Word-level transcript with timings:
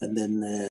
and 0.00 0.16
then 0.16 0.70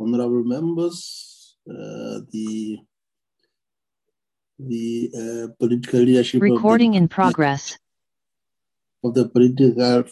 honorable 0.00 0.44
members, 0.44 1.56
uh, 1.68 2.20
the 2.32 2.78
the 4.58 5.10
uh, 5.14 5.54
political 5.58 6.00
leadership 6.00 6.42
Recording 6.42 6.90
of 6.90 6.94
the, 6.94 6.98
in 6.98 7.08
progress. 7.08 7.78
of 9.04 9.14
the 9.14 9.28
political 9.28 10.04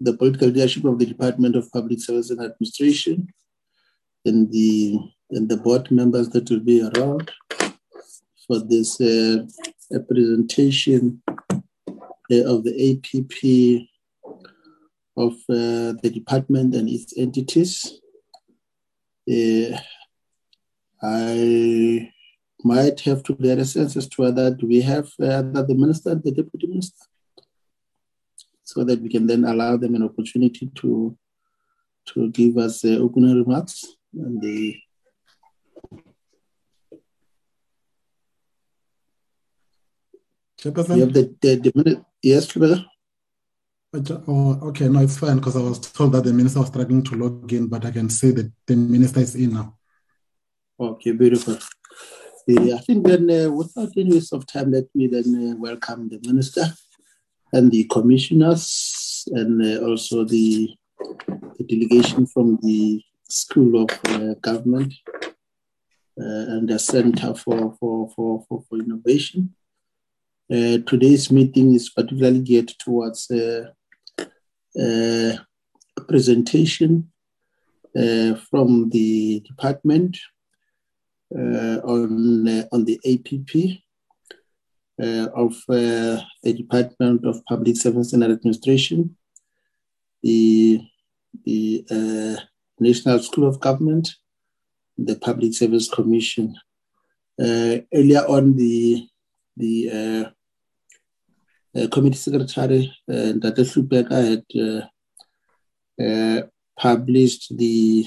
the 0.00 0.16
political 0.16 0.48
leadership 0.48 0.84
of 0.84 0.98
the 0.98 1.06
Department 1.06 1.56
of 1.56 1.70
Public 1.72 2.00
Service 2.00 2.30
and 2.30 2.40
Administration, 2.40 3.28
and 4.24 4.52
the 4.52 4.98
and 5.30 5.48
the 5.48 5.56
board 5.56 5.90
members 5.90 6.28
that 6.30 6.48
will 6.50 6.60
be 6.60 6.80
around 6.82 7.30
for 8.46 8.60
this 8.60 9.00
uh, 9.00 9.44
presentation 10.08 11.22
uh, 11.28 12.44
of 12.44 12.64
the 12.64 12.74
APP 12.90 13.88
of 15.16 15.32
uh, 15.50 15.98
the 16.02 16.10
department 16.12 16.74
and 16.74 16.88
its 16.88 17.12
entities. 17.18 18.00
Uh, 19.28 19.78
I 21.02 22.10
might 22.64 23.00
have 23.00 23.22
to 23.24 23.34
get 23.34 23.58
a 23.58 23.64
sense 23.64 23.96
as 23.96 24.08
to 24.08 24.22
whether 24.22 24.56
we 24.62 24.80
have 24.80 25.06
uh, 25.20 25.42
the 25.42 25.74
minister 25.76 26.14
the 26.14 26.32
deputy 26.32 26.66
minister, 26.66 27.06
so 28.64 28.84
that 28.84 29.00
we 29.00 29.08
can 29.08 29.26
then 29.26 29.44
allow 29.44 29.76
them 29.76 29.94
an 29.94 30.02
opportunity 30.02 30.70
to 30.76 31.16
to 32.06 32.30
give 32.30 32.56
us 32.56 32.84
uh, 32.84 32.98
opening 33.00 33.36
remarks 33.36 33.84
and 34.14 34.40
the. 34.40 34.76
Chairperson? 40.60 40.96
You 40.96 41.02
have 41.02 41.12
the, 41.12 41.34
the, 41.40 41.54
the 41.56 41.72
minute. 41.74 42.02
Yes, 42.22 42.50
brother. 42.50 42.84
Oh, 43.94 44.58
okay, 44.68 44.86
no, 44.86 45.00
it's 45.00 45.16
fine 45.16 45.36
because 45.36 45.56
I 45.56 45.60
was 45.60 45.78
told 45.78 46.12
that 46.12 46.24
the 46.24 46.32
minister 46.32 46.60
was 46.60 46.68
struggling 46.68 47.02
to 47.04 47.14
log 47.14 47.50
in, 47.54 47.68
but 47.68 47.86
I 47.86 47.90
can 47.90 48.10
see 48.10 48.32
that 48.32 48.52
the 48.66 48.76
minister 48.76 49.20
is 49.20 49.34
in 49.34 49.54
now. 49.54 49.78
Okay, 50.78 51.12
beautiful. 51.12 51.56
Yeah, 52.46 52.74
I 52.74 52.78
think 52.80 53.06
then, 53.06 53.30
uh, 53.30 53.50
without 53.50 53.88
any 53.96 54.12
waste 54.12 54.34
of 54.34 54.46
time, 54.46 54.72
let 54.72 54.84
me 54.94 55.06
then 55.06 55.52
uh, 55.52 55.56
welcome 55.56 56.10
the 56.10 56.20
minister 56.26 56.66
and 57.54 57.72
the 57.72 57.84
commissioners 57.84 59.24
and 59.32 59.62
uh, 59.62 59.86
also 59.86 60.22
the, 60.24 60.68
the, 61.56 61.64
delegation 61.64 62.26
from 62.26 62.58
the 62.62 63.02
School 63.26 63.82
of 63.82 63.90
uh, 64.08 64.34
Government 64.42 64.92
uh, 66.20 66.52
and 66.52 66.68
the 66.68 66.78
Center 66.78 67.34
for, 67.34 67.74
for, 67.80 68.10
for, 68.14 68.44
for, 68.46 68.62
for 68.68 68.78
Innovation. 68.78 69.54
Uh, 70.50 70.78
today's 70.86 71.30
meeting 71.30 71.74
is 71.74 71.88
particularly 71.88 72.40
geared 72.40 72.68
towards 72.78 73.30
uh, 74.78 75.36
uh, 75.96 76.02
presentation 76.08 77.10
uh, 77.98 78.34
from 78.50 78.88
the 78.90 79.40
department 79.40 80.16
uh, 81.34 81.78
on, 81.84 82.48
uh, 82.48 82.64
on 82.72 82.84
the 82.84 82.98
APP 83.04 83.80
of 85.00 85.54
the 85.68 86.24
Department 86.44 87.24
of 87.24 87.44
Public 87.46 87.76
Service 87.76 88.12
and 88.12 88.24
Administration, 88.24 89.16
the, 90.22 90.80
the 91.44 92.38
National 92.80 93.20
School 93.20 93.46
of 93.46 93.60
Government, 93.60 94.08
the 94.96 95.14
Public 95.16 95.54
Service 95.54 95.88
Commission. 95.88 96.56
earlier 97.40 98.24
on, 98.28 98.56
the 98.56 99.08
the 99.58 99.90
uh, 99.90 100.30
committee 101.86 102.16
secretary 102.16 102.92
uh, 103.12 103.32
Dr. 103.32 103.62
Shupeka 103.62 104.18
had 104.30 104.44
uh, 104.58 104.82
uh, 106.02 106.42
published 106.76 107.56
the 107.56 108.04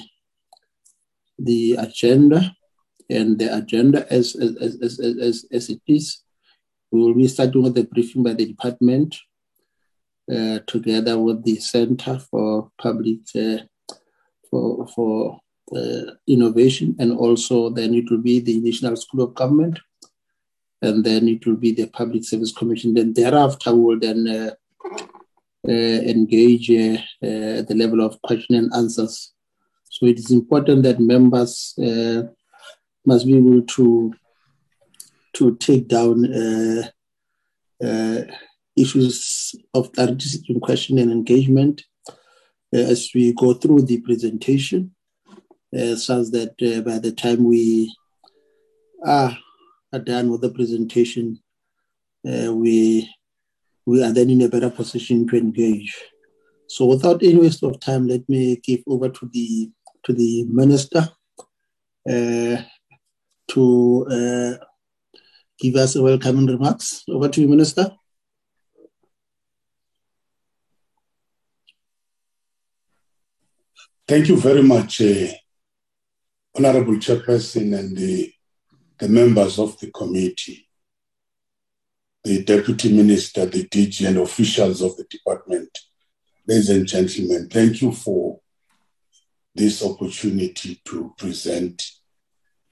the 1.38 1.76
agenda 1.78 2.54
and 3.08 3.38
the 3.38 3.54
agenda 3.56 4.06
as 4.12 4.36
as, 4.36 4.78
as, 4.82 5.00
as, 5.00 5.46
as 5.50 5.70
it 5.70 5.80
is. 5.86 6.22
We 6.90 7.00
will 7.00 7.14
be 7.14 7.28
starting 7.28 7.62
with 7.62 7.74
the 7.74 7.84
briefing 7.84 8.22
by 8.22 8.34
the 8.34 8.46
department 8.46 9.16
uh, 10.30 10.60
together 10.66 11.18
with 11.18 11.44
the 11.44 11.56
Center 11.56 12.18
for 12.18 12.70
Public 12.78 13.20
uh, 13.34 13.58
for, 14.50 14.86
for 14.88 15.40
uh, 15.74 16.12
Innovation 16.26 16.94
and 16.98 17.12
also 17.12 17.70
then 17.70 17.94
it 17.94 18.10
will 18.10 18.22
be 18.22 18.40
the 18.40 18.60
National 18.60 18.96
School 18.96 19.22
of 19.24 19.34
Government 19.34 19.78
and 20.82 21.04
then 21.04 21.28
it 21.28 21.46
will 21.46 21.56
be 21.56 21.72
the 21.72 21.86
Public 21.86 22.24
Service 22.24 22.52
Commission. 22.52 22.92
Then 22.92 23.12
thereafter, 23.12 23.72
we 23.72 23.82
will 23.82 24.00
then 24.00 24.26
uh, 24.28 24.50
uh, 25.66 25.70
engage 25.70 26.70
uh, 26.70 26.98
uh 27.22 27.60
at 27.60 27.68
the 27.68 27.74
level 27.76 28.00
of 28.00 28.20
question 28.22 28.56
and 28.56 28.72
answers. 28.74 29.32
So 29.84 30.06
it 30.06 30.18
is 30.18 30.32
important 30.32 30.82
that 30.82 30.98
members 30.98 31.74
uh, 31.78 32.24
must 33.06 33.26
be 33.26 33.36
able 33.36 33.62
to 33.62 34.12
to 35.34 35.56
take 35.56 35.88
down 35.88 36.26
issues 38.76 39.54
of 39.74 39.90
seeking 40.18 40.60
question 40.60 40.98
and 40.98 41.10
engagement 41.10 41.82
as 42.72 43.10
we 43.14 43.32
go 43.32 43.54
through 43.54 43.82
the 43.82 44.00
presentation, 44.00 44.94
uh, 45.76 45.96
such 45.96 46.28
that 46.28 46.54
by 46.84 46.98
the 46.98 47.12
time 47.12 47.44
we 47.44 47.94
are, 49.04 49.36
are 49.92 49.98
done 49.98 50.30
with 50.30 50.40
the 50.40 50.50
presentation, 50.50 51.38
uh, 52.26 52.52
we 52.52 53.08
we 53.84 54.02
are 54.02 54.12
then 54.12 54.30
in 54.30 54.42
a 54.42 54.48
better 54.48 54.70
position 54.70 55.26
to 55.28 55.36
engage. 55.36 56.00
So, 56.68 56.86
without 56.86 57.22
any 57.22 57.36
waste 57.36 57.62
of 57.62 57.80
time, 57.80 58.06
let 58.06 58.28
me 58.28 58.56
give 58.56 58.82
over 58.86 59.08
to 59.08 59.30
the 59.32 59.70
to 60.04 60.12
the 60.12 60.44
minister 60.44 61.08
uh, 62.08 62.62
to 63.48 64.06
uh, 64.10 64.64
give 65.58 65.76
us 65.76 65.96
a 65.96 66.02
welcoming 66.02 66.46
remarks. 66.46 67.04
Over 67.08 67.28
to 67.28 67.40
you, 67.40 67.48
minister. 67.48 67.92
Thank 74.08 74.28
you 74.28 74.36
very 74.36 74.62
much, 74.62 75.00
uh, 75.00 75.28
Honorable 76.56 76.94
Chairperson 76.94 77.78
and 77.78 77.96
the, 77.96 78.32
the 79.02 79.08
members 79.08 79.58
of 79.58 79.76
the 79.80 79.90
committee, 79.90 80.68
the 82.22 82.44
Deputy 82.44 82.92
Minister, 82.92 83.46
the 83.46 83.66
DG, 83.66 84.06
and 84.06 84.18
officials 84.18 84.80
of 84.80 84.96
the 84.96 85.02
department. 85.10 85.76
Ladies 86.46 86.70
and 86.70 86.86
gentlemen, 86.86 87.48
thank 87.48 87.82
you 87.82 87.90
for 87.90 88.38
this 89.56 89.84
opportunity 89.84 90.80
to 90.84 91.12
present 91.18 91.82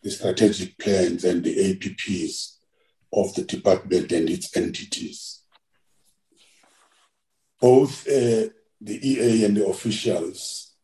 the 0.05 0.11
strategic 0.12 0.79
plans 0.79 1.25
and 1.25 1.43
the 1.43 1.75
APPs 1.75 2.59
of 3.12 3.35
the 3.35 3.43
department 3.43 4.12
and 4.12 4.31
its 4.31 4.57
entities. 4.57 5.43
Both 7.61 8.07
uh, 8.07 8.55
the 8.81 9.01
EA 9.03 9.47
and 9.47 9.57
the 9.57 9.66
officials 9.66 10.75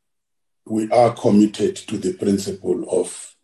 we 0.66 0.90
are 0.90 1.14
committed 1.14 1.76
to 1.76 1.98
the 1.98 2.14
principle 2.14 2.84
of 2.90 3.35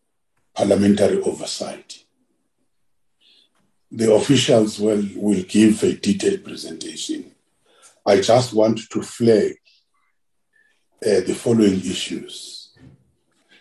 parliamentary 0.54 1.20
oversight. 1.22 2.04
The 3.90 4.12
officials 4.12 4.78
will, 4.78 5.04
will 5.16 5.42
give 5.42 5.82
a 5.82 5.94
detailed 5.94 6.44
presentation. 6.44 7.32
I 8.06 8.20
just 8.20 8.54
want 8.54 8.80
to 8.90 9.02
flag 9.02 9.52
uh, 11.04 11.20
the 11.26 11.34
following 11.34 11.78
issues. 11.80 12.76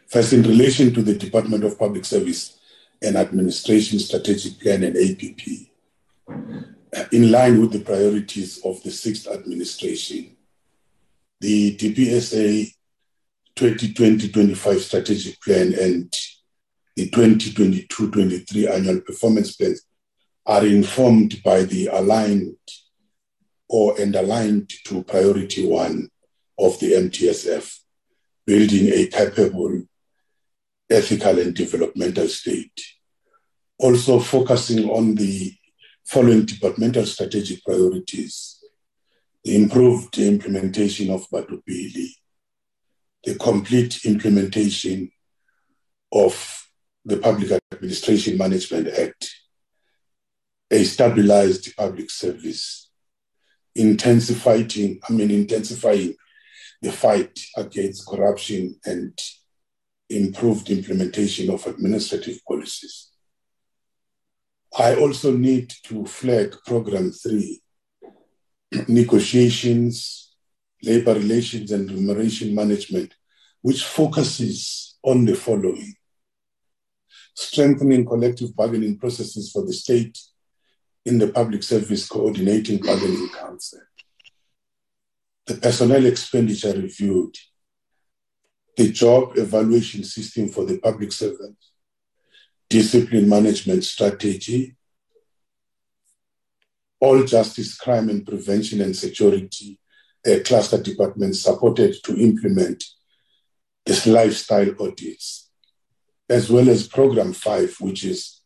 First, 0.08 0.34
in 0.34 0.44
relation 0.44 0.94
to 0.94 1.02
the 1.02 1.16
Department 1.16 1.64
of 1.64 1.80
Public 1.80 2.06
Service 2.06 2.60
and 3.02 3.16
Administration 3.16 4.00
Strategic 4.00 4.60
Plan 4.60 4.84
and 4.84 4.98
APP, 4.98 5.72
uh, 6.96 7.06
in 7.12 7.32
line 7.32 7.60
with 7.60 7.72
the 7.72 7.80
priorities 7.80 8.60
of 8.66 8.82
the 8.84 8.92
sixth 8.92 9.28
administration, 9.28 10.36
the 11.40 11.76
DPSA 11.78 12.74
2020-25 13.56 14.80
strategic 14.80 15.42
plan 15.42 15.74
and 15.80 16.16
the 16.96 17.10
2022-23 17.10 18.70
annual 18.70 19.02
performance 19.02 19.56
plans 19.56 19.84
are 20.46 20.66
informed 20.66 21.42
by 21.44 21.64
the 21.64 21.88
aligned 21.88 22.56
or 23.70 24.00
and 24.00 24.16
aligned 24.16 24.70
to 24.86 25.04
priority 25.04 25.66
one 25.66 26.10
of 26.60 26.78
the 26.80 26.92
MTSF, 26.92 27.80
building 28.46 28.92
a 28.94 29.08
capable, 29.08 29.84
ethical 30.90 31.40
and 31.40 31.56
developmental 31.56 32.28
state. 32.28 32.82
Also 33.80 34.20
focusing 34.20 34.90
on 34.90 35.16
the 35.16 35.54
following 36.06 36.46
departmental 36.46 37.06
strategic 37.06 37.64
priorities, 37.64 38.62
the 39.44 39.56
improved 39.56 40.18
implementation 40.18 41.10
of 41.10 41.28
Batho 41.30 41.62
Pele, 41.66 42.08
the 43.24 43.36
complete 43.36 44.06
implementation 44.06 45.10
of 46.12 46.61
the 47.06 47.18
Public 47.18 47.60
Administration 47.72 48.38
Management 48.38 48.88
Act, 48.88 49.32
a 50.70 50.84
stabilized 50.84 51.76
public 51.76 52.10
service, 52.10 52.90
intensifying, 53.76 55.00
I 55.08 55.14
mean, 55.14 55.32
intensifying 55.32 56.16
the 56.82 56.92
fight 56.92 57.40
against 57.58 58.08
corruption 58.08 58.76
and 58.86 59.20
improved 60.10 60.70
implementation 60.70 61.50
of 61.50 61.66
administrative 61.68 62.40
policies. 62.48 63.10
I 64.78 64.96
also 64.96 65.32
need 65.32 65.74
to 65.86 66.06
flag 66.06 66.56
program 66.66 67.12
three, 67.12 67.62
negotiations 68.88 70.22
labor 70.84 71.14
relations 71.14 71.72
and 71.72 71.90
remuneration 71.90 72.56
management, 72.56 73.14
which 73.62 73.84
focuses 73.84 74.98
on 75.04 75.26
the 75.26 75.36
following 75.36 75.94
strengthening 77.34 78.06
collective 78.06 78.56
bargaining 78.56 78.98
processes 78.98 79.52
for 79.52 79.66
the 79.66 79.74
state 79.74 80.18
in 81.06 81.18
the 81.18 81.28
Public 81.28 81.64
Service 81.64 82.08
Coordinating 82.08 82.80
Bargaining 82.80 83.30
Council, 83.30 83.80
the 85.48 85.56
personnel 85.56 86.06
expenditure 86.06 86.74
reviewed, 86.74 87.36
the 88.78 88.92
job 88.92 89.38
evaluation 89.38 90.04
system 90.04 90.48
for 90.48 90.66
the 90.66 90.78
public 90.80 91.12
servants, 91.12 91.72
discipline 92.70 93.28
management 93.28 93.84
strategy, 93.84 94.76
all 97.00 97.24
justice, 97.24 97.76
crime 97.76 98.10
and 98.10 98.26
prevention 98.26 98.82
and 98.82 98.96
security 98.96 99.80
a 100.26 100.40
cluster 100.42 100.82
department 100.82 101.36
supported 101.36 101.96
to 102.04 102.16
implement 102.16 102.84
this 103.86 104.06
lifestyle 104.06 104.70
audits, 104.80 105.50
as 106.32 106.50
well 106.50 106.70
as 106.70 106.88
Program 106.88 107.34
5, 107.34 107.82
which 107.82 108.06
is 108.06 108.40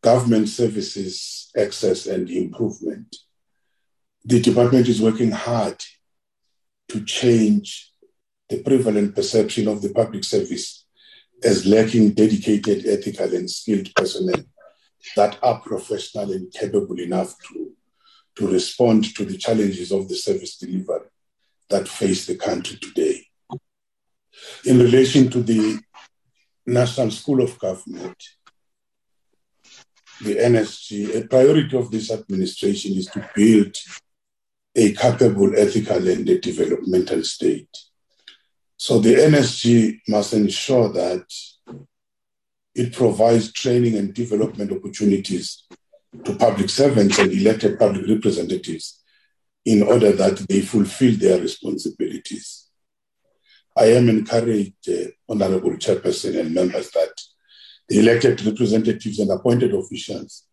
Government 0.00 0.48
Services 0.48 1.50
Access 1.56 2.06
and 2.06 2.30
Improvement. 2.30 3.16
The 4.24 4.40
department 4.40 4.86
is 4.86 5.02
working 5.02 5.32
hard 5.32 5.82
to 6.90 7.04
change 7.04 7.90
the 8.48 8.62
prevalent 8.62 9.16
perception 9.16 9.66
of 9.66 9.82
the 9.82 9.92
public 9.92 10.22
service 10.22 10.86
as 11.42 11.66
lacking 11.66 12.10
dedicated, 12.12 12.86
ethical, 12.86 13.34
and 13.34 13.50
skilled 13.50 13.92
personnel 13.96 14.44
that 15.16 15.36
are 15.42 15.60
professional 15.60 16.30
and 16.30 16.52
capable 16.52 17.00
enough 17.00 17.34
to 17.48 17.72
to 18.36 18.46
respond 18.46 19.14
to 19.16 19.24
the 19.24 19.38
challenges 19.38 19.90
of 19.90 20.08
the 20.08 20.14
service 20.14 20.58
delivery 20.58 21.08
that 21.70 21.88
face 21.88 22.26
the 22.26 22.36
country 22.36 22.76
today. 22.76 23.24
In 24.66 24.78
relation 24.78 25.30
to 25.30 25.42
the 25.42 25.80
National 26.66 27.10
School 27.10 27.42
of 27.42 27.58
Government, 27.58 28.16
the 30.20 30.36
NSG, 30.36 31.14
a 31.14 31.28
priority 31.28 31.76
of 31.76 31.90
this 31.90 32.10
administration 32.10 32.96
is 32.96 33.06
to 33.06 33.28
build 33.34 33.76
a 34.74 34.92
capable, 34.92 35.52
ethical, 35.56 36.08
and 36.08 36.28
a 36.28 36.38
developmental 36.40 37.22
state. 37.22 37.68
So 38.76 38.98
the 38.98 39.14
NSG 39.14 40.00
must 40.08 40.32
ensure 40.34 40.92
that 40.92 41.24
it 42.74 42.92
provides 42.92 43.52
training 43.52 43.96
and 43.96 44.12
development 44.12 44.70
opportunities 44.72 45.64
to 46.24 46.36
public 46.36 46.68
servants 46.68 47.18
and 47.18 47.32
elected 47.32 47.78
public 47.78 48.06
representatives 48.06 49.02
in 49.64 49.82
order 49.82 50.12
that 50.12 50.36
they 50.48 50.60
fulfill 50.60 51.14
their 51.16 51.40
responsibilities. 51.40 52.65
I 53.76 53.86
am 53.86 54.08
encouraged, 54.08 54.88
uh, 54.88 55.10
Honorable 55.28 55.72
Chairperson 55.72 56.40
and 56.40 56.54
members, 56.54 56.90
that 56.92 57.12
the 57.88 57.98
elected 57.98 58.44
representatives 58.44 59.18
and 59.18 59.30
appointed 59.30 59.74
officials 59.74 60.44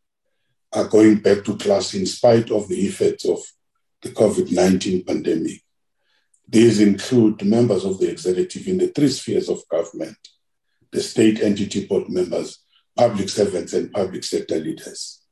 are 0.73 0.87
going 0.87 1.17
back 1.19 1.43
to 1.45 1.57
class 1.57 1.93
in 1.93 2.05
spite 2.05 2.51
of 2.51 2.67
the 2.67 2.79
effects 2.87 3.25
of 3.25 3.39
the 4.01 4.09
COVID 4.09 4.51
19 4.51 5.05
pandemic. 5.05 5.61
These 6.47 6.81
include 6.81 7.43
members 7.45 7.85
of 7.85 7.99
the 7.99 8.09
executive 8.11 8.67
in 8.67 8.77
the 8.77 8.87
three 8.87 9.09
spheres 9.09 9.49
of 9.49 9.67
government, 9.69 10.17
the 10.91 11.01
state 11.01 11.41
entity 11.41 11.85
board 11.85 12.09
members, 12.09 12.59
public 12.95 13.29
servants, 13.29 13.73
and 13.73 13.91
public 13.91 14.23
sector 14.23 14.59
leaders 14.59 15.23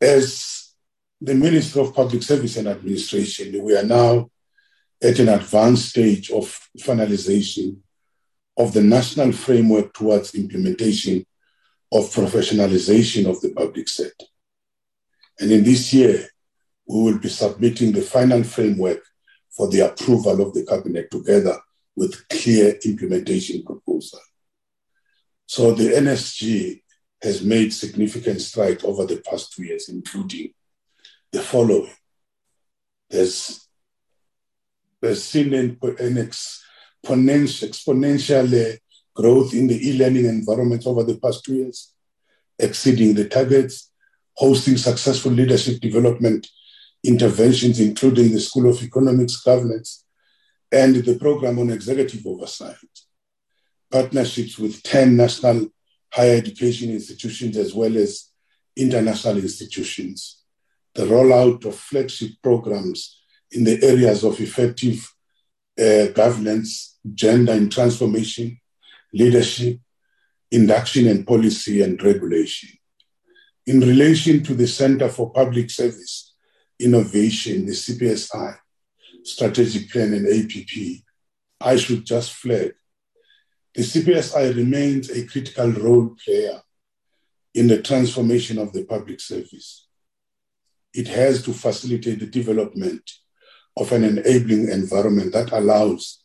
as 0.00 0.74
the 1.20 1.34
Minister 1.34 1.80
of 1.80 1.94
Public 1.94 2.22
Service 2.22 2.56
and 2.56 2.68
Administration, 2.68 3.62
we 3.62 3.76
are 3.76 3.84
now 3.84 4.30
at 5.02 5.18
an 5.18 5.28
advanced 5.28 5.90
stage 5.90 6.30
of 6.30 6.44
finalization 6.78 7.78
of 8.56 8.72
the 8.72 8.82
national 8.82 9.32
framework 9.32 9.94
towards 9.94 10.34
implementation 10.34 11.24
of 11.92 12.04
professionalization 12.12 13.28
of 13.28 13.40
the 13.40 13.50
public 13.50 13.88
sector. 13.88 14.26
And 15.38 15.50
in 15.52 15.62
this 15.62 15.92
year, 15.94 16.26
we 16.86 17.02
will 17.02 17.18
be 17.18 17.28
submitting 17.28 17.92
the 17.92 18.02
final 18.02 18.42
framework 18.42 19.04
for 19.50 19.68
the 19.68 19.80
approval 19.80 20.40
of 20.40 20.54
the 20.54 20.64
cabinet 20.64 21.10
together 21.10 21.56
with 21.94 22.28
clear 22.28 22.76
implementation 22.84 23.62
proposal. 23.64 24.20
So 25.46 25.72
the 25.72 25.90
NSG 25.90 26.82
has 27.22 27.42
made 27.42 27.72
significant 27.72 28.40
strides 28.40 28.84
over 28.84 29.04
the 29.04 29.22
past 29.28 29.52
two 29.52 29.64
years, 29.64 29.88
including 29.88 30.52
the 31.32 31.40
following. 31.40 31.90
There's, 33.10 33.67
there's 35.00 35.24
seen 35.24 35.54
an, 35.54 35.76
exponential 37.06 38.74
uh, 38.74 38.76
growth 39.14 39.54
in 39.54 39.66
the 39.66 39.88
e-learning 39.88 40.26
environment 40.26 40.86
over 40.86 41.02
the 41.04 41.18
past 41.18 41.44
two 41.44 41.54
years, 41.54 41.92
exceeding 42.58 43.14
the 43.14 43.28
targets, 43.28 43.90
hosting 44.34 44.76
successful 44.76 45.32
leadership 45.32 45.80
development 45.80 46.46
interventions, 47.04 47.80
including 47.80 48.32
the 48.32 48.40
School 48.40 48.68
of 48.70 48.82
Economics 48.82 49.36
Governance 49.38 50.04
and 50.70 50.96
the 50.96 51.18
program 51.18 51.58
on 51.58 51.70
executive 51.70 52.26
oversight, 52.26 52.76
partnerships 53.90 54.58
with 54.58 54.82
10 54.82 55.16
national 55.16 55.68
higher 56.12 56.36
education 56.36 56.90
institutions 56.90 57.56
as 57.56 57.74
well 57.74 57.96
as 57.96 58.30
international 58.76 59.38
institutions, 59.38 60.42
the 60.94 61.04
rollout 61.04 61.64
of 61.64 61.74
flagship 61.74 62.30
programs 62.42 63.20
in 63.52 63.64
the 63.64 63.82
areas 63.82 64.24
of 64.24 64.40
effective 64.40 65.10
uh, 65.78 66.06
governance, 66.08 66.98
gender 67.14 67.52
and 67.52 67.70
transformation, 67.70 68.58
leadership, 69.12 69.78
induction 70.50 71.06
and 71.08 71.26
policy 71.26 71.82
and 71.82 72.02
regulation. 72.02 72.70
In 73.66 73.80
relation 73.80 74.42
to 74.44 74.54
the 74.54 74.66
Center 74.66 75.08
for 75.08 75.30
Public 75.30 75.70
Service 75.70 76.34
Innovation, 76.80 77.66
the 77.66 77.72
CPSI, 77.72 78.56
strategic 79.24 79.90
plan 79.90 80.14
and 80.14 80.26
APP, 80.26 81.02
I 81.60 81.76
should 81.76 82.04
just 82.04 82.32
flag 82.32 82.72
the 83.78 83.84
CPSI 83.84 84.56
remains 84.56 85.08
a 85.08 85.24
critical 85.24 85.70
role 85.70 86.16
player 86.24 86.60
in 87.54 87.68
the 87.68 87.80
transformation 87.80 88.58
of 88.58 88.72
the 88.72 88.84
public 88.84 89.20
service. 89.20 89.86
It 90.92 91.06
has 91.06 91.42
to 91.44 91.52
facilitate 91.52 92.18
the 92.18 92.26
development 92.26 93.08
of 93.78 93.92
an 93.92 94.04
enabling 94.04 94.68
environment 94.68 95.32
that 95.32 95.52
allows 95.52 96.24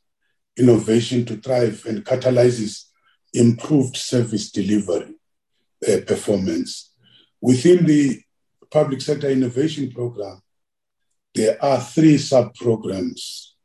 innovation 0.57 1.25
to 1.25 1.37
thrive 1.37 1.83
and 1.85 2.05
catalyzes 2.05 2.85
improved 3.33 3.95
service 3.95 4.51
delivery 4.51 5.15
uh, 5.87 5.97
performance. 6.05 6.91
Within 7.41 7.85
the 7.85 8.21
public 8.71 9.01
sector 9.01 9.29
innovation 9.29 9.91
program, 9.91 10.41
there 11.35 11.63
are 11.63 11.79
three 11.79 12.17
sub 12.17 12.53
programs 12.55 13.55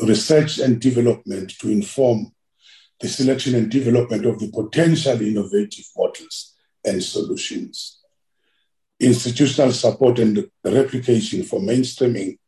research 0.00 0.58
and 0.58 0.80
development 0.80 1.50
to 1.58 1.70
inform 1.70 2.32
the 3.00 3.08
selection 3.08 3.54
and 3.54 3.70
development 3.70 4.26
of 4.26 4.38
the 4.38 4.50
potential 4.50 5.20
innovative 5.20 5.84
models 5.96 6.54
and 6.84 7.02
solutions, 7.02 8.00
institutional 9.00 9.72
support 9.72 10.18
and 10.18 10.48
replication 10.64 11.42
for 11.42 11.60
mainstreaming 11.60 12.38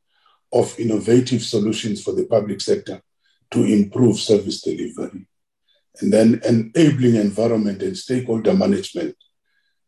of 0.55 0.79
innovative 0.79 1.43
solutions 1.43 2.03
for 2.03 2.13
the 2.13 2.25
public 2.25 2.61
sector 2.61 3.03
to 3.51 3.65
improve 3.65 4.19
service 4.19 4.63
delivery, 4.63 5.27
and 6.01 6.13
then 6.13 6.41
enabling 6.45 7.17
environment 7.17 7.83
and 7.83 7.99
stakeholder 7.99 8.55
management, 8.55 9.17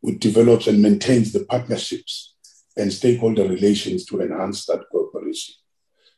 which 0.01 0.19
develops 0.19 0.67
and 0.67 0.83
maintains 0.83 1.33
the 1.33 1.45
partnerships 1.45 2.35
and 2.77 2.93
stakeholder 2.93 3.49
relations 3.49 4.05
to 4.05 4.21
enhance 4.21 4.67
that 4.67 4.85
cooperation. 4.91 5.55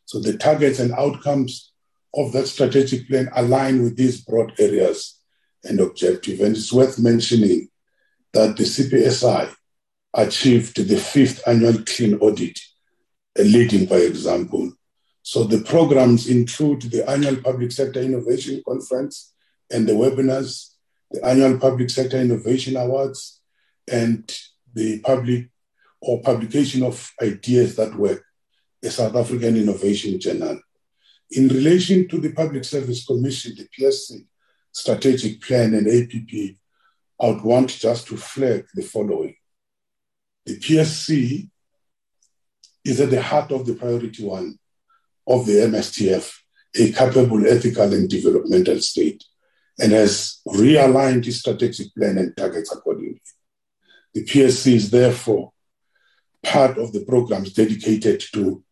So 0.06 0.18
the 0.18 0.36
targets 0.36 0.80
and 0.80 0.92
outcomes 0.92 1.72
of 2.14 2.32
that 2.32 2.48
strategic 2.48 3.08
plan 3.08 3.28
align 3.36 3.82
with 3.82 3.96
these 3.96 4.22
broad 4.22 4.52
areas 4.58 5.20
and 5.64 5.78
objective. 5.80 6.40
And 6.40 6.56
it's 6.56 6.72
worth 6.72 6.98
mentioning 6.98 7.68
that 8.32 8.56
the 8.56 8.64
CPSI 8.64 9.54
achieved 10.14 10.76
the 10.76 10.96
fifth 10.96 11.46
annual 11.46 11.82
clean 11.84 12.14
audit, 12.16 12.58
leading 13.44 13.86
by 13.86 13.96
example. 13.96 14.72
So 15.22 15.44
the 15.44 15.60
programs 15.60 16.28
include 16.28 16.82
the 16.82 17.08
annual 17.08 17.36
Public 17.36 17.72
Sector 17.72 18.00
Innovation 18.00 18.62
Conference 18.66 19.34
and 19.70 19.86
the 19.86 19.92
webinars, 19.92 20.74
the 21.10 21.24
annual 21.24 21.58
Public 21.58 21.90
Sector 21.90 22.18
Innovation 22.18 22.76
Awards, 22.76 23.40
and 23.90 24.34
the 24.74 25.00
public 25.00 25.50
or 26.00 26.22
publication 26.22 26.82
of 26.82 27.12
ideas 27.20 27.76
that 27.76 27.94
work, 27.94 28.24
a 28.82 28.90
South 28.90 29.16
African 29.16 29.56
Innovation 29.56 30.18
Journal. 30.20 30.60
In 31.32 31.48
relation 31.48 32.08
to 32.08 32.18
the 32.18 32.32
Public 32.32 32.64
Service 32.64 33.04
Commission, 33.04 33.54
the 33.56 33.68
PSC 33.68 34.24
strategic 34.72 35.42
plan 35.42 35.74
and 35.74 35.86
APP, 35.86 36.56
I 37.20 37.26
would 37.26 37.42
want 37.42 37.70
just 37.70 38.06
to 38.08 38.16
flag 38.16 38.66
the 38.74 38.82
following. 38.82 39.34
The 40.46 40.58
PSC 40.58 41.50
is 42.84 43.00
at 43.00 43.10
the 43.10 43.22
heart 43.22 43.52
of 43.52 43.66
the 43.66 43.74
priority 43.74 44.24
one 44.24 44.58
of 45.26 45.46
the 45.46 45.52
MSTF, 45.52 46.32
a 46.76 46.92
capable, 46.92 47.46
ethical, 47.46 47.92
and 47.92 48.08
developmental 48.08 48.80
state, 48.80 49.22
and 49.78 49.92
has 49.92 50.40
realigned 50.46 51.26
its 51.26 51.38
strategic 51.38 51.94
plan 51.94 52.18
and 52.18 52.36
targets 52.36 52.72
accordingly. 52.72 53.20
The 54.14 54.24
PSC 54.24 54.74
is 54.74 54.90
therefore 54.90 55.52
part 56.42 56.78
of 56.78 56.92
the 56.92 57.04
programs 57.04 57.52
dedicated 57.52 58.22
to 58.32 58.62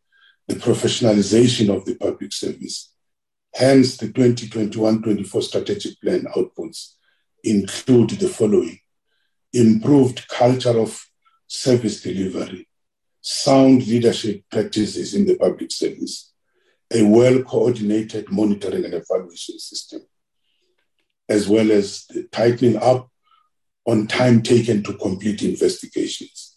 the 0.48 0.54
professionalization 0.54 1.74
of 1.74 1.84
the 1.84 1.96
public 1.96 2.32
service. 2.32 2.92
Hence, 3.54 3.96
the 3.96 4.08
2021-24 4.08 5.42
strategic 5.42 6.00
plan 6.00 6.26
outputs 6.36 6.94
include 7.42 8.10
the 8.10 8.28
following. 8.28 8.78
Improved 9.52 10.28
culture 10.28 10.78
of 10.78 11.00
service 11.46 12.02
delivery, 12.02 12.68
sound 13.26 13.86
leadership 13.86 14.44
practices 14.50 15.14
in 15.14 15.26
the 15.26 15.36
public 15.36 15.72
service, 15.72 16.32
a 16.92 17.02
well-coordinated 17.02 18.30
monitoring 18.30 18.84
and 18.84 18.94
evaluation 18.94 19.58
system, 19.58 20.00
as 21.28 21.48
well 21.48 21.70
as 21.72 22.06
tightening 22.30 22.76
up 22.76 23.10
on 23.86 24.06
time 24.06 24.42
taken 24.42 24.82
to 24.82 24.92
complete 24.94 25.42
investigations 25.42 26.56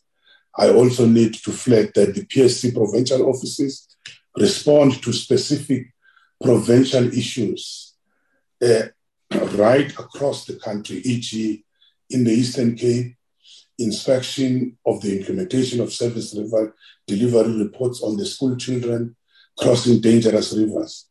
I 0.59 0.69
also 0.71 1.05
need 1.05 1.35
to 1.35 1.51
flag 1.51 1.93
that 1.93 2.15
the 2.15 2.25
PSC 2.25 2.73
provincial 2.73 3.29
offices 3.29 3.87
respond 4.37 5.01
to 5.03 5.13
specific 5.13 5.93
provincial 6.43 7.07
issues 7.07 7.95
uh, 8.61 8.87
right 9.55 9.89
across 9.91 10.45
the 10.45 10.55
country, 10.55 10.97
e.g., 10.97 11.63
in 12.09 12.23
the 12.23 12.31
Eastern 12.31 12.75
Cape, 12.75 13.15
inspection 13.79 14.77
of 14.85 15.01
the 15.01 15.17
implementation 15.17 15.79
of 15.79 15.93
service 15.93 16.31
delivery 17.07 17.57
reports 17.57 18.03
on 18.03 18.17
the 18.17 18.25
school 18.25 18.55
children 18.55 19.15
crossing 19.57 19.99
dangerous 19.99 20.53
rivers. 20.53 21.07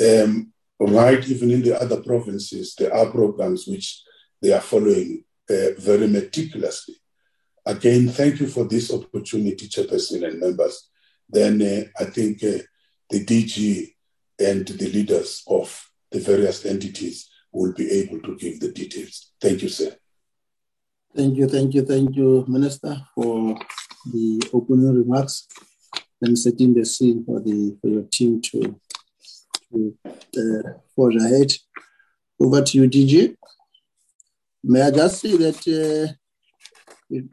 Um, 0.00 0.52
right, 0.80 1.26
even 1.28 1.50
in 1.50 1.62
the 1.62 1.80
other 1.80 2.02
provinces, 2.02 2.74
there 2.74 2.94
are 2.94 3.06
programs 3.06 3.66
which 3.66 4.02
they 4.42 4.52
are 4.52 4.60
following 4.60 5.24
uh, 5.48 5.78
very 5.78 6.08
meticulously. 6.08 6.96
Again, 7.66 8.08
thank 8.08 8.40
you 8.40 8.46
for 8.46 8.64
this 8.64 8.92
opportunity, 8.92 9.68
Chairperson 9.68 10.26
and 10.26 10.40
members. 10.40 10.90
Then 11.28 11.62
uh, 11.62 12.02
I 12.02 12.06
think 12.06 12.42
uh, 12.44 12.58
the 13.08 13.24
DG 13.24 13.94
and 14.38 14.66
the 14.66 14.88
leaders 14.90 15.42
of 15.46 15.90
the 16.10 16.20
various 16.20 16.66
entities 16.66 17.30
will 17.52 17.72
be 17.72 17.90
able 17.90 18.20
to 18.20 18.36
give 18.36 18.60
the 18.60 18.72
details. 18.72 19.30
Thank 19.40 19.62
you, 19.62 19.68
sir. 19.68 19.96
Thank 21.16 21.36
you, 21.36 21.46
thank 21.46 21.74
you, 21.74 21.82
thank 21.84 22.16
you, 22.16 22.44
Minister, 22.48 22.96
for 23.14 23.56
the 24.12 24.50
opening 24.52 24.92
remarks 24.92 25.46
and 26.20 26.36
setting 26.36 26.74
the 26.74 26.84
scene 26.84 27.24
for 27.24 27.38
the 27.38 27.78
for 27.80 27.86
your 27.86 28.02
team 28.10 28.40
to 28.42 28.80
to 29.70 29.96
uh, 30.04 30.70
forge 30.96 31.14
ahead. 31.14 31.52
Over 32.40 32.62
to 32.62 32.78
you, 32.78 32.88
DG. 32.90 33.36
May 34.64 34.82
I 34.82 34.90
just 34.90 35.20
say 35.20 35.36
that 35.36 35.58
uh, 35.68 36.12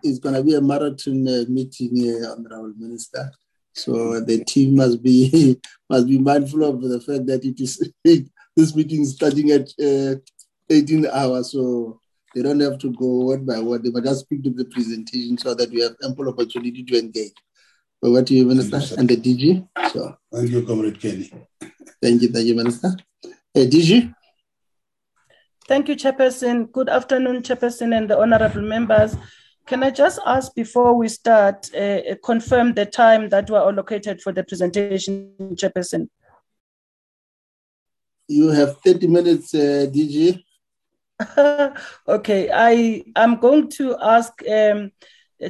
it's 0.04 0.20
going 0.20 0.36
to 0.36 0.44
be 0.44 0.54
a 0.54 0.62
marathon 0.62 1.28
uh, 1.28 1.46
meeting, 1.50 2.24
uh, 2.24 2.34
Honorable 2.34 2.74
Minister. 2.78 3.32
So 3.74 4.20
the 4.20 4.44
team 4.46 4.76
must 4.76 5.02
be 5.02 5.60
must 5.89 6.06
be 6.06 6.20
mindful 6.20 6.65
of 6.65 6.82
the 6.84 7.02
fact 7.02 7.26
that 7.26 7.44
it 7.44 7.60
is 7.60 7.91
this 8.56 8.76
meeting 8.76 9.02
is 9.02 9.15
starting 9.15 9.50
at 9.50 9.70
uh, 9.84 10.17
18 10.70 11.08
hours, 11.08 11.54
so 11.54 12.01
they 12.34 12.41
don't 12.41 12.60
have 12.60 12.78
to 12.80 12.91
go 12.94 13.26
word 13.26 13.46
by 13.46 13.60
word. 13.60 13.84
They 13.84 13.89
must 13.89 14.06
just 14.06 14.20
speak 14.22 14.44
to 14.44 14.50
the 14.50 14.65
presentation 14.65 15.38
so 15.38 15.54
that 15.54 15.70
we 15.70 15.82
have 15.82 15.96
ample 16.04 16.30
opportunity 16.30 16.84
to 16.84 17.00
engage. 17.00 17.34
But 18.02 18.12
what 18.12 18.26
do 18.26 18.36
you, 18.36 18.46
Minister, 18.46 18.80
you, 18.80 18.98
and 18.98 19.10
the 19.10 19.17
DG? 19.17 19.91
So 19.91 20.17
thank 20.34 20.50
you, 20.50 20.65
Comrade 20.65 21.00
Kenny. 21.00 21.32
Thank 22.02 22.22
you, 22.22 22.30
thank 22.30 22.46
you, 22.46 22.56
Minister. 22.56 22.96
Hey, 23.54 23.67
DG. 23.67 24.13
Thank 25.67 25.88
you, 25.88 25.96
Chairperson. 25.96 26.72
Good 26.72 26.89
afternoon, 26.89 27.44
Chairperson, 27.44 27.96
and 27.96 28.10
the 28.10 28.20
honorable 28.20 28.62
members. 28.62 29.15
Can 29.67 29.84
I 29.84 29.91
just 29.91 30.20
ask 30.26 30.54
before 30.56 30.96
we 30.96 31.08
start, 31.08 31.70
uh, 31.76 31.78
uh, 31.78 32.15
confirm 32.24 32.74
the 32.74 32.86
time 32.86 33.30
that 33.30 33.50
were 33.50 33.60
allocated 33.60 34.22
for 34.22 34.34
the 34.34 34.44
presentation, 34.44 35.34
Chairperson? 35.54 36.10
You 38.28 38.50
have 38.50 38.78
30 38.82 39.08
minutes, 39.08 39.54
uh, 39.54 39.86
DG. 39.94 40.44
okay, 42.07 42.49
I 42.53 43.03
am 43.15 43.38
going 43.38 43.69
to 43.71 43.97
ask 44.01 44.34
um, 44.49 44.91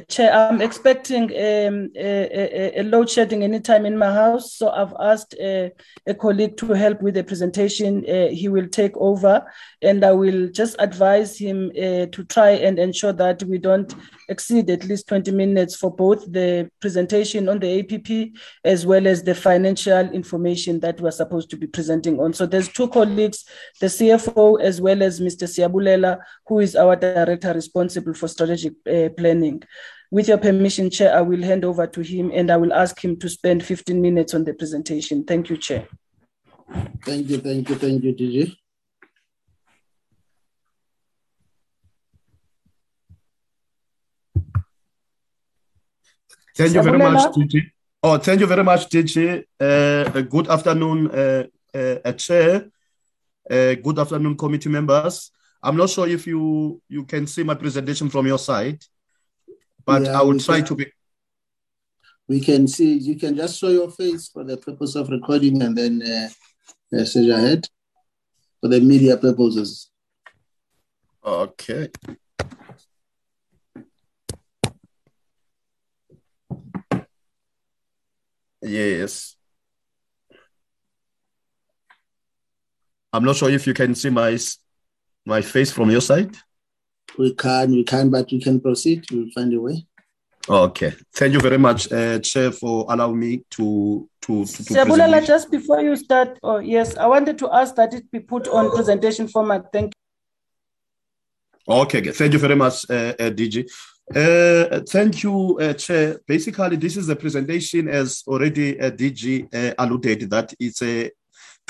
Chair, 0.08 0.32
I'm 0.32 0.62
expecting 0.62 1.24
um, 1.24 1.90
a, 1.94 2.76
a, 2.76 2.80
a, 2.80 2.82
load 2.82 3.10
shedding 3.10 3.44
anytime 3.44 3.84
in 3.84 3.98
my 3.98 4.10
house. 4.10 4.54
So 4.54 4.70
I've 4.70 4.94
asked 4.98 5.34
a, 5.38 5.70
a 6.06 6.14
colleague 6.14 6.56
to 6.58 6.72
help 6.72 7.02
with 7.02 7.14
the 7.14 7.24
presentation. 7.24 8.02
Uh, 8.08 8.28
he 8.28 8.48
will 8.48 8.68
take 8.68 8.96
over 8.96 9.44
and 9.82 10.02
I 10.02 10.12
will 10.12 10.48
just 10.48 10.76
advise 10.78 11.36
him 11.36 11.70
uh, 11.76 12.06
to 12.06 12.24
try 12.26 12.50
and 12.50 12.78
ensure 12.78 13.12
that 13.12 13.42
we 13.42 13.58
don't 13.58 13.94
exceed 14.32 14.68
at 14.70 14.84
least 14.84 15.06
20 15.08 15.30
minutes 15.30 15.76
for 15.76 15.94
both 15.94 16.20
the 16.32 16.68
presentation 16.80 17.48
on 17.48 17.58
the 17.60 17.70
APP 17.80 18.34
as 18.64 18.84
well 18.84 19.06
as 19.06 19.22
the 19.22 19.34
financial 19.34 20.10
information 20.10 20.80
that 20.80 21.00
we're 21.00 21.10
supposed 21.22 21.50
to 21.50 21.56
be 21.56 21.66
presenting 21.66 22.18
on. 22.18 22.32
So 22.32 22.46
there's 22.46 22.68
two 22.68 22.88
colleagues, 22.88 23.44
the 23.80 23.86
CFO 23.86 24.60
as 24.60 24.80
well 24.80 25.02
as 25.02 25.20
Mr. 25.20 25.46
Siabulela, 25.46 26.18
who 26.46 26.58
is 26.58 26.74
our 26.74 26.96
director 26.96 27.52
responsible 27.52 28.14
for 28.14 28.28
strategic 28.28 28.74
uh, 28.90 29.10
planning. 29.16 29.62
With 30.10 30.28
your 30.28 30.38
permission, 30.38 30.90
Chair, 30.90 31.16
I 31.16 31.22
will 31.22 31.42
hand 31.42 31.64
over 31.64 31.86
to 31.86 32.00
him 32.00 32.30
and 32.34 32.50
I 32.50 32.56
will 32.56 32.72
ask 32.72 33.02
him 33.02 33.18
to 33.20 33.28
spend 33.28 33.64
15 33.64 34.00
minutes 34.00 34.34
on 34.34 34.44
the 34.44 34.54
presentation. 34.54 35.24
Thank 35.24 35.48
you, 35.48 35.56
Chair. 35.56 35.88
Thank 37.04 37.28
you, 37.28 37.38
thank 37.38 37.68
you, 37.68 37.76
thank 37.76 38.02
you, 38.04 38.12
Gigi. 38.14 38.61
Thank 46.56 46.74
you 46.74 46.82
very 46.82 46.98
much, 46.98 47.34
Gigi. 47.34 47.72
Oh, 48.02 48.18
thank 48.18 48.40
you 48.40 48.46
very 48.46 48.64
much, 48.64 48.90
Gigi. 48.90 49.44
Uh, 49.58 50.20
good 50.22 50.48
afternoon, 50.48 51.10
uh, 51.10 51.44
uh, 51.74 52.12
Chair. 52.12 52.68
Uh, 53.50 53.74
good 53.74 53.98
afternoon, 53.98 54.36
committee 54.36 54.68
members. 54.68 55.30
I'm 55.62 55.76
not 55.76 55.90
sure 55.90 56.08
if 56.08 56.26
you 56.26 56.80
you 56.88 57.04
can 57.04 57.26
see 57.26 57.42
my 57.44 57.54
presentation 57.54 58.10
from 58.10 58.26
your 58.26 58.38
side, 58.38 58.82
but 59.84 60.02
yeah, 60.02 60.18
I 60.18 60.22
will 60.22 60.38
try 60.38 60.58
can, 60.58 60.66
to 60.66 60.74
be. 60.74 60.86
We 62.28 62.40
can 62.40 62.68
see. 62.68 62.94
You 62.98 63.16
can 63.16 63.36
just 63.36 63.58
show 63.58 63.68
your 63.68 63.90
face 63.90 64.28
for 64.28 64.44
the 64.44 64.56
purpose 64.56 64.94
of 64.96 65.08
recording, 65.08 65.62
and 65.62 65.76
then 65.76 66.02
uh, 66.02 66.28
uh, 66.96 67.20
your 67.20 67.38
head 67.38 67.66
for 68.60 68.68
the 68.68 68.80
media 68.80 69.16
purposes. 69.16 69.90
Okay. 71.24 71.88
Yes. 78.62 79.36
I'm 83.12 83.24
not 83.24 83.36
sure 83.36 83.50
if 83.50 83.66
you 83.66 83.74
can 83.74 83.94
see 83.94 84.10
my 84.10 84.38
my 85.26 85.42
face 85.42 85.70
from 85.70 85.90
your 85.90 86.00
side. 86.00 86.34
We 87.18 87.34
can, 87.34 87.72
we 87.72 87.84
can, 87.84 88.10
but 88.10 88.30
we 88.32 88.40
can 88.40 88.60
proceed. 88.60 89.04
We'll 89.10 89.30
find 89.34 89.52
a 89.52 89.60
way. 89.60 89.86
Okay. 90.48 90.92
Thank 91.14 91.34
you 91.34 91.40
very 91.40 91.58
much, 91.58 91.92
uh, 91.92 92.18
Chair, 92.18 92.50
for 92.50 92.86
allowing 92.88 93.18
me 93.18 93.44
to 93.50 94.08
to. 94.22 94.44
to, 94.44 94.64
to 94.64 94.74
Siabulela, 94.74 95.24
just 95.24 95.50
before 95.50 95.80
you 95.82 95.94
start, 95.94 96.38
oh 96.42 96.58
yes, 96.58 96.96
I 96.96 97.06
wanted 97.06 97.38
to 97.38 97.52
ask 97.52 97.74
that 97.76 97.94
it 97.94 98.10
be 98.10 98.20
put 98.20 98.48
on 98.48 98.70
presentation 98.70 99.28
format. 99.28 99.66
Thank 99.72 99.92
you. 101.68 101.74
Okay, 101.74 102.00
thank 102.10 102.32
you 102.32 102.40
very 102.40 102.56
much, 102.56 102.90
uh, 102.90 103.14
uh, 103.20 103.30
DG. 103.30 103.70
Uh, 104.10 104.80
thank 104.88 105.22
you, 105.22 105.58
uh, 105.60 105.72
Chair. 105.74 106.20
Basically, 106.26 106.76
this 106.76 106.96
is 106.96 107.08
a 107.08 107.16
presentation, 107.16 107.88
as 107.88 108.22
already 108.26 108.78
uh, 108.80 108.90
DG 108.90 109.48
uh, 109.54 109.74
alluded, 109.78 110.28
that 110.30 110.52
it's 110.58 110.82
a 110.82 111.10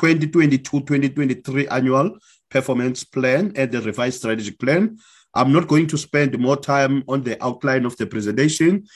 2022-2023 0.00 1.70
annual 1.70 2.16
performance 2.50 3.04
plan 3.04 3.52
and 3.54 3.70
the 3.70 3.80
revised 3.82 4.18
strategic 4.18 4.58
plan. 4.58 4.98
I'm 5.34 5.52
not 5.52 5.68
going 5.68 5.86
to 5.88 5.98
spend 5.98 6.38
more 6.38 6.56
time 6.56 7.04
on 7.06 7.22
the 7.22 7.42
outline 7.42 7.84
of 7.84 7.96
the 7.96 8.06
presentation. 8.06 8.86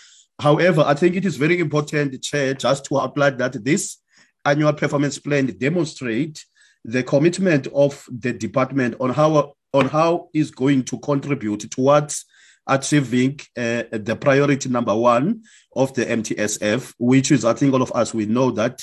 However, 0.40 0.82
I 0.86 0.94
think 0.94 1.16
it 1.16 1.24
is 1.24 1.36
very 1.36 1.60
important, 1.60 2.22
Chair, 2.22 2.54
just 2.54 2.84
to 2.86 3.00
outline 3.00 3.36
that 3.38 3.64
this 3.64 3.98
annual 4.44 4.72
performance 4.72 5.18
plan 5.18 5.46
demonstrate 5.46 6.44
the 6.84 7.02
commitment 7.02 7.66
of 7.74 8.06
the 8.10 8.32
department 8.32 8.94
on 9.00 9.10
how 9.10 9.54
on 9.72 9.88
how 9.88 10.28
is 10.32 10.50
going 10.50 10.84
to 10.84 10.98
contribute 11.00 11.70
towards 11.70 12.24
achieving 12.66 13.38
uh, 13.56 13.84
the 13.92 14.16
priority 14.20 14.68
number 14.68 14.94
one 14.94 15.42
of 15.74 15.94
the 15.94 16.04
MTSF, 16.04 16.94
which 16.98 17.30
is, 17.30 17.44
I 17.44 17.54
think 17.54 17.72
all 17.72 17.82
of 17.82 17.92
us, 17.92 18.12
we 18.12 18.26
know 18.26 18.50
that 18.52 18.82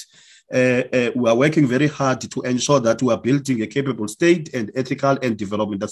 uh, 0.54 0.84
uh, 0.94 1.12
we 1.16 1.30
are 1.30 1.36
working 1.36 1.68
very 1.68 1.88
hard 1.88 2.22
to 2.22 2.42
ensure 2.42 2.80
that 2.80 3.02
we 3.02 3.12
are 3.12 3.18
building 3.20 3.62
a 3.62 3.68
capable 3.68 4.08
state 4.08 4.54
and 4.54 4.72
ethical 4.76 5.18
and 5.22 5.38
developmental 5.38 5.88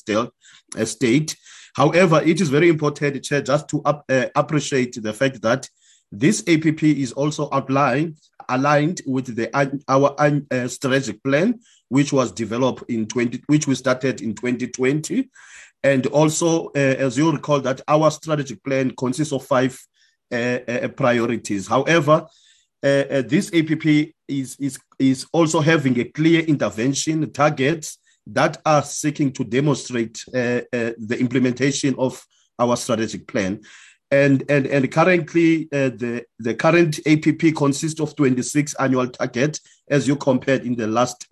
state. 0.86 1.36
However, 1.76 2.22
it 2.24 2.42
is 2.42 2.50
very 2.50 2.70
important, 2.70 3.24
Chair, 3.24 3.42
just 3.42 3.68
to 3.70 3.82
up, 3.84 4.04
uh, 4.10 4.26
appreciate 4.36 5.02
the 5.02 5.14
fact 5.14 5.42
that 5.42 5.70
this 6.12 6.44
APP 6.48 6.84
is 6.84 7.14
also 7.14 7.48
outlined 7.52 8.18
aligned 8.50 9.02
with 9.08 9.36
the 9.36 9.50
our 9.88 10.16
uh, 10.20 10.68
strategic 10.68 11.24
plan, 11.24 11.60
which 11.88 12.12
was 12.12 12.32
developed 12.32 12.84
in 12.90 13.08
20, 13.08 13.44
which 13.48 13.68
we 13.68 13.76
started 13.76 14.22
in 14.22 14.36
2020, 14.36 15.30
and 15.84 16.06
also, 16.08 16.68
uh, 16.68 16.72
as 16.76 17.18
you 17.18 17.32
recall, 17.32 17.60
that 17.62 17.82
our 17.88 18.12
strategic 18.12 18.64
plan 18.64 18.92
consists 18.92 19.34
of 19.34 19.46
five 19.46 19.80
uh, 20.32 20.60
uh, 20.68 20.88
priorities. 20.90 21.68
However, 21.68 22.26
uh, 22.84 22.88
uh, 22.88 23.22
this 23.26 23.52
APP 23.54 24.14
is, 24.28 24.56
is, 24.60 24.80
is 25.00 25.26
also 25.34 25.60
having 25.60 26.00
a 26.00 26.06
clear 26.06 26.42
intervention 26.42 27.32
targets 27.32 27.98
that 28.28 28.62
are 28.66 28.84
seeking 28.84 29.32
to 29.34 29.44
demonstrate 29.44 30.24
the 30.32 31.18
implementation 31.20 31.96
of 31.98 32.24
our 32.60 32.78
strategic 32.78 33.28
plan. 33.28 33.60
And, 34.12 34.44
and, 34.50 34.68
and 34.68 34.92
currently, 34.92 35.68
the, 35.72 36.24
the 36.38 36.54
current 36.54 37.00
APP 37.08 37.56
consists 37.56 38.00
of 38.00 38.16
26 38.16 38.76
annual 38.76 39.08
targets 39.08 39.60
as 39.90 40.08
you 40.08 40.16
compared 40.16 40.64
in 40.66 40.76
the 40.76 40.88
last 40.88 41.26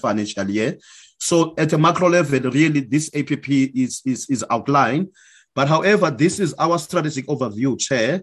financial 0.00 0.50
year. 0.50 0.78
So 1.22 1.54
at 1.56 1.72
a 1.72 1.78
macro 1.78 2.08
level, 2.08 2.50
really, 2.50 2.80
this 2.80 3.08
APP 3.14 3.48
is, 3.48 4.02
is, 4.04 4.28
is 4.28 4.44
outlined. 4.50 5.06
But 5.54 5.68
however, 5.68 6.10
this 6.10 6.40
is 6.40 6.52
our 6.54 6.80
strategic 6.80 7.28
overview, 7.28 7.78
Chair. 7.78 8.22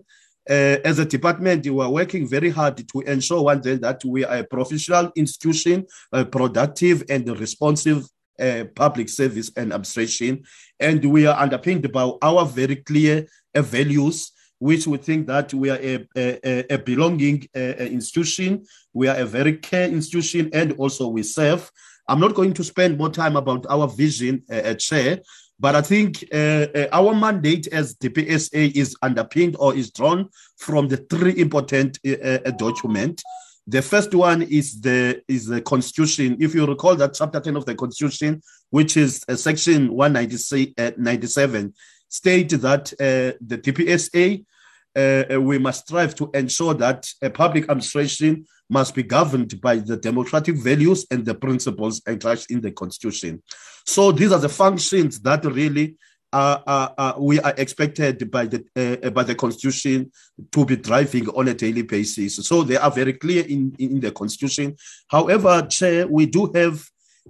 Uh, 0.49 0.83
as 0.83 0.99
a 0.99 1.05
department, 1.05 1.65
we 1.65 1.81
are 1.81 1.89
working 1.89 2.27
very 2.27 2.49
hard 2.49 2.75
to 2.75 2.99
ensure 3.01 3.41
one 3.41 3.61
day 3.61 3.75
that 3.75 4.03
we 4.03 4.25
are 4.25 4.39
a 4.39 4.43
professional 4.43 5.13
institution, 5.15 5.85
a 6.11 6.25
productive 6.25 7.03
and 7.09 7.25
responsive 7.39 8.03
uh, 8.37 8.65
public 8.75 9.07
service 9.07 9.49
and 9.55 9.71
administration. 9.71 10.43
And 10.77 11.03
we 11.05 11.25
are 11.25 11.39
underpinned 11.39 11.89
by 11.93 12.11
our 12.21 12.45
very 12.45 12.75
clear 12.75 13.27
uh, 13.55 13.61
values, 13.61 14.33
which 14.57 14.87
we 14.87 14.97
think 14.97 15.25
that 15.27 15.53
we 15.53 15.69
are 15.69 15.79
a, 15.81 16.05
a, 16.17 16.73
a 16.73 16.77
belonging 16.77 17.47
uh, 17.55 17.59
institution, 17.59 18.65
we 18.91 19.07
are 19.07 19.15
a 19.15 19.25
very 19.25 19.55
care 19.55 19.87
institution, 19.87 20.49
and 20.51 20.73
also 20.73 21.07
we 21.07 21.23
serve 21.23 21.71
I'm 22.09 22.19
not 22.19 22.33
going 22.33 22.53
to 22.53 22.63
spend 22.63 22.97
more 22.97 23.11
time 23.11 23.35
about 23.35 23.67
our 23.69 23.87
vision, 23.87 24.43
uh, 24.51 24.73
Chair, 24.73 25.19
but 25.59 25.75
I 25.75 25.81
think 25.81 26.25
uh, 26.33 26.65
uh, 26.73 26.87
our 26.91 27.13
mandate 27.13 27.67
as 27.67 27.95
the 27.97 28.09
PSA 28.09 28.77
is 28.77 28.95
underpinned 29.03 29.55
or 29.59 29.75
is 29.75 29.91
drawn 29.91 30.29
from 30.57 30.87
the 30.87 30.97
three 30.97 31.37
important 31.39 31.99
uh, 32.07 32.11
uh 32.11 32.51
documents. 32.51 33.23
The 33.67 33.83
first 33.83 34.15
one 34.15 34.41
is 34.41 34.81
the 34.81 35.21
is 35.27 35.45
the 35.45 35.61
Constitution. 35.61 36.37
If 36.39 36.55
you 36.55 36.65
recall 36.65 36.95
that 36.95 37.13
chapter 37.13 37.39
10 37.39 37.55
of 37.57 37.65
the 37.65 37.75
Constitution, 37.75 38.41
which 38.71 38.97
is 38.97 39.23
uh, 39.29 39.35
section 39.35 39.93
197, 39.93 41.65
uh, 41.65 41.71
state 42.07 42.49
that 42.49 42.93
uh, 42.93 43.37
the 43.39 43.57
DPSA 43.59 44.39
uh, 44.39 44.43
we 44.95 45.57
must 45.57 45.87
strive 45.87 46.15
to 46.15 46.29
ensure 46.33 46.73
that 46.73 47.07
a 47.21 47.29
public 47.29 47.63
administration 47.63 48.45
must 48.69 48.93
be 48.93 49.03
governed 49.03 49.59
by 49.61 49.77
the 49.77 49.97
democratic 49.97 50.55
values 50.55 51.05
and 51.11 51.25
the 51.25 51.33
principles 51.33 52.01
enshrined 52.07 52.45
in 52.49 52.61
the 52.61 52.71
constitution. 52.71 53.41
So 53.85 54.11
these 54.11 54.31
are 54.31 54.39
the 54.39 54.49
functions 54.49 55.19
that 55.21 55.43
really 55.45 55.95
uh, 56.31 56.59
uh, 56.67 56.89
uh, 56.97 57.13
we 57.17 57.39
are 57.39 57.55
expected 57.57 58.29
by 58.29 58.45
the 58.45 58.63
uh, 59.03 59.09
by 59.09 59.23
the 59.23 59.33
constitution 59.33 60.11
to 60.51 60.63
be 60.63 60.75
driving 60.75 61.27
on 61.29 61.47
a 61.47 61.55
daily 61.55 61.81
basis. 61.81 62.35
So 62.47 62.61
they 62.61 62.77
are 62.77 62.91
very 62.91 63.13
clear 63.13 63.43
in, 63.45 63.75
in 63.79 63.99
the 63.99 64.11
constitution. 64.11 64.75
However, 65.07 65.63
Chair, 65.63 66.07
we 66.07 66.27
do 66.27 66.51
have 66.53 66.85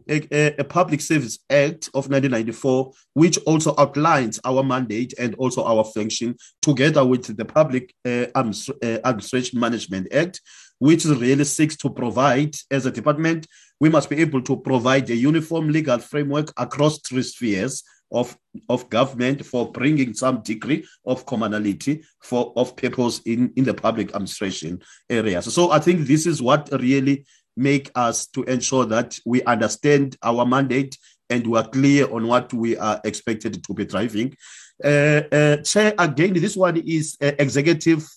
a, 0.07 0.55
a, 0.59 0.63
Public 0.63 1.01
Service 1.01 1.39
Act 1.49 1.87
of 1.89 2.09
1994, 2.09 2.91
which 3.13 3.37
also 3.39 3.73
outlines 3.77 4.39
our 4.43 4.63
mandate 4.63 5.13
and 5.19 5.35
also 5.35 5.63
our 5.63 5.83
function, 5.83 6.35
together 6.61 7.05
with 7.05 7.35
the 7.35 7.45
Public 7.45 7.93
uh, 8.05 8.25
uh 8.35 8.99
Administration 9.05 9.59
Management 9.59 10.13
Act, 10.13 10.41
which 10.79 11.05
really 11.05 11.43
seeks 11.43 11.75
to 11.77 11.89
provide, 11.89 12.55
as 12.71 12.85
a 12.85 12.91
department, 12.91 13.47
we 13.79 13.89
must 13.89 14.09
be 14.09 14.17
able 14.17 14.41
to 14.41 14.57
provide 14.57 15.09
a 15.09 15.15
uniform 15.15 15.69
legal 15.69 15.99
framework 15.99 16.51
across 16.57 16.99
three 16.99 17.23
spheres 17.23 17.83
of, 18.11 18.37
of 18.69 18.89
government 18.89 19.45
for 19.45 19.71
bringing 19.71 20.13
some 20.13 20.41
degree 20.41 20.85
of 21.05 21.25
commonality 21.25 22.03
for 22.21 22.53
of 22.55 22.75
purpose 22.75 23.19
in, 23.25 23.51
in 23.55 23.63
the 23.63 23.73
public 23.73 24.09
administration 24.09 24.81
areas. 25.09 25.53
So 25.53 25.71
I 25.71 25.79
think 25.79 26.07
this 26.07 26.25
is 26.25 26.41
what 26.41 26.69
really 26.71 27.25
make 27.59 27.91
us 27.95 28.27
to 28.27 28.43
ensure 28.43 28.85
that 28.85 29.19
we 29.25 29.43
understand 29.43 30.17
our 30.23 30.45
mandate 30.45 30.97
and 31.29 31.45
we 31.45 31.57
are 31.57 31.67
clear 31.67 32.11
on 32.11 32.27
what 32.27 32.51
we 32.53 32.77
are 32.77 32.99
expected 33.03 33.63
to 33.63 33.73
be 33.73 33.85
driving. 33.85 34.35
Uh, 34.83 35.21
uh, 35.31 35.57
Chair, 35.57 35.93
again, 35.99 36.33
this 36.33 36.55
one 36.55 36.77
is 36.77 37.17
uh, 37.21 37.31
executive 37.37 38.07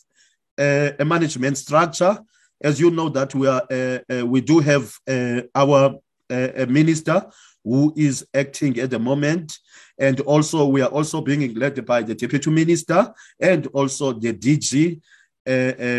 uh, 0.58 0.92
management 1.04 1.58
structure. 1.58 2.18
As 2.60 2.78
you 2.78 2.90
know, 2.90 3.08
that 3.08 3.34
we 3.34 3.48
are 3.48 3.62
uh, 3.70 3.98
uh, 4.08 4.26
we 4.26 4.40
do 4.40 4.60
have 4.60 4.92
our 5.54 5.98
minister 6.68 7.26
who 7.64 7.92
is 7.96 8.26
acting 8.32 8.78
at 8.78 8.90
the 8.90 8.98
moment, 8.98 9.58
and 9.98 10.20
also 10.20 10.66
we 10.66 10.80
are 10.80 10.88
also 10.88 11.20
being 11.20 11.54
led 11.54 11.84
by 11.84 12.02
the 12.02 12.14
deputy 12.14 12.50
minister 12.50 13.12
and 13.40 13.66
also 13.68 14.12
the 14.12 14.32
DG, 14.32 15.00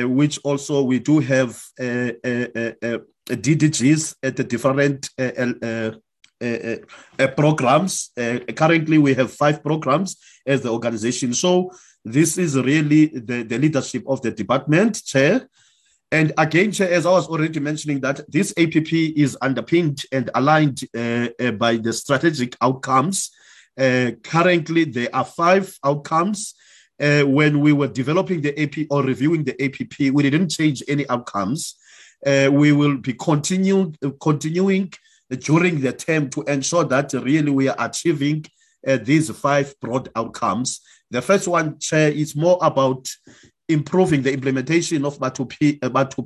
which 0.08 0.40
also 0.46 0.84
we 0.84 1.00
do 1.00 1.20
have 1.20 1.62
DDGs 3.28 4.16
at 4.24 4.36
the 4.36 4.44
different 4.44 5.10
uh, 5.18 5.92
uh, 7.20 7.28
programs. 7.38 8.12
Uh, 8.18 8.40
currently, 8.56 8.98
we 8.98 9.14
have 9.14 9.32
five 9.32 9.64
programs 9.64 10.18
as 10.46 10.62
the 10.62 10.70
organization. 10.70 11.34
So 11.34 11.72
this 12.04 12.38
is 12.38 12.58
really 12.58 13.06
the, 13.06 13.44
the 13.44 13.58
leadership 13.58 14.04
of 14.08 14.22
the 14.22 14.32
department 14.32 15.04
chair. 15.06 15.48
And 16.12 16.32
again, 16.38 16.72
Chair, 16.72 16.92
as 16.92 17.08
I 17.08 17.12
was 17.12 17.28
already 17.28 17.60
mentioning, 17.60 18.00
that 18.02 18.30
this 18.32 18.54
APP 18.58 18.94
is 18.94 19.36
underpinned 19.42 20.04
and 20.12 20.30
aligned 20.36 20.82
uh, 20.96 21.30
uh, 21.40 21.52
by 21.52 21.78
the 21.78 21.92
strategic 21.92 22.56
outcomes. 22.62 23.32
Uh, 23.76 24.12
currently, 24.24 24.84
there 24.84 25.10
are 25.12 25.26
five 25.26 25.76
outcomes. 25.84 26.54
when 27.00 27.60
we 27.60 27.74
were 27.74 27.88
developing 27.88 28.42
the 28.42 28.54
AP 28.64 28.86
or 28.92 29.02
reviewing 29.02 29.44
the 29.44 29.56
APP, 29.66 30.14
we 30.14 30.24
didn't 30.24 30.50
change 30.50 30.84
any 30.88 31.06
outcomes. 31.10 31.76
We 32.26 32.72
will 32.72 32.98
be 32.98 33.14
continuing 33.14 33.96
continuing 34.22 34.92
during 35.40 35.82
the 35.82 35.94
term 35.94 36.30
to 36.32 36.44
ensure 36.44 36.84
that 36.86 37.14
really 37.14 37.52
we 37.52 37.68
are 37.68 37.76
achieving 37.80 38.46
uh, 38.88 38.98
these 39.02 39.30
five 39.32 39.74
broad 39.80 40.10
outcomes. 40.16 40.82
The 41.10 41.22
first 41.22 41.48
one, 41.48 41.80
Chair, 41.80 42.10
is 42.12 42.36
more 42.36 42.58
about 42.62 43.08
improving 43.70 44.22
the 44.22 44.34
implementation 44.34 45.06
of 45.06 45.18
Batho 45.20 45.46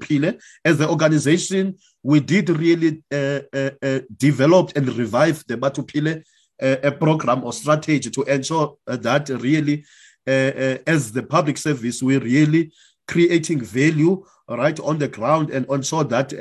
Pele. 0.02 0.30
Uh, 0.30 0.34
As 0.66 0.78
the 0.78 0.90
organization, 0.90 1.78
we 2.04 2.20
did 2.20 2.50
really 2.50 3.04
uh, 3.12 3.42
uh, 3.54 3.70
uh 3.82 4.00
develop 4.18 4.72
and 4.76 4.88
revive 4.90 5.44
the 5.48 5.58
Batho 5.58 5.84
Pele 5.88 6.24
uh, 6.62 6.92
program 6.92 7.44
or 7.44 7.54
strategy 7.54 8.10
to 8.10 8.24
ensure 8.24 8.78
that 8.88 9.30
really, 9.30 9.86
as 10.26 11.12
the 11.12 11.24
public 11.24 11.58
service, 11.58 12.02
we're 12.02 12.20
really 12.20 12.72
creating 13.08 13.62
value 13.62 14.24
right 14.50 14.80
on 14.80 14.98
the 14.98 15.08
ground 15.08 15.50
and 15.50 15.66
ensure 15.70 16.04
that 16.06 16.34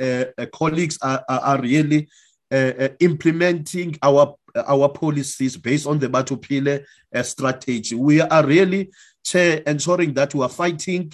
colleagues 0.52 0.98
are, 1.02 1.24
are, 1.28 1.61
really 1.61 2.09
uh, 2.52 2.72
uh, 2.78 2.88
implementing 3.00 3.98
our 4.02 4.36
our 4.68 4.88
policies 4.88 5.57
based 5.57 5.86
on 5.86 5.98
the 5.98 6.09
Batho 6.09 6.40
Pele 6.40 6.80
uh, 7.14 7.22
strategy. 7.22 7.96
We 7.96 8.20
are 8.20 8.46
really 8.46 8.90
chair, 9.24 9.62
ensuring 9.66 10.14
that 10.14 10.32
we 10.32 10.42
are 10.42 10.48
fighting 10.48 11.12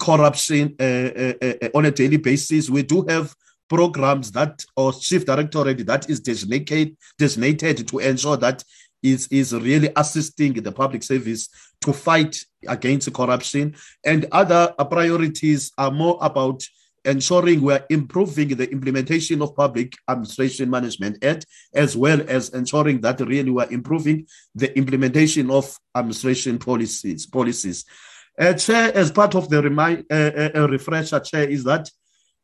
corruption 0.00 0.74
uh, 0.80 0.82
uh, 0.82 1.32
uh, 1.42 1.68
on 1.74 1.84
a 1.84 1.90
daily 1.90 2.16
basis. 2.16 2.70
We 2.70 2.82
do 2.82 3.04
have 3.08 3.34
programs 3.68 4.32
that 4.32 4.64
or 4.74 4.92
chief 4.92 5.26
directorate 5.26 5.86
that 5.86 6.08
is 6.08 6.20
designated 6.20 6.96
designated 7.18 7.86
to 7.88 7.98
ensure 7.98 8.38
that 8.38 8.64
is 9.02 9.28
is 9.28 9.52
really 9.52 9.90
assisting 9.96 10.52
the 10.54 10.72
public 10.72 11.02
service 11.02 11.48
to 11.80 11.92
fight 11.92 12.44
against 12.68 13.12
corruption 13.12 13.74
and 14.04 14.26
other 14.32 14.72
priorities 14.88 15.72
are 15.76 15.90
more 15.90 16.18
about 16.20 16.62
ensuring 17.04 17.60
we're 17.60 17.84
improving 17.90 18.48
the 18.48 18.70
implementation 18.70 19.42
of 19.42 19.56
Public 19.56 19.94
Administration 20.08 20.70
Management 20.70 21.24
Act, 21.24 21.46
as 21.74 21.96
well 21.96 22.20
as 22.28 22.50
ensuring 22.50 23.00
that 23.00 23.20
really 23.20 23.50
we're 23.50 23.70
improving 23.70 24.26
the 24.54 24.76
implementation 24.76 25.50
of 25.50 25.76
administration 25.96 26.58
policies. 26.58 27.26
policies. 27.26 27.84
Uh, 28.38 28.54
chair, 28.54 28.92
as 28.94 29.10
part 29.10 29.34
of 29.34 29.48
the 29.50 29.60
remind, 29.60 30.06
uh, 30.10 30.50
uh, 30.54 30.68
refresher, 30.68 31.20
Chair, 31.20 31.48
is 31.48 31.64
that 31.64 31.90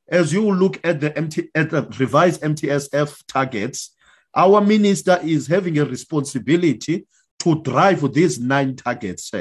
as 0.08 0.32
you 0.32 0.50
look 0.50 0.78
at 0.84 1.00
the, 1.00 1.16
MT, 1.16 1.50
at 1.54 1.70
the 1.70 1.82
revised 1.98 2.42
MTSF 2.42 3.24
targets, 3.26 3.94
our 4.34 4.60
minister 4.60 5.18
is 5.22 5.46
having 5.46 5.78
a 5.78 5.84
responsibility 5.84 7.06
to 7.40 7.62
drive 7.62 8.12
these 8.12 8.38
nine 8.38 8.76
targets, 8.76 9.32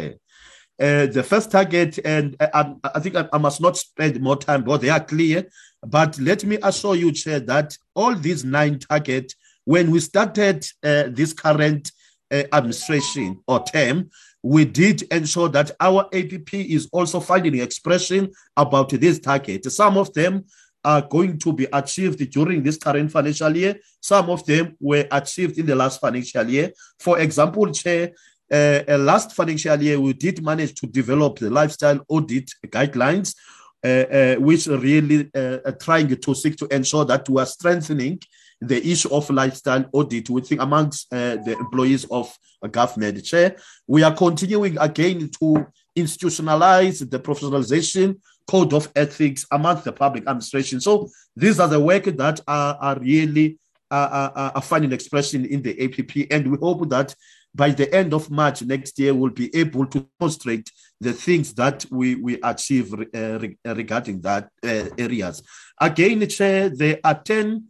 Uh, 0.80 1.08
the 1.08 1.24
first 1.24 1.50
target, 1.50 1.98
and 2.06 2.36
I, 2.40 2.46
uh, 2.46 2.74
I, 2.84 2.90
I 2.96 3.00
think 3.00 3.16
I, 3.16 3.28
I, 3.34 3.40
must 3.40 3.60
not 3.60 3.78
spend 3.78 4.22
more 4.22 4.38
time, 4.38 4.64
but 4.64 4.82
they 4.82 4.90
are 4.90 5.04
clear. 5.04 5.48
But 5.82 6.20
let 6.20 6.44
me 6.46 6.60
assure 6.62 6.96
you, 6.96 7.12
Chair, 7.12 7.40
that 7.40 7.76
all 7.96 8.14
these 8.16 8.44
nine 8.46 8.78
targets, 8.78 9.36
when 9.66 9.90
we 9.90 10.00
started 10.00 10.68
uh, 10.84 11.06
this 11.10 11.34
current 11.34 11.92
uh, 12.32 12.44
administration 12.54 13.40
or 13.48 13.64
term, 13.64 14.12
we 14.44 14.66
did 14.66 15.02
ensure 15.12 15.50
that 15.50 15.72
our 15.80 16.08
APP 16.14 16.54
is 16.54 16.88
also 16.92 17.20
finding 17.20 17.60
expression 17.60 18.32
about 18.56 18.90
this 18.90 19.20
target. 19.20 19.66
Some 19.72 19.98
of 19.98 20.14
them 20.14 20.46
are 20.88 21.02
going 21.02 21.38
to 21.38 21.52
be 21.52 21.68
achieved 21.74 22.20
during 22.32 22.64
this 22.64 22.78
current 22.78 23.12
financial 23.12 23.54
year. 23.56 23.76
Some 24.00 24.30
of 24.30 24.46
them 24.46 24.74
were 24.80 25.06
achieved 25.12 25.60
in 25.60 25.66
the 25.66 25.76
last 25.76 26.00
financial 26.00 26.48
year. 26.50 26.72
For 26.98 27.20
example, 27.20 27.70
Chair, 27.74 28.14
uh, 28.50 28.84
uh, 28.88 28.98
last 28.98 29.36
financial 29.36 29.82
year, 29.84 30.00
we 30.00 30.14
did 30.14 30.42
manage 30.42 30.74
to 30.76 30.88
develop 30.88 31.40
the 31.40 31.50
lifestyle 31.50 32.00
audit 32.08 32.50
guidelines, 32.68 33.36
uh, 33.84 33.88
uh 33.88 34.36
which 34.36 34.68
really 34.68 35.30
uh, 35.36 35.58
trying 35.86 36.08
to 36.16 36.34
seek 36.34 36.56
to 36.56 36.68
ensure 36.74 37.04
that 37.04 37.28
we 37.28 37.42
are 37.42 37.46
strengthening 37.58 38.18
the 38.62 38.80
issue 38.90 39.14
of 39.14 39.30
lifestyle 39.30 39.86
audit 39.92 40.30
within 40.30 40.62
amongst 40.62 41.14
uh, 41.14 41.36
the 41.46 41.54
employees 41.60 42.06
of 42.10 42.34
government. 42.72 43.24
Chair, 43.26 43.58
we 43.88 44.04
are 44.04 44.16
continuing 44.16 44.78
again 44.80 45.30
to 45.40 45.68
institutionalize 45.98 46.98
the 47.10 47.20
professionalization 47.20 48.16
code 48.48 48.74
of 48.74 48.90
ethics 48.96 49.46
amongst 49.52 49.84
the 49.84 49.92
public 49.92 50.24
administration. 50.24 50.80
So 50.80 51.10
these 51.36 51.60
are 51.60 51.68
the 51.68 51.80
work 51.80 52.06
that 52.06 52.40
are, 52.48 52.78
are 52.80 53.00
really 53.00 53.60
are, 53.92 54.32
are, 54.36 54.62
finding 54.62 54.92
expression 54.92 55.46
in 55.46 55.62
the 55.62 55.82
APP, 55.82 56.28
and 56.32 56.52
we 56.52 56.58
hope 56.58 56.90
that 56.90 57.16
by 57.56 57.72
the 57.72 57.94
end 57.94 58.14
of 58.14 58.30
March 58.30 58.62
next 58.62 59.00
year, 59.00 59.14
we'll 59.14 59.32
be 59.32 59.54
able 59.56 59.86
to 59.88 60.08
demonstrate 60.20 60.70
the 61.00 61.14
things 61.14 61.54
that 61.54 61.86
we, 61.90 62.16
we 62.16 62.40
achieve 62.44 62.94
uh, 62.94 63.40
re- 63.40 63.58
regarding 63.66 64.22
that 64.22 64.50
uh, 64.64 64.86
areas. 64.98 65.42
Again, 65.80 66.28
Chair, 66.28 66.70
there 66.70 67.00
are 67.04 67.16
10 67.16 67.66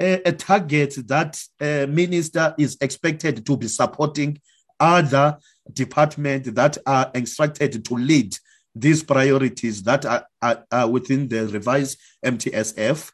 uh, 0.00 0.18
targets 0.38 0.96
that 0.96 1.42
uh, 1.60 1.86
minister 1.88 2.54
is 2.58 2.76
expected 2.80 3.44
to 3.46 3.56
be 3.56 3.68
supporting 3.68 4.40
other 4.78 5.38
departments 5.72 6.50
that 6.52 6.78
are 6.86 7.10
instructed 7.14 7.84
to 7.84 7.94
lead 7.94 8.36
these 8.74 9.02
priorities 9.02 9.82
that 9.82 10.04
are, 10.06 10.26
are, 10.40 10.64
are 10.70 10.88
within 10.88 11.28
the 11.28 11.46
revised 11.48 11.98
MTSF. 12.24 13.10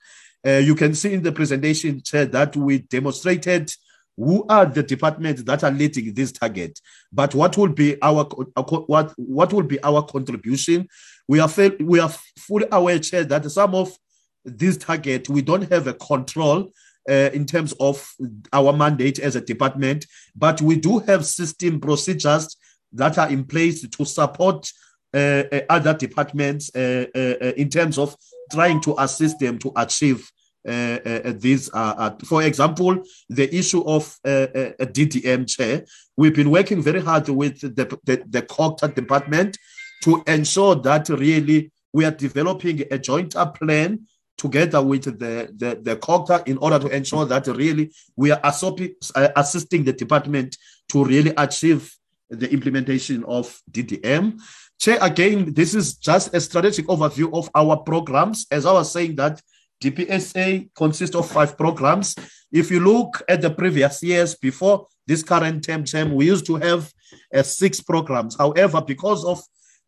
Uh, 0.47 0.51
you 0.51 0.75
can 0.75 0.95
see 0.95 1.13
in 1.15 1.23
the 1.23 1.33
presentation, 1.33 2.01
Chair, 2.03 2.27
that 2.27 2.57
we 2.57 2.79
demonstrated 2.79 3.73
who 4.19 4.45
are 4.49 4.67
the 4.67 4.83
departments 4.83 5.43
that 5.45 5.63
are 5.63 5.71
leading 5.71 6.13
this 6.13 6.33
target 6.33 6.81
but 7.13 7.35
what 7.35 7.57
will 7.57 7.69
be 7.69 7.97
our 8.03 8.25
what 8.25 9.13
what 9.17 9.53
will 9.53 9.63
be 9.63 9.83
our 9.85 10.03
contribution 10.03 10.89
we 11.29 11.39
are 11.39 11.49
we 11.81 12.01
are 12.01 12.09
fully 12.37 12.67
aware 12.73 12.99
chair 12.99 13.23
that 13.23 13.49
some 13.51 13.75
of 13.75 13.97
this 14.45 14.77
target 14.77 15.29
we 15.29 15.41
don't 15.41 15.71
have 15.71 15.87
a 15.87 15.95
control 15.95 16.71
uh, 17.09 17.31
in 17.33 17.47
terms 17.47 17.73
of 17.81 18.13
our 18.53 18.73
mandate 18.73 19.19
as 19.21 19.37
a 19.37 19.41
department 19.41 20.05
but 20.35 20.61
we 20.61 20.77
do 20.77 20.99
have 20.99 21.25
system 21.25 21.81
procedures 21.81 22.57
that 22.93 23.19
are 23.19 23.31
in 23.31 23.45
place 23.45 23.87
to 23.87 24.05
support 24.05 24.71
other 25.15 25.95
departments 25.95 26.71
uh, 26.75 27.07
uh, 27.15 27.53
in 27.57 27.69
terms 27.69 27.99
of 27.99 28.15
trying 28.53 28.81
to 28.81 28.95
assist 28.99 29.39
them 29.39 29.59
to 29.59 29.73
achieve 29.77 30.31
uh, 30.67 30.99
uh, 31.05 31.33
these 31.37 31.71
are, 31.71 32.17
for 32.27 32.43
example, 32.43 33.03
the 33.31 33.55
issue 33.57 33.83
of 33.85 34.19
uh, 34.25 34.47
a 34.79 34.87
DDM 34.87 35.49
chair. 35.49 35.85
We've 36.17 36.35
been 36.35 36.51
working 36.51 36.83
very 36.83 37.01
hard 37.01 37.29
with 37.29 37.61
the, 37.61 37.99
the, 38.05 38.23
the 38.29 38.93
department 38.95 39.57
to 40.03 40.23
ensure 40.27 40.75
that 40.75 41.09
really 41.09 41.73
we 41.93 42.05
are 42.05 42.11
developing 42.11 42.83
a 42.91 42.99
joint 42.99 43.35
plan 43.55 44.07
together 44.37 44.83
with 44.83 45.05
the, 45.05 45.51
the, 45.57 45.79
the 45.81 45.97
COGTA 45.97 46.47
in 46.47 46.59
order 46.59 46.79
to 46.79 46.89
ensure 46.89 47.25
that 47.25 47.47
really 47.47 47.93
we 48.17 48.31
are 48.31 48.41
assisting 48.45 49.85
the 49.85 49.93
department 49.93 50.57
to 50.91 51.05
really 51.05 51.33
achieve 51.37 51.93
the 52.31 52.51
implementation 52.53 53.25
of 53.25 53.61
DDM. 53.71 54.39
Chair, 54.79 54.99
again, 55.01 55.53
this 55.53 55.74
is 55.74 55.97
just 55.97 56.35
a 56.35 56.41
strategic 56.41 56.87
overview 56.87 57.37
of 57.37 57.51
our 57.55 57.76
programs. 57.79 58.47
As 58.51 58.64
I 58.64 58.72
was 58.72 58.93
saying 58.93 59.16
that 59.16 59.41
DPSA 59.83 60.70
consists 60.74 61.14
of 61.14 61.31
five 61.31 61.57
programs. 61.57 62.14
If 62.51 62.70
you 62.70 62.81
look 62.81 63.22
at 63.29 63.43
the 63.43 63.51
previous 63.51 64.03
years 64.03 64.35
before 64.35 64.87
this 65.07 65.22
current 65.22 65.64
term, 65.64 65.85
term 65.85 66.14
we 66.14 66.26
used 66.26 66.47
to 66.47 66.57
have 66.57 66.93
uh, 67.35 67.43
six 67.43 67.81
programs. 67.81 68.37
However, 68.37 68.83
because 68.83 69.24
of 69.24 69.41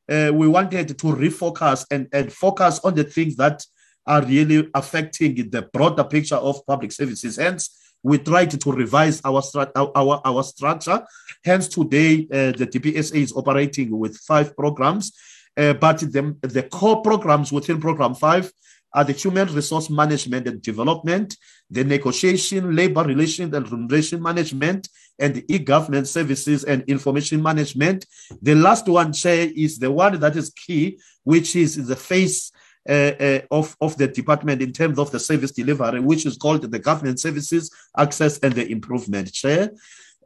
uh, 0.09 0.32
we 0.32 0.49
wanted 0.49 0.88
to 0.88 1.07
refocus 1.07 1.84
and, 1.91 2.09
and 2.12 2.32
focus 2.32 2.80
on 2.82 2.95
the 2.95 3.05
things 3.05 3.36
that 3.36 3.64
are 4.07 4.22
really 4.22 4.68
affecting 4.74 5.51
the 5.51 5.62
broader 5.72 6.05
picture 6.05 6.36
of 6.36 6.64
public 6.66 6.91
services. 6.91 7.36
Hence, 7.36 7.76
we 8.03 8.18
tried 8.18 8.51
to 8.51 8.72
revise 8.72 9.20
our, 9.24 9.42
our, 9.76 10.20
our 10.24 10.42
structure. 10.42 11.03
Hence, 11.44 11.68
today, 11.68 12.26
uh, 12.32 12.53
the 12.53 12.66
DPSA 12.66 13.16
is 13.16 13.32
operating 13.32 13.96
with 13.98 14.16
five 14.18 14.57
programs, 14.57 15.12
uh, 15.57 15.74
but 15.74 15.98
the, 15.98 16.36
the 16.42 16.62
core 16.64 17.03
programs 17.03 17.53
within 17.53 17.80
Program 17.80 18.14
5 18.14 18.53
are 18.92 19.05
the 19.05 19.12
human 19.12 19.53
resource 19.55 19.88
management 19.88 20.48
and 20.48 20.61
development, 20.62 21.36
the 21.70 21.84
negotiation, 21.84 22.74
labor 22.74 23.05
relations 23.05 23.55
and 23.55 23.70
remuneration 23.70 24.20
management, 24.20 24.88
and 25.18 25.34
the 25.34 25.55
e-government 25.55 26.09
services 26.09 26.64
and 26.64 26.82
information 26.88 27.42
management. 27.42 28.07
The 28.42 28.55
last 28.55 28.88
one, 28.88 29.12
Chair, 29.12 29.48
is 29.55 29.78
the 29.78 29.90
one 29.90 30.18
that 30.18 30.36
is 30.36 30.51
key, 30.51 30.98
which 31.22 31.55
is 31.55 31.86
the 31.86 31.96
face 31.96 32.51
of, 32.89 33.76
of 33.81 33.97
the 33.97 34.09
department 34.09 34.62
in 34.62 34.72
terms 34.72 34.99
of 34.99 35.11
the 35.11 35.20
service 35.20 35.53
delivery, 35.53 36.01
which 36.01 36.26
is 36.26 36.37
called 36.37 36.62
the 36.62 36.78
government 36.78 37.20
services 37.20 37.70
access 37.97 38.39
and 38.39 38.55
the 38.55 38.70
improvement. 38.70 39.33
Chair. 39.33 39.70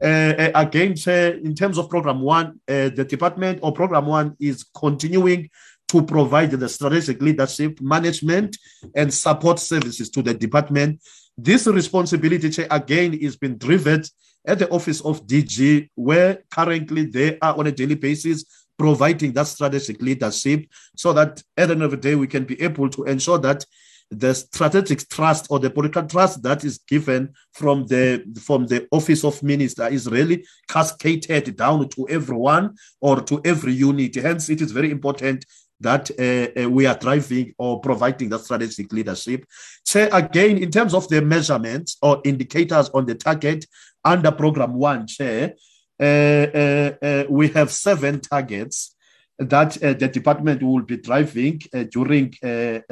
Uh, 0.01 0.05
uh 0.05 0.51
again, 0.55 0.95
Chair, 0.95 1.35
in 1.35 1.55
terms 1.55 1.77
of 1.77 1.89
program 1.89 2.21
one, 2.21 2.59
uh, 2.67 2.89
the 2.89 3.05
department 3.07 3.59
or 3.61 3.71
program 3.71 4.05
one 4.05 4.35
is 4.39 4.65
continuing 4.75 5.49
to 5.87 6.01
provide 6.03 6.51
the 6.51 6.67
strategic 6.67 7.21
leadership, 7.21 7.79
management, 7.79 8.57
and 8.95 9.13
support 9.13 9.59
services 9.59 10.09
to 10.09 10.21
the 10.21 10.33
department. 10.33 10.99
This 11.37 11.67
responsibility, 11.67 12.49
Chair, 12.49 12.67
again, 12.71 13.13
is 13.13 13.37
being 13.37 13.57
driven 13.57 14.03
at 14.47 14.59
the 14.59 14.69
office 14.69 15.01
of 15.01 15.25
DG, 15.27 15.89
where 15.95 16.43
currently 16.49 17.05
they 17.05 17.37
are 17.39 17.57
on 17.57 17.67
a 17.67 17.71
daily 17.71 17.95
basis 17.95 18.64
providing 18.77 19.33
that 19.33 19.47
strategic 19.47 20.01
leadership 20.01 20.65
so 20.95 21.13
that 21.13 21.41
at 21.57 21.67
the 21.67 21.73
end 21.73 21.83
of 21.83 21.91
the 21.91 21.97
day, 21.97 22.15
we 22.15 22.27
can 22.27 22.43
be 22.43 22.61
able 22.61 22.89
to 22.89 23.03
ensure 23.03 23.37
that 23.39 23.65
the 24.11 24.33
strategic 24.35 25.09
trust 25.09 25.47
or 25.49 25.59
the 25.59 25.69
political 25.69 26.03
trust 26.03 26.43
that 26.43 26.63
is 26.63 26.77
given 26.77 27.33
from 27.53 27.87
the 27.87 28.23
from 28.39 28.67
the 28.67 28.87
office 28.91 29.23
of 29.23 29.41
minister 29.41 29.87
is 29.87 30.07
really 30.07 30.45
cascaded 30.67 31.55
down 31.57 31.89
to 31.89 32.07
everyone 32.07 32.75
or 33.01 33.19
to 33.21 33.41
every 33.43 33.73
unit 33.73 34.13
hence 34.13 34.47
it 34.49 34.61
is 34.61 34.71
very 34.71 34.91
important 34.91 35.43
that 35.79 36.09
uh, 36.19 36.63
uh, 36.63 36.69
we 36.69 36.85
are 36.85 36.97
driving 36.97 37.53
or 37.57 37.81
providing 37.81 38.29
that 38.29 38.39
strategic 38.39 38.91
leadership. 38.93 39.45
So 39.83 40.07
again, 40.11 40.57
in 40.57 40.71
terms 40.71 40.93
of 40.93 41.07
the 41.09 41.21
measurements 41.21 41.97
or 42.01 42.21
indicators 42.23 42.89
on 42.89 43.05
the 43.05 43.15
target 43.15 43.65
under 44.03 44.31
program 44.31 44.73
one, 44.73 45.07
Chair, 45.07 45.53
Uh, 45.99 46.03
uh, 46.03 46.91
uh, 47.01 47.23
we 47.29 47.47
have 47.49 47.71
seven 47.71 48.19
targets 48.19 48.95
that 49.39 49.81
uh, 49.83 49.93
the 49.93 50.07
department 50.07 50.61
will 50.61 50.81
be 50.81 50.97
driving 50.97 51.61
during 51.91 52.33
the, 52.41 52.83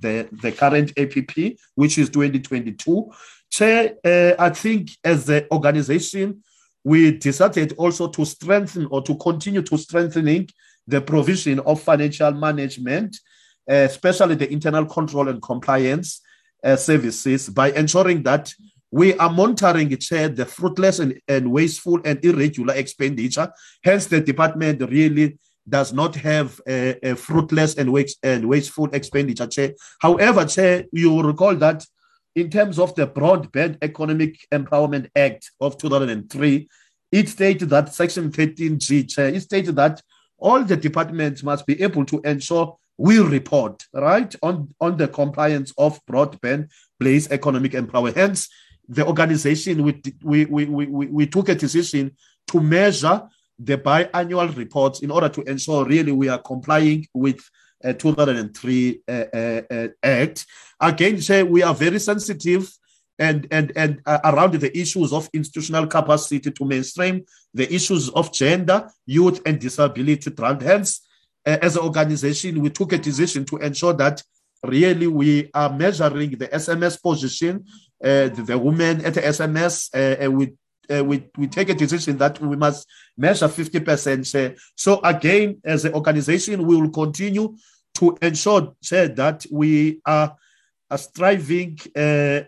the, 0.00 0.28
the, 0.30 0.52
current 0.52 0.92
APP, 0.96 1.58
which 1.74 1.98
is 1.98 2.08
2022. 2.10 3.10
Chair, 3.50 3.94
I 4.38 4.50
think 4.50 4.90
as 5.02 5.26
the 5.26 5.46
organization, 5.50 6.42
we 6.84 7.12
decided 7.12 7.74
also 7.76 8.08
to 8.08 8.24
strengthen 8.24 8.86
or 8.86 9.02
to 9.02 9.16
continue 9.16 9.62
to 9.62 9.76
strengthening 9.76 10.48
the 10.86 11.00
provision 11.00 11.60
of 11.60 11.80
financial 11.80 12.32
management, 12.32 13.16
uh, 13.70 13.74
especially 13.74 14.34
the 14.36 14.50
internal 14.50 14.86
control 14.86 15.28
and 15.28 15.42
compliance 15.42 16.20
uh, 16.64 16.76
services, 16.76 17.48
by 17.48 17.70
ensuring 17.72 18.22
that 18.22 18.52
we 18.90 19.14
are 19.14 19.30
monitoring 19.30 19.94
chair 19.98 20.28
the 20.28 20.46
fruitless 20.46 20.98
and, 20.98 21.20
and 21.28 21.50
wasteful 21.50 22.00
and 22.04 22.24
irregular 22.24 22.74
expenditure. 22.74 23.50
Hence, 23.82 24.06
the 24.06 24.20
department 24.20 24.80
really 24.90 25.38
does 25.68 25.92
not 25.92 26.14
have 26.16 26.60
a, 26.66 27.10
a 27.10 27.14
fruitless 27.14 27.74
and, 27.74 27.92
waste, 27.92 28.18
and 28.22 28.48
wasteful 28.48 28.88
expenditure. 28.92 29.46
Chair. 29.46 29.74
However, 30.00 30.44
Chair, 30.46 30.84
you 30.92 31.10
will 31.10 31.24
recall 31.24 31.54
that 31.56 31.84
in 32.34 32.50
terms 32.50 32.78
of 32.78 32.94
the 32.94 33.06
Broad-Based 33.06 33.78
Economic 33.82 34.38
Empowerment 34.52 35.10
Act 35.14 35.50
of 35.60 35.76
2003, 35.76 36.68
it 37.10 37.28
stated 37.28 37.68
that 37.70 37.92
Section 37.92 38.30
13G, 38.30 39.10
Chair, 39.10 39.28
it 39.28 39.40
stated 39.40 39.76
that 39.76 40.00
all 40.38 40.62
the 40.62 40.76
departments 40.76 41.42
must 41.42 41.66
be 41.66 41.80
able 41.82 42.04
to 42.06 42.20
ensure 42.24 42.76
we 42.96 43.18
report 43.20 43.84
right 43.92 44.34
on 44.42 44.74
on 44.80 44.96
the 44.96 45.06
compliance 45.06 45.72
of 45.78 46.00
broad-based 46.06 46.68
black 46.98 47.22
economic 47.30 47.72
empowerment 47.72 48.16
hence 48.16 48.48
the 48.88 49.06
organization 49.06 49.82
we, 49.82 50.02
we, 50.22 50.44
we, 50.46 50.64
we, 50.64 51.06
we 51.06 51.26
took 51.26 51.48
a 51.48 51.54
decision 51.54 52.16
to 52.46 52.60
measure 52.60 53.22
the 53.58 53.76
biannual 53.76 54.56
reports 54.56 55.00
in 55.00 55.10
order 55.10 55.28
to 55.28 55.42
ensure 55.42 55.84
really 55.84 56.12
we 56.12 56.28
are 56.28 56.38
complying 56.38 57.06
with 57.12 57.40
uh, 57.84 57.92
2003 57.92 59.00
uh, 59.06 59.12
uh, 59.12 59.62
uh, 59.70 59.88
act 60.02 60.46
again 60.80 61.20
say 61.20 61.42
we 61.42 61.62
are 61.62 61.74
very 61.74 61.98
sensitive 61.98 62.68
and 63.18 63.46
and 63.50 63.72
and 63.76 64.00
uh, 64.06 64.18
around 64.24 64.54
the 64.54 64.78
issues 64.78 65.12
of 65.12 65.28
institutional 65.32 65.86
capacity 65.86 66.50
to 66.50 66.64
mainstream 66.64 67.24
the 67.54 67.72
issues 67.72 68.08
of 68.10 68.32
gender, 68.32 68.88
youth, 69.06 69.40
and 69.46 69.58
disability. 69.58 70.30
And 70.38 70.62
hence, 70.62 71.00
uh, 71.46 71.58
as 71.62 71.76
an 71.76 71.82
organization, 71.82 72.60
we 72.60 72.70
took 72.70 72.92
a 72.92 72.98
decision 72.98 73.44
to 73.46 73.56
ensure 73.56 73.92
that 73.94 74.22
really 74.64 75.06
we 75.06 75.50
are 75.54 75.72
measuring 75.72 76.30
the 76.30 76.48
SMS 76.48 77.00
position, 77.00 77.64
uh, 78.02 78.28
the, 78.28 78.44
the, 78.46 78.58
women 78.58 79.04
at 79.04 79.14
the 79.14 79.22
SMS, 79.22 79.90
uh, 79.94 80.30
we 80.30 80.52
uh, 80.90 81.04
we, 81.04 81.28
we 81.36 81.46
take 81.46 81.68
a 81.68 81.74
decision 81.74 82.16
that 82.16 82.40
we 82.40 82.56
must 82.56 82.88
measure 83.14 83.46
50%. 83.46 84.58
so 84.74 85.00
again, 85.04 85.60
as 85.62 85.84
an 85.84 85.92
organization, 85.92 86.66
we 86.66 86.76
will 86.76 86.88
continue 86.88 87.54
to 87.94 88.16
ensure 88.22 88.74
that 88.90 89.44
we 89.50 90.00
are 90.06 90.34
are 90.90 90.98
striving 90.98 91.78
uh, 91.96 92.00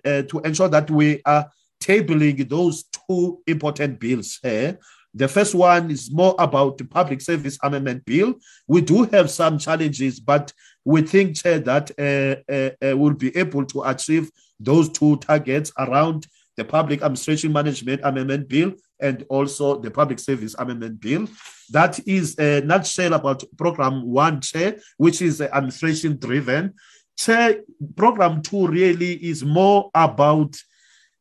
uh, 0.05 0.23
to 0.23 0.41
ensure 0.45 0.69
that 0.69 0.91
we 0.91 1.21
are 1.25 1.51
tabling 1.81 2.49
those 2.49 2.85
two 2.85 3.41
important 3.47 3.99
bills 3.99 4.39
here. 4.43 4.79
The 5.13 5.29
first 5.29 5.55
one 5.55 5.91
is 5.91 6.11
more 6.11 6.35
about 6.39 6.79
the 6.79 6.85
public 6.85 7.21
service 7.21 7.59
amendment 7.63 8.05
bill. 8.05 8.35
We 8.69 8.81
do 8.81 9.05
have 9.05 9.31
some 9.31 9.59
challenges, 9.59 10.21
but 10.21 10.53
we 10.85 11.03
think 11.03 11.39
that 11.43 11.91
uh, 11.99 12.87
uh, 12.87 12.97
we'll 12.97 13.15
be 13.15 13.37
able 13.37 13.65
to 13.67 13.83
achieve 13.83 14.31
those 14.61 14.89
two 14.91 15.17
targets 15.17 15.73
around 15.79 16.27
the 16.57 16.65
public 16.65 17.01
administration 17.03 17.53
management 17.53 18.01
amendment 18.05 18.49
bill 18.49 18.73
and 19.01 19.25
also 19.29 19.81
the 19.81 19.91
public 19.91 20.19
service 20.19 20.55
amendment 20.59 21.01
bill. 21.01 21.27
That 21.71 21.99
is 22.07 22.39
a 22.39 22.61
nutshell 22.61 23.15
about 23.15 23.43
program 23.57 24.07
one, 24.07 24.41
Chair, 24.41 24.79
which 24.99 25.23
is 25.23 25.41
administration 25.41 26.19
driven. 26.19 26.75
Chair, 27.17 27.61
program 27.97 28.43
two 28.43 28.67
really 28.67 29.15
is 29.15 29.43
more 29.43 29.91
about 29.95 30.57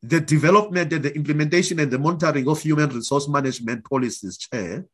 the 0.01 0.19
development 0.19 0.91
and 0.93 1.03
the 1.03 1.15
implementation 1.15 1.79
and 1.79 1.91
the 1.91 1.99
monitoring 1.99 2.47
of 2.47 2.61
human 2.61 2.89
resource 2.89 3.27
management 3.27 3.83
policies, 3.89 4.37
Chair. 4.37 4.85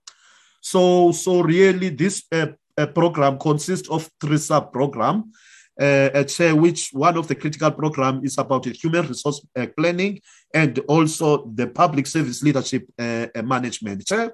So, 0.61 1.11
so 1.11 1.41
really, 1.41 1.89
this 1.89 2.23
uh, 2.31 2.47
uh, 2.77 2.87
program 2.87 3.37
consists 3.37 3.87
of 3.89 4.09
three 4.19 4.37
sub-program, 4.37 5.31
uh, 5.79 6.23
Chair, 6.23 6.55
which 6.55 6.89
one 6.93 7.17
of 7.17 7.27
the 7.27 7.35
critical 7.35 7.71
program 7.71 8.21
is 8.23 8.37
about 8.37 8.65
human 8.65 9.07
resource 9.07 9.45
uh, 9.55 9.67
planning 9.77 10.21
and 10.53 10.79
also 10.87 11.45
the 11.53 11.67
public 11.67 12.07
service 12.07 12.41
leadership 12.41 12.87
uh, 12.97 13.27
uh, 13.35 13.41
management. 13.41 14.05
Chair, 14.05 14.33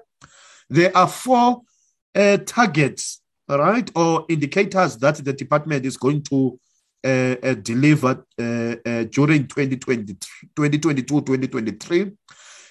there 0.70 0.96
are 0.96 1.08
four 1.08 1.62
targets 2.46 3.22
right, 3.48 3.90
or 3.96 4.24
indicators 4.28 4.96
that 4.98 5.16
the 5.16 5.32
department 5.32 5.84
is 5.84 5.96
going 5.96 6.22
to 6.22 6.58
uh, 7.04 7.34
uh, 7.42 7.54
deliver 7.54 8.24
uh, 8.38 9.04
during 9.10 9.48
2022, 9.48 10.16
2023. 10.54 12.12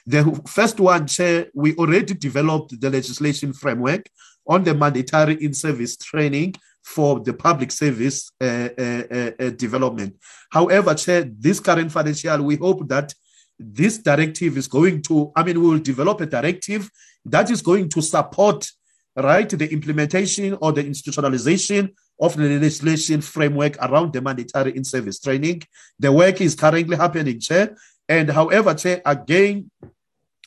The 0.08 0.42
first 0.48 0.80
one, 0.80 1.06
Chair, 1.06 1.48
we 1.54 1.76
already 1.76 2.14
developed 2.14 2.80
the 2.80 2.90
legislation 2.90 3.52
framework 3.52 4.08
on 4.48 4.64
the 4.64 4.74
mandatory 4.74 5.36
in-service 5.44 5.98
training 5.98 6.56
for 6.84 7.20
the 7.20 7.34
public 7.34 7.72
service 7.72 8.32
uh, 8.42 8.70
uh, 8.78 9.32
uh, 9.40 9.50
development. 9.52 10.16
However, 10.50 10.94
Chair, 10.96 11.30
this 11.38 11.60
current 11.60 11.92
financial, 11.92 12.44
we 12.44 12.56
hope 12.56 12.88
that 12.90 13.14
this 13.60 14.00
directive 14.00 14.58
is 14.58 14.68
going 14.68 15.02
to, 15.04 15.32
I 15.36 15.44
mean, 15.44 15.62
we 15.62 15.70
will 15.70 15.80
develop 15.80 16.22
a 16.22 16.26
directive 16.26 16.90
that 17.26 17.52
is 17.52 17.62
going 17.62 17.90
to 17.90 18.02
support 18.02 18.68
right? 19.16 19.50
The 19.50 19.72
implementation 19.72 20.58
or 20.62 20.72
the 20.72 20.84
institutionalization 20.84 21.94
of 22.20 22.36
the 22.38 22.44
legislation 22.44 23.22
framework 23.22 23.78
around 23.82 24.14
the 24.14 24.22
mandatory 24.22 24.76
in-service 24.76 25.20
training. 25.20 25.64
The 26.00 26.12
work 26.12 26.42
is 26.42 26.56
currently 26.56 26.98
happening, 26.98 27.40
Chair. 27.40 27.76
And 28.08 28.30
however, 28.30 28.74
Chair, 28.74 29.02
again, 29.06 29.72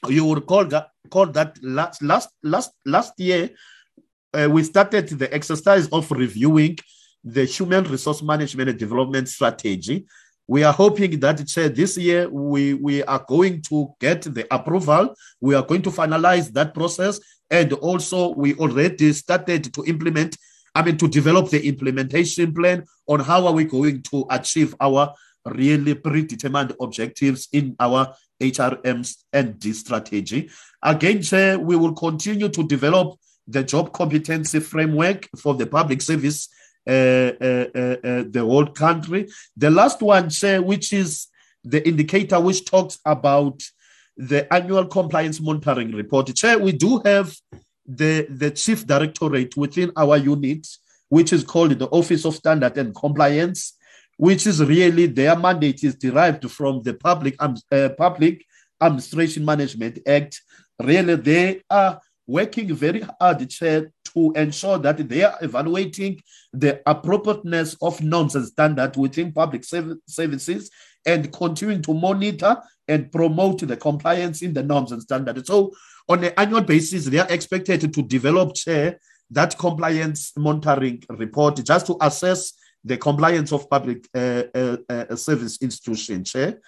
you 0.09 0.24
will 0.24 0.37
recall 0.37 0.64
that, 0.66 0.89
call 1.11 1.26
that 1.26 1.59
last 1.62 2.03
last 2.03 2.28
last 2.43 2.72
last 2.85 3.18
year 3.18 3.51
uh, 4.35 4.49
we 4.51 4.62
started 4.62 5.09
the 5.09 5.32
exercise 5.32 5.89
of 5.89 6.11
reviewing 6.11 6.76
the 7.22 7.45
human 7.45 7.85
resource 7.85 8.22
management 8.22 8.68
and 8.70 8.78
development 8.78 9.28
strategy. 9.28 10.05
We 10.47 10.62
are 10.62 10.72
hoping 10.72 11.18
that 11.20 11.47
Chair, 11.47 11.70
this 11.70 11.97
year 11.97 12.28
we, 12.28 12.74
we 12.74 13.03
are 13.05 13.24
going 13.26 13.62
to 13.62 13.95
get 13.99 14.22
the 14.22 14.47
approval. 14.55 15.14
We 15.41 15.55
are 15.55 15.62
going 15.62 15.80
to 15.82 15.91
finalize 15.91 16.53
that 16.53 16.74
process 16.74 17.18
and 17.51 17.72
also, 17.74 18.35
we 18.35 18.55
already 18.55 19.12
started 19.12 19.72
to 19.74 19.85
implement, 19.85 20.37
I 20.74 20.82
mean, 20.82 20.97
to 20.99 21.09
develop 21.09 21.51
the 21.51 21.64
implementation 21.66 22.55
plan 22.55 22.85
on 23.07 23.20
how 23.20 23.47
are 23.47 23.53
we 23.53 23.64
going 23.64 24.03
to 24.11 24.26
achieve 24.30 24.74
our 24.80 25.14
really 25.45 25.95
predetermined 25.95 26.74
objectives 26.80 27.49
in 27.53 27.76
our 27.78 28.14
HRMs 28.41 29.24
and 29.32 29.59
D 29.61 29.72
strategy. 29.72 30.51
Again, 30.82 31.22
Chair, 31.22 31.59
we 31.59 31.76
will 31.76 31.95
continue 31.95 32.49
to 32.49 32.66
develop 32.66 33.18
the 33.47 33.62
job 33.62 33.92
competency 33.92 34.61
framework 34.61 35.28
for 35.36 35.55
the 35.55 35.66
public 35.66 36.03
service, 36.03 36.49
uh, 36.86 36.90
uh, 36.90 37.66
uh, 37.74 38.24
the 38.28 38.42
whole 38.45 38.66
country. 38.66 39.28
The 39.57 39.70
last 39.70 40.01
one, 40.03 40.30
Chair, 40.30 40.62
which 40.62 40.92
is 40.92 41.28
the 41.62 41.86
indicator 41.86 42.38
which 42.40 42.64
talks 42.64 42.99
about 43.05 43.62
the 44.16 44.53
annual 44.53 44.86
compliance 44.86 45.40
monitoring 45.40 45.92
report. 45.92 46.34
Chair, 46.34 46.59
we 46.59 46.72
do 46.72 47.01
have 47.05 47.34
the, 47.86 48.26
the 48.30 48.51
chief 48.51 48.86
directorate 48.86 49.57
within 49.57 49.92
our 49.97 50.16
unit, 50.16 50.66
which 51.09 51.32
is 51.32 51.45
called 51.45 51.78
the 51.78 51.88
Office 51.88 52.24
of 52.24 52.34
Standard 52.34 52.76
and 52.78 52.95
Compliance, 52.95 53.76
which 54.16 54.47
is 54.47 54.62
really 54.62 55.07
their 55.07 55.36
mandate 55.36 55.82
is 55.82 55.97
derived 55.97 56.49
from 56.51 56.82
the 56.82 56.95
Public, 56.95 57.34
uh, 57.40 57.88
Public 57.99 58.45
Administration 58.80 59.45
Management 59.45 59.99
Act. 60.07 60.40
Really, 60.80 61.16
they 61.16 61.62
are 61.70 62.01
working 62.26 62.74
very 62.74 63.04
hard, 63.20 63.50
to 64.14 64.32
ensure 64.36 64.78
that 64.78 65.08
they 65.08 65.24
are 65.24 65.36
evaluating 65.42 66.20
the 66.52 66.80
appropriateness 66.86 67.76
of 67.82 68.00
norms 68.00 68.36
and 68.36 68.46
standards 68.46 68.96
within 68.96 69.32
public 69.32 69.64
services 69.64 70.70
and 71.04 71.32
continuing 71.32 71.82
to 71.82 71.92
monitor 71.92 72.56
and 72.86 73.10
promote 73.10 73.60
the 73.60 73.76
compliance 73.76 74.42
in 74.42 74.54
the 74.54 74.62
norms 74.62 74.92
and 74.92 75.02
standards. 75.02 75.46
So, 75.46 75.72
on 76.08 76.22
an 76.22 76.32
annual 76.36 76.60
basis, 76.60 77.06
they 77.06 77.18
are 77.18 77.30
expected 77.30 77.92
to 77.92 78.02
develop 78.02 78.54
chair 78.54 79.00
that 79.30 79.56
compliance 79.58 80.32
monitoring 80.36 81.02
report 81.08 81.56
just 81.64 81.86
to 81.86 81.96
assess 82.00 82.52
the 82.84 82.98
compliance 82.98 83.52
of 83.52 83.68
public 83.70 84.06
uh, 84.14 84.44
uh, 84.54 84.76
uh, 84.88 85.16
service 85.16 85.58
institutions. 85.62 86.30
chair. 86.30 86.60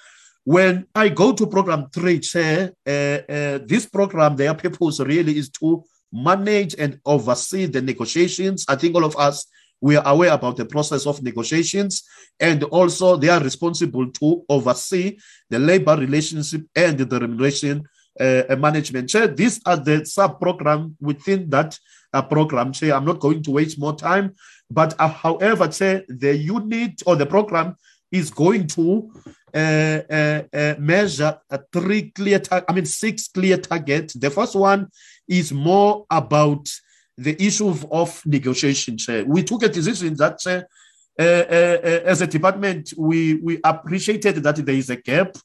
When 0.47 0.86
I 0.94 1.09
go 1.09 1.32
to 1.32 1.44
program 1.49 1.90
three, 1.92 2.20
chair, 2.20 2.70
uh, 2.86 2.90
uh, 2.90 3.59
this 3.66 3.84
program, 3.84 4.36
their 4.36 4.55
purpose 4.55 5.01
really 5.01 5.36
is 5.38 5.49
to 5.59 5.82
manage 6.12 6.76
and 6.78 7.01
oversee 7.05 7.66
the 7.66 7.82
negotiations. 7.82 8.64
I 8.68 8.76
think 8.76 8.94
all 8.94 9.05
of 9.05 9.16
us 9.16 9.47
we 9.80 9.97
are 9.97 10.07
aware 10.07 10.32
about 10.32 10.57
the 10.57 10.64
process 10.64 11.05
of 11.05 11.20
negotiations, 11.20 12.05
and 12.38 12.62
also 12.62 13.16
they 13.16 13.28
are 13.28 13.42
responsible 13.42 14.09
to 14.12 14.44
oversee 14.49 15.18
the 15.51 15.59
labor 15.59 15.97
relationship 15.97 16.62
and 16.76 16.97
the 16.97 17.18
remuneration 17.18 17.82
uh, 18.20 18.55
management. 18.57 19.09
Chair, 19.09 19.26
these 19.26 19.61
are 19.66 19.76
the 19.76 20.07
sub 20.07 20.40
program 20.40 20.97
within 21.01 21.51
that 21.51 21.76
uh, 22.12 22.22
program. 22.22 22.72
Chair, 22.72 22.94
I'm 22.94 23.05
not 23.05 23.18
going 23.18 23.42
to 23.42 23.51
waste 23.51 23.80
more 23.80 23.97
time, 23.97 24.36
but 24.70 24.94
uh, 25.01 25.09
however, 25.09 25.66
Chair, 25.66 26.05
the 26.09 26.36
unit 26.36 27.03
or 27.05 27.16
the 27.16 27.26
program 27.26 27.74
is 28.11 28.30
going 28.30 28.66
to 28.68 29.11
uh, 29.54 30.00
uh, 30.11 30.42
uh, 30.52 30.74
measure 30.78 31.38
three 31.72 32.11
clear, 32.11 32.40
I 32.50 32.72
mean 32.72 32.86
six 32.86 33.28
clear 33.28 33.57
targets. 33.57 34.14
The 34.14 34.30
first 34.30 34.54
one 34.54 34.88
is 35.28 35.52
more 35.52 36.07
about 36.11 36.68
the 37.16 37.40
issue 37.42 37.74
of, 37.90 38.22
negotiation. 38.26 38.98
We 39.26 39.42
took 39.42 39.62
a 39.62 39.68
decision 39.68 40.14
that 40.16 40.38
uh, 40.46 40.62
uh, 41.18 41.22
uh, 41.22 42.00
as 42.04 42.20
a 42.20 42.26
department, 42.26 42.92
we, 42.96 43.34
we 43.36 43.59
appreciated 43.64 44.36
that 44.36 44.57
there 44.57 44.74
is 44.74 44.90
a 44.90 44.96
gap. 44.96 45.36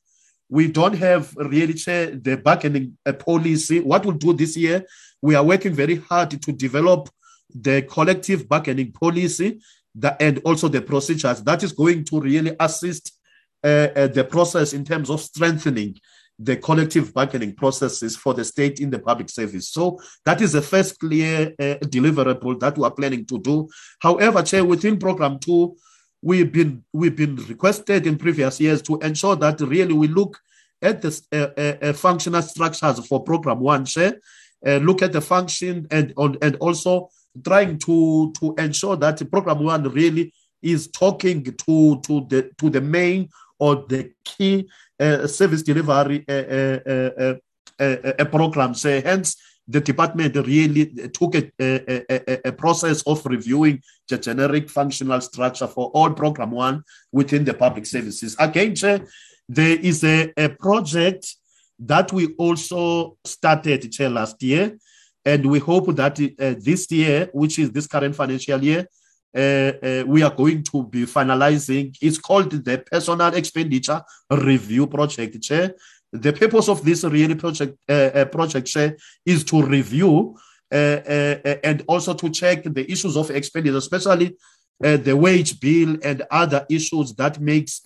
We 0.49 0.67
don't 0.67 0.95
have 0.95 1.33
really 1.37 1.73
the 1.73 2.41
bargaining 2.43 2.97
uh, 3.05 3.13
policy. 3.13 3.79
What 3.79 4.05
we'll 4.05 4.15
do 4.15 4.33
this 4.33 4.57
year, 4.57 4.85
we 5.21 5.35
are 5.35 5.43
working 5.43 5.73
very 5.73 5.95
hard 5.95 6.31
to 6.41 6.51
develop 6.51 7.09
the 7.53 7.83
collective 7.83 8.49
bargaining 8.49 8.91
policy 8.91 9.61
that, 9.95 10.21
and 10.21 10.39
also 10.45 10.67
the 10.67 10.81
procedures 10.81 11.41
that 11.43 11.63
is 11.63 11.71
going 11.71 12.03
to 12.05 12.19
really 12.19 12.55
assist 12.59 13.17
uh, 13.63 13.87
uh, 13.95 14.07
the 14.07 14.23
process 14.23 14.73
in 14.73 14.83
terms 14.83 15.09
of 15.09 15.21
strengthening 15.21 15.95
the 16.39 16.57
collective 16.57 17.13
bargaining 17.13 17.53
processes 17.53 18.15
for 18.15 18.33
the 18.33 18.43
state 18.43 18.79
in 18.79 18.89
the 18.89 18.97
public 18.97 19.29
service. 19.29 19.69
So 19.69 19.99
that 20.25 20.41
is 20.41 20.53
the 20.53 20.61
first 20.61 20.99
clear 20.99 21.53
uh, 21.59 21.75
deliverable 21.83 22.59
that 22.59 22.77
we 22.77 22.83
are 22.83 22.91
planning 22.91 23.25
to 23.27 23.39
do. 23.39 23.69
However, 23.99 24.41
Chair, 24.41 24.65
within 24.65 24.97
program 24.97 25.37
two, 25.37 25.75
we've 26.21 26.51
been 26.51 26.83
we've 26.93 27.15
been 27.15 27.35
requested 27.35 28.07
in 28.07 28.17
previous 28.17 28.59
years 28.59 28.81
to 28.83 28.97
ensure 28.99 29.35
that 29.35 29.61
really 29.61 29.93
we 29.93 30.07
look 30.07 30.39
at 30.81 31.01
the 31.01 31.21
uh, 31.31 31.59
uh, 31.59 31.89
uh 31.89 31.93
functional 31.93 32.41
structures 32.41 33.05
for 33.05 33.23
program 33.23 33.59
one, 33.59 33.85
Chair, 33.85 34.19
uh, 34.65 34.77
look 34.77 35.01
at 35.01 35.11
the 35.11 35.21
function 35.21 35.87
and 35.91 36.13
on 36.17 36.37
and 36.41 36.55
also 36.55 37.09
trying 37.43 37.77
to 37.79 38.33
to 38.39 38.55
ensure 38.57 38.95
that 38.97 39.29
program 39.31 39.63
one 39.63 39.83
really 39.89 40.33
is 40.61 40.87
talking 40.87 41.43
to 41.43 41.99
to 42.01 42.25
the 42.29 42.51
to 42.57 42.69
the 42.69 42.81
main 42.81 43.29
or 43.59 43.85
the 43.87 44.11
key 44.23 44.67
uh, 44.99 45.27
service 45.27 45.61
delivery 45.61 46.25
uh, 46.27 47.33
uh, 47.79 48.25
programs. 48.25 48.83
hence, 48.83 49.35
the 49.67 49.79
department 49.79 50.35
really 50.35 50.85
took 51.09 51.35
a, 51.35 51.51
a, 51.59 52.47
a, 52.47 52.51
process 52.51 53.01
of 53.03 53.25
reviewing 53.25 53.81
the 54.09 54.17
generic 54.17 54.69
functional 54.69 55.21
structure 55.21 55.67
for 55.67 55.91
all 55.93 56.11
program 56.11 56.51
one 56.51 56.83
within 57.11 57.45
the 57.45 57.53
public 57.53 57.85
services. 57.85 58.35
Again, 58.39 58.73
there 59.47 59.79
is 59.79 60.03
a, 60.03 60.33
a 60.35 60.49
project 60.49 61.35
that 61.79 62.11
we 62.11 62.33
also 62.35 63.17
started 63.23 63.91
Chair, 63.91 64.09
last 64.09 64.41
year, 64.43 64.77
and 65.25 65.45
we 65.45 65.59
hope 65.59 65.95
that 65.95 66.19
uh, 66.19 66.55
this 66.59 66.89
year, 66.91 67.29
which 67.33 67.59
is 67.59 67.71
this 67.71 67.87
current 67.87 68.15
financial 68.15 68.63
year, 68.63 68.87
uh, 69.35 69.39
uh, 69.39 70.03
we 70.07 70.23
are 70.23 70.35
going 70.35 70.63
to 70.63 70.83
be 70.83 71.05
finalizing. 71.05 71.95
It's 72.01 72.17
called 72.17 72.51
the 72.51 72.83
Personnel 72.91 73.33
Expenditure 73.35 74.01
Review 74.29 74.87
Project, 74.87 75.41
Chair. 75.41 75.75
The 76.11 76.33
purpose 76.33 76.67
of 76.67 76.83
this 76.83 77.03
really 77.05 77.35
project 77.35 77.77
uh, 77.87 78.25
project, 78.25 78.67
Chair, 78.67 78.97
is 79.25 79.43
to 79.45 79.61
review 79.61 80.37
and 80.69 81.83
also 81.87 82.13
to 82.13 82.29
check 82.29 82.63
the 82.63 82.89
issues 82.89 83.15
of 83.15 83.29
expenditure, 83.31 83.77
especially 83.77 84.35
the 84.79 85.15
wage 85.15 85.59
bill 85.59 85.97
and 86.03 86.23
other 86.29 86.65
issues 86.69 87.13
that 87.15 87.39
makes 87.39 87.81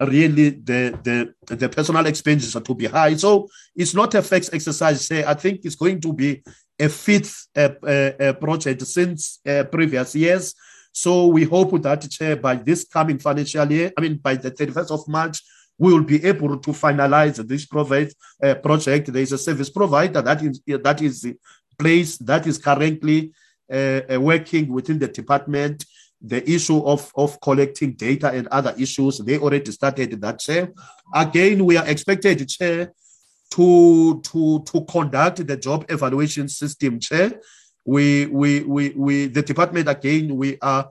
really 0.00 0.50
the, 0.50 0.98
the 1.02 1.56
the 1.56 1.68
personal 1.68 2.06
expenditure 2.06 2.60
to 2.60 2.74
be 2.74 2.86
high. 2.86 3.14
So 3.16 3.48
it's 3.76 3.94
not 3.94 4.14
a 4.14 4.22
fixed 4.22 4.54
exercise. 4.54 5.06
Say 5.06 5.24
I 5.24 5.34
think 5.34 5.60
it's 5.64 5.76
going 5.76 6.00
to 6.00 6.12
be 6.12 6.42
a 6.78 6.88
fifth 6.88 7.48
uh, 7.54 7.68
uh, 7.86 8.32
project 8.34 8.82
since 8.82 9.40
uh, 9.46 9.64
previous 9.64 10.14
years. 10.14 10.54
So 10.92 11.26
we 11.26 11.44
hope 11.44 11.80
that 11.82 12.38
by 12.42 12.56
this 12.56 12.84
coming 12.84 13.18
financial 13.18 13.70
year, 13.70 13.92
I 13.96 14.00
mean 14.00 14.16
by 14.16 14.36
the 14.36 14.50
31st 14.50 14.90
of 14.90 15.06
March, 15.06 15.42
we 15.78 15.92
will 15.92 16.04
be 16.04 16.24
able 16.24 16.58
to 16.58 16.70
finalize 16.72 17.36
this 17.46 17.66
provide, 17.66 18.12
uh, 18.42 18.54
project. 18.56 19.12
There 19.12 19.22
is 19.22 19.32
a 19.32 19.38
service 19.38 19.70
provider 19.70 20.22
that 20.22 20.42
is 20.42 20.60
that 20.66 21.02
is 21.02 21.34
place 21.78 22.18
that 22.18 22.46
is 22.46 22.58
currently 22.58 23.32
uh, 23.72 24.00
working 24.18 24.68
within 24.72 24.98
the 24.98 25.08
department 25.08 25.84
the 26.20 26.48
issue 26.48 26.84
of, 26.84 27.10
of 27.16 27.40
collecting 27.40 27.92
data 27.92 28.28
and 28.30 28.46
other 28.48 28.74
issues. 28.78 29.18
They 29.18 29.38
already 29.38 29.70
started 29.72 30.20
that, 30.20 30.38
Chair. 30.40 30.72
Again, 31.14 31.64
we 31.64 31.76
are 31.76 31.86
expected, 31.86 32.46
Chair, 32.48 32.92
to, 33.52 34.20
to, 34.20 34.62
to 34.64 34.84
conduct 34.84 35.46
the 35.46 35.56
job 35.56 35.86
evaluation 35.88 36.48
system, 36.48 37.00
Chair. 37.00 37.40
We, 37.84 38.26
we, 38.26 38.60
we, 38.60 38.90
we 38.90 39.26
the 39.26 39.42
department, 39.42 39.88
again, 39.88 40.36
we 40.36 40.58
are 40.60 40.88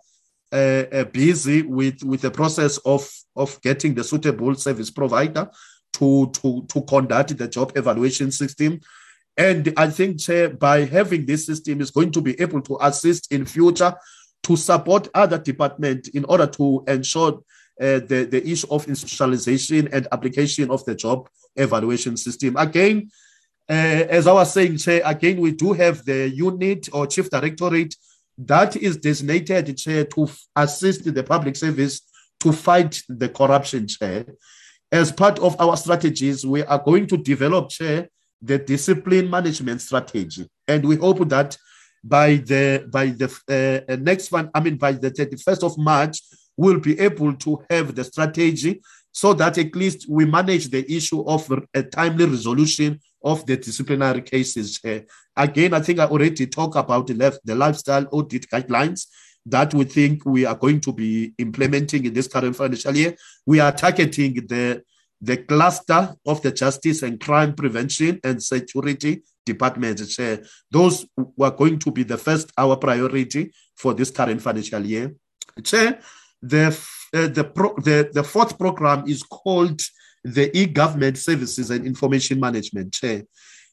uh, 0.52 0.84
uh, 0.92 1.04
busy 1.06 1.62
with, 1.62 2.04
with 2.04 2.22
the 2.22 2.32
process 2.32 2.78
of, 2.80 3.08
of 3.36 3.62
getting 3.62 3.94
the 3.94 4.04
suitable 4.04 4.56
service 4.56 4.90
provider 4.90 5.50
to, 5.94 6.32
to, 6.32 6.66
to 6.68 6.82
conduct 6.82 7.38
the 7.38 7.48
job 7.48 7.72
evaluation 7.76 8.32
system. 8.32 8.80
And 9.38 9.72
I 9.78 9.90
think 9.90 10.20
Chair, 10.20 10.50
by 10.50 10.86
having 10.86 11.26
this 11.26 11.46
system 11.46 11.80
is 11.82 11.92
going 11.92 12.12
to 12.12 12.22
be 12.22 12.40
able 12.42 12.62
to 12.64 12.78
assist 12.82 13.32
in 13.32 13.46
future 13.46 13.96
to 14.44 14.56
support 14.56 15.08
other 15.14 15.38
departments 15.38 16.10
in 16.10 16.26
order 16.26 16.48
to 16.48 16.84
ensure 16.88 17.42
uh, 17.82 18.00
the, 18.00 18.28
the 18.30 18.46
issue 18.46 18.68
of 18.72 18.86
institutionalization 18.86 19.90
and 19.92 20.08
application 20.12 20.70
of 20.72 20.84
the 20.86 20.96
job 20.96 21.30
evaluation 21.56 22.18
system. 22.18 22.56
Again, 22.58 23.10
uh, 23.70 24.08
as 24.10 24.28
I 24.28 24.34
was 24.34 24.52
saying, 24.52 24.78
Chair, 24.78 25.02
again, 25.06 25.40
we 25.40 25.52
do 25.52 25.74
have 25.74 26.04
the 26.04 26.30
unit 26.30 26.90
or 26.92 27.06
chief 27.06 27.30
directorate 27.30 27.96
that 28.40 28.76
is 28.78 28.98
designated, 28.98 29.78
Chair, 29.78 30.06
to 30.06 30.28
assist 30.56 31.14
the 31.14 31.24
public 31.24 31.56
service 31.56 32.02
to 32.40 32.54
fight 32.54 33.02
the 33.10 33.28
corruption, 33.28 33.88
Chair. 33.88 34.26
As 34.92 35.12
part 35.12 35.40
of 35.40 35.60
our 35.60 35.76
strategies, 35.76 36.46
we 36.46 36.64
are 36.64 36.80
going 36.80 37.06
to 37.08 37.18
develop, 37.18 37.70
Chair, 37.70 38.08
the 38.42 38.58
discipline 38.58 39.30
management 39.30 39.82
strategy. 39.82 40.48
And 40.68 40.86
we 40.86 40.96
hope 40.96 41.28
that 41.30 41.58
by 42.04 42.36
the 42.36 42.88
by 42.92 43.08
the 43.08 43.30
uh, 43.50 43.92
uh, 43.92 43.96
next 43.98 44.32
one, 44.32 44.50
I 44.54 44.60
mean 44.60 44.78
by 44.78 44.94
the 44.94 45.12
31st 45.12 45.64
of 45.64 45.78
March, 45.78 46.22
we'll 46.58 46.80
be 46.80 47.00
able 47.00 47.34
to 47.36 47.64
have 47.70 47.96
the 47.96 48.04
strategy 48.04 48.82
so 49.12 49.34
that 49.34 49.58
at 49.58 49.76
least 49.76 50.06
we 50.08 50.26
manage 50.26 50.70
the 50.70 50.86
issue 50.92 51.22
of 51.28 51.52
a 51.74 51.84
timely 51.84 52.26
resolution 52.26 53.00
of 53.24 53.46
the 53.46 53.58
disciplinary 53.58 54.22
cases. 54.22 54.80
Uh, 54.86 55.00
again, 55.36 55.74
I 55.74 55.82
think 55.82 56.00
I 56.00 56.06
already 56.06 56.48
talked 56.48 56.78
about 56.78 57.08
the, 57.08 57.16
left, 57.16 57.40
the 57.44 57.56
lifestyle 57.56 58.06
audit 58.12 58.48
guidelines. 58.50 59.08
that 59.46 59.74
we 59.74 59.84
think 59.84 60.26
we 60.26 60.46
are 60.46 60.56
going 60.56 60.80
to 60.82 60.94
be 60.94 61.34
implementing 61.38 62.06
in 62.06 62.14
this 62.14 62.28
current 62.28 62.56
financial 62.56 62.96
year. 62.96 63.16
We 63.46 63.60
are 63.60 63.72
targeting 63.72 64.34
the 64.48 64.84
the 65.22 65.36
cluster 65.36 66.16
of 66.26 66.42
the 66.42 66.52
justice 66.52 67.04
and 67.04 67.20
crime 67.20 67.54
prevention 67.54 68.22
and 68.24 68.42
security 68.42 69.22
departments. 69.54 70.16
Chair. 70.16 70.36
Those 70.72 70.96
were 71.42 71.56
going 71.62 71.78
to 71.80 71.92
be 71.92 72.04
the 72.04 72.18
first 72.18 72.48
our 72.58 72.76
priority 72.78 73.44
for 73.82 73.92
this 73.94 74.12
current 74.12 74.42
financial 74.42 74.84
year. 74.94 75.06
Chair, 75.64 76.00
the 76.42 76.66
uh, 77.18 77.28
the, 77.38 77.44
pro, 77.44 77.70
the 77.88 77.98
the 78.18 78.24
fourth 78.24 78.54
program 78.64 79.00
is 79.14 79.22
called 79.24 79.82
the 80.24 80.46
e-government 80.62 81.18
services 81.18 81.72
and 81.72 81.86
information 81.86 82.40
management. 82.40 82.94
Chair. 82.94 83.24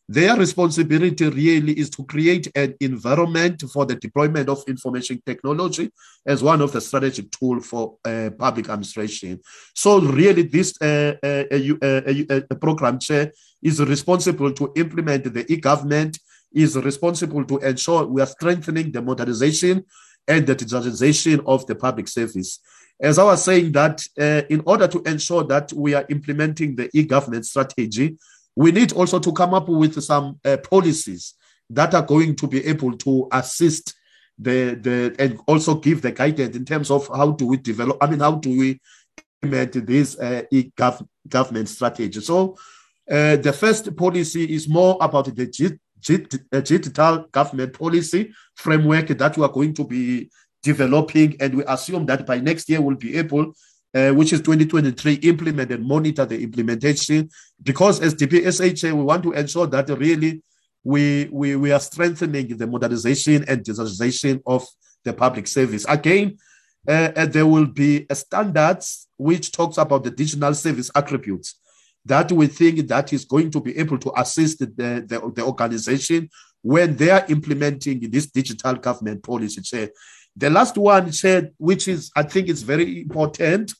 Their 0.08 0.36
responsibility 0.36 1.28
really 1.28 1.72
is 1.72 1.90
to 1.90 2.04
create 2.04 2.46
an 2.54 2.74
environment 2.80 3.64
for 3.72 3.84
the 3.86 3.96
deployment 3.96 4.48
of 4.48 4.62
information 4.68 5.20
technology 5.26 5.90
as 6.24 6.44
one 6.44 6.60
of 6.62 6.70
the 6.70 6.80
strategic 6.80 7.28
tool 7.32 7.60
for 7.60 7.96
uh, 8.04 8.30
public 8.38 8.68
administration. 8.68 9.40
So, 9.74 10.00
really, 10.00 10.42
this 10.42 10.80
uh, 10.80 11.16
uh, 11.22 11.44
uh 11.82 12.54
program 12.60 13.00
chair 13.00 13.32
is 13.66 13.80
responsible 13.80 14.52
to 14.52 14.72
implement 14.76 15.24
the 15.34 15.44
e-government, 15.52 16.18
is 16.52 16.76
responsible 16.76 17.44
to 17.44 17.58
ensure 17.58 18.06
we 18.06 18.22
are 18.22 18.32
strengthening 18.38 18.92
the 18.92 19.02
modernization 19.02 19.84
and 20.28 20.46
the 20.46 20.54
digitalization 20.54 21.42
of 21.46 21.66
the 21.66 21.74
public 21.74 22.06
service. 22.06 22.60
As 23.00 23.18
I 23.18 23.24
was 23.24 23.42
saying 23.42 23.72
that, 23.72 24.06
uh, 24.18 24.42
in 24.48 24.62
order 24.64 24.86
to 24.86 25.02
ensure 25.02 25.42
that 25.44 25.72
we 25.72 25.94
are 25.94 26.06
implementing 26.08 26.76
the 26.76 26.88
e-government 26.94 27.44
strategy, 27.44 28.16
we 28.54 28.70
need 28.70 28.92
also 28.92 29.18
to 29.18 29.32
come 29.32 29.52
up 29.52 29.68
with 29.68 30.00
some 30.00 30.38
uh, 30.44 30.56
policies 30.58 31.34
that 31.68 31.92
are 31.92 32.06
going 32.14 32.36
to 32.36 32.46
be 32.46 32.64
able 32.64 32.96
to 32.98 33.28
assist 33.32 33.94
the 34.38 34.78
the 34.86 34.96
and 35.18 35.40
also 35.46 35.74
give 35.74 36.02
the 36.02 36.12
guidance 36.12 36.54
in 36.54 36.64
terms 36.64 36.90
of 36.90 37.08
how 37.08 37.30
do 37.32 37.46
we 37.46 37.56
develop 37.56 37.96
i 38.02 38.06
mean 38.06 38.20
how 38.20 38.32
do 38.32 38.50
we 38.50 38.78
implement 39.42 39.86
this 39.86 40.18
uh, 40.18 40.42
government 41.30 41.68
strategy 41.68 42.20
so 42.20 42.54
uh, 43.11 43.36
the 43.36 43.52
first 43.52 43.94
policy 43.96 44.54
is 44.54 44.68
more 44.68 44.96
about 45.00 45.26
the 45.26 45.78
uh, 46.52 46.61
digital 46.61 47.26
government 47.30 47.72
policy 47.72 48.32
framework 48.54 49.09
that 49.09 49.36
we 49.36 49.44
are 49.44 49.52
going 49.52 49.74
to 49.74 49.84
be 49.84 50.30
developing 50.62 51.36
and 51.40 51.54
we 51.54 51.64
assume 51.66 52.04
that 52.07 52.26
by 52.26 52.38
next 52.40 52.68
year 52.68 52.80
we'll 52.80 52.96
be 52.96 53.16
able 53.16 53.52
uh, 53.94 54.11
which 54.11 54.32
is 54.32 54.40
2023, 54.40 55.14
implement 55.14 55.70
and 55.70 55.86
monitor 55.86 56.26
the 56.26 56.38
implementation. 56.38 57.30
Because 57.62 57.98
as 58.00 58.14
DPSA, 58.14 58.92
we 58.92 59.02
want 59.02 59.22
to 59.22 59.32
ensure 59.32 59.66
that 59.68 59.88
really 59.88 60.42
we, 60.84 61.28
we, 61.32 61.57
we 61.57 61.72
are 61.72 61.80
strengthening 61.80 62.57
the 62.59 62.66
modernization 62.66 63.44
and 63.48 63.64
digitalization 63.64 64.42
of 64.44 64.66
the 65.02 65.14
public 65.14 65.46
service. 65.46 65.86
Again, 65.88 66.36
uh, 66.86 67.24
there 67.26 67.46
will 67.46 67.66
be 67.66 68.04
a 68.11 68.14
standards 68.14 69.09
which 69.16 69.50
talks 69.50 69.78
about 69.78 70.04
the 70.04 70.11
digital 70.11 70.52
service 70.52 70.90
attributes 70.94 71.54
that 72.07 72.30
we 72.32 72.46
think 72.46 72.86
that 72.88 73.12
is 73.12 73.24
going 73.24 73.50
to 73.50 73.61
be 73.61 73.76
able 73.76 73.98
to 73.98 74.12
assist 74.16 74.61
the, 74.61 74.66
the, 74.66 75.32
the 75.34 75.44
organization 75.44 76.28
when 76.62 76.96
they 76.96 77.11
are 77.11 77.24
implementing 77.28 77.98
this 78.11 78.26
digital 78.26 78.74
government 78.74 79.22
policy. 79.22 79.90
The 80.36 80.50
last 80.50 80.76
one, 80.78 81.12
said, 81.12 81.52
which 81.59 81.88
is 81.88 82.11
I 82.14 82.22
think 82.22 82.48
is 82.48 82.62
very 82.62 83.02
important, 83.02 83.72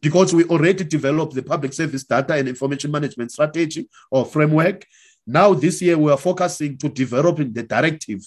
because 0.00 0.34
we 0.34 0.44
already 0.44 0.84
developed 0.84 1.34
the 1.34 1.42
public 1.42 1.72
service 1.72 2.04
data 2.04 2.34
and 2.34 2.48
information 2.48 2.90
management 2.90 3.32
strategy 3.32 3.88
or 4.10 4.24
framework. 4.24 4.84
Now, 5.26 5.54
this 5.54 5.82
year, 5.82 5.98
we 5.98 6.10
are 6.10 6.18
focusing 6.18 6.78
to 6.78 6.88
developing 6.88 7.52
the 7.52 7.62
directive 7.62 8.20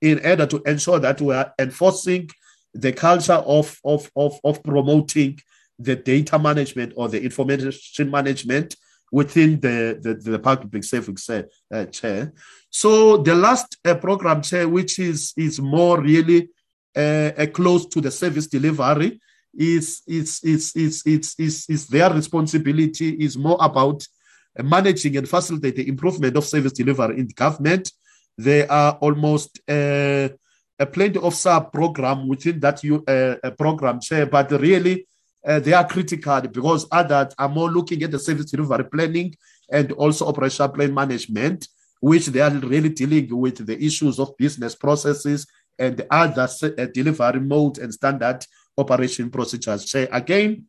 in 0.00 0.24
order 0.24 0.46
to 0.46 0.62
ensure 0.66 0.98
that 0.98 1.20
we 1.20 1.34
are 1.34 1.52
enforcing 1.58 2.30
the 2.74 2.92
culture 2.92 3.32
of, 3.32 3.78
of, 3.84 4.10
of, 4.16 4.38
of 4.44 4.62
promoting 4.62 5.38
the 5.78 5.96
data 5.96 6.38
management 6.38 6.92
or 6.96 7.08
the 7.08 7.22
information 7.22 8.10
management 8.10 8.76
within 9.12 9.60
the, 9.60 9.98
the, 10.02 10.14
the 10.14 10.38
public 10.38 10.84
service 10.84 11.30
uh, 11.30 11.84
chair. 11.86 12.32
So 12.70 13.18
the 13.18 13.34
last 13.34 13.76
uh, 13.84 13.94
program 13.94 14.42
chair, 14.42 14.68
which 14.68 14.98
is, 14.98 15.32
is 15.36 15.60
more 15.60 16.00
really 16.00 16.48
uh, 16.96 17.30
uh 17.36 17.46
close 17.46 17.86
to 17.86 18.00
the 18.00 18.10
service 18.10 18.46
delivery, 18.46 19.20
is 19.56 20.02
is 20.06 20.40
is 20.44 20.72
is 20.76 21.02
is 21.06 21.34
is, 21.38 21.66
is 21.68 21.86
their 21.86 22.12
responsibility 22.12 23.10
is 23.10 23.36
more 23.36 23.56
about 23.60 24.06
managing 24.62 25.16
and 25.16 25.28
facilitating 25.28 25.88
improvement 25.88 26.36
of 26.36 26.44
service 26.44 26.72
delivery 26.72 27.18
in 27.18 27.26
the 27.26 27.34
government. 27.34 27.92
There 28.38 28.70
are 28.70 28.92
almost 29.00 29.60
uh, 29.68 30.28
a 30.78 30.86
plenty 30.86 31.18
of 31.18 31.34
sub 31.34 31.72
program 31.72 32.28
within 32.28 32.60
that 32.60 32.84
you 32.84 33.02
uh, 33.04 33.50
program 33.52 34.00
chair, 34.00 34.26
but 34.26 34.50
really 34.50 35.06
uh, 35.46 35.60
they 35.60 35.72
are 35.72 35.86
critical 35.86 36.40
because 36.40 36.86
others 36.90 37.32
are 37.38 37.48
more 37.48 37.70
looking 37.70 38.02
at 38.02 38.10
the 38.10 38.18
service 38.18 38.50
delivery 38.50 38.84
planning 38.84 39.34
and 39.70 39.92
also 39.92 40.26
operational 40.26 40.68
plan 40.68 40.92
management, 40.92 41.68
which 42.00 42.26
they 42.26 42.40
are 42.40 42.50
really 42.50 42.88
dealing 42.88 43.28
with 43.36 43.64
the 43.66 43.82
issues 43.84 44.18
of 44.18 44.36
business 44.36 44.74
processes 44.74 45.46
and 45.78 46.04
other 46.10 46.48
uh, 46.62 46.86
delivery 46.92 47.40
mode 47.40 47.78
and 47.78 47.92
standard 47.92 48.44
operation 48.78 49.30
procedures. 49.30 49.90
So 49.90 50.06
again, 50.10 50.64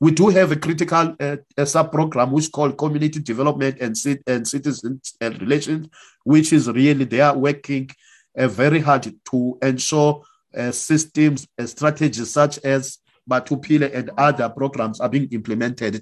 we 0.00 0.12
do 0.12 0.28
have 0.28 0.52
a 0.52 0.56
critical 0.56 1.16
uh, 1.18 1.36
a 1.56 1.66
sub 1.66 1.90
program 1.90 2.30
which 2.30 2.52
called 2.52 2.78
community 2.78 3.20
development 3.20 3.78
and, 3.80 3.96
and 4.26 4.46
citizens 4.46 5.14
and 5.20 5.40
relations, 5.40 5.88
which 6.24 6.52
is 6.52 6.70
really 6.70 7.04
they 7.04 7.20
are 7.20 7.36
working 7.36 7.90
uh, 8.36 8.46
very 8.46 8.80
hard 8.80 9.12
to 9.30 9.58
ensure 9.62 10.22
uh, 10.56 10.70
systems 10.70 11.48
and 11.58 11.68
strategies 11.68 12.30
such 12.30 12.58
as 12.58 12.98
Batho 13.28 13.62
Pele 13.62 13.92
and 13.92 14.10
other 14.16 14.48
programs 14.48 15.00
are 15.00 15.08
being 15.08 15.28
implemented. 15.30 16.00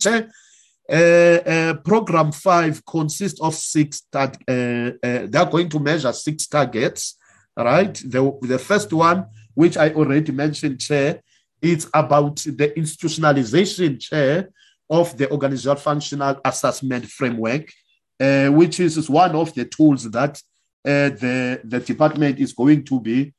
Uh, 0.88 0.94
uh, 0.94 1.74
program 1.84 2.30
five 2.30 2.84
consists 2.86 3.40
of 3.40 3.54
six. 3.54 4.02
uh, 4.14 4.18
uh, 4.18 4.92
they 5.02 5.38
are 5.38 5.50
going 5.50 5.68
to 5.68 5.80
measure 5.80 6.12
six 6.12 6.46
targets. 6.46 7.18
Right. 7.56 7.94
The, 7.94 8.38
the 8.42 8.58
first 8.58 8.92
one, 8.92 9.26
which 9.54 9.76
I 9.76 9.90
already 9.94 10.30
mentioned, 10.30 10.78
Chair, 10.78 11.22
it's 11.60 11.88
about 11.92 12.36
the 12.36 12.72
institutionalization 12.76 13.98
chair 13.98 14.50
of 14.90 15.16
the 15.16 15.28
organizational 15.30 15.76
functional 15.76 16.38
assessment 16.44 17.06
framework, 17.06 17.72
which 18.20 18.78
is 18.78 19.08
one 19.08 19.34
of 19.34 19.54
the 19.54 19.64
tools 19.64 20.08
that 20.10 20.40
the, 20.84 21.60
the 21.64 21.80
department 21.80 22.38
is 22.38 22.52
going 22.52 22.84
to 22.84 23.00
be 23.00 23.32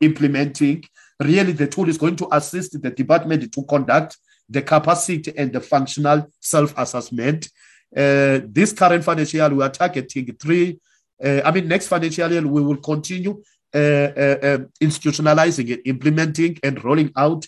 implementing. 0.00 0.84
Really, 1.22 1.52
the 1.52 1.66
tool 1.66 1.88
is 1.88 1.98
going 1.98 2.16
to 2.16 2.28
assist 2.32 2.80
the 2.82 2.90
department 2.90 3.52
to 3.52 3.62
conduct 3.64 4.16
the 4.48 4.62
capacity 4.62 5.32
and 5.36 5.52
the 5.52 5.60
functional 5.60 6.26
self 6.40 6.74
assessment. 6.76 7.48
Uh, 7.94 8.40
this 8.46 8.72
current 8.72 9.04
financial 9.04 9.40
year, 9.40 9.54
we 9.54 9.62
are 9.62 9.70
targeting 9.70 10.34
three. 10.34 10.78
I 11.24 11.52
mean, 11.52 11.68
next 11.68 11.86
financial 11.86 12.32
year, 12.32 12.44
we 12.46 12.62
will 12.62 12.78
continue 12.78 13.40
uh, 13.74 13.78
uh, 13.78 14.36
um, 14.42 14.68
institutionalizing 14.82 15.70
it, 15.70 15.80
implementing 15.86 16.58
and 16.62 16.84
rolling 16.84 17.10
out 17.16 17.46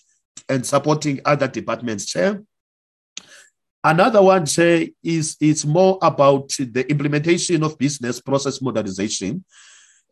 and 0.49 0.65
supporting 0.65 1.21
other 1.27 1.47
departments. 1.47 2.07
Chair. 2.07 2.43
Another 3.83 4.23
one, 4.23 4.47
Chair, 4.47 4.87
is, 5.03 5.37
is 5.39 5.67
more 5.67 5.99
about 6.01 6.49
the 6.59 6.87
implementation 6.91 7.63
of 7.63 7.77
business 7.77 8.23
process 8.23 8.63
modernization. 8.63 9.45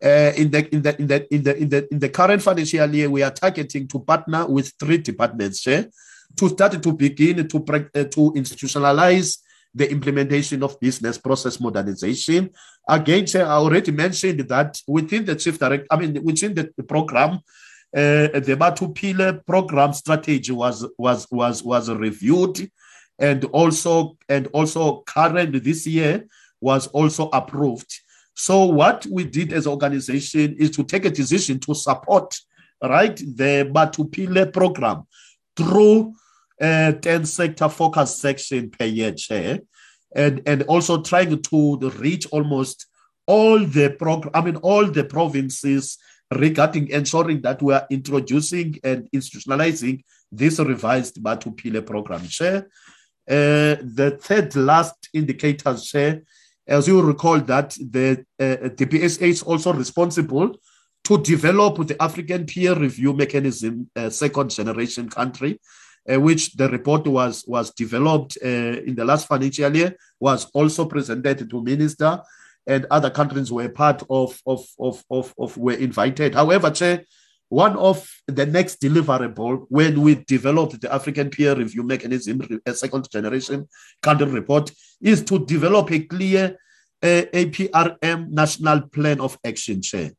Uh, 0.03 0.32
in, 0.36 0.50
the, 0.50 0.74
in, 0.74 0.82
the, 0.82 1.00
in, 1.00 1.07
the, 1.07 1.34
in, 1.34 1.42
the, 1.42 1.57
in, 1.57 1.68
the, 1.68 1.88
in 1.92 1.98
the 2.00 2.09
current 2.09 2.42
financial 2.42 2.92
year, 2.92 3.09
we 3.09 3.22
are 3.22 3.30
targeting 3.30 3.86
to 3.86 4.00
partner 4.00 4.46
with 4.48 4.72
three 4.78 4.98
departments 4.98 5.62
Chair, 5.62 5.86
to 6.36 6.48
start 6.48 6.82
to 6.82 6.92
begin 6.92 7.46
to, 7.46 7.59
uh, 7.59 8.05
to 8.05 8.32
institutionalize 8.34 9.38
the 9.74 9.90
implementation 9.90 10.62
of 10.62 10.78
business 10.80 11.18
process 11.18 11.61
modernization. 11.61 12.50
Again, 12.88 13.26
I 13.36 13.40
already 13.42 13.92
mentioned 13.92 14.40
that 14.40 14.80
within 14.86 15.24
the 15.24 15.36
chief 15.36 15.59
direct, 15.59 15.86
I 15.90 15.96
mean, 15.96 16.22
within 16.22 16.55
the, 16.55 16.70
the 16.76 16.82
program, 16.82 17.40
uh, 17.94 18.40
the 18.40 18.57
Batho 18.59 18.94
Pele 18.94 19.40
program 19.46 19.92
strategy 19.92 20.50
was 20.50 20.86
was 20.98 21.26
was 21.30 21.62
was 21.62 21.90
reviewed, 21.90 22.70
and 23.18 23.44
also 23.46 24.16
and 24.28 24.48
also 24.48 25.03
current 25.03 25.62
this 25.62 25.86
year 25.86 26.26
was 26.61 26.86
also 26.88 27.28
approved. 27.32 28.01
So 28.35 28.64
what 28.64 29.07
we 29.11 29.24
did 29.24 29.53
as 29.53 29.66
organization 29.66 30.57
is 30.59 30.70
to 30.72 30.85
take 30.85 31.05
a 31.05 31.11
decision 31.11 31.59
to 31.61 31.74
support 31.74 32.35
right 32.83 33.16
the 33.16 33.70
Batho 33.72 34.11
Pele 34.11 34.47
program 34.51 35.05
through 35.57 36.14
uh, 36.61 36.93
10 36.93 37.26
sector 37.26 37.68
focus 37.68 38.16
section 38.16 38.70
per 38.70 38.85
year, 38.85 39.12
Chair, 39.12 39.61
and, 40.14 40.43
and 40.47 40.62
also 40.62 41.03
trying 41.03 41.41
to 41.43 41.78
reach 41.99 42.26
almost 42.30 42.87
all 43.26 43.59
the 43.61 43.91
program, 43.99 44.30
I 44.35 44.41
mean, 44.43 44.57
all 44.57 44.87
the 44.87 45.05
provinces 45.05 45.99
regarding 46.35 46.89
ensuring 46.89 47.43
that 47.43 47.62
we 47.62 47.74
are 47.74 47.87
introducing 47.91 48.78
and 48.83 49.09
institutionalizing 49.12 50.03
this 50.30 50.59
revised 50.59 51.22
Batho 51.22 51.57
Pele 51.57 51.83
program, 51.83 52.26
Chair. 52.26 52.68
Uh, 53.28 53.76
the 53.80 54.18
third 54.20 54.57
last 54.57 55.09
indicator, 55.12 55.76
Chair, 55.76 56.22
as 56.67 56.87
you 56.87 57.03
recall 57.03 57.41
that 57.41 57.71
the 57.81 58.25
uh, 58.39 58.69
DPSA 58.69 59.29
is 59.29 59.43
also 59.43 59.73
responsible 59.73 60.57
to 61.05 61.19
develop 61.19 61.87
the 61.87 62.01
African 62.01 62.47
peer 62.47 62.75
review 62.75 63.13
mechanism, 63.13 63.91
uh, 63.97 64.09
second 64.09 64.51
generation 64.51 65.09
country, 65.09 65.61
uh, 66.11 66.21
which 66.21 66.55
the 66.55 66.69
report 66.69 67.07
was 67.07 67.45
was 67.47 67.73
developed 67.73 68.39
uh, 68.45 68.49
in 68.49 68.95
the 68.95 69.05
last 69.05 69.27
financial 69.27 69.75
year, 69.75 69.97
was 70.21 70.47
also 70.55 70.87
presented 70.87 71.49
to 71.51 71.63
minister, 71.63 72.21
and 72.67 72.87
other 72.91 73.11
countries 73.11 73.51
were 73.51 73.69
part 73.69 74.03
of 74.09 74.41
of 74.47 74.65
of 74.79 75.05
of, 75.11 75.35
of 75.39 75.57
were 75.57 75.75
invited. 75.75 76.35
However, 76.35 76.71
Chair, 76.71 77.05
one 77.53 77.76
of 77.76 78.11
the 78.28 78.46
next 78.46 78.80
deliverable 78.80 79.66
when 79.68 80.00
we 80.00 80.14
developed 80.14 80.80
the 80.80 80.90
African 80.90 81.28
peer 81.28 81.55
review 81.55 81.82
mechanism, 81.82 82.40
a 82.64 82.72
second 82.72 83.07
generation 83.11 83.68
country 84.03 84.26
report, 84.26 84.72
is 85.03 85.22
to 85.24 85.44
develop 85.44 85.92
a 85.92 86.00
clear 86.00 86.57
uh, 87.03 87.22
APRM 87.34 88.30
national 88.30 88.80
plan 88.88 89.20
of 89.20 89.36
action, 89.44 89.82
Chair. 89.82 90.12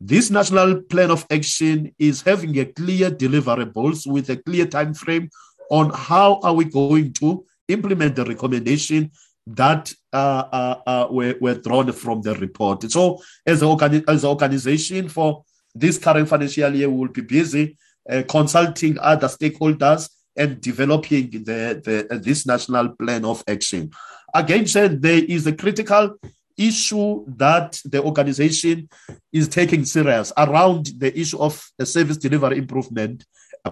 This 0.00 0.30
national 0.30 0.82
plan 0.82 1.12
of 1.12 1.24
action 1.30 1.94
is 1.96 2.22
having 2.22 2.58
a 2.58 2.64
clear 2.64 3.08
deliverables 3.08 4.04
with 4.04 4.28
a 4.30 4.36
clear 4.38 4.66
time 4.66 4.94
frame 4.94 5.30
on 5.70 5.90
how 5.94 6.40
are 6.42 6.54
we 6.54 6.64
going 6.64 7.12
to 7.12 7.46
implement 7.68 8.16
the 8.16 8.24
recommendation 8.24 9.12
that 9.46 9.92
uh, 10.12 10.16
uh, 10.50 10.80
uh, 10.86 11.06
were, 11.08 11.36
were 11.40 11.54
drawn 11.54 11.92
from 11.92 12.20
the 12.22 12.34
report. 12.34 12.90
So, 12.90 13.22
as 13.46 13.62
an 13.62 13.68
organi- 13.68 14.04
as 14.08 14.24
an 14.24 14.30
organization 14.30 15.08
for 15.08 15.44
this 15.74 15.98
current 15.98 16.28
financial 16.28 16.74
year, 16.74 16.88
we 16.88 16.96
will 16.96 17.08
be 17.08 17.22
busy 17.22 17.76
uh, 18.08 18.22
consulting 18.28 18.98
other 18.98 19.28
stakeholders 19.28 20.08
and 20.36 20.60
developing 20.60 21.30
the, 21.30 21.80
the 21.84 22.06
uh, 22.10 22.18
this 22.18 22.46
national 22.46 22.90
plan 22.90 23.24
of 23.24 23.42
action. 23.48 23.90
Again, 24.34 24.64
there 25.00 25.24
is 25.24 25.46
a 25.46 25.52
critical 25.52 26.16
issue 26.56 27.24
that 27.36 27.80
the 27.84 28.02
organization 28.02 28.88
is 29.32 29.48
taking 29.48 29.84
serious 29.84 30.32
around 30.36 30.90
the 30.98 31.18
issue 31.18 31.38
of 31.38 31.64
a 31.78 31.86
service 31.86 32.16
delivery 32.16 32.58
improvement 32.58 33.24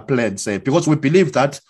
plan, 0.07 0.36
say, 0.36 0.59
because 0.59 0.88
we 0.88 0.96
believe 0.96 1.32
that 1.32 1.61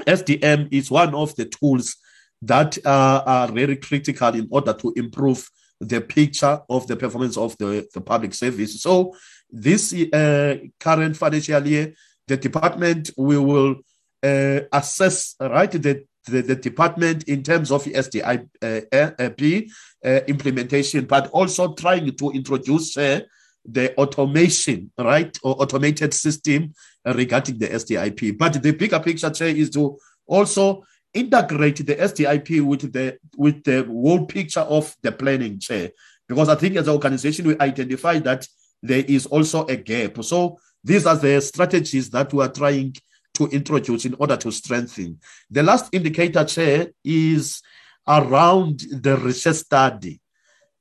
SDM 0.00 0.68
is 0.72 0.90
one 0.90 1.14
of 1.14 1.34
the 1.36 1.46
tools 1.46 1.96
that 2.42 2.76
uh, 2.84 3.22
are 3.24 3.48
very 3.50 3.76
critical 3.76 4.34
in 4.34 4.48
order 4.50 4.72
to 4.74 4.92
improve 4.96 5.48
the 5.88 6.00
picture 6.00 6.60
of 6.68 6.86
the 6.86 6.96
performance 6.96 7.36
of 7.36 7.56
the, 7.58 7.86
the 7.92 8.00
public 8.00 8.34
service. 8.34 8.80
So 8.82 9.14
this 9.50 9.92
uh, 9.92 10.56
current 10.80 11.16
financial 11.16 11.66
year, 11.66 11.94
the 12.26 12.36
department 12.36 13.10
we 13.16 13.38
will 13.38 13.76
uh, 14.22 14.60
assess 14.72 15.36
right 15.38 15.70
the, 15.70 16.04
the, 16.26 16.42
the 16.42 16.56
department 16.56 17.24
in 17.24 17.42
terms 17.42 17.70
of 17.70 17.84
SDIP 17.84 18.48
uh, 18.62 20.08
uh, 20.08 20.20
implementation, 20.26 21.04
but 21.04 21.28
also 21.30 21.74
trying 21.74 22.10
to 22.16 22.30
introduce 22.30 22.96
uh, 22.96 23.20
the 23.66 23.96
automation, 23.96 24.90
right, 24.98 25.38
or 25.42 25.60
automated 25.62 26.12
system 26.12 26.72
regarding 27.04 27.58
the 27.58 27.68
SDIP. 27.68 28.38
But 28.38 28.62
the 28.62 28.72
bigger 28.72 29.00
picture 29.00 29.32
is 29.44 29.70
to 29.70 29.98
also 30.26 30.84
integrate 31.14 31.86
the 31.86 31.94
SDIP 31.94 32.60
with 32.60 32.92
the 32.92 33.18
with 33.36 33.64
the 33.64 33.84
whole 33.84 34.26
picture 34.26 34.60
of 34.60 34.94
the 35.02 35.12
planning 35.12 35.58
chair. 35.58 35.90
Because 36.28 36.48
I 36.48 36.56
think 36.56 36.76
as 36.76 36.88
an 36.88 36.94
organization, 36.94 37.46
we 37.46 37.58
identify 37.58 38.18
that 38.20 38.46
there 38.82 39.04
is 39.06 39.26
also 39.26 39.66
a 39.66 39.76
gap. 39.76 40.22
So 40.24 40.58
these 40.82 41.06
are 41.06 41.16
the 41.16 41.40
strategies 41.40 42.10
that 42.10 42.32
we 42.32 42.42
are 42.42 42.52
trying 42.52 42.94
to 43.34 43.46
introduce 43.48 44.04
in 44.04 44.14
order 44.18 44.36
to 44.36 44.52
strengthen. 44.52 45.18
The 45.50 45.62
last 45.62 45.92
indicator, 45.92 46.44
Chair, 46.44 46.88
is 47.02 47.62
around 48.06 48.80
the 48.90 49.16
research 49.16 49.56
study 49.56 50.20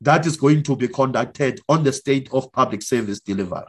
that 0.02 0.26
is 0.26 0.36
going 0.36 0.62
to 0.64 0.76
be 0.76 0.88
conducted 0.88 1.62
on 1.70 1.84
the 1.84 1.94
state 1.94 2.30
of 2.34 2.52
public 2.52 2.82
service 2.82 3.22
delivery. 3.22 3.64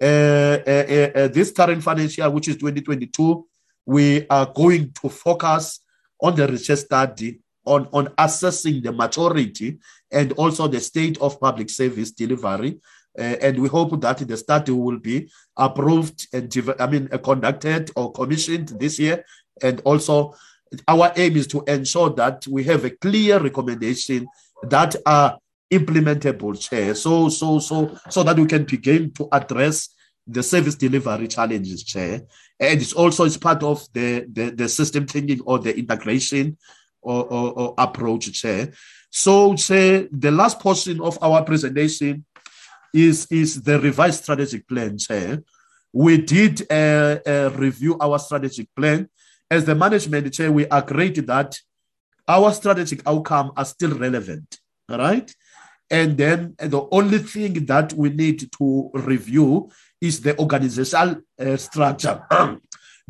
Uh, 0.00 0.58
uh, 0.66 0.84
uh, 0.88 1.10
uh 1.14 1.28
this 1.28 1.52
current 1.52 1.82
financial, 1.82 2.30
which 2.32 2.48
is 2.48 2.56
2022, 2.56 3.46
we 3.86 4.26
are 4.28 4.46
going 4.54 4.92
to 4.92 5.08
focus 5.08 5.80
on 6.20 6.34
the 6.34 6.46
research 6.48 6.80
study 6.80 7.40
on, 7.66 7.88
on 7.92 8.08
assessing 8.18 8.82
the 8.82 8.92
maturity 8.92 9.78
and 10.10 10.32
also 10.32 10.68
the 10.68 10.80
state 10.80 11.18
of 11.18 11.40
public 11.40 11.70
service 11.70 12.10
delivery 12.10 12.78
uh, 13.18 13.36
and 13.40 13.60
we 13.60 13.68
hope 13.68 14.00
that 14.00 14.18
the 14.18 14.36
study 14.36 14.72
will 14.72 14.98
be 14.98 15.30
approved 15.56 16.26
and 16.32 16.52
I 16.80 16.86
mean 16.86 17.08
uh, 17.12 17.18
conducted 17.18 17.90
or 17.94 18.12
commissioned 18.12 18.68
this 18.80 18.98
year. 18.98 19.24
And 19.62 19.80
also, 19.84 20.34
our 20.88 21.12
aim 21.16 21.36
is 21.36 21.46
to 21.48 21.62
ensure 21.68 22.10
that 22.10 22.44
we 22.48 22.64
have 22.64 22.84
a 22.84 22.90
clear 22.90 23.38
recommendation 23.38 24.26
that 24.64 24.96
are 25.06 25.38
implementable, 25.72 26.58
chair. 26.58 26.94
So, 26.96 27.28
so, 27.28 27.60
so, 27.60 27.96
so 28.10 28.22
that 28.24 28.36
we 28.36 28.46
can 28.46 28.64
begin 28.64 29.12
to 29.12 29.28
address 29.30 29.90
the 30.26 30.42
service 30.42 30.74
delivery 30.74 31.28
challenges, 31.28 31.82
chair. 31.82 32.22
And 32.58 32.80
it's 32.80 32.92
also 32.92 33.24
it's 33.24 33.36
part 33.36 33.62
of 33.62 33.86
the 33.92 34.26
the, 34.30 34.50
the 34.50 34.68
system 34.68 35.06
thinking 35.06 35.40
or 35.42 35.58
the 35.58 35.76
integration 35.76 36.56
or, 37.04 37.24
or, 37.24 37.52
or 37.52 37.74
approach, 37.78 38.32
chair. 38.32 38.72
So, 39.10 39.54
chair, 39.54 40.08
the 40.10 40.30
last 40.30 40.58
portion 40.58 41.00
of 41.00 41.18
our 41.22 41.44
presentation 41.44 42.24
is, 42.92 43.26
is 43.30 43.62
the 43.62 43.78
revised 43.78 44.22
strategic 44.24 44.66
plan, 44.66 44.98
Chair. 44.98 45.42
We 45.92 46.18
did 46.18 46.66
uh, 46.70 47.18
uh, 47.24 47.50
review 47.54 47.96
our 48.00 48.18
strategic 48.18 48.74
plan. 48.74 49.08
As 49.50 49.64
the 49.64 49.74
management 49.74 50.32
chair, 50.32 50.50
we 50.50 50.64
agreed 50.64 51.16
that 51.26 51.56
our 52.26 52.52
strategic 52.52 53.06
outcome 53.06 53.52
are 53.56 53.64
still 53.64 53.96
relevant, 53.96 54.58
right? 54.88 55.32
And 55.90 56.16
then 56.16 56.54
the 56.58 56.88
only 56.90 57.18
thing 57.18 57.66
that 57.66 57.92
we 57.92 58.08
need 58.08 58.50
to 58.58 58.90
review 58.94 59.70
is 60.04 60.20
the 60.20 60.38
organizational 60.38 61.16
uh, 61.38 61.56
structure. 61.56 62.22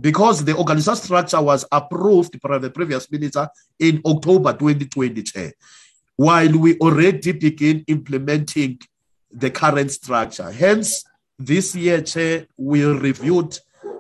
because 0.01 0.45
the 0.45 0.57
organizational 0.57 0.97
structure 0.97 1.41
was 1.41 1.65
approved 1.71 2.41
by 2.41 2.59
the 2.59 2.71
previous 2.71 3.11
minister 3.11 3.49
in 3.79 4.01
October 4.05 4.53
2020, 4.53 5.53
While 6.17 6.59
we 6.59 6.79
already 6.79 7.33
begin 7.33 7.85
implementing 7.87 8.79
the 9.31 9.51
current 9.51 9.91
structure. 9.91 10.51
Hence, 10.51 11.05
this 11.39 11.75
year, 11.75 12.01
Chair, 12.03 12.47
we 12.57 12.85
reviewed 12.85 13.59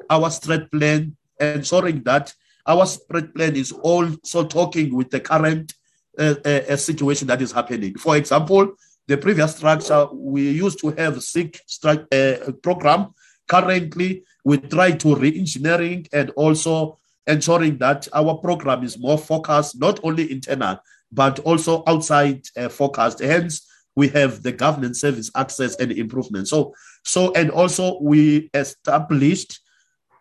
our 0.09 0.29
strat 0.29 0.71
plan, 0.71 1.17
ensuring 1.41 2.03
that 2.05 2.33
our 2.67 2.85
strat 2.85 3.35
plan 3.35 3.57
is 3.57 3.73
also 3.73 4.45
talking 4.45 4.95
with 4.95 5.11
the 5.11 5.21
current 5.21 5.75
uh, 6.19 6.35
uh, 6.45 6.61
uh, 6.71 6.77
situation 6.77 7.27
that 7.27 7.43
is 7.43 7.51
happening. 7.51 7.95
For 7.99 8.17
example, 8.17 8.75
the 9.07 9.17
previous 9.17 9.57
structure, 9.57 10.07
we 10.13 10.51
used 10.51 10.81
to 10.81 10.91
have 10.93 11.23
SIG 11.23 11.59
uh, 11.85 12.53
program. 12.63 13.15
Currently, 13.49 14.25
we 14.45 14.59
try 14.59 14.93
to 14.93 15.15
re-engineering 15.15 16.07
and 16.13 16.31
also 16.31 16.99
ensuring 17.27 17.79
that 17.79 18.09
our 18.13 18.37
program 18.39 18.83
is 18.83 18.99
more 18.99 19.19
focused, 19.19 19.79
not 19.79 20.01
only 20.03 20.31
internal, 20.31 20.79
but 21.13 21.39
also 21.41 21.83
outside 21.87 22.43
uh, 22.57 22.69
focused. 22.69 23.21
Hence, 23.21 23.67
we 23.97 24.09
have 24.09 24.43
the 24.43 24.53
governance 24.53 25.01
service 25.01 25.31
access 25.37 25.77
and 25.77 25.93
improvement. 25.93 26.49
So, 26.49 26.75
so 27.05 27.33
and 27.35 27.51
also 27.51 28.01
we 28.01 28.51
established 28.53 29.61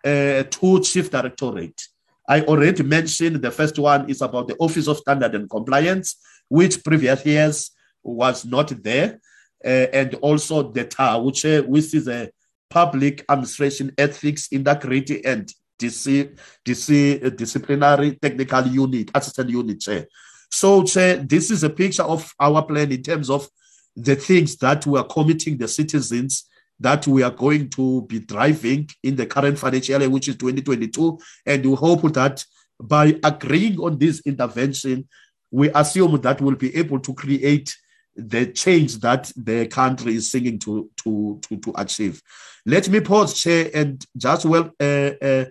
uh, 0.05 0.43
two 0.49 0.81
chief 0.81 1.09
directorate. 1.09 1.81
I 2.27 2.41
already 2.41 2.83
mentioned 2.83 3.37
the 3.37 3.51
first 3.51 3.79
one 3.79 4.09
is 4.09 4.21
about 4.21 4.47
the 4.47 4.55
Office 4.57 4.87
of 4.87 4.97
Standard 4.97 5.35
and 5.35 5.49
Compliance, 5.49 6.17
which 6.47 6.83
previous 6.83 7.25
years 7.25 7.71
was 8.03 8.45
not 8.45 8.71
there, 8.83 9.19
uh, 9.63 9.67
and 9.67 10.15
also 10.15 10.71
the 10.71 10.85
TAR, 10.85 11.21
which, 11.21 11.45
uh, 11.45 11.61
which 11.63 11.93
is 11.93 12.07
a 12.07 12.29
Public 12.69 13.23
Administration 13.29 13.93
Ethics 13.97 14.47
Integrity 14.47 15.23
and 15.23 15.51
DC, 15.79 16.37
DC, 16.65 17.35
Disciplinary 17.35 18.15
Technical 18.15 18.67
Unit, 18.67 19.11
Assistant 19.13 19.49
Unit. 19.49 19.79
Chair. 19.79 20.07
So, 20.51 20.83
Chair, 20.83 21.17
this 21.17 21.51
is 21.51 21.63
a 21.63 21.69
picture 21.69 22.03
of 22.03 22.33
our 22.39 22.63
plan 22.65 22.91
in 22.91 23.01
terms 23.03 23.29
of 23.29 23.47
the 23.95 24.15
things 24.15 24.55
that 24.57 24.85
we 24.85 24.97
are 24.97 25.05
committing 25.05 25.57
the 25.57 25.67
citizens 25.67 26.45
that 26.79 27.07
we 27.07 27.23
are 27.23 27.31
going 27.31 27.69
to 27.69 28.01
be 28.03 28.19
driving 28.19 28.89
in 29.03 29.15
the 29.15 29.25
current 29.25 29.57
financial 29.57 29.99
year, 29.99 30.09
which 30.09 30.27
is 30.27 30.35
2022. 30.37 31.17
And 31.45 31.65
we 31.65 31.75
hope 31.75 32.01
that 32.13 32.43
by 32.79 33.17
agreeing 33.23 33.79
on 33.79 33.97
this 33.97 34.21
intervention, 34.25 35.07
we 35.51 35.69
assume 35.69 36.19
that 36.21 36.41
we'll 36.41 36.55
be 36.55 36.75
able 36.75 36.99
to 36.99 37.13
create 37.13 37.75
the 38.15 38.47
change 38.47 38.99
that 38.99 39.31
the 39.35 39.67
country 39.67 40.15
is 40.15 40.29
seeking 40.29 40.59
to, 40.59 40.89
to, 41.03 41.39
to, 41.41 41.57
to 41.57 41.73
achieve. 41.75 42.21
Let 42.65 42.87
me 42.89 42.99
pause, 42.99 43.41
Chair, 43.41 43.69
and 43.73 44.05
just 44.15 44.45
well 44.45 44.71
uh, 44.79 45.11
uh, 45.21 45.45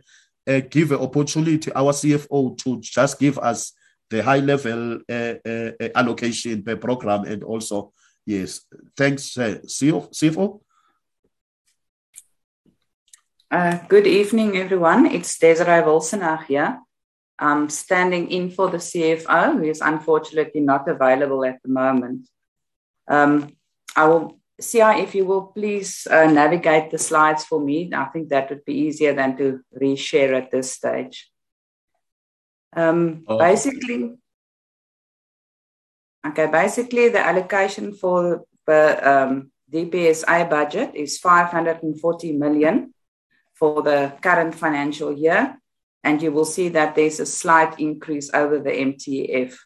uh, 0.46 0.60
give 0.70 0.92
an 0.92 0.98
opportunity 0.98 1.72
our 1.72 1.92
CFO 1.92 2.56
to 2.58 2.80
just 2.80 3.18
give 3.18 3.38
us 3.38 3.72
the 4.10 4.22
high 4.22 4.38
level 4.38 5.00
uh, 5.08 5.34
uh, 5.44 5.88
allocation 5.94 6.62
per 6.62 6.76
program 6.76 7.24
and 7.24 7.42
also 7.42 7.92
Yes. 8.24 8.60
Thanks, 8.96 9.36
uh, 9.36 9.58
CFO. 9.64 10.60
Uh, 13.50 13.78
good 13.88 14.06
evening, 14.06 14.56
everyone. 14.56 15.06
It's 15.06 15.38
Desiree 15.38 15.82
Wilson 15.82 16.22
here. 16.46 16.80
I'm 17.38 17.68
standing 17.68 18.30
in 18.30 18.50
for 18.50 18.70
the 18.70 18.78
CFO, 18.78 19.58
who 19.58 19.64
is 19.64 19.80
unfortunately 19.80 20.60
not 20.60 20.88
available 20.88 21.44
at 21.44 21.60
the 21.62 21.68
moment. 21.68 22.28
Um, 23.08 23.56
I 23.96 24.06
will 24.06 24.42
Sia, 24.62 24.96
if 24.96 25.14
you 25.14 25.24
will 25.24 25.46
please 25.46 26.06
uh, 26.10 26.26
navigate 26.26 26.90
the 26.90 26.98
slides 26.98 27.44
for 27.44 27.60
me, 27.60 27.90
I 27.92 28.04
think 28.06 28.28
that 28.28 28.48
would 28.50 28.64
be 28.64 28.74
easier 28.74 29.12
than 29.12 29.36
to 29.38 29.60
reshare 29.80 30.36
at 30.36 30.50
this 30.50 30.72
stage. 30.72 31.30
Um, 32.74 33.24
oh. 33.26 33.38
Basically, 33.38 34.14
okay, 36.26 36.46
basically 36.46 37.08
the 37.08 37.18
allocation 37.18 37.92
for 37.92 38.44
the 38.66 39.10
um, 39.10 39.50
DPSA 39.72 40.48
budget 40.48 40.94
is 40.94 41.18
540 41.18 42.32
million 42.32 42.94
for 43.54 43.82
the 43.82 44.16
current 44.22 44.54
financial 44.54 45.12
year. 45.12 45.58
And 46.04 46.20
you 46.20 46.32
will 46.32 46.44
see 46.44 46.68
that 46.70 46.94
there's 46.94 47.20
a 47.20 47.26
slight 47.26 47.78
increase 47.78 48.32
over 48.34 48.58
the 48.58 48.70
MTEF. 48.70 49.56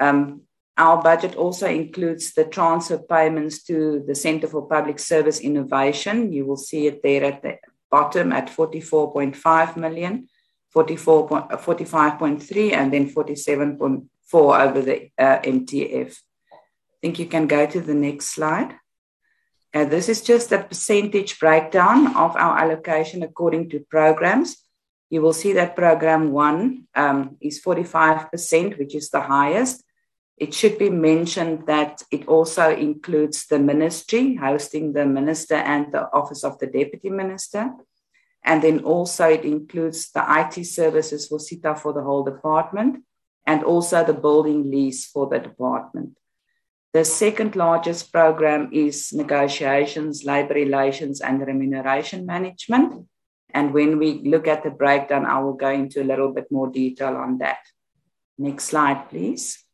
Um, 0.00 0.42
our 0.78 1.02
budget 1.02 1.34
also 1.34 1.66
includes 1.66 2.32
the 2.32 2.44
transfer 2.44 2.98
payments 2.98 3.64
to 3.64 4.04
the 4.06 4.14
Center 4.14 4.46
for 4.46 4.66
Public 4.66 5.00
Service 5.00 5.40
Innovation. 5.40 6.32
You 6.32 6.46
will 6.46 6.56
see 6.56 6.86
it 6.86 7.02
there 7.02 7.24
at 7.24 7.42
the 7.42 7.58
bottom 7.90 8.32
at 8.32 8.48
44.5 8.48 9.76
million, 9.76 10.28
44, 10.70 11.28
45.3, 11.28 12.72
and 12.72 12.92
then 12.92 13.10
47.4 13.10 14.08
over 14.32 14.82
the 14.82 15.10
uh, 15.18 15.40
MTEF. 15.40 16.16
I 16.52 16.96
think 17.02 17.18
you 17.18 17.26
can 17.26 17.48
go 17.48 17.66
to 17.66 17.80
the 17.80 17.94
next 17.94 18.26
slide. 18.26 18.76
Uh, 19.74 19.84
this 19.84 20.08
is 20.08 20.22
just 20.22 20.52
a 20.52 20.62
percentage 20.62 21.40
breakdown 21.40 22.16
of 22.16 22.36
our 22.36 22.56
allocation 22.58 23.24
according 23.24 23.68
to 23.70 23.80
programs. 23.90 24.56
You 25.10 25.22
will 25.22 25.32
see 25.32 25.54
that 25.54 25.74
program 25.74 26.30
one 26.30 26.86
um, 26.94 27.36
is 27.40 27.60
45%, 27.60 28.78
which 28.78 28.94
is 28.94 29.10
the 29.10 29.22
highest. 29.22 29.82
It 30.40 30.54
should 30.54 30.78
be 30.78 30.90
mentioned 30.90 31.66
that 31.66 32.02
it 32.12 32.28
also 32.28 32.74
includes 32.74 33.46
the 33.46 33.58
ministry, 33.58 34.36
hosting 34.36 34.92
the 34.92 35.04
minister 35.04 35.56
and 35.56 35.92
the 35.92 36.08
office 36.12 36.44
of 36.44 36.58
the 36.58 36.66
deputy 36.66 37.10
minister. 37.10 37.72
And 38.44 38.62
then 38.62 38.84
also 38.84 39.28
it 39.28 39.44
includes 39.44 40.10
the 40.12 40.24
IT 40.28 40.64
services 40.64 41.26
for 41.26 41.38
SITA 41.40 41.74
for 41.76 41.92
the 41.92 42.02
whole 42.02 42.22
department 42.22 43.04
and 43.46 43.64
also 43.64 44.04
the 44.04 44.14
building 44.14 44.70
lease 44.70 45.06
for 45.06 45.26
the 45.26 45.40
department. 45.40 46.16
The 46.92 47.04
second 47.04 47.56
largest 47.56 48.12
program 48.12 48.70
is 48.72 49.12
negotiations, 49.12 50.24
labor 50.24 50.54
relations, 50.54 51.20
and 51.20 51.40
remuneration 51.40 52.26
management. 52.26 53.06
And 53.50 53.74
when 53.74 53.98
we 53.98 54.22
look 54.22 54.46
at 54.46 54.62
the 54.62 54.70
breakdown, 54.70 55.26
I 55.26 55.40
will 55.40 55.54
go 55.54 55.70
into 55.70 56.00
a 56.00 56.04
little 56.10 56.32
bit 56.32 56.46
more 56.50 56.68
detail 56.70 57.16
on 57.16 57.38
that. 57.38 57.58
Next 58.38 58.64
slide, 58.64 59.08
please 59.10 59.64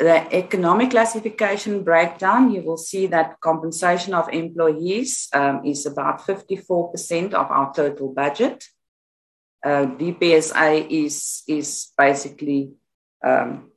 the 0.00 0.34
economic 0.34 0.90
classification 0.90 1.84
breakdown, 1.84 2.50
you 2.50 2.62
will 2.62 2.78
see 2.78 3.06
that 3.08 3.38
compensation 3.40 4.14
of 4.14 4.30
employees 4.30 5.28
um, 5.34 5.62
is 5.62 5.84
about 5.84 6.22
54% 6.22 7.34
of 7.34 7.50
our 7.50 7.70
total 7.74 8.08
budget. 8.08 8.64
Uh, 9.62 9.84
DPSA 10.00 10.90
is, 10.90 11.42
is 11.46 11.92
basically 11.98 12.70
um, 13.22 13.72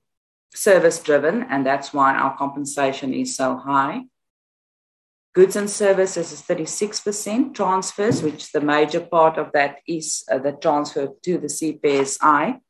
service 0.56 1.04
driven, 1.04 1.44
and 1.44 1.66
that's 1.66 1.94
why 1.94 2.14
our 2.16 2.38
compensation 2.38 3.14
is 3.14 3.36
so 3.36 3.58
high. 3.58 4.04
Goods 5.36 5.58
and 5.58 5.70
services 5.70 6.32
is 6.32 6.42
36%. 6.44 7.54
Transfers, 7.54 8.24
which 8.24 8.50
the 8.54 8.62
major 8.62 9.02
part 9.02 9.38
of 9.38 9.52
that 9.52 9.80
is 9.86 10.24
uh, 10.32 10.38
the 10.38 10.54
transfer 10.54 11.10
to 11.24 11.38
the 11.38 11.48
CPSI, 11.48 12.62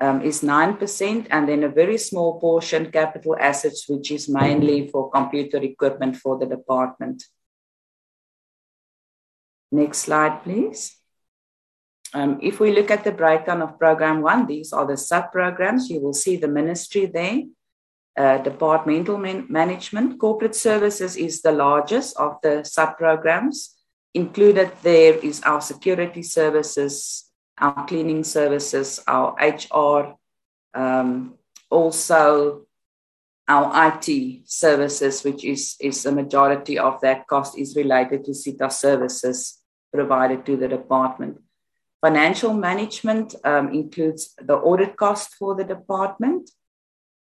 um, 0.00 0.22
is 0.22 0.40
9%, 0.42 1.26
and 1.30 1.48
then 1.48 1.64
a 1.64 1.68
very 1.68 1.98
small 1.98 2.40
portion 2.40 2.90
capital 2.90 3.36
assets, 3.38 3.88
which 3.88 4.10
is 4.10 4.28
mainly 4.28 4.88
for 4.88 5.10
computer 5.10 5.58
equipment 5.58 6.16
for 6.16 6.38
the 6.38 6.46
department. 6.46 7.22
Next 9.70 9.98
slide, 9.98 10.42
please. 10.42 10.96
Um, 12.14 12.38
if 12.42 12.60
we 12.60 12.72
look 12.72 12.90
at 12.90 13.04
the 13.04 13.12
breakdown 13.12 13.62
of 13.62 13.78
program 13.78 14.20
one, 14.20 14.46
these 14.46 14.72
are 14.72 14.86
the 14.86 14.96
sub-programs. 14.96 15.88
You 15.88 16.00
will 16.00 16.12
see 16.12 16.36
the 16.36 16.48
ministry 16.48 17.06
there, 17.06 17.44
uh, 18.16 18.38
departmental 18.42 19.16
man 19.16 19.46
management. 19.48 20.18
Corporate 20.18 20.54
services 20.54 21.16
is 21.16 21.40
the 21.40 21.52
largest 21.52 22.16
of 22.18 22.36
the 22.42 22.64
sub-programs. 22.64 23.74
Included 24.12 24.72
there 24.82 25.14
is 25.14 25.40
our 25.42 25.62
security 25.62 26.22
services, 26.22 27.31
our 27.62 27.86
cleaning 27.86 28.24
services, 28.24 29.00
our 29.06 29.36
HR, 29.40 30.16
um, 30.74 31.34
also 31.70 32.66
our 33.48 33.88
IT 33.88 34.42
services, 34.46 35.22
which 35.22 35.44
is, 35.44 35.76
is 35.80 36.04
a 36.04 36.12
majority 36.12 36.78
of 36.78 37.00
that 37.00 37.26
cost 37.28 37.56
is 37.56 37.76
related 37.76 38.24
to 38.24 38.34
SITA 38.34 38.70
services 38.70 39.60
provided 39.92 40.44
to 40.46 40.56
the 40.56 40.68
department. 40.68 41.40
Financial 42.00 42.52
management 42.52 43.34
um, 43.44 43.72
includes 43.72 44.34
the 44.42 44.54
audit 44.54 44.96
cost 44.96 45.34
for 45.34 45.54
the 45.54 45.64
department. 45.64 46.50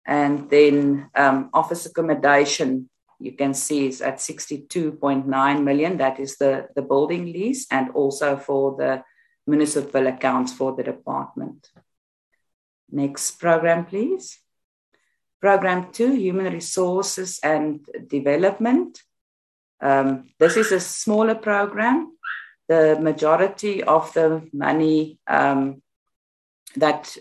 And 0.05 0.49
then 0.49 1.09
um, 1.15 1.49
office 1.53 1.87
accommodation, 1.87 2.89
you 3.19 3.31
can 3.31 3.53
see 3.55 3.87
is 3.87 4.01
at 4.01 4.17
62.9 4.17 5.63
million. 5.63 5.97
That 5.97 6.19
is 6.19 6.37
the, 6.37 6.67
the 6.75 6.83
building 6.83 7.25
lease 7.25 7.65
and 7.71 7.89
also 7.91 8.37
for 8.37 8.75
the 8.77 9.03
municipal 9.49 10.07
accounts 10.07 10.51
for 10.53 10.75
the 10.75 10.83
department. 10.83 11.69
Next 12.91 13.39
program, 13.39 13.85
please. 13.85 14.39
Program 15.41 15.91
two, 15.91 16.13
Human 16.13 16.51
Resources 16.53 17.39
and 17.43 17.85
Development. 18.07 19.01
Um, 19.81 20.29
this 20.39 20.57
is 20.57 20.71
a 20.71 20.79
smaller 20.79 21.35
program. 21.35 22.17
The 22.67 22.97
majority 22.99 23.83
of 23.83 24.13
the 24.13 24.47
money 24.51 25.19
um, 25.27 25.81
that 26.75 27.17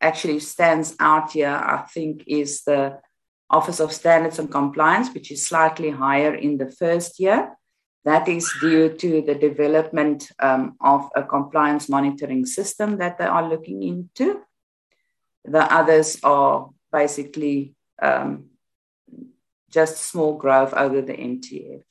actually 0.00 0.40
stands 0.40 0.94
out 1.00 1.32
here, 1.32 1.48
I 1.48 1.84
think, 1.94 2.24
is 2.26 2.62
the 2.64 3.00
Office 3.48 3.80
of 3.80 3.92
Standards 3.92 4.38
and 4.38 4.50
Compliance, 4.50 5.12
which 5.14 5.30
is 5.30 5.46
slightly 5.46 5.90
higher 5.90 6.34
in 6.34 6.58
the 6.58 6.70
first 6.70 7.20
year. 7.20 7.56
That 8.04 8.28
is 8.28 8.52
due 8.60 8.96
to 8.96 9.22
the 9.22 9.34
development 9.34 10.30
um, 10.40 10.76
of 10.80 11.08
a 11.14 11.22
compliance 11.22 11.88
monitoring 11.88 12.46
system 12.46 12.98
that 12.98 13.18
they 13.18 13.26
are 13.26 13.48
looking 13.48 13.82
into. 13.82 14.42
The 15.44 15.72
others 15.72 16.18
are 16.24 16.70
basically 16.90 17.74
um, 18.00 18.50
just 19.70 19.98
small 19.98 20.36
growth 20.36 20.74
over 20.74 21.00
the 21.00 21.14
MTEF. 21.14 21.82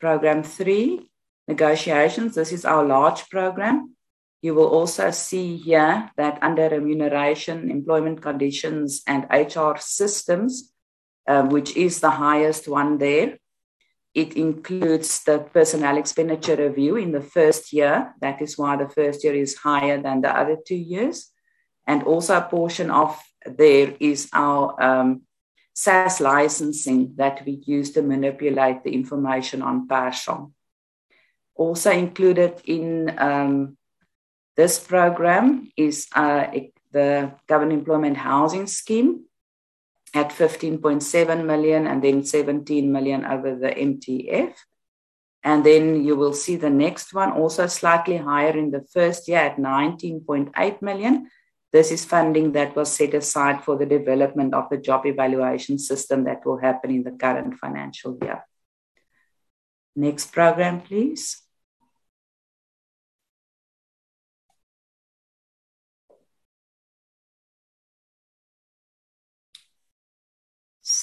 Program 0.00 0.42
three, 0.42 1.10
negotiations. 1.46 2.34
This 2.34 2.52
is 2.52 2.64
our 2.64 2.84
large 2.84 3.28
program. 3.28 3.96
You 4.42 4.54
will 4.54 4.68
also 4.68 5.10
see 5.10 5.56
here 5.56 6.10
that 6.16 6.38
under 6.42 6.68
remuneration, 6.70 7.70
employment 7.70 8.22
conditions, 8.22 9.02
and 9.06 9.26
HR 9.30 9.76
systems, 9.78 10.72
uh, 11.26 11.42
which 11.42 11.76
is 11.76 12.00
the 12.00 12.10
highest 12.10 12.66
one 12.66 12.96
there, 12.96 13.36
it 14.14 14.36
includes 14.36 15.22
the 15.24 15.38
personnel 15.38 15.96
expenditure 15.96 16.56
review 16.56 16.96
in 16.96 17.12
the 17.12 17.20
first 17.20 17.72
year. 17.72 18.12
That 18.20 18.42
is 18.42 18.58
why 18.58 18.76
the 18.76 18.88
first 18.88 19.22
year 19.22 19.34
is 19.34 19.56
higher 19.56 20.02
than 20.02 20.20
the 20.20 20.36
other 20.36 20.56
two 20.66 20.76
years. 20.76 21.30
And 21.86 22.02
also 22.02 22.36
a 22.36 22.42
portion 22.42 22.90
of 22.90 23.20
there 23.46 23.94
is 24.00 24.28
our 24.32 24.80
um, 24.82 25.22
licensing 26.20 27.14
that 27.16 27.44
we 27.46 27.62
use 27.66 27.92
to 27.92 28.02
manipulate 28.02 28.82
the 28.82 28.92
information 28.92 29.62
on 29.62 29.88
PERSAL. 29.88 30.52
Also 31.54 31.90
included 31.90 32.60
in 32.64 33.14
um, 33.18 33.76
this 34.56 34.78
program 34.78 35.70
is 35.76 36.06
uh, 36.14 36.46
the 36.92 37.32
Government 37.46 37.78
Employment 37.78 38.16
Housing 38.16 38.66
Scheme, 38.66 39.24
at 40.14 40.30
15.7 40.30 41.44
million 41.44 41.86
and 41.86 42.02
then 42.02 42.24
17 42.24 42.90
million 42.90 43.24
over 43.24 43.54
the 43.54 43.68
MTEF. 43.68 44.54
And 45.42 45.64
then 45.64 46.04
you 46.04 46.16
will 46.16 46.34
see 46.34 46.56
the 46.56 46.70
next 46.70 47.14
one 47.14 47.32
also 47.32 47.66
slightly 47.66 48.18
higher 48.18 48.56
in 48.56 48.70
the 48.70 48.84
first 48.92 49.28
year 49.28 49.38
at 49.38 49.56
19.8 49.56 50.82
million. 50.82 51.30
This 51.72 51.92
is 51.92 52.04
funding 52.04 52.52
that 52.52 52.74
was 52.74 52.92
set 52.92 53.14
aside 53.14 53.62
for 53.64 53.76
the 53.76 53.86
development 53.86 54.54
of 54.54 54.68
the 54.70 54.76
job 54.76 55.06
evaluation 55.06 55.78
system 55.78 56.24
that 56.24 56.44
will 56.44 56.58
happen 56.58 56.90
in 56.90 57.04
the 57.04 57.12
current 57.12 57.54
financial 57.54 58.18
year. 58.20 58.44
Next 59.94 60.32
program, 60.32 60.80
please. 60.80 61.42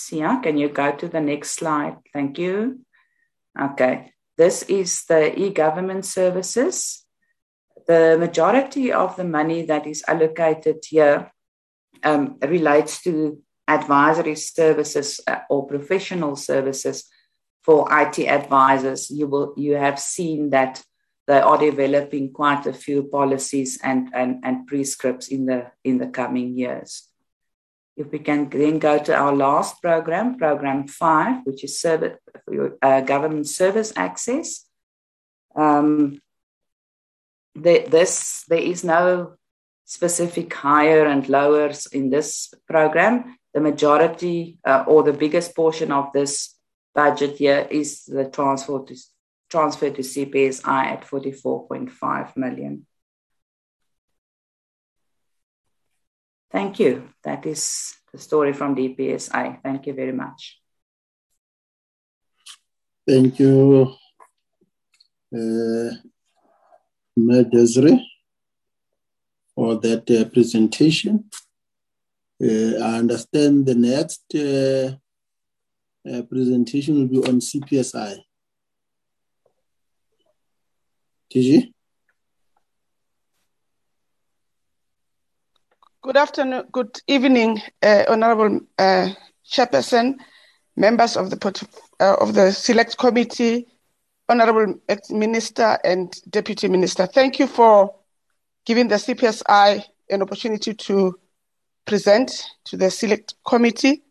Sia, 0.08 0.40
can 0.42 0.58
you 0.58 0.70
go 0.70 0.92
to 0.96 1.08
the 1.10 1.20
next 1.20 1.52
slide? 1.52 1.98
Thank 2.14 2.40
you. 2.40 2.80
Okay, 3.60 4.14
this 4.38 4.64
is 4.64 5.04
the 5.06 5.38
e-government 5.38 6.06
services. 6.06 7.06
The 7.88 8.16
majority 8.18 8.94
of 8.94 9.18
the 9.18 9.26
money 9.26 9.66
that 9.66 9.86
is 9.86 10.04
allocated 10.08 10.78
here 10.88 11.32
um, 12.04 12.38
relates 12.42 13.02
to 13.04 13.42
advisory 13.68 14.36
services 14.36 15.20
uh, 15.28 15.40
or 15.50 15.68
professional 15.68 16.38
services 16.38 17.10
for 17.64 17.86
IT 17.92 18.20
advisors, 18.20 19.12
you 19.12 19.28
will 19.28 19.54
you 19.58 19.76
have 19.76 20.00
seen 20.00 20.52
that 20.52 20.82
they 21.28 21.40
are 21.40 21.58
developing 21.58 22.32
quite 22.32 22.66
a 22.66 22.72
few 22.72 23.04
policies 23.04 23.78
and, 23.84 24.08
and, 24.14 24.40
and 24.46 24.66
prescripts 24.68 25.28
in 25.28 25.46
the 25.48 25.72
in 25.84 25.98
the 25.98 26.08
coming 26.08 26.58
years. 26.58 27.07
If 27.98 28.12
we 28.12 28.20
can 28.20 28.48
then 28.50 28.78
go 28.78 29.00
to 29.00 29.16
our 29.16 29.36
last 29.36 29.82
program, 29.82 30.38
program 30.38 30.88
five, 30.88 31.44
which 31.46 31.64
is 31.64 31.82
service, 31.82 32.18
uh, 32.82 33.02
government 33.02 33.48
service 33.48 33.92
access. 33.96 34.66
Um, 35.56 36.20
the, 37.56 37.86
this 37.90 38.46
there 38.48 38.60
is 38.60 38.84
no 38.84 39.34
specific 39.86 40.54
higher 40.54 41.08
and 41.08 41.28
lowers 41.28 41.88
in 41.88 42.12
this 42.12 42.54
program. 42.70 43.38
The 43.56 43.62
majority 43.62 44.60
uh, 44.64 44.84
or 44.86 45.02
the 45.02 45.14
biggest 45.14 45.56
portion 45.56 45.92
of 45.92 46.14
this 46.14 46.56
budget 46.94 47.42
year 47.42 47.68
is 47.72 48.06
the 48.06 48.26
transfer 48.26 48.84
to 48.86 48.96
transfer 49.50 49.90
to 49.90 50.02
CPSI 50.02 50.84
at 50.94 51.08
44.5 51.08 52.38
million. 52.38 52.86
Thank 56.52 56.80
you. 56.80 57.10
That 57.24 57.46
is 57.46 57.96
the 58.12 58.18
story 58.18 58.54
from 58.54 58.76
DPSA. 58.76 59.62
Thank 59.62 59.88
you 59.88 59.94
very 59.94 60.14
much. 60.14 60.60
Thank 63.08 63.40
you, 63.40 63.96
uh, 65.34 65.90
Desiree, 67.16 68.06
for 69.56 69.76
that 69.76 70.10
uh, 70.12 70.30
presentation. 70.30 71.26
Uh, 72.42 72.78
I 72.84 72.98
understand 73.00 73.66
the 73.66 73.76
next 73.76 74.24
uh, 74.36 74.96
uh 76.08 76.22
presentation 76.24 76.96
will 76.96 77.08
be 77.08 77.28
on 77.30 77.40
CPSI. 77.40 78.18
Gigi? 81.32 81.74
Good 86.08 86.16
afternoon, 86.16 86.64
good 86.72 87.02
evening, 87.08 87.62
uh, 87.84 88.06
Honorable 88.08 88.62
uh, 88.78 89.10
Chairperson, 89.46 90.16
members 90.78 91.18
of 91.18 91.30
the 91.30 91.68
uh, 92.00 92.16
of 92.22 92.34
the 92.34 92.54
Select 92.54 92.98
Committee, 92.98 93.68
Honorable 94.30 94.76
Minister 95.10 95.78
and 95.84 96.18
Deputy 96.30 96.70
Minister. 96.70 97.08
Thank 97.08 97.40
you 97.40 97.48
for 97.48 97.94
giving 98.66 98.88
the 98.88 98.96
CPSI 98.96 99.84
an 100.10 100.22
opportunity 100.22 100.74
to 100.76 101.20
present 101.86 102.46
to 102.64 102.78
the 102.78 102.90
Select 102.90 103.34
Committee. 103.46 104.04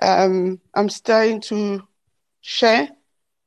Um, 0.00 0.60
I'm 0.72 0.88
starting 0.88 1.40
to 1.48 1.82
share 2.42 2.88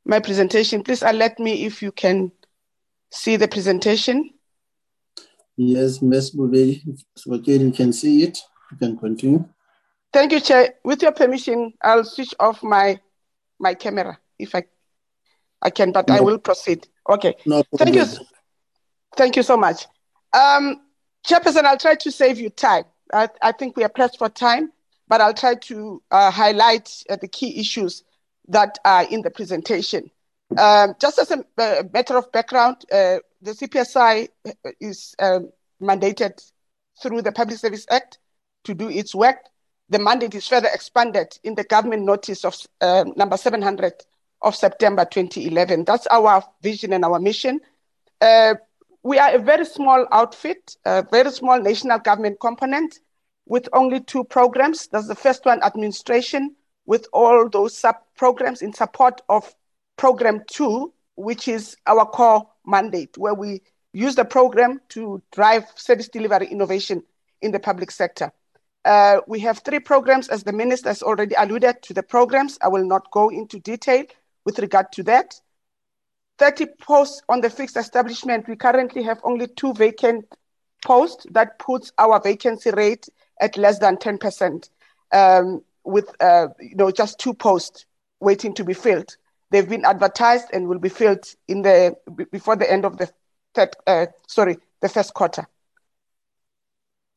my 0.04 0.20
presentation. 0.20 0.84
Please 0.84 1.04
alert 1.04 1.40
me 1.40 1.64
if 1.66 1.82
you 1.82 1.94
can 1.94 2.34
see 3.12 3.38
the 3.38 3.48
presentation? 3.48 4.32
Yes, 5.58 6.02
Ms. 6.02 6.32
Bube, 6.32 6.82
okay, 7.28 7.58
you 7.58 7.72
can 7.72 7.92
see 7.92 8.24
it. 8.24 8.38
You 8.72 8.78
can 8.78 8.98
continue. 8.98 9.46
Thank 10.14 10.32
you, 10.32 10.40
Chair. 10.40 10.76
With 10.84 11.02
your 11.02 11.12
permission, 11.12 11.74
I'll 11.82 12.04
switch 12.04 12.34
off 12.40 12.64
my 12.64 13.00
my 13.60 13.74
camera 13.74 14.20
if 14.38 14.54
I 14.54 14.64
I 15.62 15.70
can, 15.72 15.92
but 15.92 16.08
no. 16.08 16.16
I 16.16 16.20
will 16.22 16.38
proceed. 16.38 16.88
Okay. 17.10 17.36
No 17.46 17.64
Thank 17.76 17.96
you. 17.96 18.06
Thank 19.16 19.36
you 19.36 19.44
so 19.44 19.58
much. 19.58 19.88
Um, 20.34 20.82
Chairperson, 21.26 21.64
I'll 21.64 21.78
try 21.78 21.96
to 21.96 22.12
save 22.12 22.40
you 22.40 22.50
time. 22.50 22.86
I, 23.14 23.30
I 23.42 23.52
think 23.52 23.76
we 23.76 23.84
are 23.84 23.90
pressed 23.90 24.18
for 24.18 24.30
time, 24.30 24.72
but 25.08 25.22
I'll 25.22 25.34
try 25.34 25.56
to 25.56 26.02
uh, 26.12 26.30
highlight 26.30 27.04
uh, 27.10 27.16
the 27.16 27.28
key 27.28 27.60
issues 27.60 28.04
that 28.48 28.78
are 28.86 29.04
in 29.10 29.22
the 29.22 29.32
presentation. 29.32 30.12
Um, 30.58 30.96
just 31.00 31.20
as 31.20 31.32
a, 31.32 31.44
a, 31.58 31.84
matter 31.92 32.18
of 32.18 32.32
background, 32.32 32.78
uh, 32.92 33.18
the 33.42 33.52
CPSI 33.52 34.30
is 34.80 35.16
um, 35.20 35.52
mandated 35.82 36.40
through 37.02 37.22
the 37.22 37.32
Public 37.32 37.60
Service 37.60 37.86
Act 37.90 38.20
to 38.64 38.74
do 38.74 38.90
its 38.90 39.14
work. 39.14 39.38
The 39.90 40.00
mandate 40.00 40.36
is 40.36 40.48
further 40.48 40.70
expanded 40.74 41.38
in 41.44 41.56
the 41.56 41.64
government 41.64 42.04
notice 42.04 42.44
of 42.44 42.56
uh, 42.82 43.06
number 43.16 43.38
700 43.38 43.94
of 44.42 44.56
September 44.56 45.06
2011. 45.06 45.86
That's 45.86 46.08
our 46.08 46.44
vision 46.62 46.94
and 46.94 47.06
our 47.06 47.20
mission. 47.20 47.62
Uh, 48.20 48.56
we 49.04 49.20
are 49.20 49.36
a 49.36 49.40
very 49.40 49.66
small 49.66 50.06
outfit, 50.12 50.76
a 50.86 51.06
very 51.10 51.32
small 51.32 51.62
national 51.62 52.00
government 52.00 52.40
component 52.42 53.00
with 53.46 53.70
only 53.72 54.02
two 54.02 54.24
programs. 54.26 54.88
That's 54.88 55.08
the 55.08 55.16
first 55.16 55.46
one, 55.46 55.64
administration, 55.64 56.56
with 56.86 57.08
all 57.14 57.48
those 57.48 57.78
sub 57.78 57.96
programs 58.18 58.62
in 58.62 58.74
support 58.74 59.22
of 59.30 59.54
program 59.96 60.44
two, 60.52 60.94
which 61.16 61.48
is 61.48 61.78
our 61.86 62.06
core 62.06 62.48
mandate, 62.68 63.18
where 63.18 63.34
we 63.34 63.62
use 63.94 64.16
the 64.16 64.26
program 64.26 64.80
to 64.90 65.22
drive 65.32 65.64
service 65.76 66.10
delivery 66.10 66.48
innovation 66.48 67.04
in 67.42 67.52
the 67.52 67.60
public 67.60 67.90
sector. 67.92 68.32
Uh, 68.86 69.20
we 69.28 69.40
have 69.40 69.60
three 69.60 69.80
programs, 69.80 70.30
as 70.30 70.44
the 70.44 70.54
minister 70.54 70.90
has 70.90 71.04
already 71.04 71.36
alluded 71.38 71.82
to 71.82 71.94
the 71.94 72.04
programs. 72.04 72.58
I 72.62 72.68
will 72.68 72.86
not 72.86 73.12
go 73.12 73.30
into 73.30 73.60
detail 73.60 74.06
with 74.46 74.60
regard 74.60 74.92
to 74.94 75.04
that. 75.04 75.40
30 76.38 76.68
posts 76.82 77.22
on 77.28 77.42
the 77.42 77.50
fixed 77.50 77.76
establishment. 77.76 78.48
We 78.48 78.56
currently 78.56 79.04
have 79.04 79.20
only 79.24 79.48
two 79.48 79.74
vacant 79.74 80.26
posts. 80.86 81.26
That 81.32 81.60
puts 81.60 81.92
our 81.98 82.22
vacancy 82.22 82.72
rate 82.72 83.10
at 83.42 83.58
less 83.58 83.80
than 83.80 83.98
10%, 83.98 84.70
um, 85.12 85.64
with 85.84 86.10
uh, 86.22 86.48
you 86.60 86.76
know 86.76 86.92
just 86.92 87.20
two 87.20 87.34
posts 87.34 87.86
waiting 88.20 88.54
to 88.54 88.64
be 88.64 88.74
filled. 88.74 89.18
They've 89.50 89.68
been 89.68 89.86
advertised 89.86 90.48
and 90.54 90.68
will 90.68 90.80
be 90.80 90.90
filled 90.90 91.26
in 91.48 91.62
the 91.62 91.96
before 92.32 92.56
the 92.56 92.70
end 92.72 92.86
of 92.86 92.98
the 92.98 93.10
third, 93.54 93.76
uh, 93.86 94.08
sorry, 94.28 94.58
the 94.82 94.90
first 94.90 95.14
quarter. 95.14 95.48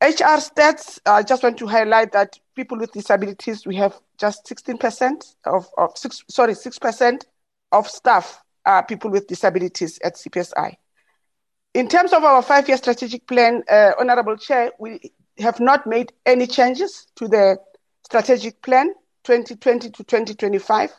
HR 0.02 0.40
stats, 0.40 0.98
I 1.04 1.22
just 1.22 1.42
want 1.42 1.58
to 1.58 1.66
highlight 1.66 2.12
that 2.12 2.38
people 2.56 2.78
with 2.78 2.92
disabilities, 2.92 3.66
we 3.66 3.76
have 3.76 3.94
just 4.18 4.46
16% 4.46 5.34
of, 5.44 5.68
of 5.76 5.96
six, 5.96 6.24
sorry, 6.28 6.54
6% 6.54 7.24
of 7.72 7.86
staff 7.86 8.42
are 8.64 8.84
people 8.84 9.10
with 9.10 9.26
disabilities 9.26 9.98
at 10.02 10.14
CPSI. 10.14 10.76
In 11.74 11.86
terms 11.86 12.14
of 12.14 12.24
our 12.24 12.42
five-year 12.42 12.78
strategic 12.78 13.26
plan, 13.26 13.62
uh, 13.70 13.92
Honorable 13.98 14.36
Chair, 14.36 14.72
we 14.78 15.12
have 15.38 15.60
not 15.60 15.86
made 15.86 16.12
any 16.24 16.46
changes 16.46 17.06
to 17.16 17.28
the 17.28 17.58
strategic 18.04 18.62
plan 18.62 18.94
2020 19.24 19.90
to 19.90 20.04
2025 20.04 20.92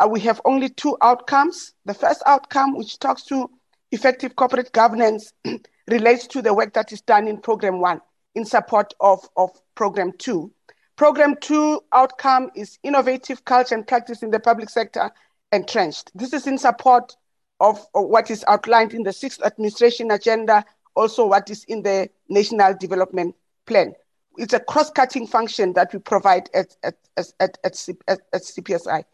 uh, 0.00 0.08
we 0.08 0.20
have 0.20 0.40
only 0.44 0.68
two 0.68 0.96
outcomes. 1.02 1.74
The 1.84 1.94
first 1.94 2.22
outcome, 2.26 2.76
which 2.76 2.98
talks 2.98 3.22
to 3.24 3.50
effective 3.92 4.36
corporate 4.36 4.72
governance, 4.72 5.32
relates 5.88 6.26
to 6.28 6.42
the 6.42 6.54
work 6.54 6.72
that 6.74 6.92
is 6.92 7.00
done 7.02 7.28
in 7.28 7.38
Program 7.38 7.80
1 7.80 8.00
in 8.34 8.44
support 8.44 8.94
of, 9.00 9.28
of 9.36 9.50
Program 9.74 10.12
2. 10.18 10.50
Program 10.96 11.34
2 11.40 11.80
outcome 11.92 12.50
is 12.54 12.78
innovative 12.82 13.44
culture 13.44 13.74
and 13.74 13.86
practice 13.86 14.22
in 14.22 14.30
the 14.30 14.40
public 14.40 14.70
sector 14.70 15.10
entrenched. 15.52 16.10
This 16.14 16.32
is 16.32 16.46
in 16.46 16.58
support 16.58 17.16
of, 17.58 17.78
of 17.94 18.04
what 18.08 18.30
is 18.30 18.44
outlined 18.46 18.94
in 18.94 19.02
the 19.02 19.12
sixth 19.12 19.42
administration 19.42 20.10
agenda, 20.10 20.64
also 20.94 21.26
what 21.26 21.50
is 21.50 21.64
in 21.64 21.82
the 21.82 22.08
National 22.28 22.74
Development 22.74 23.34
Plan. 23.66 23.94
It's 24.36 24.54
a 24.54 24.60
cross-cutting 24.60 25.26
function 25.26 25.72
that 25.72 25.92
we 25.92 25.98
provide 25.98 26.48
at, 26.54 26.76
at, 26.82 26.94
at, 27.16 27.32
at, 27.40 27.58
at, 27.64 28.20
at 28.32 28.42
CPSI. 28.42 29.04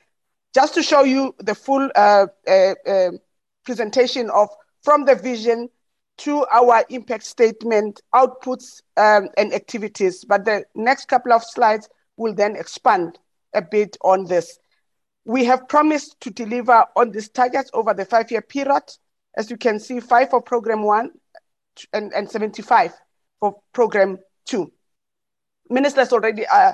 Just 0.56 0.72
to 0.72 0.82
show 0.82 1.02
you 1.02 1.34
the 1.38 1.54
full 1.54 1.90
uh, 1.94 2.28
uh, 2.48 2.74
uh, 2.86 3.10
presentation 3.66 4.30
of 4.30 4.48
from 4.82 5.04
the 5.04 5.14
vision 5.14 5.68
to 6.16 6.46
our 6.46 6.82
impact 6.88 7.24
statement, 7.24 8.00
outputs, 8.14 8.80
um, 8.96 9.28
and 9.36 9.52
activities. 9.52 10.24
But 10.24 10.46
the 10.46 10.64
next 10.74 11.08
couple 11.08 11.34
of 11.34 11.44
slides 11.44 11.90
will 12.16 12.32
then 12.32 12.56
expand 12.56 13.18
a 13.52 13.60
bit 13.60 13.98
on 14.00 14.24
this. 14.24 14.58
We 15.26 15.44
have 15.44 15.68
promised 15.68 16.18
to 16.22 16.30
deliver 16.30 16.86
on 16.96 17.10
these 17.10 17.28
targets 17.28 17.70
over 17.74 17.92
the 17.92 18.06
five 18.06 18.30
year 18.30 18.40
period. 18.40 18.84
As 19.36 19.50
you 19.50 19.58
can 19.58 19.78
see, 19.78 20.00
five 20.00 20.30
for 20.30 20.40
program 20.40 20.84
one 20.84 21.10
and, 21.92 22.14
and 22.14 22.30
75 22.30 22.94
for 23.40 23.60
program 23.74 24.20
two. 24.46 24.72
Ministers 25.68 26.14
already 26.14 26.46
uh, 26.46 26.72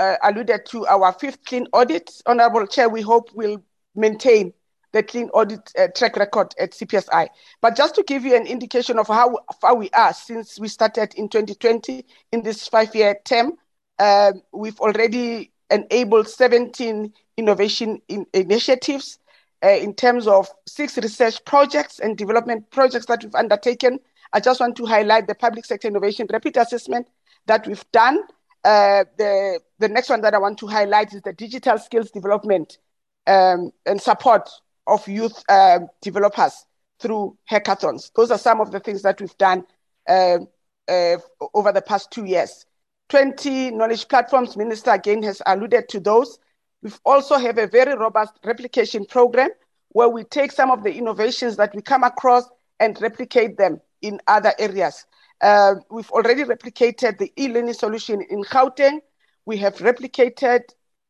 uh, 0.00 0.16
alluded 0.22 0.64
to 0.64 0.86
our 0.86 1.12
fifth 1.12 1.44
clean 1.44 1.66
audit. 1.74 2.10
Honorable 2.24 2.66
Chair, 2.66 2.88
we 2.88 3.02
hope 3.02 3.28
we'll 3.34 3.62
maintain 3.94 4.54
the 4.92 5.02
clean 5.02 5.28
audit 5.34 5.70
uh, 5.78 5.88
track 5.94 6.16
record 6.16 6.54
at 6.58 6.72
CPSI. 6.72 7.28
But 7.60 7.76
just 7.76 7.94
to 7.96 8.02
give 8.02 8.24
you 8.24 8.34
an 8.34 8.46
indication 8.46 8.98
of 8.98 9.06
how 9.06 9.38
far 9.60 9.76
we 9.76 9.90
are 9.90 10.14
since 10.14 10.58
we 10.58 10.68
started 10.68 11.14
in 11.14 11.28
2020 11.28 12.04
in 12.32 12.42
this 12.42 12.66
five-year 12.66 13.18
term, 13.24 13.52
uh, 13.98 14.32
we've 14.52 14.80
already 14.80 15.52
enabled 15.70 16.28
17 16.28 17.12
innovation 17.36 18.00
in 18.08 18.26
initiatives 18.32 19.18
uh, 19.62 19.68
in 19.68 19.92
terms 19.92 20.26
of 20.26 20.48
six 20.66 20.96
research 20.96 21.44
projects 21.44 22.00
and 22.00 22.16
development 22.16 22.70
projects 22.70 23.06
that 23.06 23.22
we've 23.22 23.34
undertaken. 23.34 24.00
I 24.32 24.40
just 24.40 24.60
want 24.60 24.76
to 24.76 24.86
highlight 24.86 25.26
the 25.26 25.34
public 25.34 25.66
sector 25.66 25.88
innovation 25.88 26.26
rapid 26.32 26.56
assessment 26.56 27.06
that 27.46 27.66
we've 27.66 27.84
done 27.92 28.20
Uh, 28.64 29.04
the, 29.16 29.60
the 29.78 29.88
next 29.88 30.10
one 30.10 30.20
that 30.20 30.34
I 30.34 30.38
want 30.38 30.58
to 30.58 30.66
highlight 30.66 31.14
is 31.14 31.22
the 31.22 31.32
digital 31.32 31.78
skills 31.78 32.10
development 32.10 32.78
um, 33.26 33.72
and 33.86 34.00
support 34.00 34.48
of 34.86 35.06
youth 35.08 35.42
uh, 35.48 35.80
developers 36.02 36.66
through 37.00 37.36
hackathons. 37.50 38.10
Those 38.14 38.30
are 38.30 38.38
some 38.38 38.60
of 38.60 38.70
the 38.70 38.80
things 38.80 39.02
that 39.02 39.20
we've 39.20 39.36
done 39.38 39.64
uh, 40.08 40.38
uh, 40.88 41.16
over 41.54 41.72
the 41.72 41.82
past 41.82 42.10
two 42.10 42.24
years. 42.24 42.66
20 43.08 43.72
knowledge 43.72 44.08
platforms, 44.08 44.56
Minister 44.56 44.92
again 44.92 45.22
has 45.22 45.42
alluded 45.46 45.88
to 45.88 46.00
those. 46.00 46.38
We 46.82 46.90
also 47.04 47.38
have 47.38 47.58
a 47.58 47.66
very 47.66 47.96
robust 47.96 48.34
replication 48.44 49.04
program 49.04 49.50
where 49.88 50.08
we 50.08 50.24
take 50.24 50.52
some 50.52 50.70
of 50.70 50.84
the 50.84 50.92
innovations 50.92 51.56
that 51.56 51.74
we 51.74 51.82
come 51.82 52.04
across 52.04 52.44
and 52.78 53.00
replicate 53.00 53.56
them 53.56 53.80
in 54.02 54.20
other 54.26 54.52
areas. 54.58 55.06
Uh, 55.40 55.76
we've 55.90 56.10
already 56.10 56.44
replicated 56.44 57.18
the 57.18 57.32
e-learning 57.38 57.74
solution 57.74 58.20
in 58.28 58.42
Gauteng. 58.44 59.00
We 59.46 59.56
have 59.58 59.76
replicated 59.78 60.60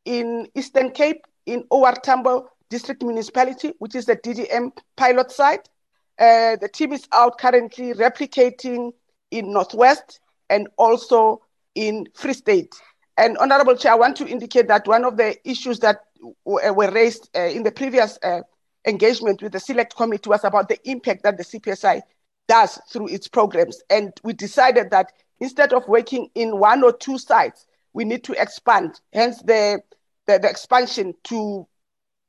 in 0.05 0.47
Eastern 0.55 0.91
Cape, 0.91 1.25
in 1.45 1.65
OR 1.69 1.93
Tambo 1.93 2.49
District 2.69 3.03
Municipality, 3.03 3.73
which 3.79 3.95
is 3.95 4.05
the 4.05 4.15
DDM 4.15 4.71
pilot 4.95 5.31
site. 5.31 5.67
Uh, 6.17 6.55
the 6.55 6.69
team 6.71 6.93
is 6.93 7.07
out 7.11 7.37
currently 7.37 7.93
replicating 7.93 8.93
in 9.31 9.51
Northwest 9.51 10.19
and 10.49 10.67
also 10.77 11.41
in 11.75 12.07
Free 12.13 12.33
State. 12.33 12.73
And 13.17 13.37
Honorable 13.37 13.75
Chair, 13.75 13.93
I 13.93 13.95
want 13.95 14.15
to 14.17 14.27
indicate 14.27 14.67
that 14.67 14.87
one 14.87 15.03
of 15.03 15.17
the 15.17 15.35
issues 15.49 15.79
that 15.79 16.03
were 16.45 16.91
raised 16.91 17.29
uh, 17.35 17.41
in 17.41 17.63
the 17.63 17.71
previous 17.71 18.17
uh, 18.23 18.41
engagement 18.87 19.41
with 19.41 19.51
the 19.51 19.59
select 19.59 19.95
committee 19.95 20.29
was 20.29 20.43
about 20.43 20.69
the 20.69 20.77
impact 20.89 21.23
that 21.23 21.37
the 21.37 21.43
CPSI 21.43 22.01
does 22.47 22.79
through 22.91 23.07
its 23.07 23.27
programs. 23.27 23.81
And 23.89 24.11
we 24.23 24.33
decided 24.33 24.91
that 24.91 25.13
instead 25.39 25.73
of 25.73 25.87
working 25.87 26.29
in 26.35 26.59
one 26.59 26.83
or 26.83 26.93
two 26.93 27.17
sites, 27.17 27.65
we 27.93 28.05
need 28.05 28.23
to 28.23 28.41
expand, 28.41 28.99
hence 29.13 29.41
the, 29.41 29.81
the, 30.27 30.39
the 30.39 30.49
expansion 30.49 31.13
to 31.25 31.67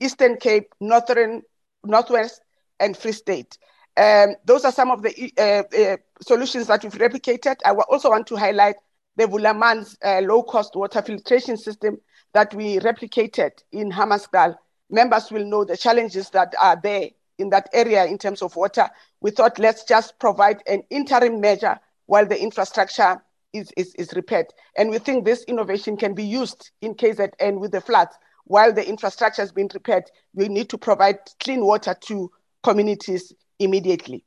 Eastern 0.01 0.37
Cape, 0.37 0.75
Northern, 0.81 1.43
Northwest, 1.85 2.41
and 2.81 2.97
Free 2.97 3.13
State. 3.13 3.59
Um, 3.97 4.35
those 4.45 4.65
are 4.65 4.73
some 4.73 4.91
of 4.91 5.03
the 5.03 5.33
uh, 5.39 5.63
uh, 5.77 5.97
solutions 6.21 6.67
that 6.67 6.83
we've 6.83 6.93
replicated. 6.93 7.57
I 7.65 7.71
also 7.73 8.11
want 8.11 8.27
to 8.29 8.37
highlight 8.37 8.77
the 9.17 9.27
Vuleman's 9.27 9.97
uh, 10.05 10.21
low-cost 10.21 10.75
water 10.75 11.03
filtration 11.03 11.57
system 11.57 12.01
that 12.33 12.55
we 12.55 12.79
replicated 12.79 13.51
in 13.71 13.93
Hammarsdale. 13.93 14.57
Members 14.91 15.31
will 15.31 15.45
know 15.45 15.65
the 15.65 15.77
challenges 15.77 16.31
that 16.31 16.55
are 16.61 16.81
there 16.83 17.11
in 17.39 17.51
that 17.51 17.69
area 17.73 18.05
in 18.05 18.19
terms 18.19 18.43
of 18.43 18.57
water. 18.57 18.89
We 19.21 19.31
thought 19.31 19.59
let's 19.59 19.85
just 19.85 20.19
provide 20.19 20.63
an 20.67 20.83
interim 20.91 21.41
measure 21.41 21.79
while 22.07 22.27
the 22.27 22.41
infrastructure 22.41 23.23
is, 23.53 23.73
is, 23.77 23.95
is 23.95 24.13
repaired. 24.15 24.47
And 24.77 24.91
we 24.91 24.99
think 24.99 25.25
this 25.25 25.45
innovation 25.45 25.97
can 25.97 26.15
be 26.15 26.25
used 26.25 26.71
in 26.81 26.95
KZN 26.95 27.59
with 27.59 27.73
the 27.73 27.81
floods. 27.81 28.17
While 28.45 28.73
the 28.73 28.87
infrastructure 28.87 29.43
has 29.43 29.53
been 29.53 29.69
repaired, 29.73 30.05
we 30.35 30.49
need 30.49 30.69
to 30.71 30.79
provide 30.79 31.19
clean 31.41 31.65
water 31.65 31.95
to 32.07 32.31
communities 32.63 33.33
immediately. 33.59 34.25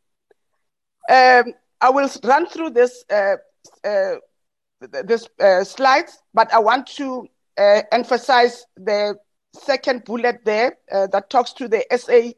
Um, 1.09 1.53
I 1.81 1.89
will 1.89 2.09
run 2.23 2.47
through 2.47 2.71
this 2.71 3.03
uh, 3.09 3.35
uh, 3.83 4.15
this 4.79 5.27
uh, 5.39 5.63
but 6.33 6.53
I 6.53 6.59
want 6.59 6.87
to 6.87 7.27
uh, 7.57 7.81
emphasize 7.91 8.65
the 8.75 9.15
second 9.53 10.03
bullet 10.05 10.43
there 10.45 10.77
uh, 10.91 11.07
that 11.07 11.29
talks 11.29 11.53
to 11.53 11.67
the 11.67 11.85
SA 11.95 12.31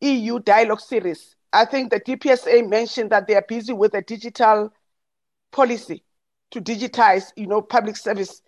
EU 0.00 0.38
dialogue 0.40 0.80
series. 0.80 1.36
I 1.52 1.64
think 1.64 1.90
the 1.90 2.00
DPSA 2.00 2.68
mentioned 2.68 3.10
that 3.10 3.26
they 3.26 3.34
are 3.34 3.44
busy 3.46 3.72
with 3.72 3.94
a 3.94 4.02
digital 4.02 4.72
policy 5.50 6.04
to 6.52 6.60
digitize, 6.60 7.32
you 7.36 7.46
know, 7.46 7.60
public 7.60 7.96
service. 7.96 8.42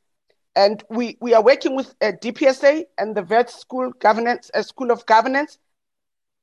And 0.55 0.83
we, 0.91 1.17
we 1.21 1.35
are 1.35 1.43
working 1.43 1.75
with 1.75 1.95
a 2.01 2.13
DPSA 2.13 2.85
and 2.99 3.17
the 3.17 3.23
Wits 3.23 3.59
School 3.59 3.93
Governance, 3.99 4.51
a 4.55 4.63
School 4.63 4.91
of 4.91 5.05
Governance, 5.07 5.59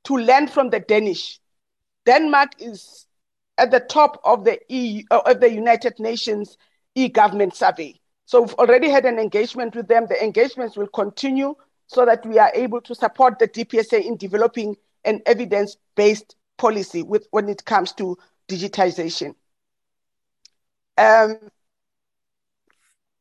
to 0.06 0.18
learn 0.18 0.48
from 0.48 0.70
the 0.70 0.80
Danish. 0.80 1.40
Denmark 2.06 2.54
is 2.60 3.06
at 3.58 3.72
the 3.72 3.80
top 3.80 4.20
of 4.24 4.46
the 4.46 4.60
EU, 4.70 5.04
uh, 5.12 5.22
of 5.26 5.40
the 5.40 5.52
United 5.52 6.00
Nations 6.00 6.58
e-government 6.96 7.56
survey. 7.56 8.00
So 8.26 8.42
we've 8.42 8.54
already 8.56 8.90
had 8.90 9.06
an 9.06 9.20
engagement 9.20 9.76
with 9.76 9.88
them. 9.88 10.08
The 10.08 10.24
engagements 10.24 10.78
will 10.78 10.88
continue 10.88 11.56
so 11.88 12.06
that 12.06 12.26
we 12.26 12.40
are 12.40 12.52
able 12.54 12.82
to 12.82 12.96
support 12.96 13.40
the 13.40 13.48
DPSA 13.48 14.06
in 14.06 14.18
developing 14.18 14.76
an 15.06 15.22
evidence-based 15.26 16.36
policy 16.58 17.04
with 17.04 17.28
when 17.32 17.50
it 17.50 17.66
comes 17.66 17.92
to 17.94 18.18
digitization. 18.48 19.36
Um, 20.98 21.38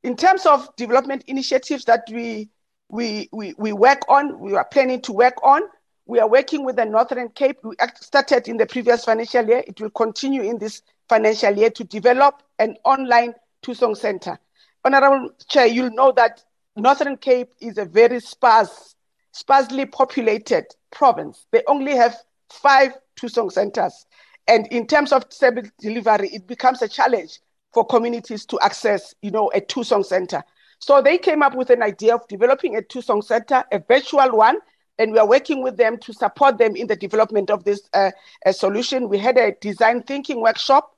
in 0.03 0.17
terms 0.17 0.47
of 0.47 0.75
development 0.77 1.25
initiatives 1.27 1.85
that 1.85 2.05
we, 2.11 2.49
we, 2.89 3.29
we, 3.33 3.55
we 3.59 3.73
work 3.73 4.01
on, 4.09 4.39
we 4.41 4.55
are 4.55 4.65
planning 4.65 5.01
to 5.03 5.13
work 5.13 5.35
on, 5.43 5.63
we 6.07 6.19
are 6.19 6.29
working 6.29 6.65
with 6.65 6.77
the 6.77 6.87
Northern 6.87 7.29
Cape. 7.29 7.59
We 7.63 7.77
started 8.01 8.49
in 8.49 8.57
the 8.57 8.65
previous 8.65 9.05
financial 9.05 9.47
year. 9.47 9.63
It 9.67 9.79
will 9.79 9.91
continue 9.91 10.43
in 10.43 10.59
this 10.59 10.81
financial 11.07 11.55
year 11.55 11.69
to 11.71 11.85
develop 11.85 12.43
an 12.59 12.77
online 12.85 13.35
Thusong 13.63 13.95
Center. 13.95 14.39
Honorable 14.85 15.31
Chair, 15.49 15.67
you'll 15.67 15.91
know 15.91 16.13
that 16.13 16.43
Northern 16.77 17.19
Cape 17.19 17.51
is 17.61 17.77
a 17.77 17.85
very 17.85 18.21
sparse, 18.21 18.95
sparsely 19.33 19.85
populated 19.85 20.65
province. 20.91 21.47
They 21.51 21.63
only 21.67 21.97
have 21.97 22.17
five 22.51 22.93
Thusong 23.17 23.53
centers. 23.53 24.07
And 24.47 24.67
in 24.69 24.87
terms 24.87 25.13
of 25.13 25.25
service 25.31 25.71
delivery, 25.79 26.31
it 26.33 26.47
becomes 26.47 26.81
a 26.83 26.89
challenge 26.89 27.41
for 27.73 27.85
communities 27.85 28.47
to 28.47 28.59
access, 28.61 29.15
you 29.23 29.31
know, 29.31 29.51
a 29.55 29.61
Thusong 29.61 30.05
center. 30.05 30.43
So 30.79 31.03
they 31.03 31.19
came 31.19 31.43
up 31.43 31.55
with 31.55 31.71
an 31.71 31.83
idea 31.83 32.15
of 32.15 32.27
developing 32.29 32.77
a 32.77 32.83
Thusong 32.83 33.23
center, 33.23 33.65
a 33.73 33.81
virtual 33.81 34.37
one, 34.37 34.59
and 34.99 35.13
we 35.13 35.19
are 35.19 35.29
working 35.29 35.63
with 35.63 35.77
them 35.77 35.99
to 35.99 36.13
support 36.13 36.59
them 36.59 36.75
in 36.77 36.87
the 36.87 36.97
development 36.97 37.51
of 37.51 37.65
this 37.65 37.89
uh, 37.95 38.11
solution. 38.51 39.09
We 39.09 39.19
had 39.19 39.37
a 39.37 39.53
design 39.61 40.03
thinking 40.03 40.41
workshop 40.41 40.97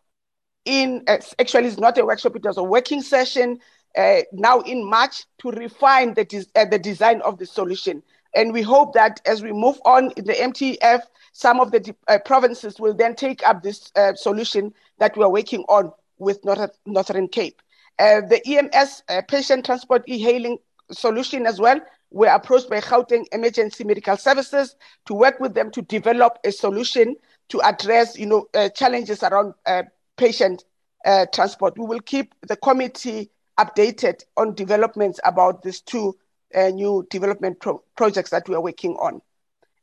in, 0.64 1.02
uh, 1.06 1.18
actually 1.38 1.68
it's 1.68 1.78
not 1.78 1.98
a 1.98 2.04
workshop, 2.04 2.36
it 2.36 2.44
was 2.44 2.56
a 2.56 2.62
working 2.62 3.02
session 3.02 3.58
uh, 3.96 4.20
now 4.32 4.60
in 4.60 4.88
March 4.88 5.24
to 5.38 5.50
refine 5.50 6.14
the, 6.14 6.46
uh, 6.54 6.64
the 6.66 6.78
design 6.78 7.20
of 7.22 7.38
the 7.38 7.46
solution. 7.46 8.02
And 8.34 8.52
we 8.52 8.62
hope 8.62 8.94
that 8.94 9.20
as 9.26 9.42
we 9.42 9.52
move 9.52 9.80
on 9.84 10.12
in 10.16 10.24
the 10.24 10.34
MTEF, 10.34 11.00
some 11.32 11.60
of 11.60 11.70
the 11.70 11.94
uh, 12.08 12.18
provinces 12.24 12.78
will 12.78 12.94
then 12.94 13.14
take 13.14 13.46
up 13.46 13.62
this 13.62 13.90
uh, 13.96 14.14
solution 14.14 14.72
that 14.98 15.16
we 15.16 15.24
are 15.24 15.30
working 15.30 15.62
on 15.68 15.92
with 16.18 16.44
North- 16.44 16.78
Northern 16.86 17.28
Cape. 17.28 17.60
the 17.98 18.40
EMS 18.46 19.02
patient 19.28 19.64
transport 19.66 20.02
e-hailing 20.06 20.58
solution 20.90 21.46
as 21.46 21.60
well 21.60 21.80
were 22.10 22.28
approached 22.28 22.68
by 22.68 22.80
Gauteng 22.80 23.24
Emergency 23.32 23.84
Medical 23.84 24.16
Services 24.16 24.76
to 25.06 25.14
work 25.14 25.38
with 25.40 25.54
them 25.54 25.70
to 25.70 25.82
develop 25.82 26.38
a 26.44 26.50
solution 26.50 27.16
to 27.48 27.60
address, 27.62 28.18
you 28.18 28.26
know, 28.26 28.46
uh, 28.54 28.68
challenges 28.70 29.22
around 29.22 29.54
uh, 29.66 29.82
patient 30.16 30.64
uh, 31.04 31.26
transport. 31.32 31.78
We 31.78 31.86
will 31.86 32.00
keep 32.00 32.34
the 32.46 32.56
committee 32.56 33.30
updated 33.58 34.24
on 34.36 34.54
developments 34.54 35.20
about 35.24 35.62
these 35.62 35.80
two 35.80 36.16
uh, 36.54 36.68
new 36.68 37.06
development 37.10 37.60
pro- 37.60 37.82
projects 37.96 38.30
that 38.30 38.48
we 38.48 38.54
are 38.54 38.60
working 38.60 38.94
on. 38.94 39.20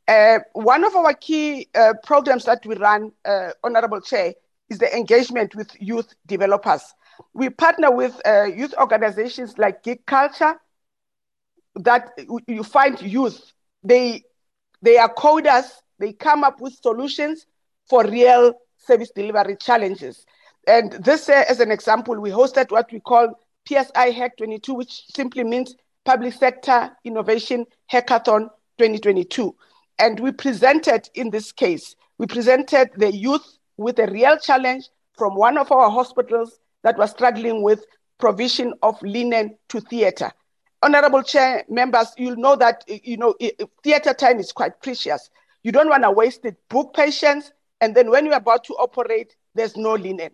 Uh, 0.08 0.40
one 0.54 0.84
of 0.86 0.96
our 0.96 1.14
key 1.14 1.68
uh, 1.76 1.94
programs 2.04 2.46
that 2.46 2.66
we 2.66 2.76
run, 2.76 3.12
Honorable 3.64 4.00
Chair, 4.02 4.34
is 4.70 4.80
the 4.80 4.96
engagement 4.96 5.56
with 5.56 5.70
youth 5.80 6.14
developers. 6.26 6.82
We 7.34 7.50
partner 7.50 7.92
with 7.92 8.20
youth 8.56 8.74
organizations 8.80 9.58
like 9.58 9.84
Geekulcha, 9.84 10.56
that 11.76 12.18
you 12.48 12.64
find 12.64 13.00
youth, 13.02 13.54
they, 13.84 14.24
they 14.82 14.98
are 14.98 15.14
coders, 15.14 15.70
they 16.00 16.14
come 16.14 16.44
up 16.44 16.60
with 16.62 16.74
solutions 16.74 17.46
for 17.90 18.04
real 18.06 18.54
service 18.78 19.12
delivery 19.16 19.56
challenges. 19.56 20.26
And 20.68 20.92
this, 20.94 21.30
uh, 21.30 21.46
as 21.48 21.60
an 21.60 21.72
example, 21.72 22.20
we 22.20 22.30
hosted 22.30 22.72
what 22.72 22.92
we 22.92 23.00
call 23.00 23.40
PSI 23.68 24.12
Hack 24.12 24.38
22, 24.38 24.74
which 24.74 25.04
simply 25.14 25.44
means 25.44 25.76
Public 26.08 26.36
Sector 26.36 26.92
Innovation 27.04 27.66
Hackathon 27.92 28.48
2022. 28.78 29.54
And 30.00 30.18
we 30.22 30.32
presented, 30.32 31.10
in 31.16 31.32
this 31.32 31.52
case, 31.52 31.98
we 32.18 32.28
presented 32.28 32.92
the 32.96 33.14
youth 33.14 33.58
with 33.76 34.00
a 34.00 34.08
real 34.10 34.38
challenge 34.38 34.86
from 35.18 35.36
one 35.36 35.58
of 35.58 35.70
our 35.70 35.90
hospitals 35.90 36.62
that 36.84 36.98
was 36.98 37.12
struggling 37.12 37.62
with 37.62 37.84
provision 38.20 38.74
of 38.84 38.96
linen 39.02 39.58
to 39.68 39.82
theater. 39.82 40.32
Honorable 40.82 41.24
Chair 41.24 41.66
members, 41.68 42.14
you'll 42.18 42.38
know 42.38 42.56
that 42.56 42.86
you 42.88 43.18
know 43.18 43.36
theater 43.84 44.14
time 44.14 44.40
is 44.40 44.54
quite 44.54 44.82
precious. 44.82 45.30
You 45.64 45.74
don't 45.74 45.90
want 45.90 46.04
to 46.04 46.12
waste 46.12 46.46
it. 46.46 46.56
Book 46.70 46.94
patients, 46.94 47.52
and 47.82 47.94
then 47.94 48.10
when 48.10 48.26
you're 48.26 48.36
about 48.36 48.64
to 48.64 48.74
operate, 48.76 49.36
there's 49.56 49.76
no 49.76 49.96
linen. 49.96 50.30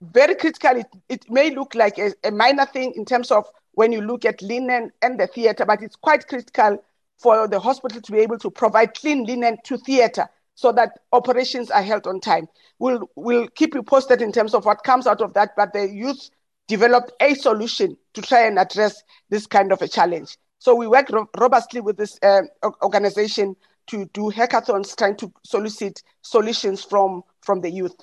Very 0.00 0.36
critical. 0.36 0.76
It, 0.76 0.86
it 1.08 1.28
may 1.28 1.50
look 1.50 1.74
like 1.74 1.98
a, 1.98 2.12
a 2.22 2.30
minor 2.30 2.66
thing 2.66 2.92
in 2.94 3.04
terms 3.04 3.32
of 3.32 3.46
when 3.76 3.92
you 3.92 4.00
look 4.00 4.24
at 4.24 4.42
linen 4.42 4.90
and 5.02 5.20
the 5.20 5.26
theater, 5.26 5.64
but 5.64 5.82
it's 5.82 5.96
quite 5.96 6.26
critical 6.26 6.82
for 7.18 7.46
the 7.46 7.60
hospital 7.60 8.00
to 8.00 8.12
be 8.12 8.18
able 8.18 8.38
to 8.38 8.50
provide 8.50 8.94
clean 8.94 9.24
linen 9.24 9.58
to 9.64 9.76
theater 9.78 10.26
so 10.54 10.72
that 10.72 10.98
operations 11.12 11.70
are 11.70 11.82
held 11.82 12.06
on 12.06 12.18
time. 12.18 12.48
We'll, 12.78 13.08
we'll 13.16 13.48
keep 13.48 13.74
you 13.74 13.82
posted 13.82 14.22
in 14.22 14.32
terms 14.32 14.54
of 14.54 14.64
what 14.64 14.82
comes 14.82 15.06
out 15.06 15.20
of 15.20 15.34
that, 15.34 15.50
but 15.56 15.74
the 15.74 15.88
youth 15.88 16.30
developed 16.68 17.12
a 17.20 17.34
solution 17.34 17.96
to 18.14 18.22
try 18.22 18.46
and 18.46 18.58
address 18.58 19.02
this 19.28 19.46
kind 19.46 19.70
of 19.70 19.82
a 19.82 19.88
challenge. 19.88 20.38
So 20.58 20.74
we 20.74 20.86
work 20.86 21.10
ro- 21.10 21.28
robustly 21.38 21.82
with 21.82 21.98
this 21.98 22.18
uh, 22.22 22.42
organization 22.82 23.56
to 23.88 24.06
do 24.14 24.30
hackathons, 24.30 24.96
trying 24.96 25.16
to 25.16 25.30
solicit 25.44 26.02
solutions 26.22 26.82
from, 26.82 27.22
from 27.42 27.60
the 27.60 27.70
youth. 27.70 27.94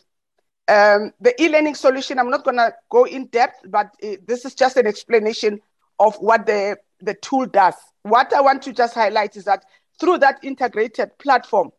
Um, 0.67 1.11
the 1.19 1.33
e-learning 1.41 1.75
solution, 1.75 2.19
I'm 2.19 2.29
not 2.29 2.43
going 2.43 2.57
to 2.57 2.73
go 2.89 3.03
in 3.03 3.25
depth, 3.27 3.65
but 3.65 3.87
uh, 4.03 4.15
this 4.25 4.45
is 4.45 4.55
just 4.55 4.77
an 4.77 4.87
explanation 4.87 5.59
of 5.99 6.15
what 6.17 6.45
the, 6.45 6.77
the 7.01 7.15
tool 7.15 7.45
does. 7.45 7.75
What 8.03 8.33
I 8.33 8.41
want 8.41 8.61
to 8.63 8.73
just 8.73 8.93
highlight 8.93 9.35
is 9.35 9.43
that 9.45 9.65
through 9.99 10.19
that 10.19 10.39
integrated 10.41 11.17
platform, 11.17 11.71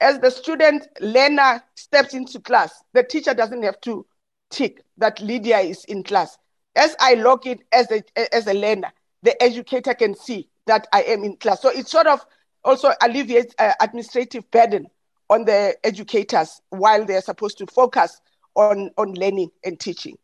as 0.00 0.20
the 0.20 0.30
student 0.30 0.86
learner 1.00 1.62
steps 1.74 2.14
into 2.14 2.38
class, 2.38 2.82
the 2.92 3.02
teacher 3.02 3.34
doesn't 3.34 3.62
have 3.64 3.80
to 3.82 4.06
tick 4.50 4.84
that 4.98 5.20
Lydia 5.20 5.58
is 5.58 5.84
in 5.86 6.04
class. 6.04 6.38
As 6.76 6.94
I 7.00 7.14
log 7.14 7.46
in 7.46 7.58
as 7.72 7.90
a, 7.90 8.02
as 8.34 8.46
a 8.46 8.54
learner, 8.54 8.92
the 9.22 9.40
educator 9.42 9.94
can 9.94 10.14
see 10.14 10.48
that 10.66 10.86
I 10.92 11.02
am 11.02 11.24
in 11.24 11.36
class. 11.36 11.60
So 11.60 11.70
it 11.70 11.88
sort 11.88 12.06
of 12.06 12.24
also 12.64 12.92
alleviates 13.02 13.54
uh, 13.58 13.72
administrative 13.80 14.48
burden 14.52 14.86
on 15.28 15.44
the 15.44 15.76
educators 15.84 16.60
while 16.70 17.04
they're 17.04 17.20
supposed 17.20 17.58
to 17.58 17.66
focus 17.66 18.20
on, 18.58 18.90
on 18.98 19.14
learning 19.14 19.50
and 19.64 19.78
teaching. 19.78 20.16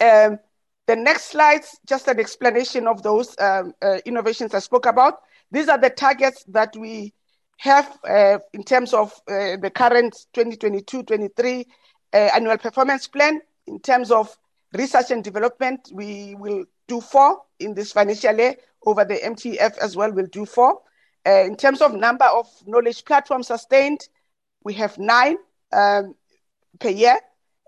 Um, 0.00 0.38
the 0.86 0.96
next 0.96 1.26
slides, 1.26 1.78
just 1.86 2.08
an 2.08 2.18
explanation 2.18 2.88
of 2.88 3.02
those 3.02 3.38
um, 3.38 3.74
uh, 3.82 3.98
innovations 4.04 4.54
I 4.54 4.58
spoke 4.58 4.86
about. 4.86 5.20
These 5.52 5.68
are 5.68 5.78
the 5.78 5.90
targets 5.90 6.44
that 6.48 6.74
we 6.76 7.12
have 7.58 7.98
uh, 8.08 8.38
in 8.52 8.64
terms 8.64 8.94
of 8.94 9.12
uh, 9.28 9.56
the 9.56 9.70
current 9.72 10.16
2022-23 10.34 11.66
uh, 12.12 12.16
annual 12.16 12.58
performance 12.58 13.06
plan. 13.06 13.40
In 13.66 13.78
terms 13.80 14.10
of 14.10 14.36
research 14.72 15.10
and 15.10 15.22
development, 15.22 15.90
we 15.92 16.34
will 16.36 16.64
do 16.88 17.00
four 17.00 17.42
in 17.58 17.74
this 17.74 17.92
financial 17.92 18.34
year. 18.34 18.56
Over 18.84 19.04
the 19.04 19.16
MTEF 19.16 19.76
as 19.78 19.94
well, 19.94 20.10
we'll 20.10 20.26
do 20.26 20.46
four. 20.46 20.80
Uh, 21.26 21.44
in 21.44 21.54
terms 21.54 21.82
of 21.82 21.94
number 21.94 22.24
of 22.24 22.46
knowledge 22.66 23.04
platforms 23.04 23.48
sustained, 23.48 24.08
we 24.64 24.72
have 24.74 24.96
nine 24.98 25.36
um, 25.72 26.14
per 26.80 26.88
year, 26.88 27.18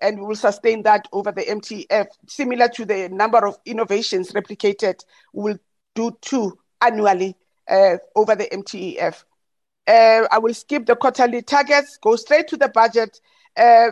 and 0.00 0.18
we 0.18 0.26
will 0.26 0.36
sustain 0.36 0.82
that 0.82 1.06
over 1.12 1.30
the 1.30 1.42
MTEF. 1.42 2.06
Similar 2.26 2.68
to 2.68 2.84
the 2.84 3.08
number 3.08 3.46
of 3.46 3.58
innovations 3.64 4.32
replicated, 4.32 5.04
we'll 5.32 5.58
do 5.94 6.16
two 6.20 6.58
annually 6.80 7.36
uh, 7.68 7.98
over 8.16 8.34
the 8.34 8.48
MTEF. 8.52 9.24
Uh, 9.86 10.26
I 10.30 10.38
will 10.38 10.54
skip 10.54 10.86
the 10.86 10.96
quarterly 10.96 11.42
targets, 11.42 11.98
go 11.98 12.16
straight 12.16 12.48
to 12.48 12.56
the 12.56 12.68
budget. 12.68 13.20
Uh, 13.56 13.90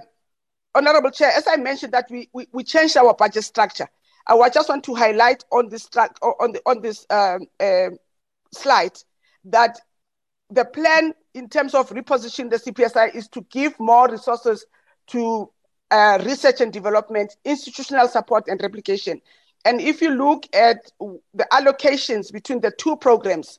Honorable 0.75 1.11
Chair, 1.11 1.33
as 1.35 1.47
I 1.49 1.57
mentioned 1.57 1.93
that 1.93 2.07
we, 2.11 2.29
we, 2.33 2.47
we, 2.53 2.63
changed 2.63 2.97
our 2.97 3.13
budget 3.15 3.43
structure. 3.43 3.89
I 4.29 4.49
just 4.49 4.69
want 4.69 4.85
to 4.85 4.95
highlight 4.95 5.45
on 5.51 5.69
this 5.69 5.89
on 5.97 6.53
the, 6.53 6.63
on 6.65 6.81
this 6.81 7.05
um, 7.11 7.47
uh, 7.59 7.91
slide 8.53 8.97
that 9.47 9.81
the 10.51 10.65
plan 10.65 11.15
in 11.35 11.49
terms 11.49 11.75
of 11.75 11.91
repositioning 11.91 12.51
the 12.51 12.57
CPSI 12.57 13.15
is 13.15 13.29
to 13.29 13.45
give 13.51 13.79
more 13.81 14.09
resources 14.09 14.65
to 15.11 15.51
uh, 15.91 16.19
research 16.25 16.61
and 16.61 16.73
development, 16.73 17.37
institutional 17.45 18.09
support 18.09 18.45
and 18.49 18.61
replication. 18.63 19.21
And 19.65 19.81
if 19.81 20.01
you 20.01 20.11
look 20.11 20.47
at 20.55 20.91
the 21.35 21.47
allocations 21.53 22.33
between 22.33 22.61
the 22.61 22.71
two 22.71 22.97
programs 22.97 23.59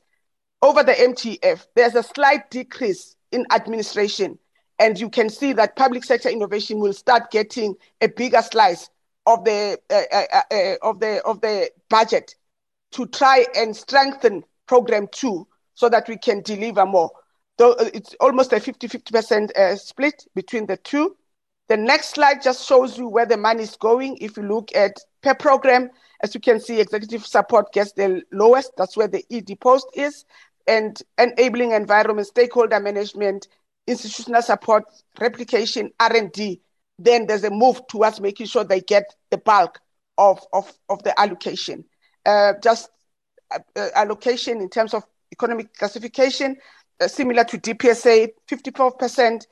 over 0.60 0.82
the 0.82 0.92
MTEF, 0.92 1.66
there's 1.74 1.94
a 1.94 2.02
slight 2.02 2.50
decrease 2.50 3.16
in 3.30 3.46
administration. 3.52 4.38
And 4.78 4.98
you 4.98 5.10
can 5.10 5.28
see 5.28 5.52
that 5.52 5.76
public 5.76 6.04
sector 6.04 6.28
innovation 6.28 6.80
will 6.80 6.92
start 6.92 7.30
getting 7.30 7.76
a 8.00 8.08
bigger 8.08 8.42
slice 8.42 8.90
of 9.26 9.44
the 9.44 9.78
uh, 9.90 10.02
uh, 10.12 10.24
uh, 10.32 10.42
uh 10.50 10.74
of 10.82 10.98
the 10.98 11.22
of 11.24 11.40
the 11.40 11.70
budget 11.88 12.34
to 12.90 13.06
try 13.06 13.46
and 13.54 13.76
strengthen 13.76 14.42
program 14.66 15.06
two 15.12 15.46
so 15.74 15.88
that 15.88 16.08
we 16.08 16.16
can 16.16 16.42
deliver 16.42 16.84
more. 16.84 17.10
So 17.58 17.72
uh, 17.72 17.90
it's 17.94 18.14
almost 18.20 18.52
a 18.52 18.56
50-50% 18.56 19.52
uh, 19.52 19.76
split 19.76 20.26
between 20.34 20.66
the 20.66 20.76
two. 20.78 21.16
The 21.68 21.76
next 21.76 22.10
slide 22.10 22.42
just 22.42 22.66
shows 22.66 22.98
you 22.98 23.08
where 23.08 23.26
the 23.26 23.36
money 23.36 23.62
is 23.62 23.76
going. 23.76 24.18
If 24.20 24.36
you 24.36 24.42
look 24.42 24.74
at 24.74 24.92
per 25.22 25.34
program, 25.34 25.90
as 26.22 26.34
you 26.34 26.40
can 26.40 26.60
see, 26.60 26.80
executive 26.80 27.24
support 27.26 27.72
gets 27.72 27.92
the 27.92 28.22
lowest. 28.32 28.72
That's 28.76 28.96
where 28.96 29.08
the 29.08 29.24
ED 29.30 29.58
post 29.60 29.86
is. 29.94 30.24
And 30.66 31.00
enabling 31.18 31.72
environment, 31.72 32.28
stakeholder 32.28 32.78
management, 32.78 33.48
institutional 33.86 34.42
support, 34.42 34.84
replication, 35.20 35.90
R&D. 35.98 36.60
Then 36.98 37.26
there's 37.26 37.44
a 37.44 37.50
move 37.50 37.80
towards 37.88 38.20
making 38.20 38.46
sure 38.46 38.64
they 38.64 38.80
get 38.80 39.04
the 39.30 39.38
bulk 39.38 39.80
of, 40.18 40.40
of, 40.52 40.72
of 40.88 41.02
the 41.02 41.18
allocation. 41.18 41.84
Uh, 42.24 42.52
just 42.62 42.90
uh, 43.50 43.88
allocation 43.94 44.60
in 44.60 44.68
terms 44.68 44.94
of 44.94 45.04
economic 45.32 45.74
classification, 45.74 46.56
uh, 47.00 47.08
similar 47.08 47.44
to 47.44 47.58
DPSA, 47.58 48.28
54% 48.48 49.46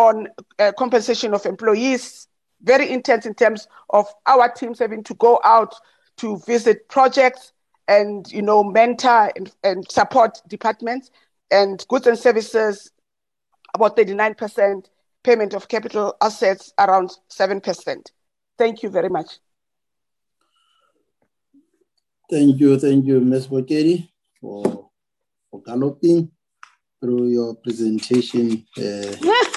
on 0.00 0.28
uh, 0.58 0.72
compensation 0.78 1.34
of 1.34 1.44
employees, 1.44 2.26
very 2.62 2.90
intense 2.90 3.26
in 3.26 3.34
terms 3.34 3.68
of 3.90 4.06
our 4.26 4.50
teams 4.50 4.78
having 4.78 5.04
to 5.04 5.14
go 5.14 5.38
out 5.44 5.74
to 6.16 6.38
visit 6.46 6.88
projects 6.88 7.52
and 7.86 8.30
you 8.32 8.40
know 8.40 8.64
mentor 8.64 9.30
and, 9.36 9.52
and 9.62 9.90
support 9.90 10.40
departments 10.48 11.10
and 11.50 11.84
goods 11.88 12.06
and 12.06 12.18
services 12.18 12.92
about 13.74 13.96
39% 13.96 14.86
payment 15.22 15.54
of 15.54 15.68
capital 15.68 16.16
assets 16.22 16.72
around 16.78 17.10
7% 17.30 18.10
thank 18.56 18.82
you 18.82 18.88
very 18.90 19.08
much. 19.08 19.38
Thank 22.30 22.60
you 22.60 22.78
thank 22.78 23.04
you 23.06 23.20
ms. 23.20 23.48
Bokeri, 23.48 24.08
for 24.40 24.90
for 25.50 25.62
galloping 25.62 26.30
through 27.00 27.28
your 27.28 27.54
presentation 27.56 28.64
uh, 28.78 29.46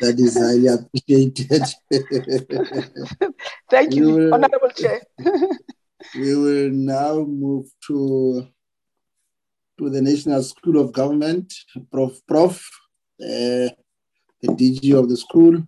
That 0.00 0.18
is 0.18 0.36
highly 0.38 0.68
appreciated. 0.68 1.62
Thank 3.70 3.94
you, 3.94 4.10
will, 4.12 4.34
Honorable 4.34 4.70
Chair. 4.70 5.02
we 6.14 6.36
will 6.36 6.70
now 6.70 7.14
move 7.24 7.66
to, 7.88 8.46
to 9.78 9.90
the 9.90 10.00
National 10.00 10.42
School 10.42 10.80
of 10.80 10.92
Government, 10.92 11.52
Prof. 11.90 12.20
Prof, 12.28 12.70
uh, 13.20 13.74
the 14.40 14.48
DG 14.48 14.96
of 14.96 15.08
the 15.08 15.16
school. 15.16 15.64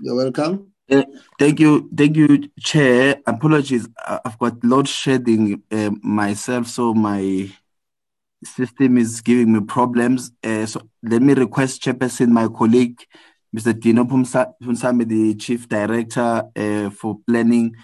You're 0.00 0.16
welcome. 0.16 0.72
Uh, 0.90 1.02
thank 1.38 1.60
you, 1.60 1.88
thank 1.96 2.16
you, 2.16 2.48
Chair. 2.58 3.16
Apologies, 3.26 3.88
I've 4.06 4.38
got 4.38 4.62
load 4.64 4.88
shedding 4.88 5.62
uh, 5.70 5.90
myself, 6.02 6.66
so 6.66 6.94
my 6.94 7.48
system 8.44 8.98
is 8.98 9.20
giving 9.20 9.52
me 9.52 9.60
problems. 9.60 10.30
Uh, 10.42 10.66
so 10.66 10.80
let 11.02 11.22
me 11.22 11.34
request 11.34 11.82
Chairperson, 11.82 12.28
my 12.28 12.48
colleague, 12.48 13.02
Mr. 13.54 13.78
Dino 13.78 14.04
Punsami, 14.04 15.08
the 15.08 15.34
Chief 15.34 15.68
Director 15.68 16.42
uh, 16.54 16.90
for 16.90 17.18
Planning, 17.26 17.74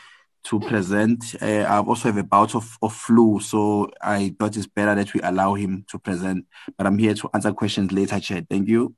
to 0.45 0.61
present. 0.61 1.37
Uh, 1.41 1.65
I 1.69 1.79
also 1.79 2.09
have 2.09 2.17
a 2.17 2.25
bout 2.25 2.55
of, 2.55 2.77
of 2.83 2.93
flu, 2.93 3.41
so 3.41 3.91
I 4.01 4.35
thought 4.39 4.57
it's 4.57 4.67
better 4.67 4.95
that 4.95 5.15
we 5.15 5.21
allow 5.21 5.55
him 5.55 5.85
to 5.89 5.99
present. 5.99 6.47
But 6.77 6.87
I'm 6.87 6.99
here 6.99 7.15
to 7.15 7.31
answer 7.33 7.53
questions 7.53 7.93
later, 7.93 8.19
Chair. 8.19 8.45
Thank 8.49 8.69
you. 8.69 8.95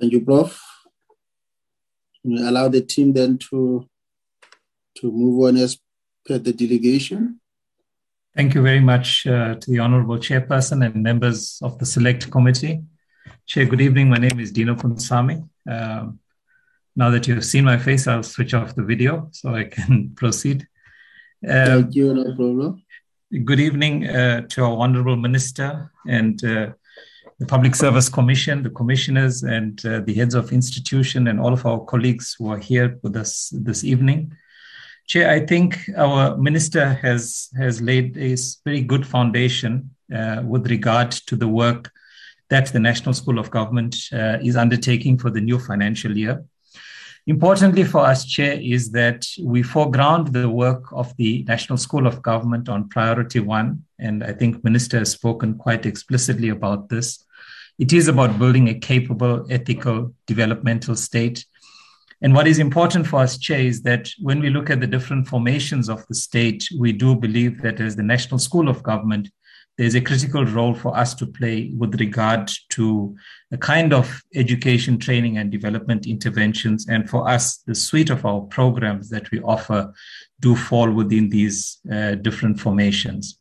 Thank 0.00 0.12
you, 0.12 0.20
Prof. 0.22 0.60
We 2.24 2.40
allow 2.46 2.68
the 2.68 2.82
team 2.82 3.12
then 3.12 3.38
to 3.50 3.86
to 4.96 5.12
move 5.12 5.46
on 5.46 5.56
as 5.56 5.78
per 6.26 6.38
the 6.38 6.52
delegation. 6.52 7.40
Thank 8.38 8.54
you 8.54 8.62
very 8.62 8.78
much 8.78 9.26
uh, 9.26 9.56
to 9.56 9.68
the 9.68 9.80
Honorable 9.80 10.16
Chairperson 10.16 10.86
and 10.86 11.02
members 11.02 11.58
of 11.60 11.76
the 11.80 11.84
Select 11.84 12.30
Committee. 12.30 12.84
Chair, 13.46 13.64
good 13.64 13.80
evening. 13.80 14.08
My 14.08 14.18
name 14.18 14.38
is 14.38 14.52
Dino 14.52 14.76
Punsami. 14.76 15.42
Um, 15.68 16.20
now 16.94 17.10
that 17.10 17.26
you've 17.26 17.44
seen 17.44 17.64
my 17.64 17.78
face, 17.78 18.06
I'll 18.06 18.22
switch 18.22 18.54
off 18.54 18.76
the 18.76 18.84
video 18.84 19.28
so 19.32 19.56
I 19.56 19.64
can 19.64 20.10
proceed. 20.16 20.68
Um, 21.44 21.66
Thank 21.66 21.96
you, 21.96 22.14
no 22.14 22.32
problem. 22.36 22.84
Good 23.44 23.58
evening 23.58 24.06
uh, 24.06 24.42
to 24.50 24.62
our 24.62 24.76
Honorable 24.76 25.16
Minister 25.16 25.90
and 26.06 26.38
uh, 26.44 26.74
the 27.40 27.46
Public 27.46 27.74
Service 27.74 28.08
Commission, 28.08 28.62
the 28.62 28.70
commissioners, 28.70 29.42
and 29.42 29.84
uh, 29.84 29.98
the 29.98 30.14
heads 30.14 30.36
of 30.36 30.52
institution, 30.52 31.26
and 31.26 31.40
all 31.40 31.52
of 31.52 31.66
our 31.66 31.84
colleagues 31.86 32.36
who 32.38 32.52
are 32.52 32.58
here 32.58 33.00
with 33.02 33.16
us 33.16 33.52
this 33.52 33.82
evening. 33.82 34.30
Chair, 35.08 35.30
I 35.30 35.46
think 35.46 35.78
our 35.96 36.36
minister 36.36 36.92
has 36.92 37.48
has 37.56 37.80
laid 37.80 38.18
a 38.18 38.36
very 38.66 38.82
good 38.82 39.06
foundation 39.06 39.90
uh, 40.14 40.42
with 40.44 40.70
regard 40.70 41.10
to 41.28 41.34
the 41.34 41.48
work 41.48 41.90
that 42.50 42.66
the 42.74 42.78
National 42.78 43.14
School 43.14 43.38
of 43.38 43.50
Government 43.50 43.96
uh, 44.12 44.36
is 44.42 44.54
undertaking 44.54 45.16
for 45.16 45.30
the 45.30 45.40
new 45.40 45.58
financial 45.58 46.14
year. 46.14 46.44
Importantly 47.26 47.84
for 47.84 48.00
us, 48.00 48.26
Chair, 48.26 48.60
is 48.60 48.90
that 48.90 49.26
we 49.42 49.62
foreground 49.62 50.34
the 50.34 50.48
work 50.48 50.84
of 50.92 51.16
the 51.16 51.42
National 51.44 51.78
School 51.78 52.06
of 52.06 52.20
Government 52.20 52.68
on 52.68 52.90
priority 52.90 53.40
one, 53.40 53.84
and 53.98 54.22
I 54.22 54.34
think 54.34 54.62
Minister 54.62 54.98
has 54.98 55.12
spoken 55.12 55.54
quite 55.54 55.86
explicitly 55.86 56.50
about 56.50 56.90
this. 56.90 57.24
It 57.78 57.94
is 57.94 58.08
about 58.08 58.38
building 58.38 58.68
a 58.68 58.74
capable, 58.74 59.46
ethical, 59.48 60.14
developmental 60.26 60.96
state 60.96 61.46
And 62.20 62.34
what 62.34 62.48
is 62.48 62.58
important 62.58 63.06
for 63.06 63.20
us, 63.20 63.38
Chair, 63.38 63.60
is 63.60 63.82
that 63.82 64.10
when 64.20 64.40
we 64.40 64.50
look 64.50 64.70
at 64.70 64.80
the 64.80 64.86
different 64.86 65.28
formations 65.28 65.88
of 65.88 66.06
the 66.08 66.14
state, 66.14 66.68
we 66.78 66.92
do 66.92 67.14
believe 67.14 67.62
that 67.62 67.80
as 67.80 67.94
the 67.94 68.02
National 68.02 68.38
School 68.38 68.68
of 68.68 68.82
Government, 68.82 69.28
there's 69.76 69.94
a 69.94 70.00
critical 70.00 70.44
role 70.44 70.74
for 70.74 70.96
us 70.96 71.14
to 71.14 71.26
play 71.26 71.72
with 71.78 72.00
regard 72.00 72.50
to 72.70 73.16
the 73.52 73.58
kind 73.58 73.92
of 73.92 74.20
education, 74.34 74.98
training, 74.98 75.38
and 75.38 75.52
development 75.52 76.04
interventions. 76.04 76.88
And 76.88 77.08
for 77.08 77.28
us, 77.28 77.58
the 77.58 77.76
suite 77.76 78.10
of 78.10 78.26
our 78.26 78.40
programs 78.40 79.08
that 79.10 79.30
we 79.30 79.40
offer 79.40 79.92
do 80.40 80.56
fall 80.56 80.90
within 80.90 81.28
these 81.28 81.78
uh, 81.92 82.16
different 82.16 82.58
formations. 82.58 83.37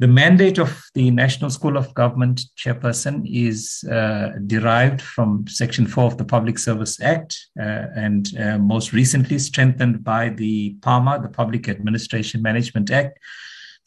The 0.00 0.08
mandate 0.08 0.58
of 0.58 0.82
the 0.94 1.12
National 1.12 1.50
School 1.50 1.76
of 1.76 1.94
Government 1.94 2.40
chairperson 2.56 3.22
is 3.30 3.84
uh, 3.84 4.30
derived 4.44 5.00
from 5.00 5.46
Section 5.46 5.86
4 5.86 6.04
of 6.04 6.18
the 6.18 6.24
Public 6.24 6.58
Service 6.58 7.00
Act 7.00 7.38
uh, 7.60 7.86
and 7.94 8.28
uh, 8.36 8.58
most 8.58 8.92
recently 8.92 9.38
strengthened 9.38 10.02
by 10.02 10.30
the 10.30 10.74
PAMA, 10.82 11.20
the 11.22 11.28
Public 11.28 11.68
Administration 11.68 12.42
Management 12.42 12.90
Act. 12.90 13.20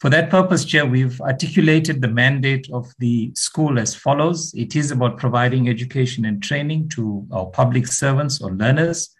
For 0.00 0.08
that 0.08 0.30
purpose, 0.30 0.64
Chair, 0.64 0.86
we've 0.86 1.20
articulated 1.20 2.00
the 2.00 2.08
mandate 2.08 2.70
of 2.72 2.90
the 3.00 3.32
school 3.34 3.78
as 3.78 3.94
follows. 3.94 4.54
It 4.54 4.76
is 4.76 4.90
about 4.90 5.18
providing 5.18 5.68
education 5.68 6.24
and 6.24 6.42
training 6.42 6.88
to 6.90 7.26
our 7.32 7.46
public 7.46 7.86
servants 7.86 8.40
or 8.40 8.52
learners. 8.52 9.10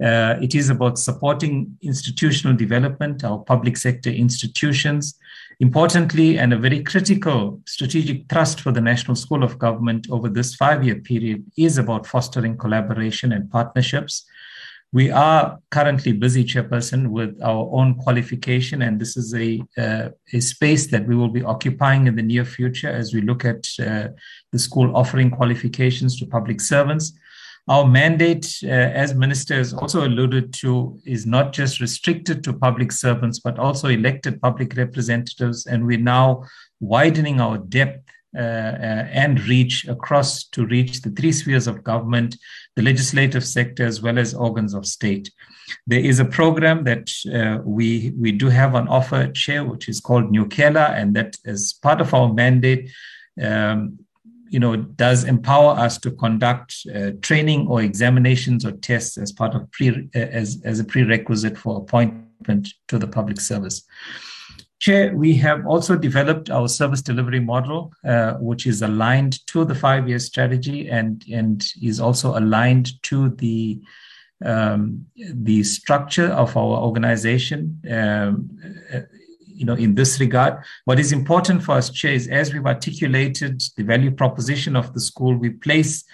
Uh, 0.00 0.36
it 0.42 0.54
is 0.54 0.68
about 0.68 0.98
supporting 0.98 1.76
institutional 1.82 2.54
development, 2.54 3.24
our 3.24 3.38
public 3.38 3.76
sector 3.76 4.10
institutions, 4.10 5.18
Importantly, 5.58 6.38
and 6.38 6.52
a 6.52 6.58
very 6.58 6.82
critical 6.82 7.62
strategic 7.66 8.28
thrust 8.28 8.60
for 8.60 8.72
the 8.72 8.80
National 8.80 9.14
School 9.14 9.42
of 9.42 9.58
Government 9.58 10.06
over 10.10 10.28
this 10.28 10.54
five 10.54 10.84
year 10.84 10.96
period 10.96 11.44
is 11.56 11.78
about 11.78 12.06
fostering 12.06 12.58
collaboration 12.58 13.32
and 13.32 13.50
partnerships. 13.50 14.26
We 14.92 15.10
are 15.10 15.58
currently 15.70 16.12
busy, 16.12 16.44
Chairperson, 16.44 17.08
with 17.08 17.38
our 17.42 17.68
own 17.72 17.94
qualification, 17.96 18.82
and 18.82 19.00
this 19.00 19.16
is 19.16 19.34
a, 19.34 19.62
uh, 19.78 20.10
a 20.32 20.40
space 20.40 20.86
that 20.88 21.06
we 21.06 21.16
will 21.16 21.28
be 21.28 21.42
occupying 21.42 22.06
in 22.06 22.16
the 22.16 22.22
near 22.22 22.44
future 22.44 22.88
as 22.88 23.12
we 23.12 23.22
look 23.22 23.44
at 23.44 23.66
uh, 23.80 24.08
the 24.52 24.58
school 24.58 24.94
offering 24.94 25.30
qualifications 25.30 26.18
to 26.18 26.26
public 26.26 26.60
servants. 26.60 27.12
Our 27.68 27.84
mandate, 27.84 28.58
uh, 28.62 28.68
as 28.68 29.14
ministers 29.14 29.72
also 29.72 30.06
alluded 30.06 30.52
to, 30.54 31.00
is 31.04 31.26
not 31.26 31.52
just 31.52 31.80
restricted 31.80 32.44
to 32.44 32.52
public 32.52 32.92
servants, 32.92 33.40
but 33.40 33.58
also 33.58 33.88
elected 33.88 34.40
public 34.40 34.76
representatives. 34.76 35.66
And 35.66 35.84
we're 35.84 35.98
now 35.98 36.44
widening 36.78 37.40
our 37.40 37.58
depth 37.58 38.08
uh, 38.36 38.40
uh, 38.40 39.08
and 39.10 39.40
reach 39.48 39.88
across 39.88 40.44
to 40.44 40.66
reach 40.66 41.00
the 41.00 41.10
three 41.10 41.32
spheres 41.32 41.66
of 41.66 41.82
government, 41.82 42.36
the 42.76 42.82
legislative 42.82 43.44
sector, 43.44 43.84
as 43.84 44.00
well 44.02 44.18
as 44.18 44.34
organs 44.34 44.74
of 44.74 44.86
state. 44.86 45.32
There 45.86 46.00
is 46.00 46.20
a 46.20 46.24
program 46.24 46.84
that 46.84 47.10
uh, 47.34 47.62
we 47.64 48.12
we 48.16 48.30
do 48.30 48.48
have 48.48 48.74
on 48.74 48.88
offer, 48.88 49.32
Chair, 49.32 49.64
which 49.64 49.88
is 49.88 50.00
called 50.00 50.32
Nyukela, 50.32 50.90
and 50.90 51.16
that 51.16 51.36
is 51.44 51.72
part 51.82 52.00
of 52.00 52.14
our 52.14 52.32
mandate. 52.32 52.90
Um, 53.42 54.05
you 54.48 54.60
know, 54.60 54.76
does 54.76 55.24
empower 55.24 55.72
us 55.72 55.98
to 55.98 56.10
conduct 56.10 56.86
uh, 56.94 57.10
training 57.22 57.66
or 57.68 57.82
examinations 57.82 58.64
or 58.64 58.72
tests 58.72 59.18
as 59.18 59.32
part 59.32 59.54
of 59.54 59.70
pre, 59.72 60.08
uh, 60.14 60.18
as, 60.18 60.60
as 60.64 60.80
a 60.80 60.84
prerequisite 60.84 61.58
for 61.58 61.78
appointment 61.78 62.68
to 62.88 62.98
the 62.98 63.08
public 63.08 63.40
service. 63.40 63.82
Chair, 64.78 65.16
we 65.16 65.34
have 65.36 65.66
also 65.66 65.96
developed 65.96 66.50
our 66.50 66.68
service 66.68 67.00
delivery 67.00 67.40
model, 67.40 67.92
uh, 68.04 68.34
which 68.34 68.66
is 68.66 68.82
aligned 68.82 69.44
to 69.46 69.64
the 69.64 69.74
five-year 69.74 70.18
strategy 70.18 70.88
and, 70.88 71.24
and 71.32 71.66
is 71.82 71.98
also 71.98 72.38
aligned 72.38 73.02
to 73.04 73.30
the 73.30 73.80
um, 74.44 75.06
the 75.16 75.62
structure 75.64 76.26
of 76.26 76.54
our 76.58 76.76
organization 76.76 77.80
um, 77.90 78.50
you 79.56 79.64
know, 79.64 79.74
in 79.74 79.94
this 79.94 80.20
regard. 80.20 80.62
What 80.84 81.00
is 81.00 81.12
important 81.12 81.62
for 81.62 81.72
us, 81.72 81.90
Chair, 81.90 82.12
is 82.12 82.28
as 82.28 82.52
we've 82.52 82.66
articulated 82.66 83.62
the 83.76 83.84
value 83.84 84.10
proposition 84.10 84.76
of 84.76 84.92
the 84.92 85.00
school, 85.00 85.36
we 85.36 85.50
place 85.50 86.04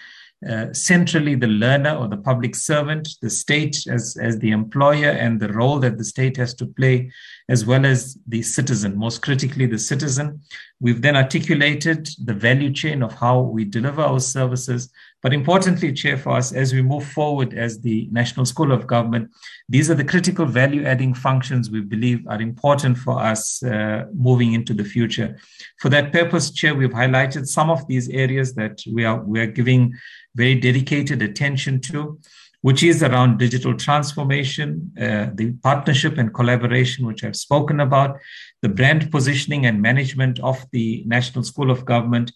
uh, 0.48 0.72
centrally 0.72 1.36
the 1.36 1.46
learner 1.46 1.94
or 1.94 2.08
the 2.08 2.16
public 2.16 2.56
servant, 2.56 3.08
the 3.22 3.30
state 3.30 3.86
as, 3.86 4.16
as 4.20 4.38
the 4.40 4.50
employer, 4.50 5.10
and 5.10 5.38
the 5.38 5.52
role 5.52 5.78
that 5.78 5.98
the 5.98 6.04
state 6.04 6.36
has 6.36 6.52
to 6.52 6.66
play, 6.66 7.12
as 7.48 7.64
well 7.64 7.86
as 7.86 8.18
the 8.26 8.42
citizen, 8.42 8.96
most 8.96 9.22
critically, 9.22 9.66
the 9.66 9.78
citizen. 9.78 10.40
We've 10.80 11.00
then 11.00 11.14
articulated 11.14 12.08
the 12.24 12.34
value 12.34 12.72
chain 12.72 13.04
of 13.04 13.12
how 13.12 13.40
we 13.40 13.64
deliver 13.64 14.02
our 14.02 14.18
services. 14.18 14.90
But 15.22 15.32
importantly, 15.32 15.92
Chair, 15.92 16.18
for 16.18 16.32
us, 16.32 16.52
as 16.52 16.74
we 16.74 16.82
move 16.82 17.06
forward 17.06 17.54
as 17.54 17.80
the 17.80 18.08
National 18.10 18.44
School 18.44 18.72
of 18.72 18.88
Government, 18.88 19.30
these 19.68 19.88
are 19.88 19.94
the 19.94 20.04
critical 20.04 20.46
value 20.46 20.84
adding 20.84 21.14
functions 21.14 21.70
we 21.70 21.80
believe 21.80 22.26
are 22.26 22.42
important 22.42 22.98
for 22.98 23.20
us 23.20 23.62
uh, 23.62 24.06
moving 24.12 24.52
into 24.52 24.74
the 24.74 24.84
future. 24.84 25.38
For 25.78 25.88
that 25.90 26.12
purpose, 26.12 26.50
Chair, 26.50 26.74
we've 26.74 26.90
highlighted 26.90 27.46
some 27.46 27.70
of 27.70 27.86
these 27.86 28.08
areas 28.08 28.54
that 28.54 28.82
we 28.92 29.04
are, 29.04 29.22
we 29.22 29.38
are 29.38 29.46
giving 29.46 29.94
very 30.34 30.56
dedicated 30.56 31.22
attention 31.22 31.80
to, 31.82 32.18
which 32.62 32.82
is 32.82 33.02
around 33.02 33.38
digital 33.38 33.76
transformation, 33.76 34.92
uh, 35.00 35.26
the 35.34 35.52
partnership 35.62 36.18
and 36.18 36.34
collaboration, 36.34 37.06
which 37.06 37.22
I've 37.22 37.36
spoken 37.36 37.78
about, 37.80 38.18
the 38.60 38.68
brand 38.68 39.10
positioning 39.12 39.66
and 39.66 39.82
management 39.82 40.40
of 40.40 40.64
the 40.72 41.04
National 41.06 41.44
School 41.44 41.70
of 41.70 41.84
Government, 41.84 42.32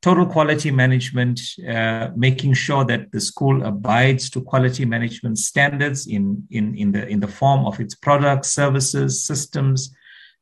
total 0.00 0.26
quality 0.26 0.70
management, 0.70 1.40
uh, 1.68 2.10
making 2.14 2.54
sure 2.54 2.84
that 2.84 3.10
the 3.10 3.20
school 3.20 3.64
abides 3.64 4.30
to 4.30 4.40
quality 4.40 4.84
management 4.84 5.38
standards 5.38 6.06
in, 6.06 6.46
in, 6.50 6.74
in, 6.76 6.92
the, 6.92 7.08
in 7.08 7.20
the 7.20 7.26
form 7.26 7.66
of 7.66 7.80
its 7.80 7.94
products, 7.94 8.50
services, 8.50 9.24
systems, 9.24 9.94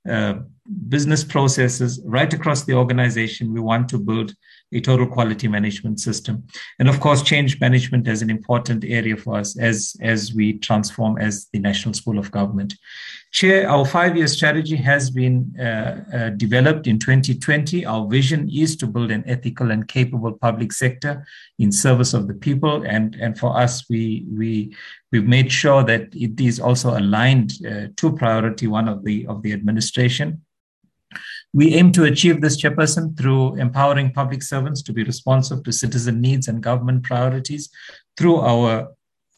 uh, 0.09 0.35
business 0.89 1.25
processes 1.25 2.01
right 2.05 2.33
across 2.33 2.65
the 2.65 2.75
organization. 2.75 3.53
We 3.53 3.61
want 3.61 3.89
to 3.89 3.99
build 3.99 4.35
a 4.73 4.81
total 4.81 5.07
quality 5.07 5.49
management 5.49 6.01
system. 6.01 6.45
And 6.79 6.89
of 6.89 7.01
course, 7.01 7.23
change 7.23 7.61
management 7.61 8.07
is 8.09 8.23
an 8.23 8.31
important 8.31 8.85
area 8.85 9.17
for 9.17 9.39
us 9.39 9.59
as, 9.59 9.97
as 10.01 10.35
we 10.35 10.59
transform 10.59 11.19
as 11.19 11.49
the 11.53 11.61
National 11.61 11.95
School 11.95 12.19
of 12.19 12.31
Government. 12.31 12.75
Chair, 13.33 13.69
our 13.69 13.85
five 13.85 14.17
year 14.17 14.29
strategy 14.29 14.77
has 14.77 15.11
been 15.11 15.55
uh, 15.59 16.01
uh, 16.13 16.31
developed 16.31 16.87
in 16.87 16.99
2020. 16.99 17.85
Our 17.85 18.07
vision 18.07 18.49
is 18.49 18.77
to 18.77 18.87
build 18.87 19.11
an 19.11 19.25
ethical 19.27 19.71
and 19.71 19.87
capable 19.87 20.33
public 20.33 20.73
sector 20.73 21.27
in 21.59 21.71
service 21.71 22.15
of 22.15 22.29
the 22.29 22.35
people. 22.35 22.83
And, 22.87 23.15
and 23.17 23.39
for 23.39 23.57
us, 23.59 23.89
we, 23.91 24.25
we, 24.31 24.75
we've 25.13 25.27
made 25.27 25.53
sure 25.53 25.83
that 25.85 26.15
it 26.15 26.41
is 26.41 26.59
also 26.59 26.97
aligned 26.97 27.53
uh, 27.67 27.89
to 27.97 28.17
priority 28.17 28.69
one 28.69 28.89
of 28.89 29.05
the, 29.05 29.27
of 29.27 29.43
the 29.43 29.53
administration. 29.53 30.43
We 31.53 31.75
aim 31.75 31.93
to 31.93 32.05
achieve 32.05 32.41
this, 32.41 32.61
Chairperson, 32.61 33.19
through 33.19 33.57
empowering 33.57 34.13
public 34.13 34.43
servants 34.43 34.83
to 34.83 34.93
be 34.93 35.05
responsive 35.05 35.63
to 35.65 35.73
citizen 35.73 36.21
needs 36.21 36.49
and 36.49 36.63
government 36.63 37.03
priorities 37.05 37.71
through 38.17 38.41
our 38.41 38.89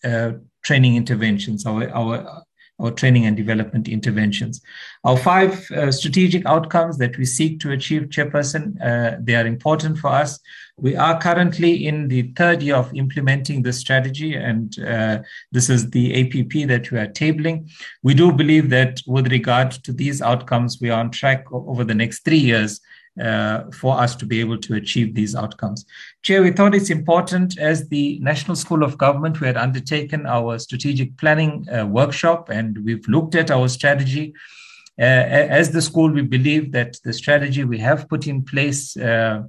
uh, 0.05 0.33
training 0.65 0.97
interventions, 0.97 1.65
our, 1.67 1.89
our 1.91 2.43
or 2.79 2.91
training 2.91 3.27
and 3.27 3.37
development 3.37 3.89
interventions. 3.89 4.61
Our 5.05 5.17
five 5.17 5.71
uh, 5.73 5.91
strategic 5.91 6.47
outcomes 6.47 6.97
that 6.99 7.19
we 7.19 7.25
seek 7.25 7.61
to 7.61 7.73
achieve, 7.73 8.03
Chairperson, 8.03 8.81
uh, 8.81 9.17
they 9.21 9.35
are 9.35 9.47
important 9.47 9.99
for 9.99 10.09
us. 10.09 10.39
We 10.77 10.95
are 10.95 11.21
currently 11.21 11.87
in 11.87 12.07
the 12.07 12.33
third 12.37 12.63
year 12.63 12.77
of 12.77 12.95
implementing 12.95 13.63
this 13.63 13.79
strategy, 13.79 14.35
and 14.35 14.79
uh, 14.79 15.23
this 15.51 15.69
is 15.69 15.91
the 15.91 16.15
APP 16.21 16.69
that 16.69 16.91
we 16.93 16.99
are 16.99 17.09
tabling. 17.09 17.69
We 18.05 18.15
do 18.15 18.31
believe 18.31 18.71
that 18.71 19.01
with 19.07 19.33
regard 19.33 19.73
to 19.73 19.93
these 19.93 20.23
outcomes, 20.23 20.79
we 20.81 20.91
are 20.91 21.01
on 21.01 21.11
track 21.11 21.47
over 21.51 21.83
the 21.83 21.97
next 21.97 22.25
three 22.25 22.39
years 22.39 22.81
uh, 23.21 23.65
for 23.73 23.99
us 23.99 24.15
to 24.17 24.27
be 24.27 24.41
able 24.41 24.59
to 24.59 24.75
achieve 24.75 25.15
these 25.15 25.35
outcomes. 25.35 25.85
Chair, 26.23 26.43
we 26.43 26.51
thought 26.51 26.75
it's 26.75 26.91
important 26.91 27.59
as 27.59 27.89
the 27.89 28.19
National 28.21 28.57
School 28.57 28.83
of 28.83 28.99
Government, 28.99 29.41
we 29.41 29.47
had 29.47 29.57
undertaken 29.57 30.27
our 30.27 30.59
strategic 30.59 31.17
planning 31.17 31.67
uh, 31.71 31.87
workshop 31.87 32.49
and 32.49 32.79
we've 32.85 33.07
looked 33.09 33.35
at 33.35 33.51
our 33.51 33.69
strategy. 33.69 34.35
Uh, 35.01 35.05
as 35.61 35.71
the 35.71 35.81
school, 35.81 36.11
we 36.11 36.23
believe 36.23 36.73
that 36.73 36.97
the 37.05 37.13
strategy 37.13 37.63
we 37.63 37.79
have 37.79 38.09
put 38.09 38.27
in 38.27 38.43
place 38.43 38.97
uh, 38.97 39.43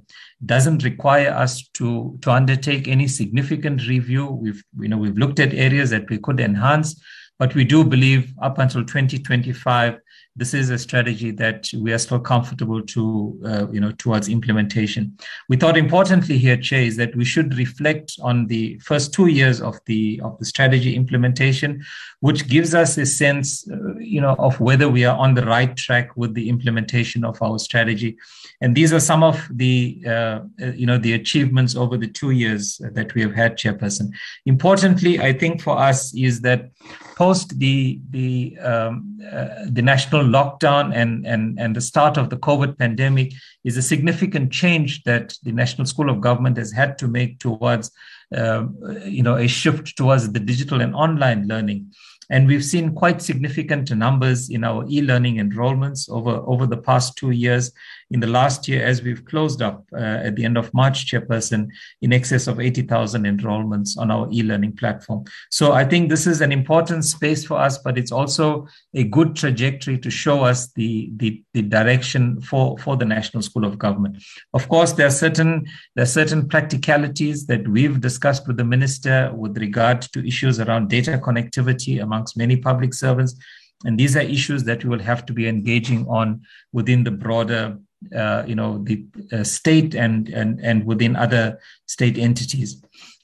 doesn't 0.46 0.84
require 0.84 1.30
us 1.30 1.68
to, 1.70 2.16
to 2.22 2.30
undertake 2.30 2.86
any 2.86 3.08
significant 3.08 3.88
review. 3.88 4.26
We've, 4.26 4.62
you 4.78 4.86
know, 4.86 4.96
we've 4.96 5.18
looked 5.18 5.40
at 5.40 5.52
areas 5.52 5.90
that 5.90 6.08
we 6.08 6.18
could 6.18 6.38
enhance, 6.38 7.02
but 7.40 7.54
we 7.54 7.64
do 7.64 7.82
believe 7.82 8.34
up 8.42 8.58
until 8.58 8.84
2025, 8.84 9.98
this 10.36 10.52
is 10.52 10.68
a 10.68 10.78
strategy 10.78 11.30
that 11.30 11.70
we 11.74 11.90
are 11.90 11.96
still 11.96 12.20
comfortable 12.20 12.82
to, 12.82 13.40
uh, 13.46 13.66
you 13.72 13.80
know, 13.80 13.92
towards 13.92 14.28
implementation. 14.28 15.16
We 15.48 15.56
thought 15.56 15.78
importantly 15.78 16.36
here, 16.36 16.58
Chair, 16.58 16.82
is 16.82 16.96
that 16.98 17.16
we 17.16 17.24
should 17.24 17.56
reflect 17.56 18.12
on 18.22 18.46
the 18.46 18.78
first 18.80 19.14
two 19.14 19.28
years 19.28 19.62
of 19.62 19.80
the 19.86 20.20
of 20.22 20.38
the 20.38 20.44
strategy 20.44 20.94
implementation, 20.94 21.82
which 22.20 22.46
gives 22.46 22.74
us 22.74 22.98
a 22.98 23.06
sense, 23.06 23.66
uh, 23.70 23.94
you 23.98 24.20
know, 24.20 24.36
of 24.38 24.60
whether 24.60 24.90
we 24.90 25.06
are 25.06 25.16
on 25.16 25.32
the 25.32 25.46
right 25.46 25.74
track 25.78 26.14
with 26.16 26.34
the 26.34 26.46
implementation 26.50 27.24
of 27.24 27.40
our 27.42 27.58
strategy. 27.58 28.18
And 28.60 28.76
these 28.76 28.92
are 28.92 29.00
some 29.00 29.22
of 29.22 29.48
the, 29.50 30.02
uh, 30.06 30.10
uh 30.10 30.72
you 30.74 30.84
know, 30.84 30.98
the 30.98 31.14
achievements 31.14 31.74
over 31.74 31.96
the 31.96 32.08
two 32.08 32.32
years 32.32 32.82
that 32.92 33.14
we 33.14 33.22
have 33.22 33.34
had, 33.34 33.56
Chairperson. 33.56 34.10
Importantly, 34.44 35.20
I 35.20 35.32
think 35.32 35.62
for 35.62 35.78
us 35.78 36.14
is 36.14 36.42
that 36.42 36.70
post 37.20 37.58
the 37.58 38.00
the 38.16 38.58
um, 38.70 39.20
uh, 39.30 39.66
the 39.76 39.82
national 39.82 40.24
lockdown 40.36 40.84
and, 41.00 41.26
and, 41.26 41.60
and 41.60 41.76
the 41.76 41.80
start 41.92 42.16
of 42.16 42.30
the 42.30 42.38
COVID 42.48 42.78
pandemic 42.78 43.28
is 43.62 43.76
a 43.76 43.82
significant 43.92 44.50
change 44.50 45.02
that 45.02 45.34
the 45.42 45.52
National 45.52 45.86
School 45.86 46.08
of 46.08 46.22
Government 46.22 46.56
has 46.56 46.72
had 46.72 46.96
to 47.00 47.06
make 47.06 47.38
towards, 47.38 47.90
um, 48.34 48.64
you 49.04 49.22
know, 49.22 49.36
a 49.36 49.46
shift 49.46 49.98
towards 49.98 50.32
the 50.32 50.40
digital 50.40 50.80
and 50.80 50.94
online 50.94 51.46
learning. 51.46 51.92
And 52.30 52.46
we've 52.46 52.64
seen 52.64 52.94
quite 52.94 53.20
significant 53.20 53.94
numbers 53.94 54.48
in 54.48 54.64
our 54.64 54.86
e-learning 54.88 55.36
enrollments 55.36 56.08
over, 56.08 56.34
over 56.52 56.64
the 56.64 56.82
past 56.88 57.16
two 57.16 57.32
years. 57.32 57.72
In 58.10 58.20
the 58.20 58.26
last 58.26 58.66
year, 58.66 58.84
as 58.84 59.02
we've 59.02 59.24
closed 59.24 59.62
up 59.62 59.84
uh, 59.92 59.98
at 59.98 60.34
the 60.34 60.44
end 60.44 60.58
of 60.58 60.72
March, 60.74 61.06
Chairperson, 61.06 61.68
in 62.02 62.12
excess 62.12 62.48
of 62.48 62.58
80,000 62.58 63.24
enrollments 63.24 63.96
on 63.96 64.10
our 64.10 64.28
e-learning 64.32 64.76
platform. 64.76 65.24
So 65.50 65.72
I 65.72 65.84
think 65.84 66.08
this 66.08 66.26
is 66.26 66.40
an 66.40 66.50
important 66.50 67.04
space 67.04 67.44
for 67.44 67.58
us, 67.58 67.78
but 67.78 67.96
it's 67.96 68.10
also 68.10 68.66
a 68.94 69.04
good 69.04 69.36
trajectory 69.36 69.96
to 69.98 70.10
show 70.10 70.42
us 70.42 70.72
the, 70.72 71.10
the, 71.16 71.42
the 71.54 71.62
direction 71.62 72.40
for, 72.40 72.76
for 72.78 72.96
the 72.96 73.04
National 73.04 73.42
School 73.42 73.64
of 73.64 73.78
Government. 73.78 74.22
Of 74.54 74.68
course, 74.68 74.92
there 74.92 75.06
are 75.06 75.10
certain 75.10 75.66
there 75.94 76.02
are 76.02 76.06
certain 76.06 76.48
practicalities 76.48 77.46
that 77.46 77.66
we've 77.66 78.00
discussed 78.00 78.46
with 78.46 78.56
the 78.56 78.64
minister 78.64 79.32
with 79.34 79.56
regard 79.58 80.02
to 80.02 80.26
issues 80.26 80.60
around 80.60 80.88
data 80.88 81.20
connectivity 81.22 82.02
amongst 82.02 82.36
many 82.36 82.56
public 82.56 82.94
servants. 82.94 83.36
And 83.84 83.98
these 83.98 84.16
are 84.16 84.20
issues 84.20 84.64
that 84.64 84.84
we 84.84 84.90
will 84.90 85.02
have 85.02 85.24
to 85.26 85.32
be 85.32 85.48
engaging 85.48 86.06
on 86.06 86.42
within 86.72 87.04
the 87.04 87.10
broader 87.10 87.78
uh, 88.14 88.44
you 88.46 88.54
know 88.54 88.78
the 88.84 89.04
uh, 89.32 89.44
state 89.44 89.94
and 89.94 90.28
and 90.28 90.60
and 90.60 90.84
within 90.84 91.16
other 91.16 91.60
state 91.86 92.18
entities. 92.18 92.82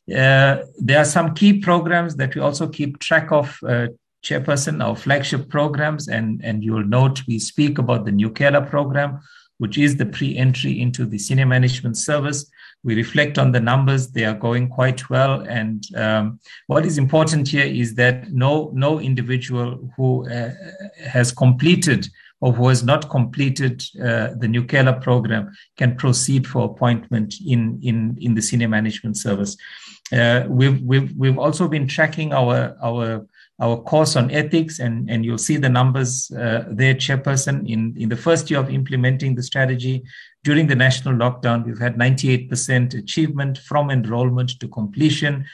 Uh, 0.08 0.62
there 0.78 0.98
are 0.98 1.04
some 1.04 1.34
key 1.34 1.58
programs 1.60 2.16
that 2.16 2.34
we 2.34 2.40
also 2.40 2.68
keep 2.68 2.98
track 2.98 3.32
of. 3.32 3.58
Uh, 3.66 3.88
chairperson, 4.24 4.82
our 4.82 4.96
flagship 4.96 5.48
programs, 5.48 6.08
and 6.08 6.40
and 6.42 6.64
you 6.64 6.72
will 6.72 6.84
note 6.84 7.22
we 7.28 7.38
speak 7.38 7.78
about 7.78 8.04
the 8.04 8.10
Nyukela 8.10 8.68
program, 8.68 9.20
which 9.58 9.78
is 9.78 9.96
the 9.96 10.06
pre-entry 10.06 10.80
into 10.80 11.06
the 11.06 11.18
senior 11.18 11.46
management 11.46 11.96
service. 11.96 12.50
We 12.82 12.96
reflect 12.96 13.38
on 13.38 13.52
the 13.52 13.60
numbers; 13.60 14.10
they 14.10 14.24
are 14.24 14.34
going 14.34 14.68
quite 14.68 15.08
well. 15.08 15.42
And 15.42 15.84
um, 15.94 16.40
what 16.66 16.84
is 16.84 16.98
important 16.98 17.48
here 17.48 17.66
is 17.66 17.94
that 17.94 18.32
no 18.32 18.70
no 18.74 19.00
individual 19.00 19.92
who 19.96 20.28
uh, 20.28 20.50
has 21.06 21.30
completed 21.30 22.08
or 22.40 22.52
who 22.52 22.68
has 22.68 22.84
not 22.84 23.08
completed 23.08 23.82
uh, 23.98 24.28
the 24.38 24.46
Nyukela 24.46 25.00
program 25.00 25.52
can 25.76 25.96
proceed 25.96 26.46
for 26.46 26.64
appointment 26.64 27.34
in, 27.44 27.80
in, 27.82 28.16
in 28.20 28.34
the 28.34 28.42
senior 28.42 28.68
management 28.68 29.16
service. 29.16 29.56
Uh, 30.12 30.44
we've, 30.48 30.80
we've, 30.82 31.12
we've 31.16 31.38
also 31.38 31.66
been 31.66 31.88
tracking 31.88 32.32
our, 32.32 32.76
our, 32.82 33.26
our 33.60 33.78
course 33.78 34.16
on 34.16 34.30
ethics, 34.30 34.78
and, 34.78 35.10
and 35.10 35.24
you'll 35.24 35.38
see 35.38 35.56
the 35.56 35.68
numbers 35.68 36.30
uh, 36.32 36.64
there, 36.70 36.94
Chairperson. 36.94 37.68
In, 37.68 37.94
in 37.96 38.08
the 38.08 38.16
first 38.16 38.50
year 38.50 38.60
of 38.60 38.70
implementing 38.70 39.34
the 39.34 39.42
strategy, 39.42 40.04
during 40.44 40.66
the 40.66 40.76
national 40.76 41.14
lockdown, 41.14 41.64
we've 41.64 41.78
had 41.78 41.96
98% 41.96 42.94
achievement 42.96 43.58
from 43.58 43.90
enrollment 43.90 44.60
to 44.60 44.68
completion. 44.68 45.46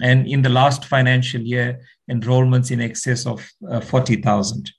And 0.00 0.26
in 0.26 0.42
the 0.42 0.50
last 0.50 0.84
financial 0.84 1.40
year, 1.40 1.80
enrollments 2.10 2.70
in 2.70 2.80
excess 2.80 3.26
of 3.26 3.48
uh, 3.68 3.80
40,000. 3.80 4.70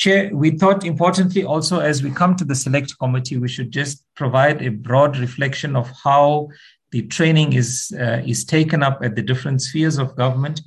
Chair, 0.00 0.30
we 0.32 0.52
thought 0.52 0.86
importantly 0.86 1.44
also 1.44 1.80
as 1.80 2.02
we 2.02 2.10
come 2.10 2.34
to 2.36 2.44
the 2.46 2.54
select 2.54 2.98
committee, 2.98 3.36
we 3.36 3.48
should 3.48 3.70
just 3.70 4.02
provide 4.14 4.62
a 4.62 4.70
broad 4.70 5.18
reflection 5.18 5.76
of 5.76 5.90
how 6.02 6.48
the 6.90 7.02
training 7.02 7.52
is 7.52 7.92
uh, 8.00 8.22
is 8.26 8.46
taken 8.46 8.82
up 8.82 9.02
at 9.02 9.14
the 9.14 9.20
different 9.20 9.60
spheres 9.60 9.98
of 9.98 10.16
government. 10.16 10.62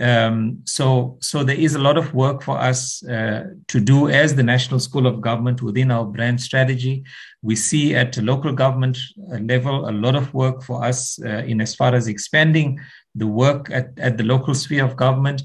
Um, 0.00 0.60
so, 0.64 1.18
so 1.20 1.42
there 1.42 1.56
is 1.56 1.74
a 1.74 1.80
lot 1.80 1.98
of 1.98 2.14
work 2.14 2.44
for 2.44 2.58
us 2.58 3.04
uh, 3.08 3.46
to 3.66 3.80
do 3.80 4.08
as 4.08 4.36
the 4.36 4.44
National 4.44 4.78
School 4.78 5.08
of 5.08 5.20
Government 5.20 5.62
within 5.62 5.90
our 5.90 6.04
brand 6.04 6.40
strategy. 6.40 7.02
We 7.42 7.56
see 7.56 7.96
at 7.96 8.12
the 8.12 8.22
local 8.22 8.52
government 8.52 8.98
uh, 9.32 9.38
level 9.38 9.88
a 9.88 9.90
lot 9.90 10.14
of 10.14 10.32
work 10.32 10.62
for 10.62 10.84
us 10.84 11.18
uh, 11.24 11.42
in 11.50 11.60
as 11.60 11.74
far 11.74 11.92
as 11.92 12.06
expanding 12.06 12.78
the 13.16 13.26
work 13.26 13.68
at, 13.72 13.98
at 13.98 14.16
the 14.16 14.24
local 14.24 14.54
sphere 14.54 14.84
of 14.84 14.94
government. 14.94 15.42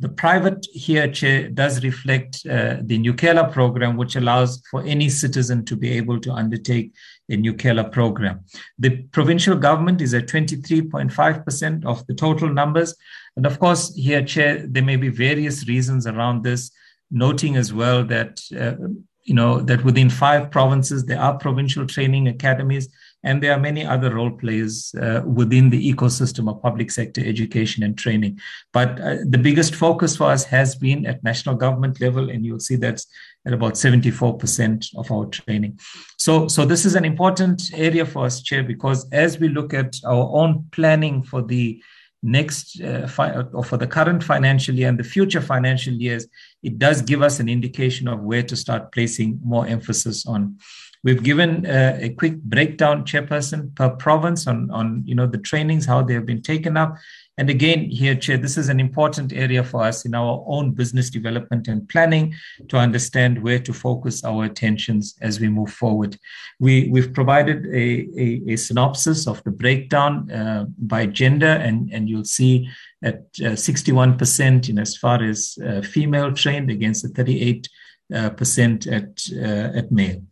The 0.00 0.08
private 0.08 0.66
here 0.72 1.10
chair, 1.10 1.48
does 1.48 1.84
reflect 1.84 2.44
uh, 2.46 2.78
the 2.82 2.98
Nyukela 2.98 3.52
program, 3.52 3.96
which 3.96 4.16
allows 4.16 4.60
for 4.68 4.82
any 4.82 5.08
citizen 5.08 5.64
to 5.66 5.76
be 5.76 5.90
able 5.90 6.20
to 6.20 6.32
undertake 6.32 6.92
a 7.30 7.36
Nyukela 7.36 7.92
program. 7.92 8.44
The 8.78 9.02
provincial 9.12 9.56
government 9.56 10.00
is 10.00 10.12
at 10.12 10.26
23.5% 10.26 11.84
of 11.84 12.04
the 12.08 12.14
total 12.14 12.48
numbers. 12.48 12.94
And 13.36 13.46
of 13.46 13.60
course, 13.60 13.94
here, 13.94 14.24
Chair, 14.24 14.66
there 14.66 14.82
may 14.82 14.96
be 14.96 15.08
various 15.08 15.68
reasons 15.68 16.08
around 16.08 16.42
this, 16.42 16.72
noting 17.10 17.54
as 17.56 17.72
well 17.72 18.04
that, 18.04 18.40
uh, 18.58 18.74
you 19.22 19.34
know, 19.34 19.60
that 19.60 19.84
within 19.84 20.10
five 20.10 20.50
provinces, 20.50 21.04
there 21.04 21.20
are 21.20 21.38
provincial 21.38 21.86
training 21.86 22.26
academies 22.26 22.88
and 23.24 23.42
there 23.42 23.52
are 23.52 23.58
many 23.58 23.84
other 23.84 24.14
role 24.14 24.30
players 24.30 24.94
uh, 25.00 25.22
within 25.24 25.70
the 25.70 25.92
ecosystem 25.92 26.48
of 26.48 26.62
public 26.62 26.90
sector 26.90 27.22
education 27.24 27.82
and 27.82 27.96
training. 27.98 28.38
But 28.72 29.00
uh, 29.00 29.16
the 29.28 29.38
biggest 29.38 29.74
focus 29.74 30.16
for 30.16 30.30
us 30.30 30.44
has 30.44 30.76
been 30.76 31.06
at 31.06 31.24
national 31.24 31.56
government 31.56 32.00
level, 32.00 32.30
and 32.30 32.44
you'll 32.44 32.60
see 32.60 32.76
that's 32.76 33.06
at 33.46 33.52
about 33.52 33.74
74% 33.74 34.96
of 34.96 35.10
our 35.10 35.26
training. 35.26 35.78
So, 36.18 36.48
so 36.48 36.64
this 36.64 36.84
is 36.84 36.94
an 36.94 37.04
important 37.04 37.62
area 37.74 38.06
for 38.06 38.26
us, 38.26 38.42
Chair, 38.42 38.62
because 38.62 39.08
as 39.10 39.38
we 39.38 39.48
look 39.48 39.74
at 39.74 39.96
our 40.04 40.30
own 40.32 40.66
planning 40.70 41.22
for 41.22 41.42
the 41.42 41.82
next 42.24 42.80
uh, 42.80 43.06
fi- 43.06 43.44
or 43.52 43.62
for 43.62 43.76
the 43.76 43.86
current 43.86 44.24
financial 44.24 44.74
year 44.74 44.88
and 44.88 44.98
the 44.98 45.04
future 45.04 45.42
financial 45.42 45.92
years, 45.92 46.26
it 46.62 46.78
does 46.78 47.02
give 47.02 47.22
us 47.22 47.38
an 47.38 47.48
indication 47.48 48.08
of 48.08 48.20
where 48.20 48.42
to 48.42 48.56
start 48.56 48.92
placing 48.92 49.38
more 49.44 49.66
emphasis 49.66 50.26
on. 50.26 50.58
We've 51.04 51.22
given 51.22 51.66
uh, 51.66 51.98
a 52.00 52.08
quick 52.08 52.42
breakdown, 52.42 53.04
chairperson, 53.04 53.74
per 53.74 53.90
province 53.90 54.46
on, 54.46 54.70
on 54.70 55.02
you 55.04 55.14
know 55.14 55.26
the 55.26 55.38
trainings, 55.38 55.84
how 55.84 56.02
they 56.02 56.14
have 56.14 56.24
been 56.24 56.42
taken 56.42 56.78
up. 56.78 56.96
And 57.36 57.50
again, 57.50 57.90
here, 57.90 58.14
Chair, 58.14 58.38
this 58.38 58.56
is 58.56 58.68
an 58.68 58.80
important 58.80 59.32
area 59.32 59.62
for 59.64 59.82
us 59.82 60.04
in 60.04 60.14
our 60.14 60.44
own 60.46 60.70
business 60.70 61.10
development 61.10 61.68
and 61.68 61.86
planning 61.88 62.32
to 62.68 62.78
understand 62.78 63.42
where 63.42 63.58
to 63.58 63.72
focus 63.72 64.24
our 64.24 64.44
attentions 64.44 65.16
as 65.20 65.40
we 65.40 65.48
move 65.48 65.70
forward. 65.70 66.16
We, 66.60 66.88
we've 66.90 67.12
provided 67.12 67.66
a, 67.66 68.08
a, 68.16 68.42
a 68.52 68.56
synopsis 68.56 69.26
of 69.26 69.42
the 69.42 69.50
breakdown 69.50 70.30
uh, 70.30 70.66
by 70.78 71.06
gender, 71.06 71.48
and, 71.48 71.92
and 71.92 72.08
you'll 72.08 72.24
see 72.24 72.70
at 73.02 73.24
uh, 73.40 73.58
61% 73.58 74.68
in 74.68 74.78
as 74.78 74.96
far 74.96 75.22
as 75.22 75.58
uh, 75.66 75.82
female 75.82 76.32
trained 76.32 76.70
against 76.70 77.02
the 77.02 77.08
38 77.08 77.68
uh, 78.14 78.30
percent 78.30 78.86
at, 78.86 79.26
uh, 79.36 79.76
at 79.76 79.90
male. 79.90 80.22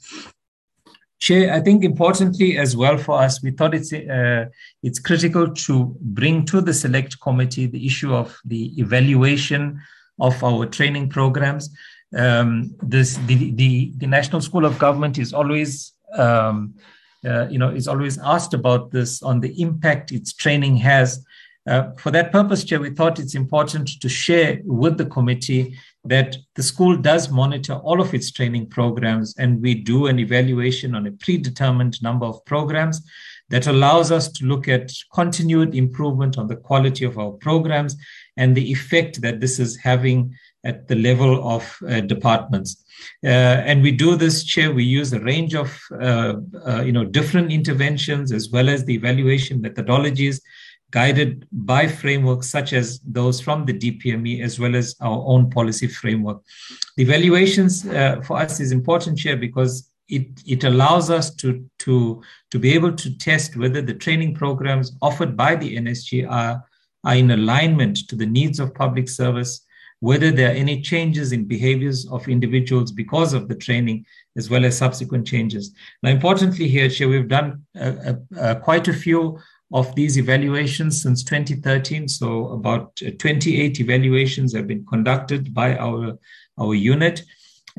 Chair, 1.22 1.54
I 1.54 1.60
think 1.60 1.84
importantly 1.84 2.58
as 2.58 2.76
well 2.76 2.98
for 2.98 3.22
us, 3.22 3.40
we 3.44 3.52
thought 3.52 3.74
it's 3.74 3.92
uh, 3.92 4.46
it's 4.82 4.98
critical 4.98 5.46
to 5.66 5.96
bring 6.00 6.44
to 6.46 6.60
the 6.60 6.74
select 6.74 7.20
committee 7.20 7.66
the 7.66 7.86
issue 7.86 8.12
of 8.12 8.36
the 8.44 8.72
evaluation 8.76 9.80
of 10.18 10.42
our 10.42 10.66
training 10.66 11.10
programs. 11.10 11.70
Um, 12.12 12.74
this 12.82 13.18
the, 13.28 13.52
the 13.52 13.92
the 13.98 14.08
National 14.08 14.40
School 14.40 14.64
of 14.64 14.80
Government 14.80 15.16
is 15.16 15.32
always 15.32 15.92
um, 16.18 16.74
uh, 17.24 17.46
you 17.46 17.58
know 17.60 17.68
is 17.68 17.86
always 17.86 18.18
asked 18.18 18.52
about 18.52 18.90
this 18.90 19.22
on 19.22 19.38
the 19.38 19.52
impact 19.62 20.10
its 20.10 20.32
training 20.32 20.76
has. 20.78 21.24
Uh, 21.66 21.92
for 21.92 22.10
that 22.10 22.32
purpose, 22.32 22.64
Chair, 22.64 22.80
we 22.80 22.90
thought 22.90 23.20
it's 23.20 23.36
important 23.36 24.00
to 24.00 24.08
share 24.08 24.60
with 24.64 24.98
the 24.98 25.06
committee 25.06 25.78
that 26.04 26.36
the 26.56 26.62
school 26.62 26.96
does 26.96 27.30
monitor 27.30 27.74
all 27.74 28.00
of 28.00 28.12
its 28.14 28.32
training 28.32 28.66
programs 28.66 29.36
and 29.38 29.62
we 29.62 29.74
do 29.74 30.06
an 30.06 30.18
evaluation 30.18 30.96
on 30.96 31.06
a 31.06 31.12
predetermined 31.12 32.02
number 32.02 32.26
of 32.26 32.44
programs 32.44 33.00
that 33.50 33.68
allows 33.68 34.10
us 34.10 34.32
to 34.32 34.46
look 34.46 34.66
at 34.66 34.90
continued 35.14 35.74
improvement 35.74 36.36
on 36.38 36.48
the 36.48 36.56
quality 36.56 37.04
of 37.04 37.18
our 37.18 37.32
programs 37.32 37.96
and 38.36 38.56
the 38.56 38.72
effect 38.72 39.20
that 39.20 39.40
this 39.40 39.60
is 39.60 39.76
having 39.76 40.34
at 40.64 40.88
the 40.88 40.96
level 40.96 41.48
of 41.48 41.76
uh, 41.88 42.00
departments. 42.00 42.84
Uh, 43.24 43.28
and 43.28 43.82
we 43.82 43.92
do 43.92 44.16
this, 44.16 44.44
Chair, 44.44 44.72
we 44.72 44.84
use 44.84 45.12
a 45.12 45.20
range 45.20 45.54
of 45.54 45.78
uh, 46.00 46.34
uh 46.66 46.82
you 46.82 46.92
know, 46.92 47.04
different 47.04 47.52
interventions 47.52 48.32
as 48.32 48.48
well 48.50 48.68
as 48.68 48.84
the 48.84 48.94
evaluation 48.94 49.60
methodologies 49.60 50.40
guided 50.92 51.48
by 51.50 51.88
frameworks 51.88 52.48
such 52.48 52.72
as 52.72 53.00
those 53.00 53.40
from 53.40 53.64
the 53.64 53.72
DPME 53.72 54.42
as 54.42 54.60
well 54.60 54.76
as 54.76 54.94
our 55.00 55.24
own 55.26 55.50
policy 55.50 55.88
framework. 55.88 56.40
The 56.96 57.02
evaluations 57.02 57.86
uh, 57.86 58.20
for 58.20 58.38
us 58.38 58.60
is 58.60 58.70
important 58.70 59.18
here 59.18 59.36
because 59.36 59.90
it, 60.08 60.28
it 60.46 60.64
allows 60.64 61.10
us 61.10 61.34
to, 61.36 61.66
to, 61.80 62.22
to 62.50 62.58
be 62.58 62.74
able 62.74 62.92
to 62.92 63.16
test 63.16 63.56
whether 63.56 63.80
the 63.80 63.94
training 63.94 64.34
programs 64.34 64.92
offered 65.00 65.34
by 65.36 65.56
the 65.56 65.76
NSG 65.76 66.30
are, 66.30 66.62
are 67.04 67.16
in 67.16 67.30
alignment 67.30 68.08
to 68.08 68.14
the 68.14 68.26
needs 68.26 68.60
of 68.60 68.74
public 68.74 69.08
service, 69.08 69.64
whether 70.00 70.30
there 70.30 70.50
are 70.50 70.54
any 70.54 70.82
changes 70.82 71.32
in 71.32 71.46
behaviors 71.46 72.06
of 72.10 72.28
individuals 72.28 72.92
because 72.92 73.32
of 73.32 73.48
the 73.48 73.54
training, 73.54 74.04
as 74.36 74.50
well 74.50 74.66
as 74.66 74.76
subsequent 74.76 75.26
changes. 75.26 75.72
Now, 76.02 76.10
importantly 76.10 76.68
here, 76.68 76.90
Chair, 76.90 77.08
we've 77.08 77.28
done 77.28 77.64
uh, 77.80 78.14
uh, 78.38 78.56
quite 78.56 78.88
a 78.88 78.92
few 78.92 79.38
of 79.72 79.94
these 79.94 80.18
evaluations 80.18 81.02
since 81.02 81.24
2013. 81.24 82.08
So 82.08 82.48
about 82.48 83.00
28 83.18 83.80
evaluations 83.80 84.54
have 84.54 84.66
been 84.66 84.84
conducted 84.86 85.54
by 85.54 85.76
our, 85.76 86.18
our 86.58 86.74
unit. 86.74 87.22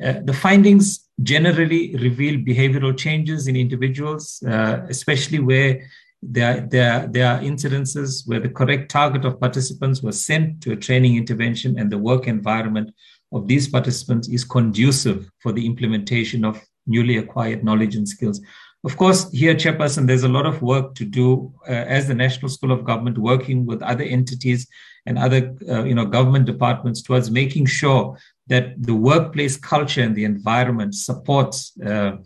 Uh, 0.04 0.22
the 0.24 0.34
findings 0.34 1.08
generally 1.22 1.96
reveal 1.98 2.40
behavioral 2.40 2.98
changes 2.98 3.48
in 3.48 3.56
individuals, 3.56 4.42
uh, 4.48 4.82
especially 4.90 5.40
where 5.40 5.88
there, 6.24 6.62
there, 6.62 7.08
there 7.08 7.28
are 7.28 7.40
incidences 7.42 8.28
where 8.28 8.40
the 8.40 8.50
correct 8.50 8.90
target 8.90 9.26
of 9.26 9.40
participants 9.40 10.02
was 10.02 10.26
sent 10.26 10.62
to 10.64 10.72
a 10.72 10.76
training 10.76 11.18
intervention 11.18 11.78
and 11.78 11.92
the 11.92 11.98
work 11.98 12.28
environment 12.28 12.90
of 13.34 13.48
these 13.48 13.68
participants 13.68 14.30
is 14.30 14.44
conducive 14.44 15.30
for 15.40 15.52
the 15.52 15.66
implementation 15.66 16.46
of 16.46 16.62
newly 16.88 17.18
acquired 17.18 17.64
knowledge 17.64 17.96
and 17.96 18.08
skills. 18.08 18.42
Of 18.86 18.98
course, 18.98 19.32
here, 19.32 19.52
at 19.52 19.58
Chairperson, 19.58 20.08
there's 20.08 20.24
a 20.24 20.30
lot 20.30 20.46
of 20.46 20.62
work 20.62 20.94
to 20.96 21.06
do 21.06 21.54
uh, 21.70 21.72
as 21.72 22.08
the 22.08 22.14
National 22.14 22.50
School 22.50 22.72
of 22.74 22.84
Government, 22.84 23.18
working 23.18 23.66
with 23.66 23.82
other 23.82 24.04
entities 24.04 24.68
and 25.06 25.18
other, 25.18 25.56
uh, 25.70 25.84
you 25.84 25.96
know, 25.96 26.06
government 26.06 26.46
departments 26.46 27.02
towards 27.02 27.32
making 27.32 27.66
sure 27.66 28.18
that 28.48 28.82
the 28.84 28.94
workplace 28.94 29.56
culture 29.56 30.02
and 30.02 30.16
the 30.16 30.26
environment 30.26 30.96
supports, 30.96 31.72
uh, 31.86 32.18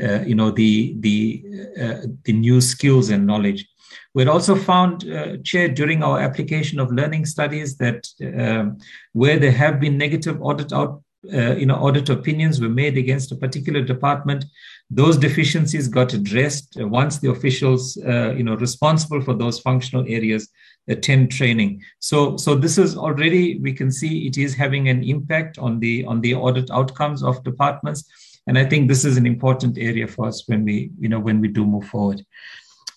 uh 0.00 0.20
you 0.20 0.36
know, 0.36 0.50
the 0.50 0.94
the 1.00 1.44
uh, 1.80 2.06
the 2.24 2.32
new 2.32 2.60
skills 2.60 3.10
and 3.10 3.26
knowledge. 3.26 3.66
We 4.14 4.26
also 4.26 4.54
found, 4.54 5.10
uh, 5.10 5.38
Chair, 5.38 5.68
during 5.68 6.04
our 6.04 6.20
application 6.20 6.78
of 6.78 6.92
learning 6.92 7.26
studies 7.26 7.76
that 7.78 8.06
um, 8.38 8.78
where 9.12 9.38
there 9.38 9.52
have 9.52 9.80
been 9.80 9.98
negative 9.98 10.40
audit 10.40 10.72
out, 10.72 11.02
you 11.32 11.66
know, 11.66 11.76
audit 11.76 12.08
opinions 12.08 12.60
were 12.60 12.68
made 12.68 12.96
against 12.96 13.32
a 13.32 13.36
particular 13.36 13.82
department, 13.82 14.44
those 14.90 15.16
deficiencies 15.16 15.88
got 15.88 16.12
addressed 16.12 16.76
once 16.78 17.18
the 17.18 17.30
officials, 17.30 17.96
uh, 18.06 18.32
you 18.36 18.44
know, 18.44 18.54
responsible 18.54 19.20
for 19.20 19.34
those 19.34 19.58
functional 19.60 20.04
areas 20.08 20.48
attend 20.88 21.30
training. 21.30 21.82
So, 21.98 22.36
so 22.36 22.54
this 22.54 22.76
is 22.78 22.96
already 22.96 23.58
we 23.58 23.72
can 23.72 23.90
see 23.90 24.26
it 24.26 24.36
is 24.36 24.54
having 24.54 24.88
an 24.88 25.02
impact 25.02 25.58
on 25.58 25.80
the 25.80 26.04
on 26.04 26.20
the 26.20 26.34
audit 26.34 26.70
outcomes 26.70 27.22
of 27.22 27.42
departments, 27.44 28.04
and 28.46 28.58
I 28.58 28.64
think 28.64 28.88
this 28.88 29.04
is 29.04 29.16
an 29.16 29.26
important 29.26 29.78
area 29.78 30.06
for 30.06 30.26
us 30.26 30.46
when 30.46 30.64
we, 30.64 30.90
you 30.98 31.08
know, 31.08 31.20
when 31.20 31.40
we 31.40 31.48
do 31.48 31.64
move 31.64 31.86
forward. 31.86 32.24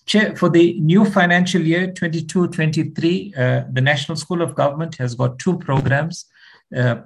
Chair, 0.04 0.36
for 0.36 0.48
the 0.48 0.78
new 0.80 1.04
financial 1.04 1.60
year 1.60 1.88
22-23, 1.88 3.36
uh, 3.36 3.64
the 3.70 3.80
National 3.80 4.16
School 4.16 4.40
of 4.40 4.54
Government 4.54 4.96
has 4.96 5.14
got 5.14 5.38
two 5.38 5.58
programs. 5.58 6.24
Uh, 6.74 7.02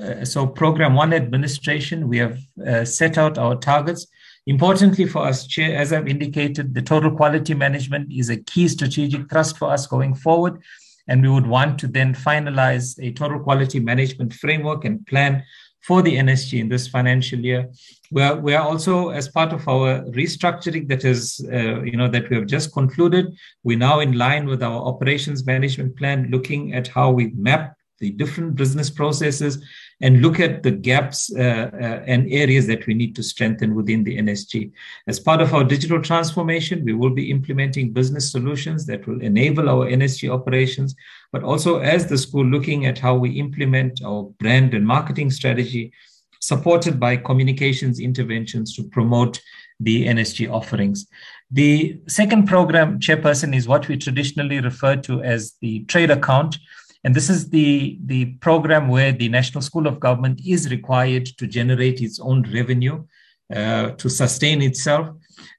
uh, 0.00 0.24
so 0.24 0.46
program 0.46 0.94
one 0.94 1.12
administration, 1.12 2.08
we 2.08 2.18
have 2.18 2.38
uh, 2.66 2.84
set 2.84 3.18
out 3.18 3.38
our 3.38 3.56
targets 3.56 4.06
Importantly 4.48 5.04
for 5.04 5.26
us, 5.26 5.46
Chair, 5.46 5.76
as 5.76 5.92
I've 5.92 6.08
indicated, 6.08 6.72
the 6.72 6.80
total 6.80 7.10
quality 7.10 7.52
management 7.52 8.10
is 8.10 8.30
a 8.30 8.38
key 8.38 8.66
strategic 8.66 9.28
thrust 9.28 9.58
for 9.58 9.70
us 9.70 9.86
going 9.86 10.14
forward. 10.14 10.62
And 11.06 11.20
we 11.20 11.28
would 11.28 11.46
want 11.46 11.78
to 11.80 11.86
then 11.86 12.14
finalize 12.14 12.98
a 12.98 13.12
total 13.12 13.40
quality 13.40 13.78
management 13.78 14.32
framework 14.32 14.86
and 14.86 15.06
plan 15.06 15.44
for 15.82 16.00
the 16.00 16.16
NSG 16.16 16.60
in 16.60 16.70
this 16.70 16.88
financial 16.88 17.38
year. 17.38 17.68
We're, 18.10 18.36
we're 18.36 18.58
also, 18.58 19.10
as 19.10 19.28
part 19.28 19.52
of 19.52 19.68
our 19.68 20.00
restructuring 20.12 20.88
that 20.88 21.04
is, 21.04 21.46
uh, 21.52 21.82
you 21.82 21.98
know, 21.98 22.08
that 22.08 22.30
we 22.30 22.36
have 22.36 22.46
just 22.46 22.72
concluded, 22.72 23.26
we're 23.64 23.76
now 23.76 24.00
in 24.00 24.12
line 24.16 24.46
with 24.46 24.62
our 24.62 24.80
operations 24.80 25.44
management 25.44 25.94
plan, 25.98 26.28
looking 26.30 26.72
at 26.72 26.88
how 26.88 27.10
we 27.10 27.32
map 27.36 27.76
the 28.00 28.10
different 28.12 28.54
business 28.54 28.90
processes 28.90 29.64
and 30.00 30.22
look 30.22 30.38
at 30.38 30.62
the 30.62 30.70
gaps 30.70 31.34
uh, 31.34 31.70
uh, 31.72 32.02
and 32.06 32.32
areas 32.32 32.66
that 32.68 32.86
we 32.86 32.94
need 32.94 33.16
to 33.16 33.22
strengthen 33.22 33.74
within 33.74 34.04
the 34.04 34.16
NSG. 34.18 34.70
As 35.06 35.18
part 35.18 35.40
of 35.40 35.52
our 35.52 35.64
digital 35.64 36.00
transformation, 36.00 36.84
we 36.84 36.92
will 36.92 37.10
be 37.10 37.30
implementing 37.30 37.92
business 37.92 38.30
solutions 38.30 38.86
that 38.86 39.06
will 39.06 39.20
enable 39.20 39.68
our 39.68 39.86
NSG 39.86 40.30
operations, 40.30 40.94
but 41.32 41.42
also 41.42 41.78
as 41.80 42.06
the 42.06 42.18
school 42.18 42.44
looking 42.44 42.86
at 42.86 42.98
how 42.98 43.16
we 43.16 43.30
implement 43.40 44.00
our 44.04 44.24
brand 44.38 44.74
and 44.74 44.86
marketing 44.86 45.30
strategy, 45.30 45.92
supported 46.40 47.00
by 47.00 47.16
communications 47.16 47.98
interventions 47.98 48.76
to 48.76 48.84
promote 48.84 49.40
the 49.80 50.06
NSG 50.06 50.50
offerings. 50.50 51.06
The 51.50 52.00
second 52.06 52.46
program, 52.46 53.00
Chairperson, 53.00 53.54
is 53.54 53.66
what 53.66 53.88
we 53.88 53.96
traditionally 53.96 54.60
refer 54.60 54.96
to 54.96 55.22
as 55.22 55.54
the 55.60 55.84
trade 55.84 56.10
account. 56.10 56.58
And 57.04 57.14
this 57.14 57.30
is 57.30 57.48
the, 57.48 57.98
the 58.04 58.26
program 58.40 58.88
where 58.88 59.12
the 59.12 59.28
National 59.28 59.62
School 59.62 59.86
of 59.86 60.00
Government 60.00 60.40
is 60.44 60.70
required 60.70 61.26
to 61.26 61.46
generate 61.46 62.00
its 62.00 62.18
own 62.18 62.42
revenue 62.52 63.04
uh, 63.54 63.92
to 63.92 64.10
sustain 64.10 64.62
itself. 64.62 65.08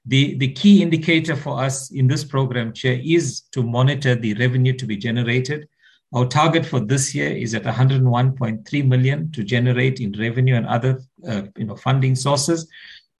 The, 0.06 0.36
the 0.38 0.52
key 0.52 0.82
indicator 0.82 1.34
for 1.34 1.62
us 1.62 1.90
in 1.90 2.06
this 2.06 2.24
program, 2.24 2.72
Chair, 2.72 3.00
is 3.02 3.42
to 3.52 3.62
monitor 3.62 4.14
the 4.14 4.34
revenue 4.34 4.74
to 4.74 4.86
be 4.86 4.96
generated. 4.96 5.68
Our 6.12 6.26
target 6.26 6.66
for 6.66 6.80
this 6.80 7.14
year 7.14 7.30
is 7.30 7.54
at 7.54 7.62
101.3 7.62 8.86
million 8.86 9.32
to 9.32 9.44
generate 9.44 10.00
in 10.00 10.12
revenue 10.18 10.56
and 10.56 10.66
other 10.66 11.00
uh, 11.26 11.42
you 11.56 11.64
know, 11.64 11.76
funding 11.76 12.16
sources. 12.16 12.68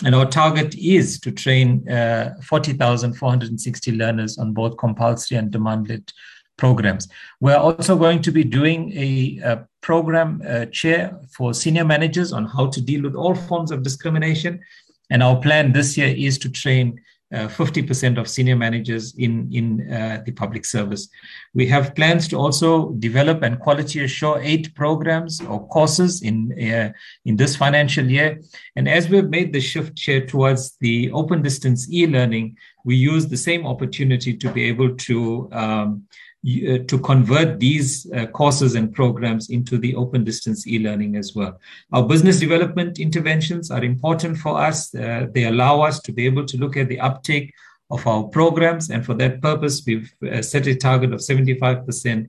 And 0.05 0.15
our 0.15 0.27
target 0.27 0.75
is 0.77 1.21
to 1.21 1.31
train 1.31 1.89
uh, 1.89 2.35
40,460 2.43 3.93
learners 3.93 4.39
on 4.39 4.53
both 4.53 4.77
compulsory 4.79 5.37
and 5.37 5.51
demand-led 5.51 6.11
programs. 6.61 7.09
We're 7.41 7.57
also 7.57 7.97
going 7.97 8.21
to 8.23 8.31
be 8.31 8.45
doing 8.45 8.93
a, 8.93 9.41
a 9.53 9.67
program 9.81 10.43
uh, 10.47 10.67
chair 10.67 11.19
for 11.37 11.55
senior 11.55 11.85
managers 11.85 12.33
on 12.33 12.45
how 12.45 12.67
to 12.69 12.81
deal 12.81 13.03
with 13.03 13.17
all 13.17 13.35
forms 13.35 13.71
of 13.73 13.83
discrimination. 13.83 14.61
And 15.11 15.23
our 15.23 15.41
plan 15.41 15.73
this 15.73 15.97
year 15.97 16.15
is 16.17 16.39
to 16.39 16.49
train 16.49 17.01
uh, 17.33 17.47
50% 17.47 18.19
of 18.19 18.29
senior 18.29 18.57
managers 18.57 19.15
in, 19.17 19.49
in 19.53 19.93
uh, 19.93 20.21
the 20.27 20.33
public 20.33 20.65
service. 20.65 21.09
We 21.55 21.65
have 21.69 21.95
plans 21.95 22.27
to 22.29 22.37
also 22.37 22.91
develop 22.99 23.43
and 23.43 23.61
quality 23.61 24.03
assure 24.03 24.41
eight 24.43 24.75
programs 24.75 25.41
or 25.41 25.67
courses 25.69 26.23
in, 26.23 26.53
uh, 26.61 26.91
in 27.25 27.37
this 27.37 27.55
financial 27.55 28.05
year. 28.05 28.41
And 28.75 28.89
as 28.89 29.09
we've 29.09 29.31
made 29.31 29.53
the 29.53 29.61
shift 29.61 29.99
here 29.99 30.27
towards 30.27 30.77
the 30.81 31.13
open 31.13 31.41
distance 31.43 31.89
e-learning, 31.93 32.57
we 32.85 32.97
use 32.97 33.29
the 33.29 33.37
same 33.37 33.65
opportunity 33.65 34.37
to 34.37 34.51
be 34.51 34.65
able 34.65 34.97
to 34.97 35.49
um, 35.53 36.09
to 36.43 36.99
convert 37.05 37.61
these 37.61 38.11
uh, 38.13 38.27
courses 38.27 38.75
and 38.75 38.95
programs 38.95 39.51
into 39.51 39.77
the 39.77 39.95
open 39.95 40.25
distance 40.25 40.67
e-learning 40.67 41.17
as 41.17 41.35
well. 41.35 41.61
Our 41.93 42.07
business 42.07 42.41
development 42.41 42.99
interventions 42.99 43.71
are 43.71 43.85
important 43.85 44.39
for 44.39 44.59
us. 44.59 44.95
Uh, 44.95 45.27
they 45.35 45.45
allow 45.45 45.83
us 45.83 46.01
to 46.01 46.13
be 46.13 46.25
able 46.25 46.47
to 46.47 46.57
look 46.57 46.79
at 46.79 46.89
the 46.89 47.01
uptake 47.01 47.53
of 47.91 48.07
our 48.07 48.25
programs. 48.25 48.89
And 48.89 49.05
for 49.05 49.15
that 49.15 49.43
purpose, 49.43 49.83
we've 49.87 50.13
uh, 50.33 50.41
set 50.41 50.67
a 50.67 50.75
target 50.75 51.13
of 51.13 51.21
75% 51.21 52.29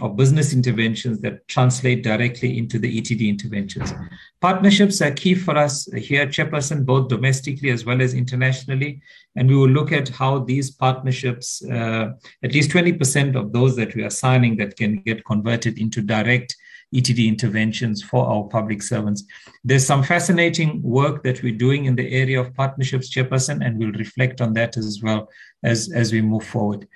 of 0.00 0.16
business 0.16 0.52
interventions 0.52 1.20
that 1.20 1.46
translate 1.48 2.02
directly 2.02 2.58
into 2.58 2.78
the 2.78 3.00
ETD 3.00 3.28
interventions. 3.28 3.92
Partnerships 4.40 5.00
are 5.00 5.10
key 5.10 5.34
for 5.34 5.56
us 5.56 5.86
here, 5.94 6.22
at 6.22 6.28
Chairperson, 6.28 6.84
both 6.84 7.08
domestically 7.08 7.70
as 7.70 7.84
well 7.84 8.02
as 8.02 8.12
internationally. 8.12 9.00
And 9.36 9.48
we 9.48 9.56
will 9.56 9.68
look 9.68 9.92
at 9.92 10.08
how 10.08 10.40
these 10.40 10.70
partnerships, 10.70 11.64
uh, 11.64 12.12
at 12.42 12.52
least 12.52 12.70
20% 12.70 13.36
of 13.36 13.52
those 13.52 13.76
that 13.76 13.94
we 13.94 14.02
are 14.02 14.10
signing 14.10 14.56
that 14.58 14.76
can 14.76 14.96
get 15.02 15.24
converted 15.24 15.78
into 15.78 16.02
direct 16.02 16.54
ETD 16.94 17.26
interventions 17.26 18.02
for 18.02 18.26
our 18.26 18.44
public 18.44 18.82
servants. 18.82 19.24
There's 19.64 19.86
some 19.86 20.02
fascinating 20.02 20.82
work 20.82 21.22
that 21.24 21.42
we're 21.42 21.56
doing 21.56 21.86
in 21.86 21.96
the 21.96 22.12
area 22.12 22.40
of 22.40 22.54
partnerships, 22.54 23.12
Chairperson, 23.12 23.64
and 23.64 23.78
we'll 23.78 23.92
reflect 23.92 24.40
on 24.40 24.52
that 24.54 24.76
as 24.76 25.00
well 25.02 25.28
as, 25.64 25.90
as 25.92 26.12
we 26.12 26.22
move 26.22 26.44
forward. 26.44 26.86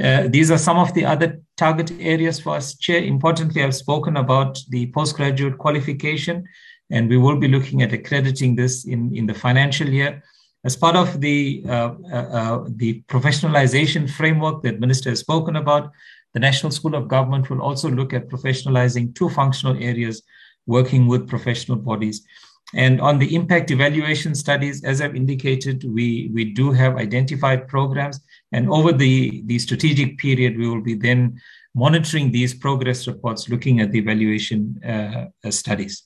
Uh, 0.00 0.28
these 0.28 0.50
are 0.50 0.58
some 0.58 0.78
of 0.78 0.92
the 0.94 1.04
other 1.04 1.40
target 1.56 1.92
areas 2.00 2.40
for 2.40 2.56
us. 2.56 2.76
Chair, 2.76 3.02
importantly, 3.02 3.62
I've 3.62 3.74
spoken 3.74 4.16
about 4.16 4.58
the 4.68 4.90
postgraduate 4.92 5.58
qualification, 5.58 6.44
and 6.90 7.08
we 7.08 7.16
will 7.16 7.36
be 7.36 7.48
looking 7.48 7.82
at 7.82 7.92
accrediting 7.92 8.56
this 8.56 8.84
in, 8.84 9.14
in 9.14 9.26
the 9.26 9.34
financial 9.34 9.88
year. 9.88 10.22
As 10.64 10.76
part 10.76 10.96
of 10.96 11.20
the, 11.20 11.62
uh, 11.68 11.94
uh, 12.10 12.16
uh 12.16 12.64
the 12.68 13.02
professionalization 13.08 14.08
framework 14.08 14.62
that 14.62 14.80
Minister 14.80 15.10
has 15.10 15.20
spoken 15.20 15.56
about, 15.56 15.90
the 16.32 16.40
National 16.40 16.72
School 16.72 16.94
of 16.94 17.08
Government 17.08 17.48
will 17.48 17.62
also 17.62 17.88
look 17.88 18.12
at 18.12 18.28
professionalizing 18.28 19.14
two 19.14 19.28
functional 19.28 19.76
areas, 19.76 20.22
working 20.66 21.06
with 21.06 21.28
professional 21.28 21.78
bodies. 21.78 22.26
And 22.74 23.00
on 23.00 23.18
the 23.18 23.34
impact 23.34 23.70
evaluation 23.70 24.34
studies, 24.34 24.82
as 24.84 25.00
I've 25.00 25.14
indicated, 25.14 25.84
we, 25.84 26.30
we 26.34 26.44
do 26.44 26.72
have 26.72 26.96
identified 26.96 27.68
programs. 27.68 28.20
And 28.52 28.68
over 28.68 28.92
the, 28.92 29.42
the 29.46 29.58
strategic 29.58 30.18
period, 30.18 30.58
we 30.58 30.68
will 30.68 30.82
be 30.82 30.94
then 30.94 31.40
monitoring 31.74 32.32
these 32.32 32.52
progress 32.52 33.06
reports, 33.06 33.48
looking 33.48 33.80
at 33.80 33.92
the 33.92 33.98
evaluation 33.98 34.80
uh, 34.84 35.50
studies. 35.50 36.02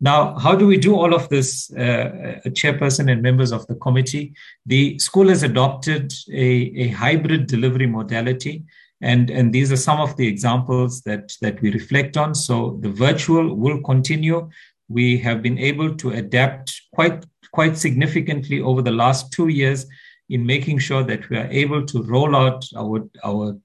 Now, 0.00 0.38
how 0.38 0.54
do 0.54 0.66
we 0.66 0.76
do 0.76 0.94
all 0.94 1.14
of 1.14 1.28
this, 1.30 1.72
uh, 1.72 2.40
chairperson 2.48 3.10
and 3.10 3.22
members 3.22 3.50
of 3.50 3.66
the 3.66 3.76
committee? 3.76 4.34
The 4.66 4.98
school 4.98 5.28
has 5.28 5.42
adopted 5.42 6.12
a, 6.30 6.44
a 6.84 6.88
hybrid 6.88 7.46
delivery 7.46 7.86
modality. 7.86 8.64
And, 9.00 9.30
and 9.30 9.52
these 9.52 9.72
are 9.72 9.76
some 9.76 10.00
of 10.00 10.16
the 10.16 10.26
examples 10.26 11.02
that, 11.02 11.32
that 11.40 11.60
we 11.62 11.70
reflect 11.70 12.16
on. 12.16 12.34
So 12.34 12.78
the 12.80 12.90
virtual 12.90 13.54
will 13.54 13.82
continue. 13.82 14.50
We 14.88 15.18
have 15.18 15.42
been 15.42 15.58
able 15.58 15.94
to 15.96 16.10
adapt 16.10 16.80
quite, 16.92 17.24
quite 17.52 17.76
significantly 17.76 18.60
over 18.60 18.82
the 18.82 18.92
last 18.92 19.32
two 19.32 19.48
years 19.48 19.86
in 20.28 20.44
making 20.44 20.78
sure 20.78 21.02
that 21.04 21.28
we 21.30 21.36
are 21.36 21.48
able 21.50 21.84
to 21.86 22.02
roll 22.02 22.34
out 22.34 22.64
our, 22.76 23.08
our 23.24 23.56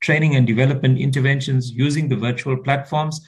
training 0.00 0.36
and 0.36 0.46
development 0.46 0.98
interventions 0.98 1.70
using 1.70 2.08
the 2.08 2.16
virtual 2.16 2.56
platforms. 2.56 3.24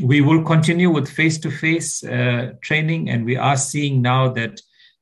We 0.00 0.20
will 0.20 0.42
continue 0.42 0.90
with 0.90 1.08
face-to-face 1.08 2.04
uh, 2.04 2.52
training, 2.62 3.10
and 3.10 3.24
we 3.24 3.36
are 3.36 3.56
seeing 3.56 4.00
now 4.00 4.28
that 4.28 4.60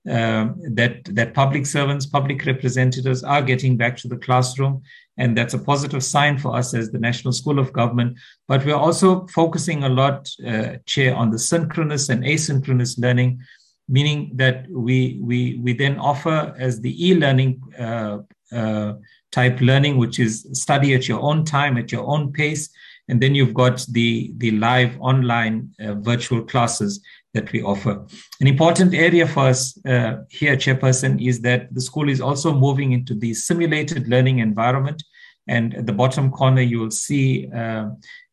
uh, 0.09 0.49
that 0.73 1.05
that 1.05 1.35
public 1.35 1.67
servants, 1.67 2.07
public 2.07 2.47
representatives 2.47 3.23
are 3.23 3.43
getting 3.43 3.77
back 3.77 3.97
to 3.99 4.09
the 4.09 4.17
classroom, 4.17 4.83
and 5.19 5.37
that's 5.37 5.55
a 5.55 5.59
positive 5.59 6.03
sign 6.03 6.39
for 6.39 6.57
us 6.57 6.75
as 6.75 6.91
the 6.91 6.99
National 6.99 7.33
School 7.33 7.59
of 7.59 7.73
Government. 7.73 8.17
But 8.49 8.65
we're 8.65 8.75
also 8.75 9.27
focusing 9.27 9.85
a 9.85 9.89
lot, 9.89 10.29
uh, 10.47 10.77
Chair, 10.87 11.15
on 11.15 11.31
the 11.31 11.39
synchronous 11.39 12.09
and 12.09 12.25
asynchronous 12.25 12.99
learning, 12.99 13.41
meaning 13.89 14.33
that 14.35 14.67
we 14.71 15.19
we 15.23 15.61
we 15.63 15.73
then 15.75 15.99
offer 15.99 16.55
as 16.59 16.81
the 16.81 17.09
e-learning 17.09 17.61
uh, 17.79 18.19
uh, 18.53 18.95
type 19.31 19.61
learning, 19.61 19.97
which 19.99 20.19
is 20.19 20.47
study 20.53 20.95
at 20.95 21.09
your 21.09 21.21
own 21.21 21.45
time, 21.45 21.77
at 21.77 21.93
your 21.93 22.07
own 22.07 22.33
pace 22.33 22.71
and 23.11 23.21
then 23.21 23.35
you've 23.35 23.55
got 23.55 23.85
the, 23.91 24.33
the 24.37 24.53
live 24.53 24.97
online 25.01 25.75
uh, 25.81 25.95
virtual 25.95 26.43
classes 26.43 27.01
that 27.35 27.53
we 27.53 27.63
offer. 27.63 28.05
An 28.41 28.47
important 28.47 28.95
area 28.95 29.27
for 29.27 29.47
us 29.49 29.79
uh, 29.87 30.19
here, 30.29 30.57
Chairperson, 30.57 31.25
is 31.25 31.41
that 31.43 31.73
the 31.73 31.81
school 31.81 32.09
is 32.09 32.21
also 32.21 32.53
moving 32.53 32.93
into 32.93 33.15
the 33.15 33.35
simulated 33.35 34.09
learning 34.09 34.41
environment. 34.41 35.03
And 35.47 35.75
at 35.75 35.87
the 35.87 35.93
bottom 35.93 36.31
corner, 36.31 36.63
you 36.63 36.81
will 36.81 36.91
see 36.91 37.51
uh, 37.53 37.87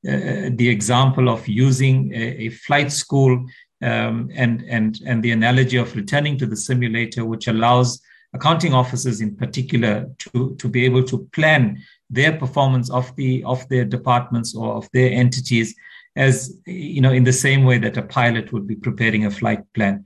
uh 0.08 0.50
the 0.62 0.70
example 0.70 1.30
of 1.30 1.48
using 1.48 2.14
a, 2.14 2.46
a 2.46 2.50
flight 2.50 2.92
school 2.92 3.46
um, 3.82 4.30
and, 4.34 4.64
and, 4.68 5.00
and 5.06 5.22
the 5.24 5.32
analogy 5.32 5.78
of 5.78 5.96
returning 5.96 6.38
to 6.40 6.46
the 6.46 6.56
simulator, 6.56 7.26
which 7.26 7.48
allows 7.48 8.02
accounting 8.34 8.74
officers 8.74 9.22
in 9.22 9.36
particular 9.36 10.10
to, 10.20 10.56
to 10.56 10.68
be 10.68 10.86
able 10.86 11.04
to 11.04 11.28
plan 11.32 11.82
their 12.10 12.38
performance 12.38 12.90
of 12.90 13.16
the 13.16 13.44
of 13.44 13.68
their 13.70 13.86
departments 13.86 14.56
or 14.56 14.76
of 14.76 14.90
their 14.92 15.12
entities 15.12 15.76
as 16.18 16.60
you 16.66 17.02
know 17.02 17.12
in 17.12 17.24
the 17.24 17.34
same 17.34 17.64
way 17.64 17.78
that 17.78 17.98
a 17.98 18.02
pilot 18.02 18.52
would 18.52 18.68
be 18.68 18.76
preparing 18.76 19.26
a 19.26 19.32
flight 19.32 19.62
plan. 19.74 20.06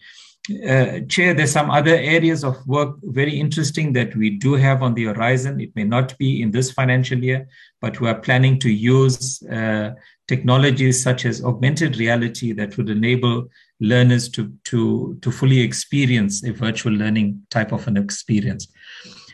Uh, 0.67 1.01
chair 1.07 1.35
there's 1.35 1.51
some 1.51 1.69
other 1.69 1.95
areas 1.95 2.43
of 2.43 2.55
work 2.67 2.95
very 3.03 3.39
interesting 3.39 3.93
that 3.93 4.15
we 4.15 4.31
do 4.31 4.53
have 4.55 4.81
on 4.81 4.93
the 4.95 5.05
horizon. 5.05 5.61
It 5.61 5.75
may 5.75 5.83
not 5.83 6.17
be 6.17 6.41
in 6.41 6.51
this 6.51 6.71
financial 6.71 7.19
year 7.23 7.47
but 7.79 7.99
we 7.99 8.09
are 8.09 8.19
planning 8.19 8.59
to 8.59 8.69
use 8.69 9.41
uh, 9.43 9.91
technologies 10.27 11.01
such 11.01 11.25
as 11.25 11.43
augmented 11.43 11.97
reality 11.97 12.53
that 12.53 12.75
would 12.77 12.89
enable 12.89 13.47
learners 13.79 14.29
to 14.29 14.53
to 14.63 15.17
to 15.21 15.31
fully 15.31 15.59
experience 15.59 16.43
a 16.43 16.51
virtual 16.53 16.93
learning 16.93 17.41
type 17.49 17.71
of 17.71 17.88
an 17.88 17.97
experience 17.97 18.67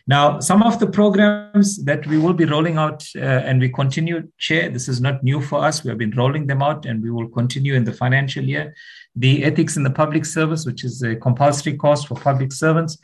now, 0.10 0.40
some 0.40 0.64
of 0.64 0.80
the 0.80 0.88
programs 0.88 1.84
that 1.84 2.08
we 2.08 2.18
will 2.18 2.34
be 2.34 2.46
rolling 2.46 2.78
out 2.78 3.06
uh, 3.18 3.20
and 3.20 3.60
we 3.60 3.68
continue, 3.68 4.26
Chair, 4.38 4.70
this 4.70 4.88
is 4.88 5.02
not 5.02 5.22
new 5.22 5.42
for 5.42 5.62
us. 5.62 5.84
We 5.84 5.90
have 5.90 5.98
been 5.98 6.12
rolling 6.12 6.48
them 6.48 6.62
out 6.62 6.86
and 6.86 7.04
we 7.04 7.12
will 7.12 7.28
continue 7.28 7.74
in 7.74 7.84
the 7.84 7.92
financial 7.92 8.44
year. 8.44 8.74
The 9.18 9.44
Ethics 9.44 9.76
in 9.76 9.84
the 9.84 9.90
Public 9.90 10.24
Service, 10.24 10.66
which 10.66 10.86
is 10.86 11.02
a 11.02 11.18
compulsory 11.18 11.76
course 11.76 12.06
for 12.06 12.16
public 12.16 12.54
servants. 12.54 12.98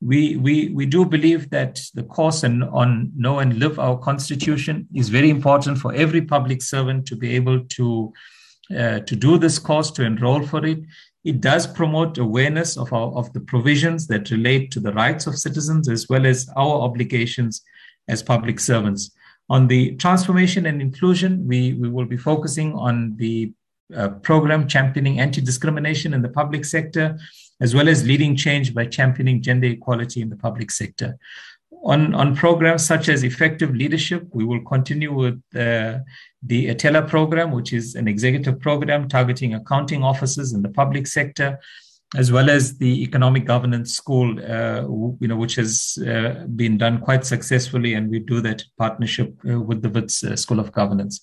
We, 0.00 0.36
we, 0.36 0.70
we 0.70 0.86
do 0.86 1.04
believe 1.04 1.50
that 1.50 1.78
the 1.92 2.04
course 2.04 2.42
on, 2.42 2.62
on 2.62 3.12
Know 3.14 3.40
and 3.40 3.58
Live 3.58 3.78
Our 3.78 3.98
Constitution 3.98 4.88
is 4.94 5.10
very 5.10 5.28
important 5.28 5.76
for 5.76 5.92
every 5.92 6.22
public 6.22 6.62
servant 6.62 7.06
to 7.08 7.16
be 7.16 7.34
able 7.34 7.64
to, 7.64 8.12
uh, 8.70 9.00
to 9.00 9.16
do 9.16 9.36
this 9.36 9.58
course, 9.58 9.90
to 9.90 10.04
enroll 10.04 10.46
for 10.46 10.64
it. 10.64 10.78
It 11.26 11.40
does 11.40 11.66
promote 11.66 12.18
awareness 12.18 12.76
of, 12.76 12.92
our, 12.92 13.10
of 13.20 13.32
the 13.32 13.40
provisions 13.40 14.06
that 14.06 14.30
relate 14.30 14.70
to 14.70 14.80
the 14.80 14.92
rights 14.92 15.26
of 15.26 15.36
citizens 15.36 15.88
as 15.88 16.08
well 16.08 16.24
as 16.24 16.48
our 16.56 16.80
obligations 16.82 17.62
as 18.06 18.22
public 18.22 18.60
servants. 18.60 19.10
On 19.50 19.66
the 19.66 19.96
transformation 19.96 20.66
and 20.66 20.80
inclusion, 20.80 21.44
we, 21.44 21.72
we 21.74 21.88
will 21.88 22.04
be 22.04 22.16
focusing 22.16 22.74
on 22.74 23.16
the 23.16 23.52
uh, 23.96 24.10
program 24.28 24.68
championing 24.68 25.18
anti 25.18 25.40
discrimination 25.40 26.14
in 26.14 26.22
the 26.22 26.28
public 26.28 26.64
sector, 26.64 27.18
as 27.60 27.74
well 27.74 27.88
as 27.88 28.06
leading 28.06 28.36
change 28.36 28.72
by 28.72 28.86
championing 28.86 29.42
gender 29.42 29.66
equality 29.66 30.20
in 30.20 30.30
the 30.30 30.36
public 30.36 30.70
sector. 30.70 31.18
On, 31.86 32.16
on 32.16 32.34
programs 32.34 32.84
such 32.84 33.08
as 33.08 33.22
effective 33.22 33.72
leadership, 33.72 34.26
we 34.32 34.44
will 34.44 34.60
continue 34.62 35.12
with 35.12 35.40
uh, 35.54 36.00
the 36.42 36.66
Etela 36.66 37.08
program, 37.08 37.52
which 37.52 37.72
is 37.72 37.94
an 37.94 38.08
executive 38.08 38.58
program 38.58 39.08
targeting 39.08 39.54
accounting 39.54 40.02
officers 40.02 40.52
in 40.52 40.62
the 40.62 40.68
public 40.68 41.06
sector, 41.06 41.60
as 42.16 42.32
well 42.32 42.50
as 42.50 42.76
the 42.78 43.04
economic 43.04 43.44
governance 43.44 43.94
school, 43.94 44.36
uh, 44.40 44.82
you 45.20 45.28
know, 45.28 45.36
which 45.36 45.54
has 45.54 45.96
uh, 46.04 46.44
been 46.56 46.76
done 46.76 46.98
quite 47.00 47.24
successfully, 47.24 47.94
and 47.94 48.10
we 48.10 48.18
do 48.18 48.40
that 48.40 48.64
partnership 48.78 49.32
uh, 49.48 49.60
with 49.60 49.80
the 49.82 49.88
WITS 49.88 50.24
uh, 50.24 50.34
School 50.34 50.58
of 50.58 50.72
Governance. 50.72 51.20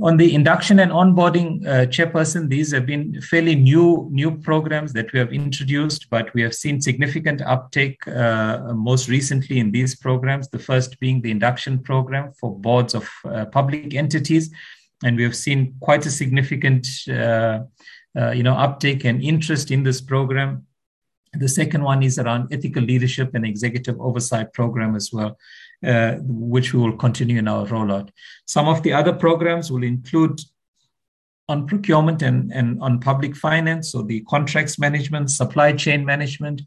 On 0.00 0.16
the 0.16 0.34
induction 0.34 0.80
and 0.80 0.90
onboarding 0.90 1.64
uh, 1.64 1.86
chairperson, 1.86 2.48
these 2.48 2.72
have 2.72 2.84
been 2.84 3.20
fairly 3.20 3.54
new 3.54 4.08
new 4.10 4.36
programs 4.36 4.92
that 4.92 5.12
we 5.12 5.20
have 5.20 5.32
introduced, 5.32 6.10
but 6.10 6.34
we 6.34 6.42
have 6.42 6.52
seen 6.52 6.80
significant 6.80 7.40
uptake 7.42 8.04
uh, 8.08 8.72
most 8.74 9.08
recently 9.08 9.60
in 9.60 9.70
these 9.70 9.94
programs. 9.94 10.48
The 10.48 10.58
first 10.58 10.98
being 10.98 11.22
the 11.22 11.30
induction 11.30 11.78
program 11.78 12.32
for 12.40 12.58
boards 12.58 12.94
of 12.94 13.08
uh, 13.24 13.44
public 13.44 13.94
entities, 13.94 14.50
and 15.04 15.16
we 15.16 15.22
have 15.22 15.36
seen 15.36 15.76
quite 15.78 16.04
a 16.06 16.10
significant 16.10 16.88
uh, 17.08 17.60
uh, 18.18 18.32
you 18.32 18.42
know 18.42 18.54
uptake 18.54 19.04
and 19.04 19.22
interest 19.22 19.70
in 19.70 19.84
this 19.84 20.00
program. 20.00 20.66
The 21.34 21.48
second 21.48 21.84
one 21.84 22.02
is 22.02 22.18
around 22.18 22.52
ethical 22.52 22.82
leadership 22.82 23.32
and 23.34 23.46
executive 23.46 24.00
oversight 24.00 24.52
program 24.52 24.96
as 24.96 25.12
well. 25.12 25.38
Uh, 25.84 26.16
which 26.22 26.72
we 26.72 26.80
will 26.80 26.96
continue 26.96 27.38
in 27.38 27.46
our 27.46 27.66
rollout. 27.66 28.08
Some 28.46 28.68
of 28.68 28.82
the 28.82 28.92
other 28.94 29.12
programs 29.12 29.70
will 29.70 29.82
include 29.82 30.40
on 31.48 31.66
procurement 31.66 32.22
and, 32.22 32.50
and 32.54 32.80
on 32.80 33.00
public 33.00 33.36
finance, 33.36 33.92
so 33.92 34.00
the 34.00 34.20
contracts 34.22 34.78
management, 34.78 35.30
supply 35.30 35.72
chain 35.72 36.04
management. 36.04 36.62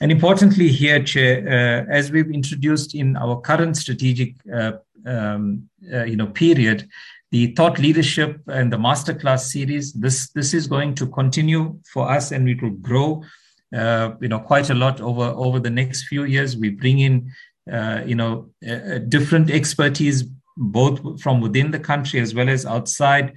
And 0.00 0.12
importantly, 0.12 0.68
here, 0.68 1.02
Chair, 1.02 1.42
uh, 1.48 1.92
as 1.92 2.12
we've 2.12 2.30
introduced 2.30 2.94
in 2.94 3.16
our 3.16 3.40
current 3.40 3.76
strategic 3.76 4.34
uh, 4.52 4.72
um, 5.04 5.68
uh, 5.92 6.04
you 6.04 6.16
know, 6.16 6.28
period, 6.28 6.88
the 7.32 7.54
thought 7.54 7.80
leadership 7.80 8.40
and 8.46 8.72
the 8.72 8.76
masterclass 8.76 9.50
series, 9.50 9.92
this, 9.94 10.30
this 10.30 10.54
is 10.54 10.68
going 10.68 10.94
to 10.94 11.08
continue 11.08 11.80
for 11.92 12.08
us 12.08 12.30
and 12.30 12.48
it 12.48 12.62
will 12.62 12.70
grow 12.70 13.24
uh, 13.74 14.12
you 14.20 14.28
know, 14.28 14.38
quite 14.38 14.70
a 14.70 14.74
lot 14.74 15.00
over, 15.00 15.24
over 15.24 15.58
the 15.58 15.70
next 15.70 16.04
few 16.04 16.22
years. 16.22 16.56
We 16.56 16.70
bring 16.70 17.00
in 17.00 17.32
uh, 17.72 18.02
you 18.04 18.14
know, 18.14 18.50
uh, 18.68 18.98
different 19.08 19.50
expertise, 19.50 20.24
both 20.56 21.20
from 21.22 21.40
within 21.40 21.70
the 21.70 21.78
country 21.78 22.20
as 22.20 22.34
well 22.34 22.48
as 22.48 22.66
outside, 22.66 23.34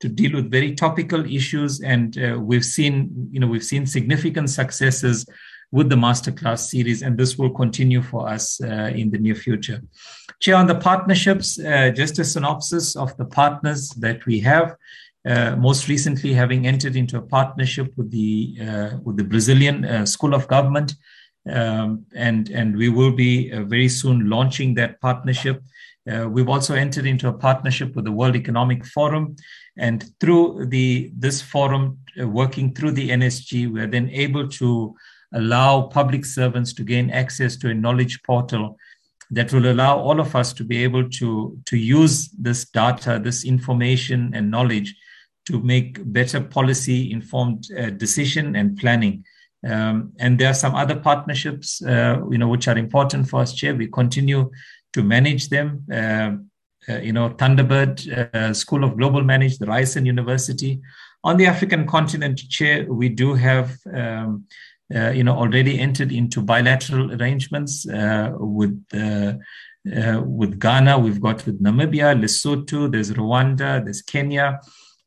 to 0.00 0.08
deal 0.08 0.34
with 0.34 0.50
very 0.50 0.74
topical 0.74 1.24
issues. 1.24 1.80
And 1.80 2.16
uh, 2.18 2.38
we've 2.38 2.64
seen, 2.64 3.28
you 3.30 3.40
know, 3.40 3.46
we've 3.46 3.64
seen 3.64 3.86
significant 3.86 4.50
successes 4.50 5.26
with 5.72 5.88
the 5.88 5.96
masterclass 5.96 6.68
series, 6.68 7.00
and 7.00 7.16
this 7.16 7.38
will 7.38 7.50
continue 7.50 8.02
for 8.02 8.28
us 8.28 8.60
uh, 8.60 8.90
in 8.94 9.10
the 9.10 9.18
near 9.18 9.34
future. 9.34 9.80
Chair, 10.40 10.56
on 10.56 10.66
the 10.66 10.74
partnerships, 10.74 11.58
uh, 11.60 11.90
just 11.90 12.18
a 12.18 12.24
synopsis 12.24 12.96
of 12.96 13.16
the 13.16 13.24
partners 13.24 13.90
that 13.90 14.26
we 14.26 14.40
have. 14.40 14.76
Uh, 15.24 15.54
most 15.56 15.86
recently, 15.88 16.32
having 16.32 16.66
entered 16.66 16.96
into 16.96 17.18
a 17.18 17.22
partnership 17.22 17.92
with 17.96 18.10
the 18.10 18.56
with 19.04 19.18
the 19.18 19.24
Brazilian 19.24 20.06
School 20.06 20.34
of 20.34 20.48
Government, 20.48 20.94
um, 21.48 22.04
and 22.14 22.50
and 22.50 22.76
we 22.76 22.88
will 22.88 23.12
be 23.12 23.50
uh, 23.52 23.62
very 23.62 23.88
soon 23.88 24.28
launching 24.28 24.74
that 24.74 25.00
partnership. 25.00 25.62
Uh, 26.10 26.28
we've 26.28 26.48
also 26.48 26.74
entered 26.74 27.06
into 27.06 27.28
a 27.28 27.32
partnership 27.32 27.94
with 27.94 28.04
the 28.04 28.12
World 28.12 28.36
Economic 28.36 28.84
Forum, 28.84 29.36
and 29.78 30.10
through 30.20 30.66
the 30.66 31.10
this 31.16 31.40
forum, 31.40 31.98
uh, 32.20 32.26
working 32.26 32.74
through 32.74 32.92
the 32.92 33.10
NSG, 33.10 33.70
we 33.72 33.80
are 33.80 33.86
then 33.86 34.10
able 34.10 34.48
to 34.48 34.94
allow 35.34 35.82
public 35.82 36.24
servants 36.24 36.72
to 36.74 36.82
gain 36.82 37.10
access 37.10 37.56
to 37.56 37.70
a 37.70 37.74
knowledge 37.74 38.22
portal 38.24 38.76
that 39.30 39.52
will 39.52 39.70
allow 39.70 39.96
all 39.96 40.18
of 40.18 40.34
us 40.34 40.52
to 40.52 40.64
be 40.64 40.82
able 40.82 41.08
to 41.08 41.58
to 41.66 41.76
use 41.76 42.28
this 42.30 42.64
data, 42.68 43.20
this 43.22 43.44
information 43.44 44.32
and 44.34 44.50
knowledge 44.50 44.94
to 45.46 45.60
make 45.60 45.98
better 46.12 46.40
policy 46.40 47.10
informed 47.12 47.66
uh, 47.78 47.90
decision 47.90 48.56
and 48.56 48.76
planning. 48.76 49.24
Um, 49.66 50.12
and 50.18 50.38
there 50.38 50.50
are 50.50 50.54
some 50.54 50.74
other 50.74 50.96
partnerships, 50.96 51.82
uh, 51.82 52.20
you 52.30 52.38
know, 52.38 52.48
which 52.48 52.68
are 52.68 52.78
important 52.78 53.28
for 53.28 53.40
us, 53.40 53.52
Chair. 53.52 53.74
We 53.74 53.88
continue 53.88 54.50
to 54.92 55.02
manage 55.02 55.48
them. 55.48 55.84
Uh, 55.92 56.36
uh, 56.88 56.98
you 56.98 57.12
know, 57.12 57.30
Thunderbird 57.30 58.34
uh, 58.34 58.54
School 58.54 58.84
of 58.84 58.96
Global 58.96 59.22
Management, 59.22 59.60
the 59.60 59.66
Ryerson 59.66 60.06
University. 60.06 60.80
On 61.22 61.36
the 61.36 61.46
African 61.46 61.86
continent, 61.86 62.38
Chair, 62.48 62.90
we 62.90 63.10
do 63.10 63.34
have, 63.34 63.76
um, 63.92 64.46
uh, 64.94 65.10
you 65.10 65.22
know, 65.22 65.36
already 65.36 65.78
entered 65.78 66.10
into 66.10 66.40
bilateral 66.40 67.12
arrangements 67.12 67.86
with 67.86 68.82
with 70.24 70.58
Ghana. 70.58 70.98
We've 70.98 71.20
got 71.20 71.44
with 71.44 71.62
Namibia, 71.62 72.18
Lesotho. 72.18 72.90
There's 72.90 73.12
Rwanda. 73.12 73.84
There's 73.84 74.02
Kenya. 74.02 74.60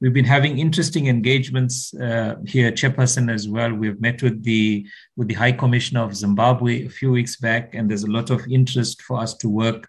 We've 0.04 0.12
been 0.12 0.26
having 0.26 0.60
interesting 0.60 1.08
engagements 1.08 1.94
uh, 1.94 2.36
here, 2.46 2.68
at 2.68 2.76
Chairperson, 2.76 3.34
as 3.34 3.48
well. 3.48 3.72
We've 3.74 4.02
met 4.02 4.22
with 4.22 4.44
the 4.44 4.86
with 5.16 5.30
the 5.30 5.34
High 5.36 5.54
Commissioner 5.54 6.02
of 6.04 6.14
Zimbabwe 6.14 6.86
a 6.86 6.90
few 6.90 7.10
weeks 7.12 7.38
back, 7.38 7.74
and 7.74 7.90
there's 7.90 8.04
a 8.04 8.12
lot 8.12 8.30
of 8.30 8.42
interest 8.50 9.02
for 9.02 9.18
us 9.18 9.34
to 9.36 9.48
work 9.48 9.88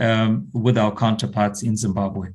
um, 0.00 0.46
with 0.52 0.78
our 0.78 0.94
counterparts 0.94 1.64
in 1.64 1.76
Zimbabwe. 1.76 2.28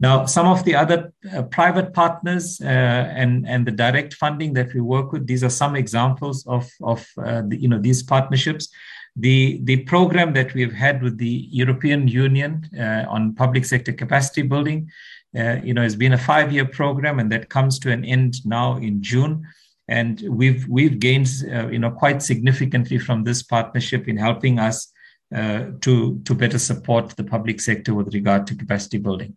Now, 0.00 0.24
some 0.24 0.46
of 0.46 0.64
the 0.64 0.74
other 0.74 1.12
uh, 1.30 1.42
private 1.42 1.92
partners 1.92 2.58
uh, 2.64 2.64
and, 2.64 3.46
and 3.46 3.66
the 3.66 3.70
direct 3.70 4.14
funding 4.14 4.54
that 4.54 4.72
we 4.72 4.80
work 4.80 5.12
with, 5.12 5.26
these 5.26 5.44
are 5.44 5.50
some 5.50 5.76
examples 5.76 6.46
of, 6.46 6.70
of 6.80 7.06
uh, 7.22 7.42
the, 7.48 7.60
you 7.60 7.68
know, 7.68 7.78
these 7.78 8.02
partnerships. 8.02 8.70
The, 9.14 9.60
the 9.64 9.84
program 9.84 10.32
that 10.32 10.54
we've 10.54 10.72
had 10.72 11.02
with 11.02 11.18
the 11.18 11.46
European 11.50 12.08
Union 12.08 12.66
uh, 12.76 13.04
on 13.10 13.34
public 13.34 13.66
sector 13.66 13.92
capacity 13.92 14.40
building, 14.40 14.90
uh, 15.38 15.56
you 15.62 15.72
know, 15.74 15.82
it's 15.82 15.94
been 15.94 16.12
a 16.12 16.18
five-year 16.18 16.66
program, 16.66 17.18
and 17.18 17.32
that 17.32 17.48
comes 17.48 17.78
to 17.80 17.90
an 17.90 18.04
end 18.04 18.44
now 18.44 18.76
in 18.76 19.02
June. 19.02 19.46
And 19.88 20.22
we've 20.28 20.66
we've 20.68 20.98
gained, 20.98 21.28
uh, 21.52 21.68
you 21.68 21.78
know, 21.78 21.90
quite 21.90 22.22
significantly 22.22 22.98
from 22.98 23.24
this 23.24 23.42
partnership 23.42 24.08
in 24.08 24.16
helping 24.16 24.58
us 24.58 24.92
uh, 25.34 25.70
to, 25.80 26.20
to 26.24 26.34
better 26.34 26.58
support 26.58 27.08
the 27.16 27.24
public 27.24 27.58
sector 27.58 27.94
with 27.94 28.12
regard 28.12 28.46
to 28.46 28.54
capacity 28.54 28.98
building. 28.98 29.34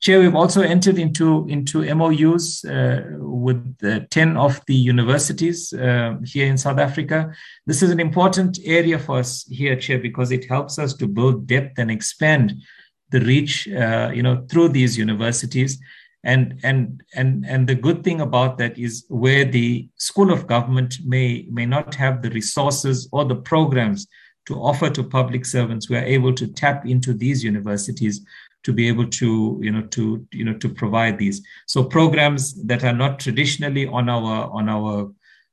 Chair, 0.00 0.18
we've 0.18 0.34
also 0.34 0.62
entered 0.62 0.98
into, 0.98 1.46
into 1.48 1.94
MOUs 1.94 2.64
uh, 2.64 3.02
with 3.18 4.08
10 4.10 4.36
of 4.36 4.60
the 4.66 4.74
universities 4.74 5.72
uh, 5.72 6.16
here 6.24 6.46
in 6.46 6.58
South 6.58 6.78
Africa. 6.78 7.32
This 7.66 7.80
is 7.80 7.90
an 7.90 8.00
important 8.00 8.58
area 8.64 8.98
for 8.98 9.18
us 9.18 9.44
here, 9.48 9.76
Chair, 9.76 10.00
because 10.00 10.32
it 10.32 10.48
helps 10.48 10.80
us 10.80 10.94
to 10.94 11.06
build 11.06 11.46
depth 11.46 11.78
and 11.78 11.92
expand 11.92 12.62
the 13.10 13.20
reach, 13.20 13.68
uh, 13.68 14.10
you 14.14 14.22
know, 14.22 14.46
through 14.50 14.68
these 14.68 14.96
universities. 14.96 15.78
And, 16.22 16.60
and, 16.62 17.02
and, 17.14 17.46
and 17.46 17.66
the 17.66 17.74
good 17.74 18.04
thing 18.04 18.20
about 18.20 18.58
that 18.58 18.78
is 18.78 19.06
where 19.08 19.44
the 19.44 19.88
School 19.96 20.30
of 20.30 20.46
Government 20.46 20.96
may, 21.04 21.46
may 21.50 21.64
not 21.64 21.94
have 21.94 22.20
the 22.20 22.30
resources 22.30 23.08
or 23.10 23.24
the 23.24 23.36
programs 23.36 24.06
to 24.46 24.56
offer 24.56 24.90
to 24.90 25.04
public 25.04 25.44
servants 25.46 25.88
we 25.88 25.96
are 25.96 26.04
able 26.04 26.34
to 26.34 26.46
tap 26.46 26.84
into 26.84 27.14
these 27.14 27.44
universities 27.44 28.20
to 28.64 28.72
be 28.72 28.88
able 28.88 29.06
to 29.06 29.58
you 29.62 29.70
know 29.70 29.82
to 29.82 30.26
you 30.32 30.44
know 30.44 30.54
to 30.54 30.68
provide 30.68 31.18
these 31.18 31.40
so 31.66 31.84
programs 31.84 32.42
that 32.64 32.82
are 32.84 32.92
not 32.92 33.20
traditionally 33.20 33.86
on 33.86 34.08
our 34.08 34.50
on 34.50 34.68
our 34.68 35.10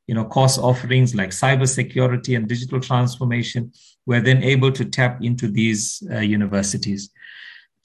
you 0.07 0.15
know 0.15 0.25
course 0.25 0.57
offerings 0.57 1.13
like 1.13 1.29
cybersecurity 1.29 2.35
and 2.35 2.47
digital 2.47 2.79
transformation 2.79 3.71
we're 4.05 4.21
then 4.21 4.41
able 4.41 4.71
to 4.71 4.85
tap 4.85 5.19
into 5.21 5.47
these 5.47 6.01
uh, 6.11 6.19
universities 6.19 7.11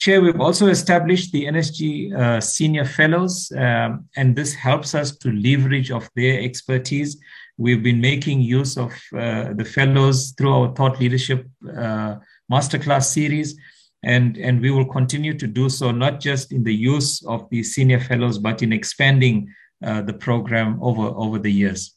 chair 0.03 0.17
we've 0.25 0.45
also 0.47 0.65
established 0.77 1.31
the 1.31 1.43
nsg 1.53 1.79
uh, 2.21 2.39
senior 2.55 2.85
fellows 2.97 3.33
um, 3.65 3.89
and 4.17 4.35
this 4.39 4.51
helps 4.67 4.89
us 5.01 5.09
to 5.21 5.27
leverage 5.47 5.89
of 5.91 6.03
their 6.15 6.35
expertise 6.47 7.11
We've 7.57 7.83
been 7.83 8.01
making 8.01 8.41
use 8.41 8.77
of 8.77 8.91
uh, 9.15 9.53
the 9.53 9.65
fellows 9.65 10.31
through 10.31 10.53
our 10.53 10.73
thought 10.73 10.99
leadership 10.99 11.47
uh, 11.69 12.15
masterclass 12.51 13.05
series. 13.05 13.55
And, 14.03 14.37
and 14.37 14.59
we 14.59 14.71
will 14.71 14.85
continue 14.85 15.37
to 15.37 15.47
do 15.47 15.69
so, 15.69 15.91
not 15.91 16.19
just 16.19 16.51
in 16.51 16.63
the 16.63 16.73
use 16.73 17.23
of 17.25 17.49
the 17.51 17.63
senior 17.63 17.99
fellows, 17.99 18.37
but 18.37 18.61
in 18.61 18.73
expanding 18.73 19.53
uh, 19.85 20.01
the 20.01 20.13
program 20.13 20.79
over, 20.81 21.07
over 21.15 21.39
the 21.39 21.51
years. 21.51 21.95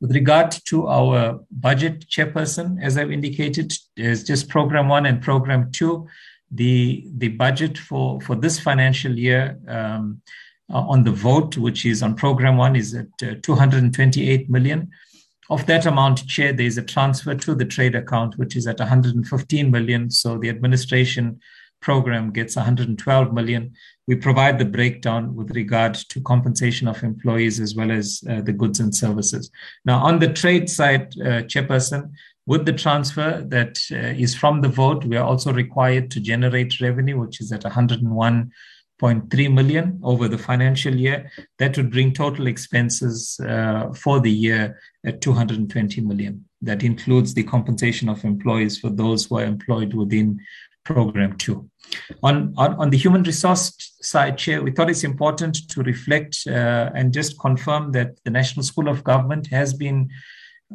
With 0.00 0.12
regard 0.12 0.50
to 0.68 0.88
our 0.88 1.40
budget 1.50 2.06
chairperson, 2.08 2.82
as 2.82 2.96
I've 2.96 3.12
indicated, 3.12 3.72
there's 3.96 4.24
just 4.24 4.48
program 4.48 4.88
one 4.88 5.04
and 5.04 5.20
program 5.20 5.70
two. 5.70 6.08
The, 6.50 7.06
the 7.16 7.28
budget 7.28 7.78
for, 7.78 8.20
for 8.20 8.34
this 8.34 8.58
financial 8.58 9.16
year 9.16 9.58
um, 9.68 10.20
uh, 10.72 10.80
on 10.80 11.04
the 11.04 11.12
vote, 11.12 11.56
which 11.56 11.84
is 11.84 12.02
on 12.02 12.14
program 12.14 12.56
one, 12.56 12.76
is 12.76 12.94
at 12.94 13.06
uh, 13.22 13.34
228 13.42 14.50
million. 14.50 14.90
Of 15.48 15.66
that 15.66 15.86
amount, 15.86 16.26
Chair, 16.28 16.52
there 16.52 16.66
is 16.66 16.78
a 16.78 16.82
transfer 16.82 17.34
to 17.34 17.54
the 17.56 17.64
trade 17.64 17.96
account, 17.96 18.38
which 18.38 18.54
is 18.54 18.68
at 18.68 18.78
115 18.78 19.70
million. 19.70 20.10
So 20.10 20.38
the 20.38 20.48
administration 20.48 21.40
program 21.80 22.30
gets 22.30 22.56
112 22.56 23.32
million. 23.32 23.74
We 24.06 24.14
provide 24.16 24.58
the 24.58 24.64
breakdown 24.64 25.34
with 25.34 25.50
regard 25.56 25.94
to 25.94 26.20
compensation 26.20 26.86
of 26.88 27.02
employees 27.02 27.58
as 27.58 27.74
well 27.74 27.90
as 27.90 28.22
uh, 28.28 28.42
the 28.42 28.52
goods 28.52 28.80
and 28.80 28.94
services. 28.94 29.50
Now, 29.84 30.04
on 30.04 30.18
the 30.18 30.32
trade 30.32 30.68
side, 30.70 31.14
uh, 31.20 31.42
Chairperson, 31.50 32.12
with 32.46 32.66
the 32.66 32.72
transfer 32.72 33.44
that 33.48 33.78
uh, 33.92 33.96
is 33.96 34.34
from 34.34 34.60
the 34.60 34.68
vote, 34.68 35.04
we 35.04 35.16
are 35.16 35.24
also 35.24 35.52
required 35.52 36.10
to 36.12 36.20
generate 36.20 36.80
revenue, 36.80 37.18
which 37.18 37.40
is 37.40 37.52
at 37.52 37.62
101.3 37.62 39.54
million 39.54 40.00
over 40.02 40.28
the 40.28 40.38
financial 40.38 40.94
year. 40.94 41.30
That 41.58 41.76
would 41.76 41.90
bring 41.90 42.12
total 42.12 42.46
expenses 42.46 43.38
uh, 43.40 43.92
for 43.92 44.20
the 44.20 44.30
year 44.30 44.80
at 45.04 45.20
220 45.20 46.00
million. 46.00 46.44
That 46.62 46.82
includes 46.82 47.34
the 47.34 47.44
compensation 47.44 48.08
of 48.08 48.24
employees 48.24 48.78
for 48.78 48.90
those 48.90 49.26
who 49.26 49.38
are 49.38 49.44
employed 49.44 49.94
within 49.94 50.40
program 50.84 51.36
two. 51.36 51.68
On, 52.22 52.54
on, 52.56 52.74
on 52.74 52.90
the 52.90 52.96
human 52.96 53.22
resource 53.22 53.72
side, 54.00 54.38
Chair, 54.38 54.62
we 54.62 54.70
thought 54.70 54.90
it's 54.90 55.04
important 55.04 55.68
to 55.70 55.82
reflect 55.82 56.38
uh, 56.46 56.90
and 56.94 57.12
just 57.12 57.38
confirm 57.38 57.92
that 57.92 58.18
the 58.24 58.30
National 58.30 58.64
School 58.64 58.88
of 58.88 59.04
Government 59.04 59.46
has 59.48 59.74
been 59.74 60.10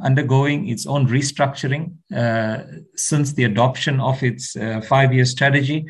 undergoing 0.04 0.68
its 0.68 0.86
own 0.86 1.08
restructuring 1.08 1.94
uh, 2.14 2.64
since 2.96 3.34
the 3.34 3.46
adoption 3.46 4.00
of 4.00 4.22
its 4.24 4.56
uh, 4.56 4.82
five-year 4.82 5.26
strategy 5.26 5.86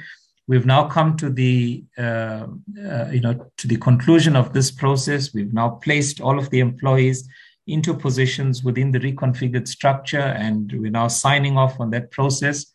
We've 0.48 0.66
now 0.66 0.88
come 0.88 1.18
to 1.18 1.30
the 1.30 1.84
uh, 1.98 2.46
uh, 2.88 3.10
you 3.12 3.22
know 3.22 3.50
to 3.58 3.68
the 3.68 3.78
conclusion 3.78 4.36
of 4.36 4.54
this 4.54 4.70
process. 4.70 5.34
We've 5.34 5.54
now 5.54 5.70
placed 5.70 6.22
all 6.22 6.38
of 6.38 6.50
the 6.52 6.60
employees 6.60 7.28
into 7.68 7.96
positions 7.96 8.64
within 8.64 8.92
the 8.92 9.00
reconfigured 9.00 9.68
structure, 9.68 10.20
and 10.20 10.72
we're 10.74 10.92
now 10.92 11.08
signing 11.08 11.58
off 11.58 11.80
on 11.80 11.90
that 11.92 12.12
process. 12.12 12.74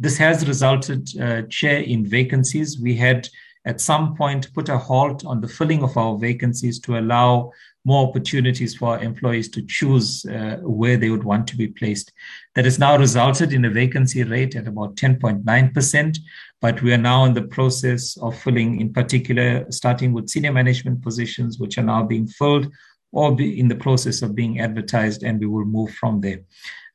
This 0.00 0.18
has 0.18 0.48
resulted, 0.48 1.08
uh, 1.20 1.42
chair, 1.42 1.78
in 1.78 2.04
vacancies. 2.04 2.80
We 2.80 2.96
had 2.96 3.28
at 3.64 3.80
some 3.80 4.16
point 4.16 4.52
put 4.52 4.68
a 4.68 4.76
halt 4.76 5.24
on 5.24 5.40
the 5.40 5.48
filling 5.48 5.84
of 5.84 5.96
our 5.96 6.18
vacancies 6.18 6.80
to 6.80 6.98
allow 6.98 7.52
more 7.84 8.08
opportunities 8.08 8.74
for 8.74 8.98
employees 8.98 9.48
to 9.50 9.62
choose 9.62 10.24
uh, 10.26 10.56
where 10.62 10.96
they 10.96 11.10
would 11.10 11.24
want 11.24 11.46
to 11.48 11.56
be 11.56 11.68
placed. 11.68 12.12
That 12.54 12.64
has 12.64 12.78
now 12.78 12.96
resulted 12.96 13.52
in 13.52 13.64
a 13.64 13.70
vacancy 13.70 14.22
rate 14.24 14.56
at 14.56 14.66
about 14.66 14.96
10.9%, 14.96 16.18
but 16.60 16.82
we 16.82 16.94
are 16.94 16.98
now 16.98 17.24
in 17.24 17.34
the 17.34 17.42
process 17.42 18.16
of 18.18 18.38
filling, 18.38 18.80
in 18.80 18.92
particular, 18.92 19.66
starting 19.70 20.12
with 20.12 20.30
senior 20.30 20.52
management 20.52 21.02
positions, 21.02 21.58
which 21.58 21.76
are 21.76 21.82
now 21.82 22.02
being 22.02 22.26
filled 22.26 22.70
or 23.12 23.34
be 23.34 23.60
in 23.60 23.68
the 23.68 23.76
process 23.76 24.22
of 24.22 24.34
being 24.34 24.60
advertised, 24.60 25.22
and 25.22 25.38
we 25.38 25.46
will 25.46 25.64
move 25.64 25.94
from 25.94 26.20
there. 26.20 26.40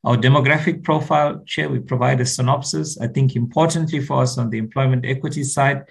Our 0.04 0.16
demographic 0.16 0.82
profile, 0.82 1.42
Chair, 1.46 1.68
we 1.68 1.78
provide 1.78 2.20
a 2.20 2.26
synopsis. 2.26 2.98
I 3.00 3.06
think 3.06 3.36
importantly 3.36 4.00
for 4.00 4.22
us 4.22 4.38
on 4.38 4.50
the 4.50 4.58
employment 4.58 5.04
equity 5.06 5.44
side, 5.44 5.84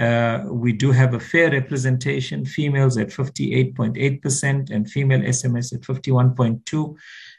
uh, 0.00 0.44
we 0.46 0.72
do 0.72 0.90
have 0.90 1.14
a 1.14 1.20
fair 1.20 1.50
representation, 1.50 2.44
females 2.44 2.96
at 2.96 3.08
58.8% 3.08 4.70
and 4.70 4.90
female 4.90 5.20
SMS 5.20 5.74
at 5.74 5.80
51.2 5.80 6.96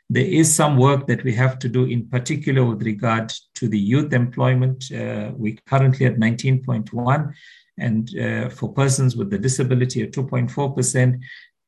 there 0.10 0.26
is 0.26 0.54
some 0.54 0.78
work 0.78 1.08
that 1.08 1.24
we 1.24 1.34
have 1.34 1.58
to 1.60 1.70
do, 1.70 1.86
in 1.86 2.08
particular 2.08 2.64
with 2.64 2.84
regard 2.84 3.34
to 3.56 3.68
the 3.68 3.80
youth 3.80 4.14
employment. 4.14 4.92
Uh, 4.92 5.32
we're 5.36 5.58
currently 5.66 6.06
at 6.06 6.18
19.1, 6.18 7.34
and 7.80 8.20
uh, 8.20 8.50
for 8.50 8.72
persons 8.74 9.16
with 9.16 9.30
the 9.30 9.40
disability 9.40 10.04
at 10.04 10.12
2.4%. 10.12 11.20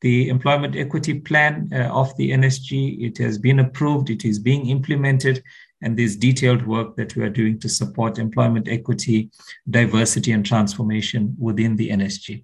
The 0.02 0.30
employment 0.30 0.76
equity 0.76 1.20
plan 1.20 1.70
uh, 1.74 1.86
of 1.86 2.16
the 2.18 2.32
NSG, 2.32 3.04
it 3.04 3.18
has 3.18 3.40
been 3.40 3.60
approved, 3.60 4.12
it 4.12 4.26
is 4.26 4.38
being 4.38 4.70
implemented, 4.70 5.42
and 5.86 5.98
there's 5.98 6.18
detailed 6.18 6.66
work 6.66 6.98
that 6.98 7.16
we 7.16 7.24
are 7.24 7.30
doing 7.30 7.60
to 7.60 7.70
support 7.70 8.18
employment 8.18 8.68
equity, 8.68 9.30
diversity, 9.70 10.32
and 10.32 10.46
transformation 10.46 11.36
within 11.40 11.76
the 11.76 11.92
NSG. 11.92 12.44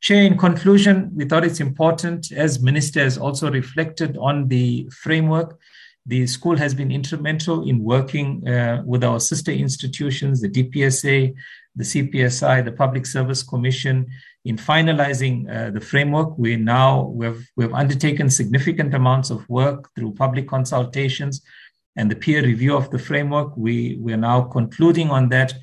Chair, 0.00 0.24
in 0.24 0.36
conclusion, 0.36 1.10
we 1.14 1.24
thought 1.24 1.44
it's 1.44 1.60
important, 1.60 2.32
as 2.32 2.60
Minister 2.60 3.00
has 3.00 3.16
also 3.16 3.50
reflected 3.50 4.18
on 4.18 4.48
the 4.48 4.90
framework, 4.90 5.58
The 6.06 6.26
school 6.26 6.56
has 6.56 6.74
been 6.74 6.90
instrumental 6.90 7.68
in 7.68 7.82
working 7.82 8.46
uh, 8.48 8.82
with 8.84 9.04
our 9.04 9.20
sister 9.20 9.52
institutions, 9.52 10.40
the 10.40 10.48
DPSA, 10.48 11.32
the 11.76 11.84
CPSI, 11.84 12.64
the 12.64 12.72
Public 12.72 13.06
Service 13.06 13.42
Commission, 13.42 14.08
in 14.44 14.56
finalizing 14.56 15.48
uh, 15.48 15.70
the 15.70 15.80
framework. 15.80 16.36
We 16.36 16.56
now 16.56 17.02
we've 17.02 17.48
we've 17.56 17.72
undertaken 17.72 18.30
significant 18.30 18.94
amounts 18.94 19.30
of 19.30 19.48
work 19.48 19.90
through 19.94 20.14
public 20.14 20.48
consultations 20.48 21.40
and 21.96 22.10
the 22.10 22.16
peer 22.16 22.42
review 22.42 22.76
of 22.76 22.90
the 22.90 22.98
framework. 22.98 23.56
We 23.56 23.98
we 24.00 24.12
are 24.12 24.24
now 24.32 24.42
concluding 24.42 25.10
on 25.10 25.28
that, 25.28 25.54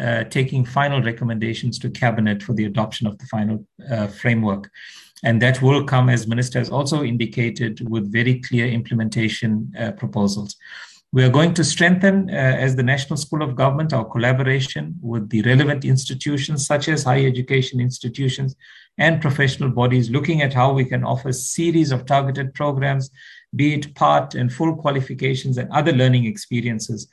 uh, 0.00 0.24
taking 0.24 0.64
final 0.64 1.02
recommendations 1.02 1.78
to 1.80 1.90
cabinet 1.90 2.42
for 2.42 2.54
the 2.54 2.64
adoption 2.64 3.06
of 3.06 3.18
the 3.18 3.26
final 3.26 3.66
uh, 3.90 4.06
framework. 4.06 4.70
And 5.24 5.42
that 5.42 5.60
will 5.60 5.84
come, 5.84 6.08
as 6.08 6.28
Minister 6.28 6.60
has 6.60 6.70
also 6.70 7.02
indicated, 7.02 7.88
with 7.88 8.12
very 8.12 8.40
clear 8.40 8.66
implementation 8.68 9.72
uh, 9.78 9.90
proposals. 9.92 10.56
We 11.10 11.24
are 11.24 11.30
going 11.30 11.54
to 11.54 11.64
strengthen, 11.64 12.28
uh, 12.28 12.34
as 12.34 12.76
the 12.76 12.82
National 12.82 13.16
School 13.16 13.42
of 13.42 13.56
Government, 13.56 13.94
our 13.94 14.04
collaboration 14.04 14.94
with 15.00 15.30
the 15.30 15.42
relevant 15.42 15.84
institutions, 15.84 16.66
such 16.66 16.86
as 16.88 17.02
higher 17.02 17.26
education 17.26 17.80
institutions 17.80 18.54
and 18.98 19.20
professional 19.20 19.70
bodies, 19.70 20.10
looking 20.10 20.42
at 20.42 20.52
how 20.52 20.72
we 20.72 20.84
can 20.84 21.04
offer 21.04 21.30
a 21.30 21.32
series 21.32 21.92
of 21.92 22.04
targeted 22.04 22.52
programs, 22.52 23.10
be 23.54 23.74
it 23.74 23.94
part 23.94 24.34
and 24.34 24.52
full 24.52 24.76
qualifications 24.76 25.58
and 25.58 25.70
other 25.70 25.92
learning 25.92 26.26
experiences. 26.26 27.08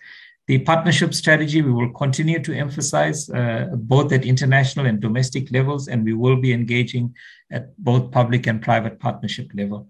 The 0.47 0.59
partnership 0.59 1.13
strategy, 1.13 1.61
we 1.63 1.73
will 1.73 1.91
continue 1.93 2.39
to 2.43 2.53
emphasize 2.53 3.29
uh, 3.31 3.69
both 3.73 4.11
at 4.11 4.25
international 4.25 4.85
and 4.85 5.01
domestic 5.01 5.51
levels, 5.51 5.87
and 5.87 6.05
we 6.05 6.13
will 6.13 6.35
be 6.35 6.53
engaging 6.53 7.15
at 7.51 7.75
both 7.77 8.11
public 8.11 8.45
and 8.45 8.61
private 8.61 8.99
partnership 8.99 9.49
level. 9.55 9.87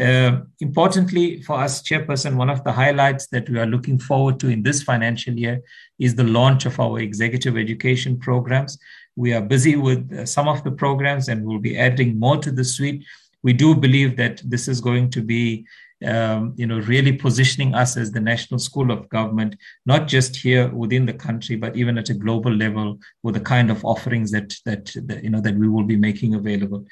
Uh, 0.00 0.40
importantly 0.60 1.42
for 1.42 1.58
us, 1.58 1.82
Chairperson, 1.82 2.36
one 2.36 2.48
of 2.48 2.64
the 2.64 2.72
highlights 2.72 3.26
that 3.26 3.48
we 3.50 3.58
are 3.58 3.66
looking 3.66 3.98
forward 3.98 4.40
to 4.40 4.48
in 4.48 4.62
this 4.62 4.82
financial 4.82 5.34
year 5.34 5.60
is 5.98 6.14
the 6.14 6.24
launch 6.24 6.64
of 6.64 6.80
our 6.80 6.98
executive 6.98 7.58
education 7.58 8.18
programs. 8.18 8.78
We 9.16 9.34
are 9.34 9.42
busy 9.42 9.76
with 9.76 10.10
uh, 10.12 10.24
some 10.24 10.48
of 10.48 10.64
the 10.64 10.70
programs 10.70 11.28
and 11.28 11.44
we'll 11.44 11.58
be 11.58 11.78
adding 11.78 12.18
more 12.18 12.38
to 12.38 12.50
the 12.50 12.64
suite. 12.64 13.04
We 13.42 13.52
do 13.52 13.74
believe 13.74 14.16
that 14.16 14.40
this 14.44 14.66
is 14.66 14.80
going 14.80 15.10
to 15.10 15.20
be 15.20 15.66
um, 16.04 16.54
you 16.56 16.66
know, 16.66 16.78
really 16.80 17.12
positioning 17.12 17.74
us 17.74 17.96
as 17.96 18.12
the 18.12 18.20
national 18.20 18.58
school 18.58 18.90
of 18.90 19.08
government, 19.08 19.56
not 19.86 20.08
just 20.08 20.36
here 20.36 20.68
within 20.68 21.06
the 21.06 21.12
country, 21.12 21.56
but 21.56 21.76
even 21.76 21.98
at 21.98 22.10
a 22.10 22.14
global 22.14 22.52
level 22.52 22.98
with 23.22 23.34
the 23.34 23.40
kind 23.40 23.70
of 23.70 23.84
offerings 23.84 24.30
that, 24.30 24.54
that, 24.64 24.92
that 25.06 25.22
you 25.22 25.30
know, 25.30 25.40
that 25.40 25.56
we 25.56 25.68
will 25.68 25.84
be 25.84 25.96
making 25.96 26.34
available. 26.34 26.84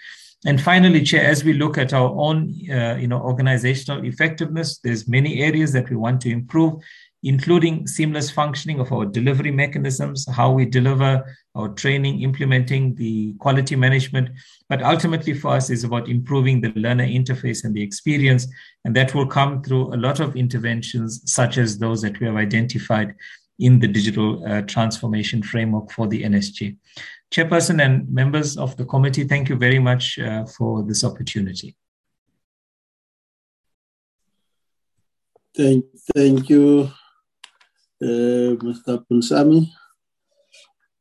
And 0.47 0.61
finally, 0.61 1.03
Chair, 1.03 1.27
as 1.27 1.45
we 1.45 1.53
look 1.53 1.77
at 1.77 1.93
our 1.93 2.11
own, 2.11 2.55
uh, 2.71 2.97
you 2.99 3.07
know, 3.07 3.21
organizational 3.21 4.05
effectiveness, 4.05 4.79
there's 4.79 5.07
many 5.07 5.43
areas 5.43 5.73
that 5.75 5.91
we 5.91 5.97
want 5.97 6.23
to 6.23 6.31
improve, 6.31 6.83
including 7.23 7.87
seamless 7.87 8.31
functioning 8.31 8.81
of 8.81 8.93
our 8.93 9.05
delivery 9.05 9.51
mechanisms, 9.51 10.27
how 10.31 10.51
we 10.51 10.65
deliver 10.65 11.25
our 11.55 11.69
training, 11.71 12.23
implementing 12.23 12.95
the 12.95 13.35
quality 13.35 13.77
management. 13.77 14.31
But 14.69 14.83
ultimately, 14.83 15.35
for 15.35 15.49
us, 15.53 15.69
is 15.69 15.85
about 15.85 16.09
improving 16.09 16.61
the 16.61 16.73
learner 16.77 17.07
interface 17.07 17.65
and 17.65 17.75
the 17.75 17.83
experience, 17.83 18.47
and 18.85 18.97
that 18.97 19.15
will 19.15 19.27
come 19.27 19.63
through 19.63 19.95
a 19.95 19.99
lot 19.99 20.21
of 20.21 20.37
interventions, 20.37 21.23
such 21.27 21.59
as 21.59 21.79
those 21.79 22.01
that 22.03 22.19
we 22.21 22.27
have 22.27 22.37
identified 22.37 23.15
in 23.59 23.79
the 23.79 23.89
digital 23.89 24.43
uh, 24.47 24.63
transformation 24.63 25.43
framework 25.43 25.91
for 25.91 26.07
the 26.09 26.23
NSG. 26.23 26.77
Chairperson 27.31 27.85
and 27.85 28.09
members 28.13 28.57
of 28.57 28.77
the 28.77 28.85
committee, 28.85 29.25
thank 29.25 29.49
you 29.49 29.57
very 29.57 29.79
much 29.79 30.19
uh, 30.19 30.45
for 30.47 30.83
this 30.83 31.05
opportunity. 31.05 31.77
Thank, 35.55 35.85
thank 36.15 36.49
you, 36.49 36.91
Mr. 38.03 39.05
Punsami, 39.07 39.71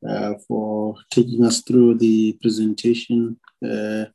uh, 0.07 0.33
for 0.47 0.95
taking 1.09 1.45
us 1.45 1.61
through 1.61 1.95
the 1.95 2.37
presentation 2.41 3.39
uh, 3.63 4.05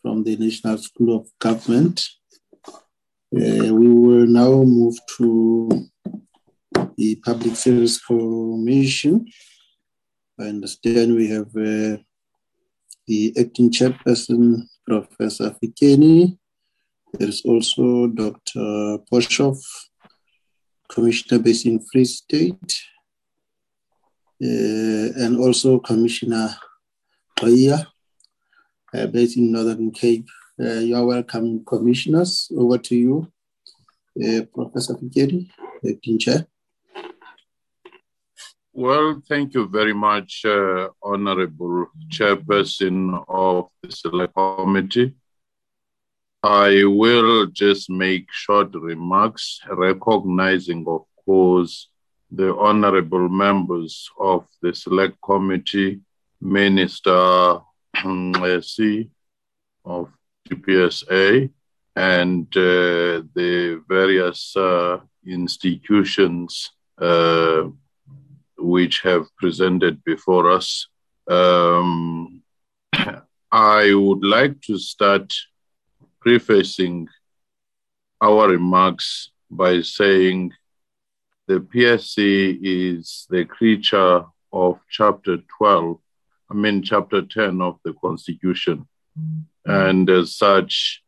from 0.00 0.24
the 0.24 0.36
National 0.36 0.78
School 0.78 1.16
of 1.16 1.28
Government. 1.38 2.04
Uh, 3.34 3.72
we 3.72 3.88
will 3.88 4.26
now 4.26 4.62
move 4.62 4.96
to 5.16 5.88
the 6.96 7.16
Public 7.24 7.56
Service 7.56 7.98
Commission. 8.04 9.26
I 10.38 10.44
understand 10.44 11.14
we 11.14 11.28
have 11.28 11.48
uh, 11.56 11.96
the 13.06 13.34
acting 13.38 13.70
chairperson, 13.70 14.62
Professor 14.86 15.54
Fikeni. 15.62 16.36
There 17.14 17.28
is 17.28 17.42
also 17.44 18.08
Dr. 18.08 18.98
Poshoff, 19.10 19.62
Commissioner 20.92 21.42
based 21.42 21.64
in 21.66 21.80
Free 21.80 22.04
State, 22.04 22.82
uh, 24.42 25.08
and 25.24 25.38
also 25.38 25.78
Commissioner 25.78 26.54
Kaya, 27.38 27.86
uh, 28.92 29.06
based 29.06 29.38
in 29.38 29.52
Northern 29.52 29.90
Cape. 29.90 30.28
Uh, 30.60 30.80
you 30.80 30.94
are 30.94 31.06
welcome, 31.06 31.64
commissioners. 31.64 32.52
Over 32.54 32.78
to 32.78 32.94
you, 32.94 33.32
Professor 34.54 34.94
Fikeni, 34.94 35.50
acting 35.88 36.18
chair. 36.18 36.46
Well, 38.74 39.22
thank 39.28 39.54
you 39.54 39.68
very 39.68 39.94
much, 39.94 40.44
uh, 40.44 40.88
Honorable 41.02 41.86
Chairperson 42.08 43.24
of 43.28 43.68
the 43.82 43.92
Select 43.92 44.34
Committee. 44.34 45.14
I 46.42 46.82
will 46.84 47.46
just 47.46 47.88
make 47.88 48.26
short 48.32 48.74
remarks, 48.74 49.60
recognizing, 49.70 50.84
of 50.88 51.04
course, 51.24 51.88
the 52.32 52.52
honorable 52.56 53.28
members 53.28 54.10
of 54.18 54.46
the 54.60 54.74
Select 54.74 55.16
Committee, 55.22 56.00
Minister 56.40 57.60
C 58.60 59.08
of 59.84 60.08
DPSA, 60.48 61.50
and 61.94 62.46
uh, 62.56 63.22
the 63.34 63.80
various 63.86 64.56
uh, 64.56 64.98
institutions 65.24 66.72
uh, 67.00 67.68
which 68.58 69.00
have 69.02 69.26
presented 69.36 70.02
before 70.02 70.50
us. 70.50 70.88
Um, 71.28 72.42
I 73.52 73.94
would 73.94 74.24
like 74.24 74.60
to 74.62 74.78
start 74.78 75.32
prefacing 76.22 77.08
our 78.20 78.48
remarks 78.48 79.30
by 79.50 79.82
saying 79.82 80.52
the 81.48 81.60
PSC 81.60 82.58
is 82.62 83.26
the 83.28 83.44
creature 83.44 84.24
of 84.52 84.78
chapter 84.88 85.38
12, 85.58 85.98
I 86.50 86.54
mean, 86.54 86.82
chapter 86.82 87.22
10 87.22 87.60
of 87.60 87.78
the 87.84 87.94
Constitution. 87.94 88.86
And 89.64 90.08
as 90.08 90.36
such, 90.36 91.02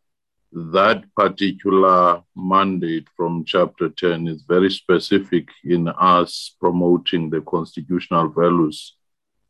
that 0.53 1.05
particular 1.16 2.23
mandate 2.36 3.07
from 3.16 3.45
chapter 3.45 3.89
10 3.89 4.28
is 4.28 4.43
very 4.43 4.70
specific 4.70 5.49
in 5.65 5.89
us 5.89 6.55
promoting 6.61 7.31
the 7.31 7.41
constitutional 7.43 8.28
values 8.28 8.97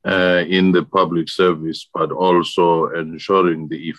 uh, 0.06 0.44
in 0.46 0.72
the 0.72 0.82
public 0.82 1.28
service, 1.28 1.88
but 1.92 2.10
also 2.12 2.88
ensuring 2.90 3.68
the 3.68 3.92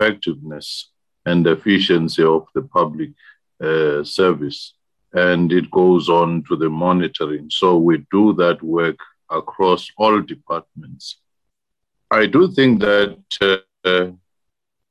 effectiveness 0.00 0.90
and 1.26 1.46
efficiency 1.46 2.22
of 2.22 2.46
the 2.54 2.62
public 2.62 3.10
uh, 3.62 4.02
service. 4.04 4.74
And 5.12 5.52
it 5.52 5.70
goes 5.70 6.08
on 6.08 6.44
to 6.48 6.56
the 6.56 6.70
monitoring. 6.70 7.50
So 7.50 7.76
we 7.78 8.04
do 8.10 8.32
that 8.34 8.62
work 8.62 8.98
across 9.30 9.88
all 9.98 10.20
departments. 10.20 11.18
I 12.10 12.26
do 12.26 12.50
think 12.52 12.80
that 12.80 13.18
uh, 13.84 14.08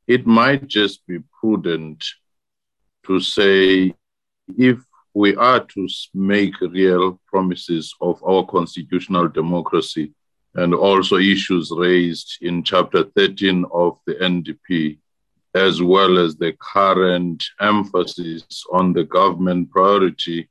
it 0.07 0.27
might 0.27 0.67
just 0.67 1.05
be 1.07 1.19
prudent 1.39 2.03
to 3.05 3.19
say 3.19 3.93
if 4.57 4.79
we 5.13 5.35
are 5.35 5.61
to 5.61 5.87
make 6.13 6.59
real 6.59 7.19
promises 7.27 7.93
of 8.01 8.21
our 8.23 8.45
constitutional 8.45 9.29
democracy 9.29 10.11
and 10.55 10.73
also 10.73 11.17
issues 11.17 11.71
raised 11.75 12.37
in 12.41 12.63
chapter 12.63 13.03
13 13.03 13.65
of 13.73 13.97
the 14.05 14.15
NDP, 14.15 14.97
as 15.55 15.81
well 15.81 16.19
as 16.19 16.35
the 16.35 16.53
current 16.59 17.41
emphasis 17.61 18.65
on 18.73 18.91
the 18.91 19.05
government 19.05 19.71
priority 19.71 20.49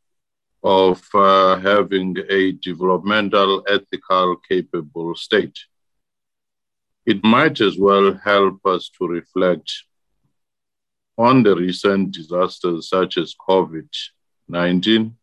of 0.62 1.02
uh, 1.12 1.56
having 1.60 2.16
a 2.30 2.52
developmental, 2.52 3.62
ethical, 3.68 4.36
capable 4.48 5.14
state. 5.14 5.58
It 7.04 7.22
might 7.22 7.60
as 7.60 7.76
well 7.78 8.14
help 8.24 8.64
us 8.64 8.90
to 8.98 9.06
reflect 9.06 9.70
on 11.18 11.42
the 11.42 11.54
recent 11.54 12.12
disasters 12.12 12.88
such 12.88 13.18
as 13.18 13.36
COVID 13.46 13.88
19, 14.48 15.16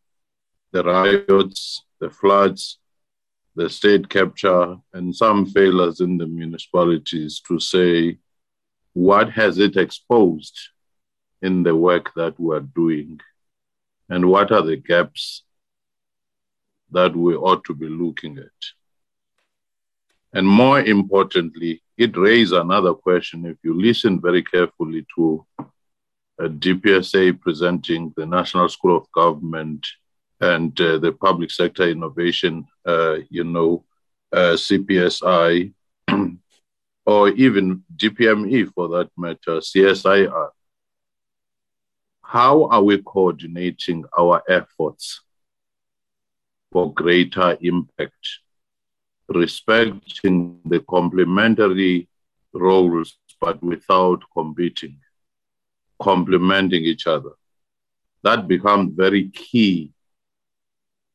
the 0.71 0.83
riots, 0.83 1.83
the 1.99 2.09
floods, 2.11 2.77
the 3.55 3.67
state 3.69 4.09
capture, 4.09 4.77
and 4.93 5.15
some 5.15 5.47
failures 5.47 6.01
in 6.01 6.17
the 6.17 6.27
municipalities 6.27 7.41
to 7.47 7.59
say, 7.59 8.17
what 8.93 9.30
has 9.31 9.57
it 9.57 9.77
exposed 9.77 10.59
in 11.41 11.63
the 11.63 11.76
work 11.76 12.13
that 12.15 12.39
we're 12.39 12.59
doing? 12.59 13.19
and 14.11 14.26
what 14.26 14.51
are 14.51 14.61
the 14.61 14.76
gaps 14.76 15.43
that 16.91 17.15
we 17.15 17.34
ought 17.34 17.63
to 17.63 17.73
be 17.73 17.88
looking 17.88 18.38
at. 18.38 18.59
And 20.34 20.45
more 20.45 20.81
importantly, 20.81 21.81
it 21.97 22.18
raises 22.18 22.51
another 22.51 22.93
question. 22.93 23.45
If 23.45 23.57
you 23.63 23.73
listen 23.73 24.19
very 24.19 24.43
carefully 24.43 25.05
to 25.15 25.45
a 26.39 26.49
DPSA 26.49 27.39
presenting 27.39 28.13
the 28.18 28.26
National 28.26 28.68
School 28.68 28.97
of 28.97 29.11
Government 29.13 29.88
and 30.41 30.80
uh, 30.81 30.97
the 30.97 31.13
Public 31.13 31.51
Sector 31.51 31.89
Innovation, 31.89 32.65
uh, 32.85 33.18
you 33.30 33.45
know, 33.45 33.85
uh, 34.34 34.55
CPSI, 34.55 35.73
or 37.06 37.30
even 37.30 37.84
DPME 37.95 38.72
for 38.73 38.88
that 38.90 39.10
matter, 39.18 39.60
CSIR. 39.60 40.49
How 42.22 42.65
are 42.65 42.84
we 42.84 43.02
coordinating 43.02 44.06
our 44.18 44.41
efforts 44.48 45.22
for 46.72 46.94
greater 46.94 47.57
impact, 47.60 48.40
respecting 49.28 50.60
the 50.65 50.80
complementary 50.82 52.07
roles 52.53 53.18
but 53.40 53.61
without 53.64 54.22
competing, 54.34 54.98
complementing 56.02 56.86
each 56.86 57.07
other? 57.07 57.32
That 58.23 58.48
becomes 58.48 58.94
very 58.95 59.30
key, 59.30 59.91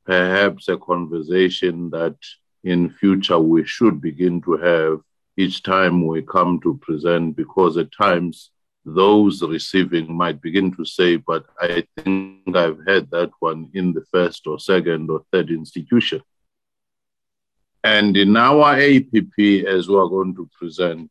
perhaps 0.05 0.69
a 0.69 0.77
conversation 0.77 1.89
that 1.91 2.17
in 2.65 2.91
future 2.91 3.39
we 3.39 3.65
should 3.65 4.01
begin 4.01 4.43
to 4.43 4.57
have 4.57 5.01
each 5.37 5.63
time 5.63 6.07
we 6.07 6.23
come 6.23 6.61
to 6.63 6.79
present 6.79 7.37
because 7.37 7.77
at 7.77 7.93
times 7.93 8.51
those 8.85 9.43
receiving 9.43 10.17
might 10.17 10.41
begin 10.41 10.75
to 10.77 10.85
say, 10.85 11.17
but 11.17 11.45
I 11.61 11.85
think 11.97 12.57
I've 12.57 12.81
had 12.87 13.11
that 13.11 13.31
one 13.41 13.69
in 13.75 13.93
the 13.93 14.05
first 14.13 14.47
or 14.47 14.59
second 14.59 15.11
or 15.11 15.25
third 15.33 15.51
institution. 15.51 16.23
And 17.83 18.17
in 18.17 18.37
our 18.37 18.75
APP, 18.75 19.67
as 19.67 19.89
we 19.89 19.97
are 19.97 20.09
going 20.09 20.35
to 20.37 20.49
present, 20.59 21.11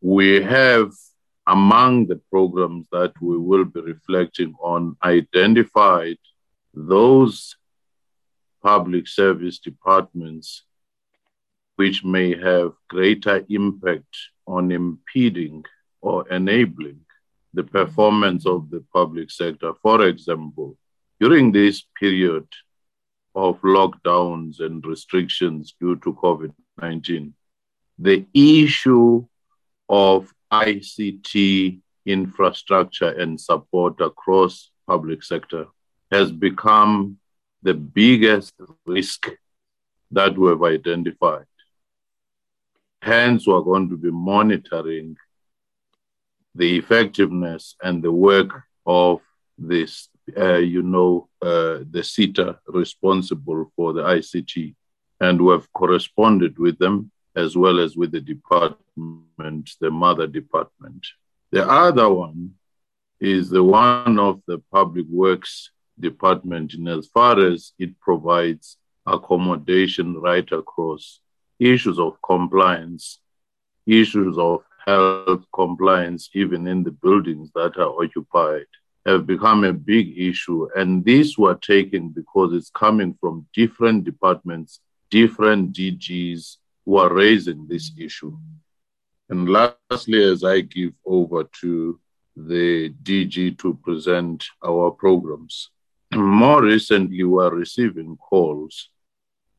we 0.00 0.42
have 0.42 0.92
among 1.46 2.06
the 2.06 2.20
programs 2.30 2.86
that 2.92 3.12
we 3.20 3.38
will 3.38 3.64
be 3.64 3.80
reflecting 3.80 4.54
on 4.60 4.96
identified 5.02 6.18
those 6.74 7.56
public 8.62 9.08
service 9.08 9.58
departments 9.58 10.65
which 11.76 12.04
may 12.04 12.36
have 12.36 12.72
greater 12.88 13.44
impact 13.48 14.16
on 14.46 14.72
impeding 14.72 15.64
or 16.00 16.28
enabling 16.28 17.00
the 17.54 17.62
performance 17.62 18.46
of 18.46 18.70
the 18.70 18.84
public 18.92 19.30
sector. 19.30 19.72
For 19.82 20.06
example, 20.06 20.76
during 21.20 21.52
this 21.52 21.84
period 21.98 22.46
of 23.34 23.60
lockdowns 23.62 24.60
and 24.60 24.84
restrictions 24.84 25.74
due 25.80 25.96
to 25.96 26.14
COVID 26.14 26.52
19, 26.80 27.34
the 27.98 28.26
issue 28.34 29.24
of 29.88 30.32
ICT 30.52 31.80
infrastructure 32.04 33.10
and 33.10 33.40
support 33.40 34.00
across 34.00 34.70
public 34.86 35.22
sector 35.22 35.66
has 36.12 36.30
become 36.30 37.18
the 37.62 37.74
biggest 37.74 38.54
risk 38.86 39.28
that 40.10 40.38
we've 40.38 40.62
identified. 40.62 41.46
Hence, 43.06 43.46
we're 43.46 43.60
going 43.60 43.88
to 43.90 43.96
be 43.96 44.10
monitoring 44.10 45.16
the 46.56 46.76
effectiveness 46.76 47.76
and 47.80 48.02
the 48.02 48.10
work 48.10 48.64
of 48.84 49.20
this, 49.56 50.08
uh, 50.36 50.56
you 50.56 50.82
know, 50.82 51.28
uh, 51.40 51.84
the 51.88 52.02
SETA 52.02 52.58
responsible 52.66 53.70
for 53.76 53.92
the 53.92 54.02
ICT. 54.02 54.74
And 55.20 55.40
we 55.40 55.52
have 55.52 55.72
corresponded 55.72 56.58
with 56.58 56.80
them 56.80 57.12
as 57.36 57.56
well 57.56 57.78
as 57.78 57.96
with 57.96 58.10
the 58.10 58.20
department, 58.20 59.70
the 59.80 59.90
mother 59.92 60.26
department. 60.26 61.06
The 61.52 61.64
other 61.64 62.12
one 62.12 62.54
is 63.20 63.50
the 63.50 63.62
one 63.62 64.18
of 64.18 64.42
the 64.48 64.58
public 64.72 65.06
works 65.08 65.70
department 66.00 66.74
in 66.74 66.88
as 66.88 67.06
far 67.06 67.38
as 67.38 67.72
it 67.78 68.00
provides 68.00 68.78
accommodation 69.06 70.16
right 70.20 70.50
across 70.50 71.20
issues 71.58 71.98
of 71.98 72.20
compliance, 72.22 73.20
issues 73.86 74.36
of 74.38 74.62
health 74.86 75.44
compliance, 75.52 76.30
even 76.34 76.66
in 76.66 76.82
the 76.82 76.90
buildings 76.90 77.50
that 77.54 77.76
are 77.76 78.02
occupied, 78.02 78.66
have 79.04 79.26
become 79.26 79.64
a 79.64 79.72
big 79.72 80.18
issue. 80.18 80.68
And 80.76 81.04
these 81.04 81.38
were 81.38 81.54
taken 81.54 82.08
because 82.08 82.52
it's 82.52 82.70
coming 82.70 83.16
from 83.20 83.46
different 83.54 84.04
departments, 84.04 84.80
different 85.10 85.72
DGs 85.72 86.56
who 86.84 86.96
are 86.96 87.12
raising 87.12 87.66
this 87.68 87.92
issue. 87.98 88.36
And 89.28 89.48
lastly, 89.48 90.22
as 90.22 90.44
I 90.44 90.60
give 90.60 90.92
over 91.04 91.44
to 91.60 92.00
the 92.36 92.90
DG 93.02 93.58
to 93.58 93.74
present 93.82 94.44
our 94.64 94.90
programs, 94.90 95.70
more 96.14 96.62
recently, 96.62 97.24
we're 97.24 97.54
receiving 97.54 98.16
calls 98.16 98.90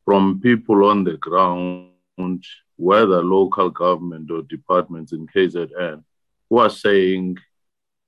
from 0.08 0.40
people 0.40 0.86
on 0.86 1.04
the 1.04 1.18
ground 1.18 2.42
whether 2.76 3.22
local 3.22 3.68
government 3.68 4.30
or 4.30 4.40
departments 4.40 5.12
in 5.12 5.26
KZN, 5.26 6.02
who 6.48 6.56
are 6.56 6.70
saying 6.70 7.36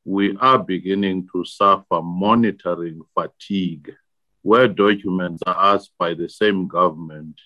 we 0.06 0.34
are 0.38 0.58
beginning 0.58 1.28
to 1.30 1.44
suffer 1.44 2.00
monitoring 2.00 3.02
fatigue, 3.12 3.94
where 4.40 4.66
documents 4.66 5.42
are 5.46 5.74
asked 5.74 5.92
by 5.98 6.14
the 6.14 6.26
same 6.26 6.66
government, 6.66 7.38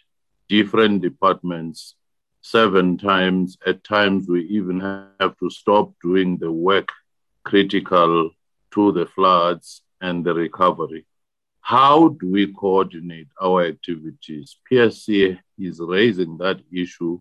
different 0.49 1.03
departments, 1.03 1.97
seven 2.41 2.97
times. 2.97 3.59
At 3.67 3.83
times, 3.83 4.29
we 4.29 4.43
even 4.43 4.79
have 4.79 5.37
to 5.41 5.51
stop 5.51 5.95
doing 6.01 6.39
the 6.39 6.53
work 6.53 6.91
critical 7.43 8.31
to 8.75 8.93
the 8.93 9.07
floods 9.07 9.83
and 10.01 10.25
the 10.25 10.33
recovery. 10.33 11.07
How 11.67 12.09
do 12.09 12.31
we 12.31 12.53
coordinate 12.53 13.29
our 13.41 13.65
activities? 13.65 14.59
PSC 14.71 15.39
is 15.59 15.81
raising 15.81 16.37
that 16.37 16.61
issue 16.71 17.19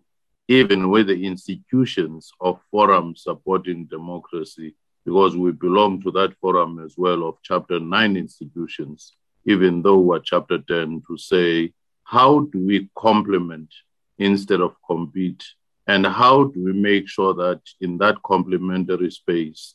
even 0.48 0.90
with 0.90 1.06
the 1.06 1.24
institutions 1.24 2.30
of 2.42 2.60
forums 2.70 3.22
supporting 3.22 3.86
democracy, 3.86 4.74
because 5.06 5.34
we 5.34 5.50
belong 5.52 6.02
to 6.02 6.10
that 6.10 6.36
forum 6.42 6.78
as 6.84 6.92
well 6.98 7.26
of 7.26 7.38
Chapter 7.42 7.80
9 7.80 8.18
institutions, 8.18 9.16
even 9.46 9.80
though 9.80 10.00
we're 10.00 10.18
Chapter 10.18 10.58
10, 10.58 11.02
to 11.08 11.16
say, 11.16 11.72
how 12.02 12.40
do 12.40 12.66
we 12.66 12.90
complement 12.98 13.72
instead 14.18 14.60
of 14.60 14.76
compete? 14.86 15.42
And 15.86 16.06
how 16.06 16.44
do 16.44 16.62
we 16.62 16.74
make 16.74 17.08
sure 17.08 17.32
that 17.32 17.62
in 17.80 17.96
that 17.96 18.22
complementary 18.22 19.10
space, 19.10 19.74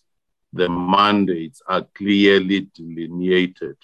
the 0.53 0.69
mandates 0.69 1.59
are 1.67 1.87
clearly 1.95 2.69
delineated 2.75 3.75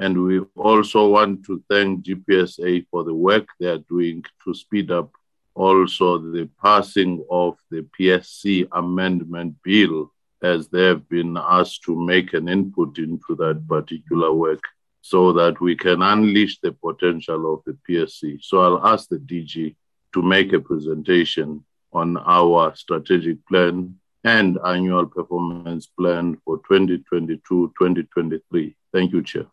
and 0.00 0.24
we 0.24 0.40
also 0.56 1.08
want 1.08 1.44
to 1.44 1.62
thank 1.68 2.04
DPSA 2.04 2.86
for 2.90 3.04
the 3.04 3.14
work 3.14 3.46
they 3.60 3.66
are 3.66 3.84
doing 3.90 4.24
to 4.44 4.54
speed 4.54 4.90
up 4.90 5.12
also 5.54 6.16
the 6.18 6.48
passing 6.62 7.22
of 7.30 7.58
the 7.70 7.86
PSC 7.98 8.66
amendment 8.72 9.54
bill 9.62 10.10
as 10.42 10.68
they 10.68 10.84
have 10.84 11.06
been 11.10 11.36
asked 11.36 11.82
to 11.82 11.94
make 11.94 12.32
an 12.32 12.48
input 12.48 12.96
into 12.96 13.34
that 13.36 13.62
particular 13.68 14.32
work 14.32 14.62
so 15.02 15.32
that 15.34 15.60
we 15.60 15.76
can 15.76 16.00
unleash 16.00 16.58
the 16.60 16.72
potential 16.72 17.52
of 17.52 17.60
the 17.66 17.76
PSC. 17.86 18.42
So 18.42 18.62
I'll 18.62 18.86
ask 18.86 19.08
the 19.08 19.18
DG 19.18 19.76
to 20.14 20.22
make 20.22 20.54
a 20.54 20.60
presentation 20.60 21.62
on 21.92 22.16
our 22.16 22.74
strategic 22.74 23.46
plan 23.46 23.96
and 24.24 24.58
annual 24.64 25.06
performance 25.06 25.86
plan 25.86 26.38
for 26.44 26.56
2022 26.58 27.38
2023. 27.78 28.76
Thank 28.92 29.12
you, 29.12 29.22
Chair. 29.22 29.46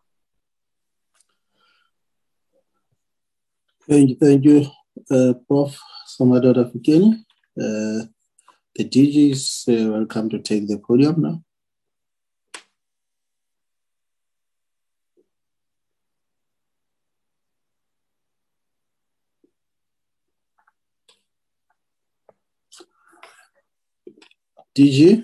Thank 3.89 4.09
you, 4.09 4.15
thank 4.19 4.43
you, 4.43 4.65
uh, 5.09 5.33
Prof. 5.47 5.79
Fikeni. 6.19 7.13
Uh, 7.57 8.03
the 8.75 8.83
DG 8.83 9.31
is 9.31 9.63
uh, 9.69 9.91
welcome 9.91 10.29
to 10.29 10.39
take 10.39 10.67
the 10.67 10.77
podium 10.77 11.21
now. 11.21 11.41
DG? 24.77 25.23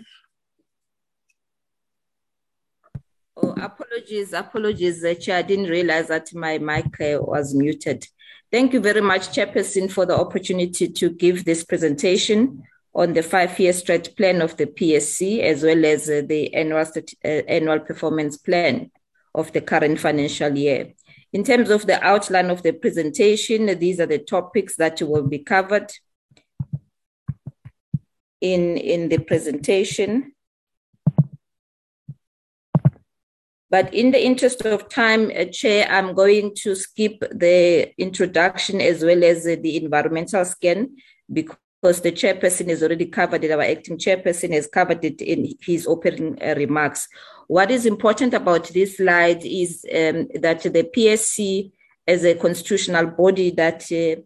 Oh, 3.36 3.54
apologies, 3.62 4.32
apologies, 4.32 5.04
uh, 5.04 5.16
Chair. 5.16 5.40
I 5.40 5.42
didn't 5.42 5.70
realize 5.70 6.08
that 6.08 6.34
my 6.34 6.60
mic 6.60 6.86
uh, 7.02 7.22
was 7.22 7.54
muted. 7.54 8.08
Thank 8.54 8.74
you 8.74 8.82
very 8.82 9.02
much, 9.02 9.30
Chairperson, 9.30 9.92
for 9.92 10.06
the 10.06 10.16
opportunity 10.16 10.88
to 10.88 11.10
give 11.10 11.44
this 11.44 11.64
presentation 11.64 12.62
on 12.94 13.14
the 13.14 13.24
five-year 13.24 13.74
strat 13.74 14.16
plan 14.16 14.44
of 14.44 14.56
the 14.58 14.68
PSC 14.68 15.40
as 15.40 15.64
well 15.64 15.84
as 15.84 16.08
uh, 16.08 16.22
the 16.24 16.54
annual, 16.54 16.86
uh, 16.86 17.28
annual 17.28 17.80
performance 17.80 18.38
plan 18.38 18.92
of 19.34 19.52
the 19.54 19.62
current 19.62 20.00
financial 20.00 20.56
year. 20.56 20.94
In 21.34 21.44
terms 21.44 21.72
of 21.72 21.88
the 21.88 22.00
outline 22.06 22.52
of 22.52 22.62
the 22.62 22.74
presentation, 22.74 23.66
these 23.80 24.00
are 24.00 24.06
the 24.06 24.20
topics 24.20 24.76
that 24.76 25.02
will 25.02 25.28
be 25.28 25.40
covered 25.40 25.92
in, 28.40 28.78
in 28.78 29.10
the 29.10 29.18
presentation. 29.18 30.34
But 33.74 33.92
in 33.92 34.12
the 34.12 34.24
interest 34.24 34.64
of 34.68 34.88
time, 34.88 35.32
uh, 35.36 35.46
Chair, 35.46 35.88
I'm 35.90 36.14
going 36.14 36.54
to 36.58 36.76
skip 36.76 37.24
the 37.32 37.92
introduction 37.98 38.80
as 38.80 39.04
well 39.04 39.24
as 39.24 39.46
the 39.46 39.78
environmental 39.84 40.46
scan 40.46 40.96
because 41.32 42.02
the 42.02 42.12
chairperson 42.12 42.70
has 42.70 42.84
already 42.84 43.08
covered 43.08 43.44
it. 43.44 43.50
Our 43.50 43.64
acting 43.64 43.98
chairperson 43.98 44.54
has 44.54 44.68
covered 44.68 45.04
it 45.04 45.24
in 45.24 45.56
his 45.60 45.88
opening 45.88 46.38
uh, 46.40 46.54
remarks. 46.56 47.08
What 47.48 47.72
is 47.72 47.88
important 47.88 48.36
about 48.36 48.68
this 48.68 48.98
slide 48.98 49.44
is 49.44 49.84
um, 49.92 50.28
that 50.36 50.62
the 50.62 50.88
PSC, 50.96 51.72
as 52.08 52.24
a 52.26 52.36
constitutional 52.36 53.08
body 53.08 53.50
that 53.50 53.92
uh, 53.92 54.22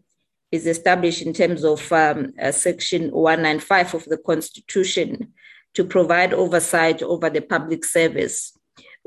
is 0.51 0.67
established 0.67 1.21
in 1.21 1.31
terms 1.31 1.63
of 1.63 1.89
um, 1.93 2.33
Section 2.51 3.11
195 3.11 3.93
of 3.93 4.03
the 4.07 4.17
Constitution 4.17 5.31
to 5.73 5.85
provide 5.85 6.33
oversight 6.33 7.01
over 7.01 7.29
the 7.29 7.39
public 7.39 7.85
service. 7.85 8.56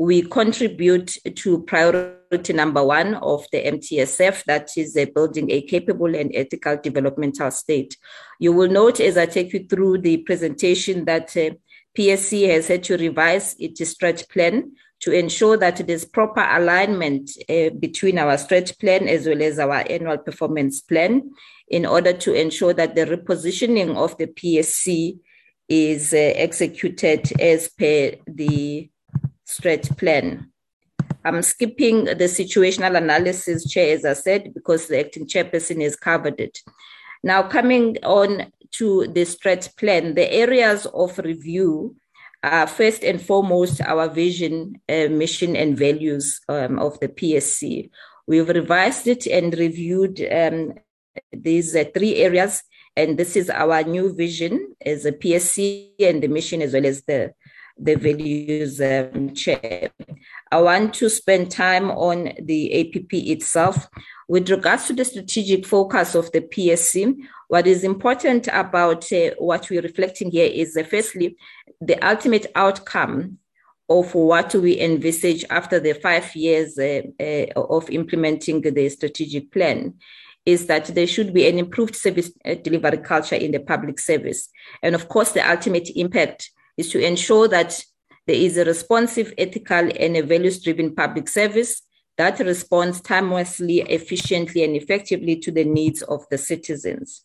We 0.00 0.22
contribute 0.22 1.18
to 1.36 1.62
priority 1.64 2.54
number 2.54 2.82
one 2.82 3.16
of 3.16 3.44
the 3.52 3.62
MTSF, 3.62 4.44
that 4.44 4.70
is 4.78 4.96
uh, 4.96 5.04
building 5.14 5.50
a 5.50 5.60
capable 5.60 6.14
and 6.16 6.30
ethical 6.34 6.78
developmental 6.82 7.50
state. 7.50 7.98
You 8.38 8.54
will 8.54 8.70
note 8.70 8.98
as 8.98 9.18
I 9.18 9.26
take 9.26 9.52
you 9.52 9.66
through 9.66 9.98
the 9.98 10.16
presentation 10.16 11.04
that 11.04 11.36
uh, 11.36 11.50
PSC 11.94 12.48
has 12.48 12.68
had 12.68 12.82
to 12.84 12.96
revise 12.96 13.54
its 13.58 13.86
stretch 13.90 14.26
plan 14.30 14.72
to 15.00 15.12
ensure 15.12 15.58
that 15.58 15.86
there's 15.86 16.06
proper 16.06 16.46
alignment 16.50 17.32
uh, 17.50 17.68
between 17.78 18.16
our 18.16 18.38
stretch 18.38 18.78
plan 18.78 19.06
as 19.06 19.26
well 19.26 19.42
as 19.42 19.58
our 19.58 19.84
annual 19.86 20.16
performance 20.16 20.80
plan 20.80 21.30
in 21.68 21.84
order 21.84 22.14
to 22.14 22.32
ensure 22.32 22.72
that 22.72 22.94
the 22.94 23.04
repositioning 23.04 23.94
of 23.98 24.16
the 24.16 24.28
PSC 24.28 25.18
is 25.68 26.14
uh, 26.14 26.16
executed 26.16 27.38
as 27.38 27.68
per 27.68 28.12
the 28.26 28.90
stretch 29.50 29.88
plan. 29.96 30.50
I'm 31.24 31.42
skipping 31.42 32.04
the 32.04 32.28
situational 32.38 32.96
analysis, 32.96 33.68
Chair, 33.68 33.94
as 33.96 34.04
I 34.04 34.14
said, 34.14 34.54
because 34.54 34.86
the 34.86 35.00
acting 35.00 35.26
chairperson 35.26 35.82
has 35.82 35.96
covered 35.96 36.40
it. 36.40 36.58
Now, 37.22 37.42
coming 37.42 37.98
on 38.04 38.52
to 38.72 39.06
the 39.08 39.24
stretch 39.24 39.76
plan, 39.76 40.14
the 40.14 40.32
areas 40.32 40.86
of 40.86 41.18
review 41.18 41.96
are 42.42 42.66
first 42.66 43.02
and 43.04 43.20
foremost 43.20 43.82
our 43.82 44.08
vision, 44.08 44.80
uh, 44.88 45.08
mission, 45.10 45.56
and 45.56 45.76
values 45.76 46.40
um, 46.48 46.78
of 46.78 46.98
the 47.00 47.08
PSC. 47.08 47.90
We've 48.26 48.48
revised 48.48 49.06
it 49.06 49.26
and 49.26 49.52
reviewed 49.58 50.26
um, 50.32 50.74
these 51.32 51.76
uh, 51.76 51.84
three 51.92 52.16
areas, 52.16 52.62
and 52.96 53.18
this 53.18 53.36
is 53.36 53.50
our 53.50 53.82
new 53.82 54.14
vision 54.14 54.74
as 54.86 55.04
a 55.04 55.12
PSC 55.12 55.90
and 56.00 56.22
the 56.22 56.28
mission 56.28 56.62
as 56.62 56.72
well 56.72 56.86
as 56.86 57.02
the 57.02 57.34
the 57.80 57.94
values 57.94 58.80
um, 58.80 59.34
chair. 59.34 59.90
I 60.52 60.60
want 60.60 60.94
to 60.94 61.08
spend 61.08 61.50
time 61.50 61.90
on 61.90 62.32
the 62.40 62.80
APP 62.80 63.12
itself. 63.12 63.88
With 64.28 64.48
regards 64.50 64.86
to 64.86 64.92
the 64.92 65.04
strategic 65.04 65.66
focus 65.66 66.14
of 66.14 66.30
the 66.32 66.40
PSC, 66.40 67.16
what 67.48 67.66
is 67.66 67.82
important 67.82 68.48
about 68.52 69.10
uh, 69.12 69.30
what 69.38 69.68
we're 69.70 69.82
reflecting 69.82 70.30
here 70.30 70.48
is 70.52 70.76
uh, 70.76 70.84
firstly, 70.84 71.36
the 71.80 71.98
ultimate 72.06 72.46
outcome 72.54 73.38
of 73.88 74.14
what 74.14 74.54
we 74.54 74.80
envisage 74.80 75.44
after 75.50 75.80
the 75.80 75.94
five 75.94 76.34
years 76.36 76.78
uh, 76.78 77.02
uh, 77.18 77.60
of 77.60 77.90
implementing 77.90 78.60
the 78.60 78.88
strategic 78.88 79.50
plan 79.50 79.94
is 80.46 80.66
that 80.66 80.86
there 80.86 81.06
should 81.06 81.34
be 81.34 81.48
an 81.48 81.58
improved 81.58 81.96
service 81.96 82.30
uh, 82.44 82.54
delivery 82.54 82.98
culture 82.98 83.34
in 83.34 83.50
the 83.50 83.58
public 83.58 83.98
service. 83.98 84.48
And 84.82 84.94
of 84.94 85.08
course, 85.08 85.32
the 85.32 85.48
ultimate 85.48 85.90
impact 85.96 86.50
is 86.76 86.90
to 86.90 87.04
ensure 87.04 87.48
that 87.48 87.82
there 88.26 88.36
is 88.36 88.56
a 88.56 88.64
responsive, 88.64 89.32
ethical, 89.38 89.90
and 89.98 90.16
a 90.16 90.22
values 90.22 90.62
driven 90.62 90.94
public 90.94 91.28
service 91.28 91.82
that 92.16 92.38
responds 92.40 93.00
timelessly, 93.00 93.78
efficiently, 93.88 94.62
and 94.62 94.76
effectively 94.76 95.36
to 95.36 95.50
the 95.50 95.64
needs 95.64 96.02
of 96.02 96.28
the 96.30 96.38
citizens. 96.38 97.24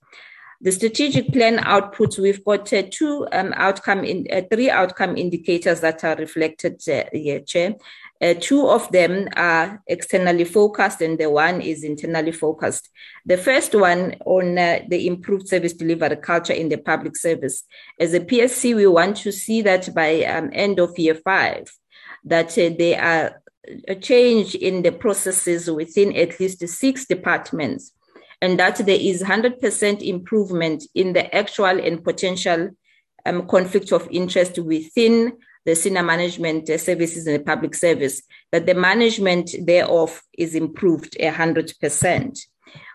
The 0.61 0.71
strategic 0.71 1.33
plan 1.33 1.57
outputs, 1.57 2.17
we've 2.17 2.43
got 2.43 2.71
uh, 2.71 2.83
two 2.89 3.27
um, 3.33 3.53
outcome, 3.57 4.05
in, 4.05 4.25
uh, 4.31 4.41
three 4.49 4.69
outcome 4.69 5.17
indicators 5.17 5.81
that 5.81 6.03
are 6.05 6.15
reflected 6.15 6.81
uh, 6.87 7.03
here, 7.11 7.41
Chair. 7.41 7.75
Uh, 8.21 8.33
two 8.39 8.67
of 8.67 8.89
them 8.91 9.27
are 9.35 9.81
externally 9.87 10.45
focused 10.45 11.01
and 11.01 11.19
the 11.19 11.29
one 11.29 11.59
is 11.61 11.83
internally 11.83 12.31
focused. 12.31 12.89
The 13.25 13.37
first 13.37 13.75
one 13.75 14.15
on 14.25 14.57
uh, 14.57 14.79
the 14.87 15.07
improved 15.07 15.49
service 15.49 15.73
delivery 15.73 16.15
culture 16.15 16.53
in 16.53 16.69
the 16.69 16.77
public 16.77 17.17
service. 17.17 17.63
As 17.99 18.13
a 18.13 18.21
PSC, 18.21 18.75
we 18.75 18.87
want 18.87 19.17
to 19.17 19.31
see 19.31 19.61
that 19.63 19.93
by 19.93 20.23
um, 20.23 20.49
end 20.53 20.79
of 20.79 20.97
year 20.97 21.15
five, 21.15 21.69
that 22.23 22.57
uh, 22.57 22.69
there 22.77 23.01
are 23.01 23.41
a 23.87 23.95
change 23.95 24.55
in 24.55 24.81
the 24.81 24.91
processes 24.91 25.69
within 25.69 26.15
at 26.15 26.39
least 26.39 26.65
six 26.67 27.05
departments 27.05 27.91
and 28.41 28.59
that 28.59 28.77
there 28.77 28.99
is 28.99 29.23
100% 29.23 30.01
improvement 30.01 30.83
in 30.93 31.13
the 31.13 31.33
actual 31.35 31.65
and 31.65 32.03
potential 32.03 32.69
um, 33.25 33.47
conflict 33.47 33.91
of 33.91 34.07
interest 34.11 34.59
within 34.59 35.33
the 35.65 35.75
senior 35.75 36.03
management 36.03 36.69
uh, 36.69 36.77
services 36.77 37.27
in 37.27 37.33
the 37.33 37.39
public 37.39 37.75
service, 37.75 38.21
that 38.51 38.65
the 38.65 38.73
management 38.73 39.51
thereof 39.65 40.21
is 40.37 40.55
improved 40.55 41.17
100%. 41.19 42.39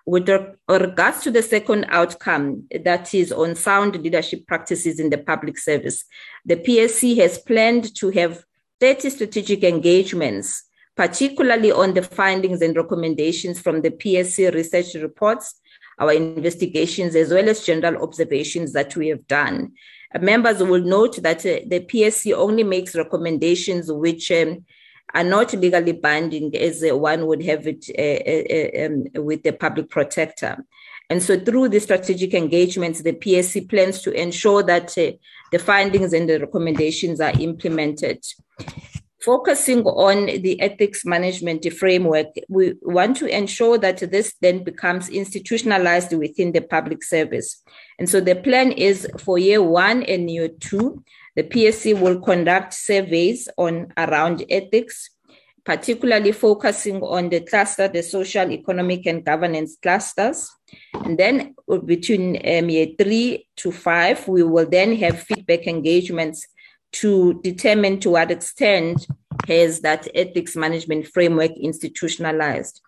With 0.07 0.29
regards 0.69 1.23
to 1.23 1.31
the 1.31 1.43
second 1.43 1.87
outcome, 1.89 2.65
that 2.85 3.15
is 3.15 3.33
on 3.33 3.55
sound 3.55 4.01
leadership 4.01 4.47
practices 4.47 4.99
in 4.99 5.11
the 5.11 5.19
public 5.19 5.59
service, 5.59 6.05
the 6.45 6.57
PSC 6.57 7.17
has 7.19 7.39
planned 7.39 7.95
to 7.97 8.11
have 8.11 8.45
30 8.81 9.11
strategic 9.11 9.63
engagements 9.63 10.65
particularly 11.01 11.73
on 11.73 11.95
the 11.95 12.03
findings 12.03 12.61
and 12.61 12.77
recommendations 12.77 13.59
from 13.59 13.81
the 13.81 13.91
PSC 13.91 14.53
research 14.53 14.95
reports, 14.97 15.59
our 15.99 16.13
investigations, 16.13 17.15
as 17.15 17.31
well 17.31 17.49
as 17.49 17.65
general 17.65 18.03
observations 18.03 18.75
that 18.75 18.95
we 18.97 19.09
have 19.09 19.27
done. 19.27 19.73
Members 20.19 20.61
will 20.63 20.83
note 20.83 21.23
that 21.23 21.39
uh, 21.47 21.61
the 21.67 21.81
PSC 21.81 22.35
only 22.35 22.65
makes 22.65 22.97
recommendations 22.97 23.93
which 23.93 24.33
um, 24.33 24.65
are 25.15 25.25
not 25.25 25.53
legally 25.55 25.93
binding 25.93 26.57
as 26.57 26.83
uh, 26.83 26.97
one 26.97 27.27
would 27.27 27.43
have 27.43 27.67
it 27.67 27.87
uh, 27.97 28.87
um, 28.87 29.25
with 29.25 29.43
the 29.45 29.53
public 29.53 29.89
protector. 29.89 30.65
And 31.09 31.23
so, 31.23 31.39
through 31.39 31.71
the 31.71 31.81
strategic 31.81 32.35
engagements, 32.35 33.03
the 33.03 33.13
PSC 33.13 33.69
plans 33.69 34.03
to 34.03 34.13
ensure 34.13 34.63
that 34.65 34.97
uh, 34.97 35.13
the 35.53 35.59
findings 35.59 36.13
and 36.13 36.29
the 36.29 36.39
recommendations 36.39 37.21
are 37.21 37.33
implemented. 37.41 38.25
Focusing 39.23 39.85
on 39.85 40.27
the 40.27 40.59
ethics 40.63 41.05
management 41.05 41.71
framework, 41.75 42.29
we 42.49 42.73
want 42.81 43.19
to 43.19 43.27
ensure 43.27 43.77
that 43.77 43.99
this 44.11 44.35
then 44.41 44.65
becomes 44.65 45.11
institutionalized 45.11 46.15
within 46.15 46.53
the 46.53 46.63
public 46.63 47.03
service. 47.03 47.63
And 47.99 48.09
so 48.09 48.21
the 48.21 48.37
plan 48.37 48.73
is 48.73 49.07
for 49.19 49.37
year 49.39 49.63
one 49.63 50.05
and 50.05 50.31
year 50.31 50.49
two, 50.49 51.05
the 51.37 51.43
PSC 51.43 52.01
will 52.01 52.21
conduct 52.21 52.73
surveys 52.73 53.47
on 53.59 53.93
around 53.99 54.43
ethics, 54.49 55.11
particularly 55.67 56.33
focusing 56.33 57.03
on 57.03 57.29
the 57.29 57.41
cluster, 57.41 57.89
the 57.89 58.03
social, 58.03 58.51
economic, 58.51 59.05
and 59.05 59.23
governance 59.23 59.77
clusters. 59.83 60.51
And 60.95 61.19
then 61.19 61.55
between 61.85 62.37
um, 62.37 62.71
year 62.71 62.89
three 62.99 63.47
to 63.57 63.71
five, 63.71 64.27
we 64.27 64.43
will 64.43 64.69
then 64.69 64.97
have 64.97 65.23
feedback 65.23 65.67
engagements 65.67 66.47
to 66.93 67.41
determine 67.43 68.01
to 68.01 68.11
what 68.11 68.31
extent 68.31 69.07
has 69.47 69.81
that 69.81 70.09
ethics 70.15 70.57
management 70.57 71.07
framework 71.07 71.53
institutionalized. 71.53 72.81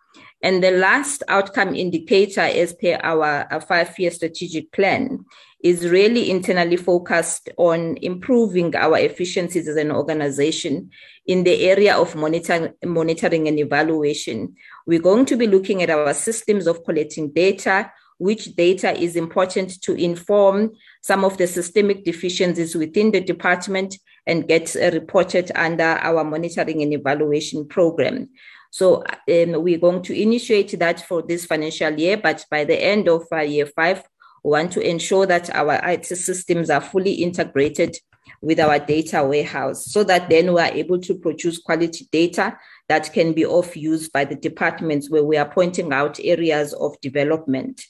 And 0.42 0.62
the 0.62 0.72
last 0.72 1.22
outcome 1.28 1.74
indicator, 1.74 2.40
as 2.40 2.72
per 2.74 2.98
our, 3.02 3.46
our 3.50 3.60
five 3.60 3.96
year 3.98 4.10
strategic 4.10 4.72
plan, 4.72 5.24
is 5.62 5.88
really 5.88 6.28
internally 6.28 6.76
focused 6.76 7.48
on 7.56 7.96
improving 8.02 8.74
our 8.74 8.98
efficiencies 8.98 9.68
as 9.68 9.76
an 9.76 9.92
organization 9.92 10.90
in 11.26 11.44
the 11.44 11.70
area 11.70 11.96
of 11.96 12.16
monitor, 12.16 12.74
monitoring 12.84 13.46
and 13.46 13.60
evaluation. 13.60 14.56
We're 14.86 15.00
going 15.00 15.24
to 15.26 15.36
be 15.36 15.46
looking 15.46 15.82
at 15.82 15.90
our 15.90 16.12
systems 16.14 16.66
of 16.66 16.84
collecting 16.84 17.30
data, 17.30 17.92
which 18.22 18.54
data 18.54 18.96
is 18.98 19.16
important 19.16 19.82
to 19.82 19.94
inform 19.94 20.72
some 21.02 21.24
of 21.24 21.36
the 21.38 21.46
systemic 21.46 22.04
deficiencies 22.04 22.74
within 22.74 23.10
the 23.10 23.20
department 23.20 23.98
and 24.26 24.46
get 24.46 24.76
uh, 24.76 24.90
reported 24.92 25.50
under 25.54 25.98
our 26.08 26.22
monitoring 26.22 26.82
and 26.82 26.92
evaluation 26.92 27.66
program. 27.66 28.28
So 28.70 29.02
um, 29.02 29.62
we're 29.64 29.78
going 29.78 30.02
to 30.02 30.14
initiate 30.18 30.78
that 30.78 31.06
for 31.06 31.22
this 31.22 31.44
financial 31.44 31.92
year, 31.98 32.16
but 32.16 32.46
by 32.50 32.64
the 32.64 32.82
end 32.82 33.08
of 33.08 33.24
uh, 33.32 33.40
year 33.40 33.66
five, 33.66 34.02
We 34.44 34.50
want 34.50 34.72
to 34.72 34.80
ensure 34.80 35.24
that 35.26 35.54
our 35.54 35.74
IT 35.88 36.06
systems 36.06 36.68
are 36.68 36.80
fully 36.80 37.12
integrated 37.12 37.96
with 38.40 38.58
our 38.58 38.78
data 38.80 39.22
warehouse 39.24 39.86
so 39.86 40.02
that 40.04 40.28
then 40.28 40.52
we 40.52 40.60
are 40.60 40.72
able 40.72 40.98
to 41.00 41.14
produce 41.14 41.58
quality 41.58 42.08
data 42.10 42.58
that 42.88 43.12
can 43.12 43.32
be 43.34 43.44
of 43.44 43.76
use 43.76 44.08
by 44.08 44.24
the 44.24 44.34
departments 44.34 45.08
where 45.08 45.22
we 45.22 45.36
are 45.36 45.48
pointing 45.48 45.92
out 45.92 46.18
areas 46.22 46.72
of 46.72 47.00
development. 47.00 47.84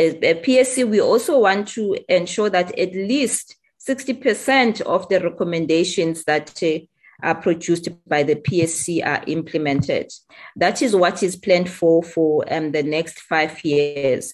As 0.00 0.14
PSC, 0.14 0.88
we 0.88 0.98
also 0.98 1.38
want 1.40 1.68
to 1.68 1.94
ensure 2.08 2.48
that 2.48 2.76
at 2.78 2.94
least 2.94 3.56
60% 3.86 4.80
of 4.80 5.06
the 5.10 5.20
recommendations 5.20 6.24
that 6.24 6.58
uh, 6.62 6.78
are 7.22 7.34
produced 7.34 7.90
by 8.08 8.22
the 8.22 8.36
PSC 8.36 9.04
are 9.04 9.22
implemented. 9.26 10.10
That 10.56 10.80
is 10.80 10.96
what 10.96 11.22
is 11.22 11.36
planned 11.36 11.68
for 11.68 12.02
for 12.02 12.50
um, 12.50 12.72
the 12.72 12.82
next 12.82 13.20
five 13.20 13.62
years. 13.62 14.32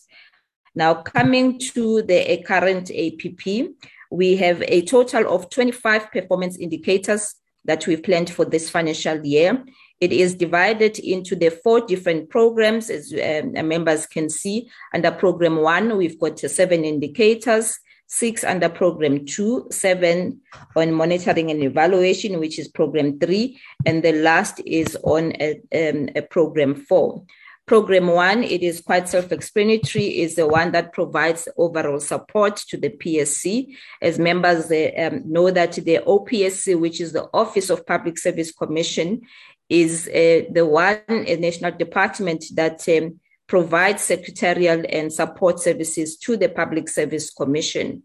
Now, 0.77 0.95
coming 0.95 1.59
to 1.75 2.03
the 2.03 2.45
current 2.47 2.93
APP, 2.93 3.71
we 4.13 4.37
have 4.37 4.63
a 4.69 4.83
total 4.83 5.35
of 5.35 5.51
25 5.51 6.13
performance 6.13 6.57
indicators 6.59 7.35
that 7.65 7.89
we've 7.89 8.05
planned 8.05 8.31
for 8.31 8.45
this 8.45 8.71
financial 8.71 9.19
year. 9.27 9.65
It 10.01 10.13
is 10.13 10.35
divided 10.35 10.99
into 10.99 11.35
the 11.35 11.51
four 11.51 11.81
different 11.81 12.29
programs, 12.29 12.91
as 12.91 13.13
um, 13.15 13.53
members 13.67 14.07
can 14.07 14.29
see. 14.29 14.69
Under 14.95 15.11
program 15.11 15.57
one, 15.57 15.97
we've 15.97 16.21
got 16.21 16.39
seven 16.39 16.85
indicators, 16.85 17.79
six 18.07 18.45
under 18.45 18.69
program 18.69 19.25
two, 19.25 19.67
seven 19.71 20.41
on 20.77 20.93
monitoring 20.93 21.51
and 21.51 21.63
evaluation, 21.63 22.39
which 22.39 22.59
is 22.59 22.69
program 22.69 23.19
three, 23.19 23.59
and 23.87 24.03
the 24.03 24.13
last 24.13 24.61
is 24.67 24.97
on 25.03 25.33
a, 25.41 25.61
um, 25.75 26.09
a 26.15 26.23
program 26.23 26.75
four. 26.75 27.25
Program 27.67 28.07
one, 28.07 28.45
it 28.45 28.63
is 28.63 28.81
quite 28.81 29.09
self-explanatory, 29.09 30.21
is 30.21 30.37
the 30.37 30.47
one 30.47 30.71
that 30.71 30.93
provides 30.93 31.49
overall 31.57 31.99
support 31.99 32.57
to 32.69 32.77
the 32.77 32.91
PSC. 32.91 33.75
As 34.01 34.21
members 34.21 34.69
they, 34.69 34.95
um, 34.95 35.23
know 35.27 35.51
that 35.51 35.73
the 35.73 35.99
OPSC, 36.07 36.79
which 36.79 37.01
is 37.01 37.13
the 37.13 37.29
Office 37.35 37.69
of 37.69 37.85
Public 37.85 38.19
Service 38.19 38.53
Commission, 38.53 39.23
is 39.69 40.09
uh, 40.09 40.43
the 40.53 40.65
one 40.65 41.01
a 41.09 41.37
national 41.37 41.73
department 41.73 42.45
that 42.55 42.87
um, 42.89 43.21
provides 43.47 44.03
secretarial 44.03 44.85
and 44.89 45.13
support 45.13 45.61
services 45.61 46.17
to 46.17 46.37
the 46.37 46.49
Public 46.49 46.89
Service 46.89 47.31
Commission. 47.31 48.03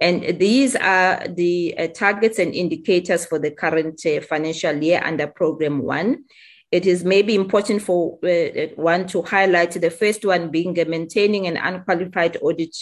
And 0.00 0.38
these 0.38 0.76
are 0.76 1.26
the 1.28 1.74
uh, 1.76 1.86
targets 1.88 2.38
and 2.38 2.54
indicators 2.54 3.26
for 3.26 3.38
the 3.38 3.50
current 3.50 4.00
uh, 4.06 4.20
financial 4.22 4.82
year 4.82 5.02
under 5.04 5.26
Program 5.26 5.82
One 5.82 6.24
it 6.70 6.86
is 6.86 7.04
maybe 7.04 7.34
important 7.34 7.82
for 7.82 8.18
uh, 8.24 8.68
one 8.76 9.06
to 9.08 9.22
highlight 9.22 9.72
the 9.72 9.90
first 9.90 10.24
one 10.24 10.50
being 10.50 10.74
maintaining 10.88 11.46
an 11.46 11.56
unqualified 11.56 12.36
audit 12.40 12.76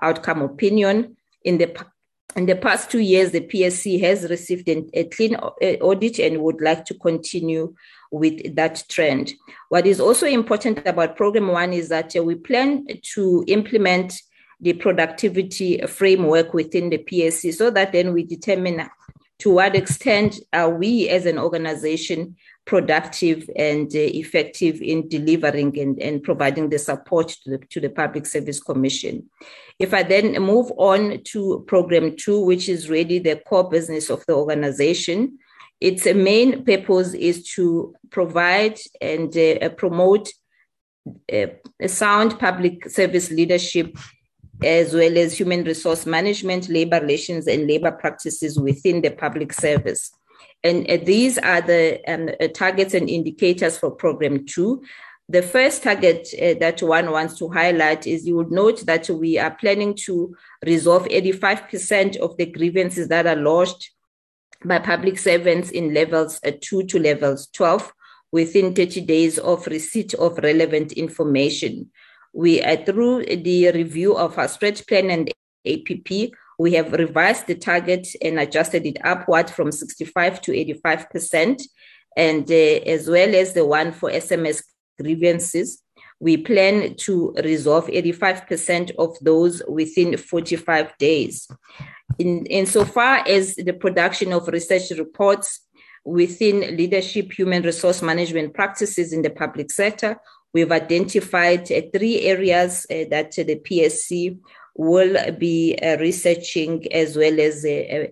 outcome 0.00 0.42
opinion. 0.42 1.16
In 1.44 1.58
the 1.58 1.74
in 2.36 2.46
the 2.46 2.56
past 2.56 2.90
two 2.90 3.00
years, 3.00 3.32
the 3.32 3.40
PSC 3.40 4.00
has 4.00 4.28
received 4.30 4.68
an, 4.68 4.88
a 4.94 5.04
clean 5.04 5.34
audit 5.36 6.18
and 6.18 6.42
would 6.42 6.60
like 6.60 6.84
to 6.86 6.94
continue 6.94 7.74
with 8.10 8.54
that 8.56 8.84
trend. 8.88 9.32
What 9.68 9.86
is 9.86 10.00
also 10.00 10.26
important 10.26 10.86
about 10.86 11.16
Program 11.16 11.48
One 11.48 11.72
is 11.72 11.88
that 11.88 12.16
uh, 12.16 12.22
we 12.22 12.34
plan 12.34 12.86
to 13.14 13.44
implement 13.48 14.14
the 14.60 14.74
productivity 14.74 15.80
framework 15.86 16.54
within 16.54 16.90
the 16.90 16.98
PSC 16.98 17.52
so 17.52 17.70
that 17.70 17.92
then 17.92 18.12
we 18.12 18.22
determine 18.22 18.88
to 19.40 19.50
what 19.50 19.74
extent 19.74 20.38
are 20.52 20.70
we 20.70 21.08
as 21.08 21.26
an 21.26 21.38
organization 21.38 22.36
productive 22.64 23.48
and 23.56 23.88
uh, 23.94 23.98
effective 23.98 24.80
in 24.80 25.08
delivering 25.08 25.78
and, 25.78 26.00
and 26.00 26.22
providing 26.22 26.70
the 26.70 26.78
support 26.78 27.28
to 27.28 27.50
the, 27.50 27.58
to 27.70 27.80
the 27.80 27.88
Public 27.88 28.26
Service 28.26 28.60
Commission. 28.60 29.28
If 29.78 29.92
I 29.92 30.02
then 30.02 30.40
move 30.40 30.72
on 30.76 31.22
to 31.24 31.64
program 31.66 32.16
two, 32.16 32.40
which 32.40 32.68
is 32.68 32.88
really 32.88 33.18
the 33.18 33.36
core 33.36 33.68
business 33.68 34.10
of 34.10 34.24
the 34.26 34.34
organization, 34.34 35.38
its 35.80 36.06
main 36.06 36.64
purpose 36.64 37.14
is 37.14 37.44
to 37.54 37.94
provide 38.10 38.78
and 39.00 39.36
uh, 39.36 39.68
promote 39.70 40.28
uh, 41.32 41.46
sound 41.86 42.38
public 42.38 42.88
service 42.88 43.32
leadership 43.32 43.96
as 44.62 44.94
well 44.94 45.18
as 45.18 45.36
human 45.36 45.64
resource 45.64 46.06
management, 46.06 46.68
labor 46.68 47.00
relations, 47.00 47.48
and 47.48 47.66
labor 47.66 47.90
practices 47.90 48.60
within 48.60 49.02
the 49.02 49.10
public 49.10 49.52
service. 49.52 50.12
And 50.64 50.88
uh, 50.88 50.98
these 51.02 51.38
are 51.38 51.60
the 51.60 52.00
um, 52.06 52.30
uh, 52.40 52.48
targets 52.48 52.94
and 52.94 53.08
indicators 53.08 53.78
for 53.78 53.90
program 53.90 54.46
two. 54.46 54.82
The 55.28 55.42
first 55.42 55.82
target 55.82 56.28
uh, 56.34 56.54
that 56.60 56.82
one 56.82 57.10
wants 57.10 57.38
to 57.38 57.48
highlight 57.48 58.06
is 58.06 58.26
you 58.26 58.36
would 58.36 58.50
note 58.52 58.86
that 58.86 59.08
we 59.08 59.38
are 59.38 59.50
planning 59.50 59.94
to 60.04 60.36
resolve 60.64 61.04
85% 61.04 62.16
of 62.18 62.36
the 62.36 62.46
grievances 62.46 63.08
that 63.08 63.26
are 63.26 63.36
lodged 63.36 63.90
by 64.64 64.78
public 64.78 65.18
servants 65.18 65.70
in 65.70 65.94
levels 65.94 66.38
uh, 66.46 66.52
2 66.60 66.84
to 66.84 66.98
levels 66.98 67.48
12 67.48 67.92
within 68.30 68.74
30 68.74 69.00
days 69.02 69.38
of 69.38 69.66
receipt 69.66 70.14
of 70.14 70.38
relevant 70.38 70.92
information. 70.92 71.90
We 72.32 72.62
are 72.62 72.76
through 72.76 73.26
the 73.26 73.72
review 73.72 74.16
of 74.16 74.38
our 74.38 74.48
stretch 74.48 74.86
plan 74.86 75.10
and 75.10 75.30
APP 75.66 76.32
we 76.62 76.74
have 76.74 76.92
revised 76.92 77.48
the 77.48 77.56
target 77.56 78.06
and 78.22 78.38
adjusted 78.38 78.86
it 78.86 78.96
upward 79.02 79.50
from 79.50 79.72
65 79.72 80.40
to 80.42 80.52
85%, 80.52 81.60
and 82.16 82.48
uh, 82.48 82.54
as 82.94 83.10
well 83.10 83.34
as 83.34 83.52
the 83.52 83.66
one 83.66 83.90
for 83.90 84.08
SMS 84.10 84.62
grievances. 85.00 85.82
We 86.20 86.36
plan 86.36 86.94
to 87.06 87.34
resolve 87.42 87.88
85% 87.88 88.92
of 88.96 89.10
those 89.20 89.60
within 89.66 90.16
45 90.16 90.96
days. 90.98 91.48
In, 92.20 92.46
insofar 92.46 93.26
as 93.26 93.56
the 93.56 93.72
production 93.72 94.32
of 94.32 94.46
research 94.46 94.92
reports 94.96 95.66
within 96.04 96.76
leadership 96.76 97.32
human 97.32 97.64
resource 97.64 98.02
management 98.02 98.54
practices 98.54 99.12
in 99.12 99.22
the 99.22 99.30
public 99.30 99.72
sector, 99.72 100.16
we've 100.54 100.70
identified 100.70 101.72
uh, 101.72 101.80
three 101.92 102.20
areas 102.20 102.86
uh, 102.88 103.02
that 103.10 103.32
the 103.32 103.56
PSC 103.56 104.38
will 104.74 105.32
be 105.32 105.78
uh, 105.82 105.96
researching 105.98 106.90
as 106.92 107.16
well 107.16 107.38
as 107.40 107.64
uh, 107.64 108.06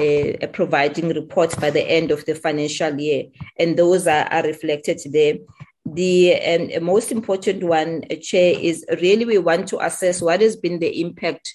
uh, 0.00 0.46
providing 0.48 1.08
reports 1.08 1.54
by 1.54 1.70
the 1.70 1.82
end 1.88 2.10
of 2.10 2.24
the 2.24 2.34
financial 2.34 2.98
year. 2.98 3.24
And 3.58 3.76
those 3.76 4.06
are, 4.06 4.26
are 4.32 4.42
reflected 4.42 5.00
there. 5.10 5.34
The 5.84 6.78
most 6.82 7.12
important 7.12 7.64
one, 7.64 8.04
Chair, 8.20 8.54
is 8.58 8.84
really 9.00 9.24
we 9.24 9.38
want 9.38 9.68
to 9.68 9.84
assess 9.84 10.20
what 10.20 10.42
has 10.42 10.54
been 10.54 10.80
the 10.80 11.00
impact 11.00 11.54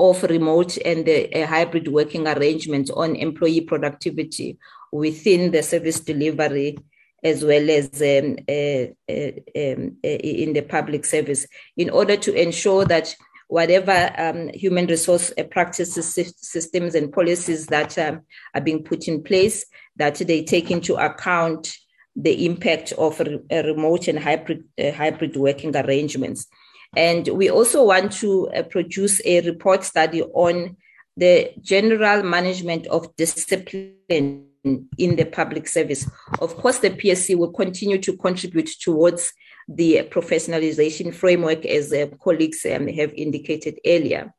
of 0.00 0.22
remote 0.24 0.78
and 0.78 1.04
the 1.04 1.28
hybrid 1.46 1.88
working 1.88 2.26
arrangements 2.26 2.90
on 2.90 3.14
employee 3.14 3.60
productivity 3.60 4.58
within 4.90 5.50
the 5.50 5.62
service 5.62 6.00
delivery 6.00 6.76
as 7.24 7.42
well 7.42 7.70
as 7.70 7.88
um, 8.02 8.36
uh, 8.48 8.84
uh, 9.10 9.32
um, 9.56 9.96
uh, 10.04 10.18
in 10.22 10.52
the 10.52 10.64
public 10.68 11.04
service 11.06 11.46
in 11.76 11.88
order 11.88 12.16
to 12.16 12.34
ensure 12.34 12.84
that 12.84 13.16
whatever 13.54 14.12
um, 14.18 14.50
human 14.52 14.84
resource 14.86 15.32
uh, 15.38 15.44
practices, 15.44 16.12
systems, 16.38 16.96
and 16.96 17.12
policies 17.12 17.68
that 17.68 17.96
um, 17.96 18.20
are 18.52 18.60
being 18.60 18.82
put 18.82 19.06
in 19.06 19.22
place, 19.22 19.64
that 19.94 20.16
they 20.16 20.42
take 20.42 20.72
into 20.72 20.96
account 20.96 21.72
the 22.16 22.46
impact 22.46 22.90
of 22.98 23.20
re- 23.20 23.38
remote 23.62 24.08
and 24.08 24.18
hybrid, 24.18 24.64
uh, 24.82 24.90
hybrid 24.90 25.36
working 25.36 25.76
arrangements. 25.76 26.48
And 26.96 27.28
we 27.28 27.48
also 27.48 27.84
want 27.84 28.10
to 28.14 28.48
uh, 28.48 28.64
produce 28.64 29.20
a 29.24 29.40
report 29.42 29.84
study 29.84 30.22
on 30.22 30.76
the 31.16 31.52
general 31.60 32.24
management 32.24 32.88
of 32.88 33.14
discipline 33.14 34.46
in 34.64 35.14
the 35.14 35.28
public 35.30 35.68
service. 35.68 36.10
Of 36.40 36.56
course, 36.56 36.78
the 36.80 36.90
PSC 36.90 37.38
will 37.38 37.52
continue 37.52 37.98
to 37.98 38.16
contribute 38.16 38.70
towards 38.80 39.32
the 39.68 40.06
professionalization 40.10 41.14
framework, 41.14 41.64
as 41.64 41.92
uh, 41.92 42.06
colleagues 42.22 42.66
um, 42.66 42.88
have 42.88 43.12
indicated 43.14 43.78
earlier. 43.86 44.32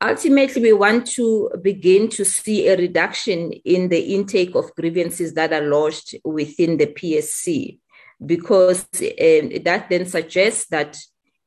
Ultimately, 0.00 0.62
we 0.62 0.72
want 0.72 1.06
to 1.12 1.50
begin 1.60 2.08
to 2.10 2.24
see 2.24 2.68
a 2.68 2.76
reduction 2.76 3.52
in 3.64 3.88
the 3.88 4.14
intake 4.14 4.54
of 4.54 4.74
grievances 4.76 5.34
that 5.34 5.52
are 5.52 5.66
lodged 5.66 6.14
within 6.24 6.76
the 6.76 6.86
PSC, 6.86 7.78
because 8.24 8.82
um, 8.92 9.50
that 9.64 9.86
then 9.90 10.06
suggests 10.06 10.68
that 10.68 10.96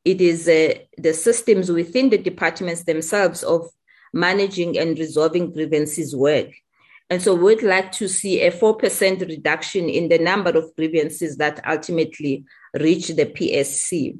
it 0.03 0.19
is 0.19 0.47
uh, 0.47 0.73
the 0.97 1.13
systems 1.13 1.71
within 1.71 2.09
the 2.09 2.17
departments 2.17 2.83
themselves 2.83 3.43
of 3.43 3.69
managing 4.13 4.77
and 4.77 4.97
resolving 4.97 5.53
grievances 5.53 6.15
work. 6.15 6.47
And 7.11 7.21
so 7.21 7.35
we'd 7.35 7.61
like 7.61 7.91
to 7.93 8.07
see 8.07 8.39
a 8.39 8.51
4% 8.53 9.19
reduction 9.27 9.89
in 9.89 10.07
the 10.07 10.17
number 10.17 10.51
of 10.51 10.73
grievances 10.77 11.35
that 11.37 11.59
ultimately 11.67 12.45
reach 12.79 13.09
the 13.09 13.25
PSC. 13.25 14.17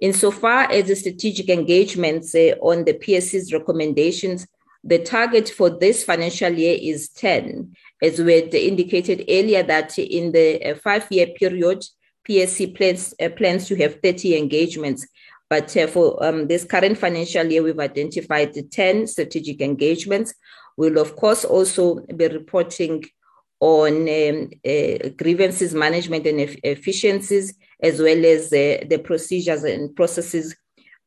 Insofar 0.00 0.72
as 0.72 0.88
the 0.88 0.96
strategic 0.96 1.50
engagements 1.50 2.34
uh, 2.34 2.54
on 2.62 2.86
the 2.86 2.94
PSC's 2.94 3.52
recommendations, 3.52 4.46
the 4.82 5.00
target 5.00 5.50
for 5.50 5.68
this 5.68 6.02
financial 6.02 6.50
year 6.50 6.78
is 6.80 7.10
10, 7.10 7.76
as 8.02 8.18
we 8.18 8.36
had 8.36 8.54
indicated 8.54 9.26
earlier 9.28 9.62
that 9.62 9.98
in 9.98 10.32
the 10.32 10.64
uh, 10.64 10.74
five-year 10.76 11.26
period, 11.38 11.84
PSC 12.26 12.74
plans, 12.74 13.12
uh, 13.20 13.28
plans 13.36 13.68
to 13.68 13.76
have 13.76 14.00
30 14.02 14.38
engagements. 14.38 15.06
But 15.50 15.76
uh, 15.76 15.88
for 15.88 16.24
um, 16.24 16.48
this 16.48 16.64
current 16.64 16.96
financial 16.96 17.44
year, 17.44 17.62
we've 17.62 17.78
identified 17.78 18.56
10 18.70 19.08
strategic 19.08 19.60
engagements. 19.60 20.32
We'll, 20.76 20.98
of 20.98 21.16
course, 21.16 21.44
also 21.44 22.00
be 22.00 22.26
reporting 22.28 23.04
on 23.60 24.08
um, 24.08 24.50
uh, 24.66 25.08
grievances 25.16 25.74
management 25.74 26.26
and 26.26 26.40
e- 26.40 26.60
efficiencies, 26.64 27.54
as 27.80 28.00
well 28.00 28.24
as 28.24 28.52
uh, 28.52 28.84
the 28.88 29.00
procedures 29.02 29.64
and 29.64 29.94
processes 29.94 30.56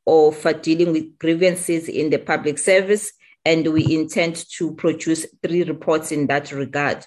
of 0.05 0.43
uh, 0.45 0.53
dealing 0.53 0.93
with 0.93 1.19
grievances 1.19 1.89
in 1.89 2.09
the 2.09 2.17
public 2.17 2.57
service. 2.57 3.11
And 3.45 3.67
we 3.73 3.93
intend 3.93 4.35
to 4.57 4.73
produce 4.75 5.25
three 5.41 5.63
reports 5.63 6.11
in 6.11 6.27
that 6.27 6.51
regard. 6.51 7.05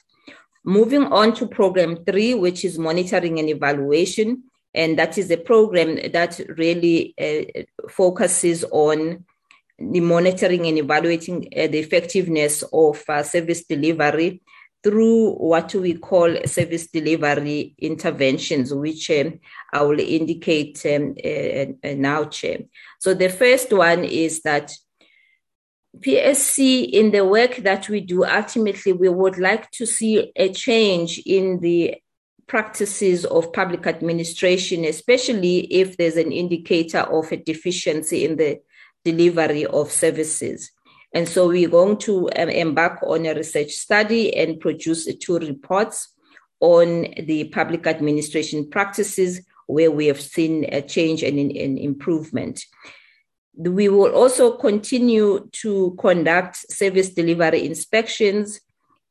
Moving 0.65 1.05
on 1.05 1.35
to 1.35 1.47
program 1.47 2.05
three, 2.05 2.35
which 2.35 2.65
is 2.65 2.79
monitoring 2.79 3.39
and 3.39 3.49
evaluation. 3.49 4.45
And 4.75 4.99
that 4.99 5.19
is 5.19 5.31
a 5.31 5.37
program 5.37 5.97
that 6.13 6.41
really 6.57 7.15
uh, 7.19 7.63
focuses 7.91 8.65
on 8.71 9.25
monitoring 9.81 10.67
and 10.67 10.79
evaluating 10.79 11.49
uh, 11.57 11.67
the 11.67 11.79
effectiveness 11.79 12.63
of 12.73 13.03
uh, 13.09 13.23
service 13.23 13.65
delivery 13.65 14.43
through 14.83 15.33
what 15.35 15.75
we 15.75 15.95
call 15.95 16.35
service 16.47 16.87
delivery 16.87 17.75
interventions, 17.79 18.73
which 18.73 19.11
um, 19.11 19.39
I 19.73 19.83
will 19.83 20.01
indicate 20.01 20.85
um, 20.87 21.15
uh, 21.23 21.89
uh, 21.89 21.95
now, 21.97 22.25
Chair. 22.25 22.61
So 22.99 23.13
the 23.15 23.29
first 23.29 23.73
one 23.73 24.05
is 24.05 24.41
that 24.43 24.73
PSC, 25.99 26.89
in 26.89 27.11
the 27.11 27.25
work 27.25 27.57
that 27.57 27.89
we 27.89 28.01
do, 28.01 28.25
ultimately, 28.25 28.93
we 28.93 29.09
would 29.09 29.39
like 29.39 29.71
to 29.73 29.87
see 29.87 30.33
a 30.37 30.53
change 30.53 31.19
in 31.27 31.61
the 31.61 31.97
practices 32.47 33.25
of 33.27 33.53
public 33.53 33.87
administration, 33.87 34.85
especially 34.85 35.61
if 35.73 35.97
there's 35.97 36.17
an 36.17 36.33
indicator 36.33 37.01
of 37.01 37.31
a 37.33 37.37
deficiency 37.37 38.25
in 38.25 38.37
the 38.37 38.61
delivery 39.05 39.67
of 39.67 39.91
services. 39.91 40.71
And 41.13 41.29
so 41.29 41.49
we're 41.49 41.69
going 41.69 41.99
to 41.99 42.31
um, 42.37 42.49
embark 42.49 43.03
on 43.03 43.27
a 43.27 43.35
research 43.35 43.73
study 43.73 44.37
and 44.37 44.61
produce 44.61 45.13
two 45.17 45.39
reports 45.39 46.15
on 46.61 47.07
the 47.27 47.49
public 47.53 47.87
administration 47.87 48.69
practices 48.69 49.41
where 49.67 49.91
we 49.91 50.07
have 50.07 50.21
seen 50.21 50.67
a 50.73 50.83
change 50.83 51.23
and 51.23 51.39
an 51.39 51.79
improvement. 51.79 52.65
We 53.57 53.89
will 53.89 54.15
also 54.15 54.57
continue 54.57 55.49
to 55.63 55.97
conduct 55.99 56.57
service 56.71 57.11
delivery 57.11 57.67
inspections 57.67 58.61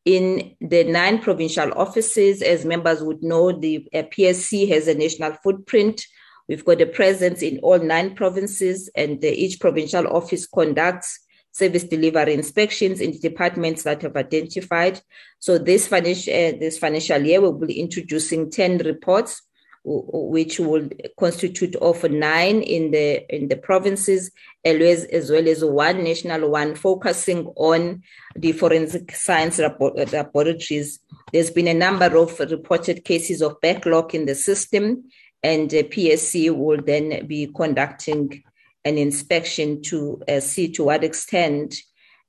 in 0.05 0.55
the 0.61 0.83
nine 0.85 1.19
provincial 1.19 1.71
offices. 1.73 2.41
As 2.41 2.65
members 2.65 3.03
would 3.03 3.21
know, 3.21 3.51
the 3.51 3.87
uh, 3.93 4.03
PSC 4.03 4.69
has 4.69 4.87
a 4.87 4.95
national 4.95 5.33
footprint. 5.43 6.01
We've 6.49 6.65
got 6.65 6.81
a 6.81 6.87
presence 6.87 7.43
in 7.43 7.59
all 7.59 7.77
nine 7.77 8.15
provinces, 8.15 8.89
and 8.95 9.23
uh, 9.23 9.27
each 9.27 9.59
provincial 9.59 10.07
office 10.07 10.47
conducts 10.47 11.19
service 11.51 11.83
delivery 11.83 12.33
inspections 12.33 13.01
in 13.01 13.11
the 13.11 13.19
departments 13.19 13.83
that 13.83 14.01
have 14.01 14.15
identified. 14.15 15.01
So 15.39 15.57
this 15.57 15.87
financial, 15.87 16.33
uh, 16.33 16.57
this 16.59 16.77
financial 16.77 17.21
year, 17.21 17.41
we'll 17.41 17.53
be 17.53 17.79
introducing 17.79 18.49
10 18.51 18.79
reports 18.79 19.41
which 19.83 20.59
will 20.59 20.89
constitute 21.17 21.75
of 21.77 22.03
nine 22.03 22.61
in 22.61 22.91
the 22.91 23.25
in 23.33 23.47
the 23.47 23.55
provinces 23.55 24.29
as 24.65 24.77
well 24.77 24.89
as, 24.89 25.05
as 25.05 25.31
well 25.31 25.47
as 25.47 25.63
one 25.63 26.03
national 26.03 26.49
one 26.51 26.75
focusing 26.75 27.45
on 27.55 28.01
the 28.35 28.51
forensic 28.51 29.15
science 29.15 29.57
laboratories 29.57 30.99
there's 31.31 31.49
been 31.49 31.69
a 31.69 31.73
number 31.73 32.17
of 32.17 32.37
reported 32.41 33.05
cases 33.05 33.41
of 33.41 33.59
backlog 33.61 34.13
in 34.13 34.25
the 34.25 34.35
system 34.35 35.01
and 35.43 35.69
the 35.69 35.83
psc 35.83 36.55
will 36.55 36.81
then 36.81 37.25
be 37.27 37.47
conducting 37.55 38.43
an 38.85 38.97
inspection 38.97 39.81
to 39.81 40.21
uh, 40.27 40.39
see 40.39 40.71
to 40.71 40.83
what 40.83 41.03
extent 41.03 41.75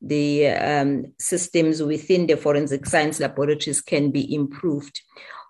the 0.02 0.48
um, 0.48 1.12
systems 1.18 1.82
within 1.82 2.26
the 2.26 2.36
forensic 2.36 2.86
science 2.86 3.20
laboratories 3.20 3.82
can 3.82 4.10
be 4.10 4.34
improved. 4.34 5.00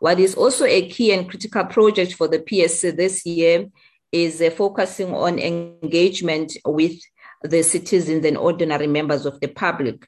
What 0.01 0.19
is 0.19 0.35
also 0.35 0.65
a 0.65 0.89
key 0.89 1.13
and 1.13 1.29
critical 1.29 1.65
project 1.67 2.15
for 2.15 2.27
the 2.27 2.41
PSC 2.41 2.97
this 2.97 3.25
year 3.25 3.67
is 4.11 4.43
uh, 4.43 4.51
focusing 4.51 5.15
on 5.15 5.39
engagement 5.39 6.57
with 6.67 6.99
the 7.43 7.63
citizens 7.63 8.25
and 8.25 8.37
ordinary 8.37 8.87
members 8.87 9.25
of 9.25 9.39
the 9.41 9.49
public. 9.49 10.07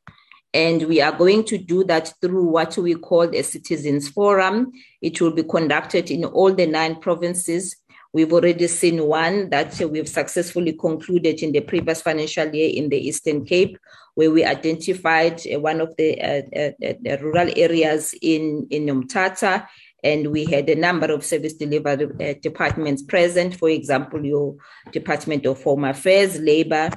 And 0.54 0.82
we 0.82 1.00
are 1.00 1.16
going 1.16 1.44
to 1.44 1.56
do 1.56 1.82
that 1.84 2.12
through 2.20 2.44
what 2.44 2.76
we 2.76 2.94
call 2.94 3.34
a 3.34 3.42
citizens 3.42 4.08
forum. 4.08 4.72
It 5.00 5.20
will 5.20 5.32
be 5.32 5.44
conducted 5.44 6.10
in 6.10 6.24
all 6.24 6.52
the 6.52 6.66
nine 6.66 6.96
provinces 7.00 7.76
We've 8.14 8.32
already 8.32 8.68
seen 8.68 9.06
one 9.06 9.48
that 9.50 9.78
we've 9.80 10.08
successfully 10.08 10.74
concluded 10.74 11.42
in 11.42 11.52
the 11.52 11.60
previous 11.60 12.02
financial 12.02 12.54
year 12.54 12.70
in 12.74 12.90
the 12.90 12.98
Eastern 12.98 13.46
Cape, 13.46 13.78
where 14.14 14.30
we 14.30 14.44
identified 14.44 15.40
uh, 15.46 15.58
one 15.58 15.80
of 15.80 15.96
the 15.96 16.20
uh, 16.20 16.42
uh, 16.54 17.10
uh, 17.10 17.18
rural 17.22 17.50
areas 17.56 18.14
in, 18.20 18.66
in 18.68 18.86
Umtata, 18.86 19.66
and 20.04 20.30
we 20.30 20.44
had 20.44 20.68
a 20.68 20.74
number 20.74 21.10
of 21.10 21.24
service 21.24 21.54
delivery 21.54 22.06
uh, 22.20 22.34
departments 22.42 23.00
present. 23.00 23.56
For 23.56 23.70
example, 23.70 24.22
your 24.22 24.56
Department 24.90 25.46
of 25.46 25.62
Home 25.62 25.84
Affairs, 25.84 26.38
Labor, 26.38 26.90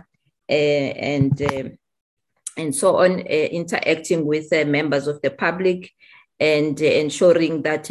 uh, 0.49 0.52
and 0.52 1.77
and 2.57 2.76
so 2.76 2.98
on, 2.98 3.19
interacting 3.19 4.26
with 4.26 4.52
members 4.52 5.07
of 5.07 5.22
the 5.22 5.32
public 5.32 5.91
and 6.40 6.80
ensuring 6.82 7.61
that 7.64 7.90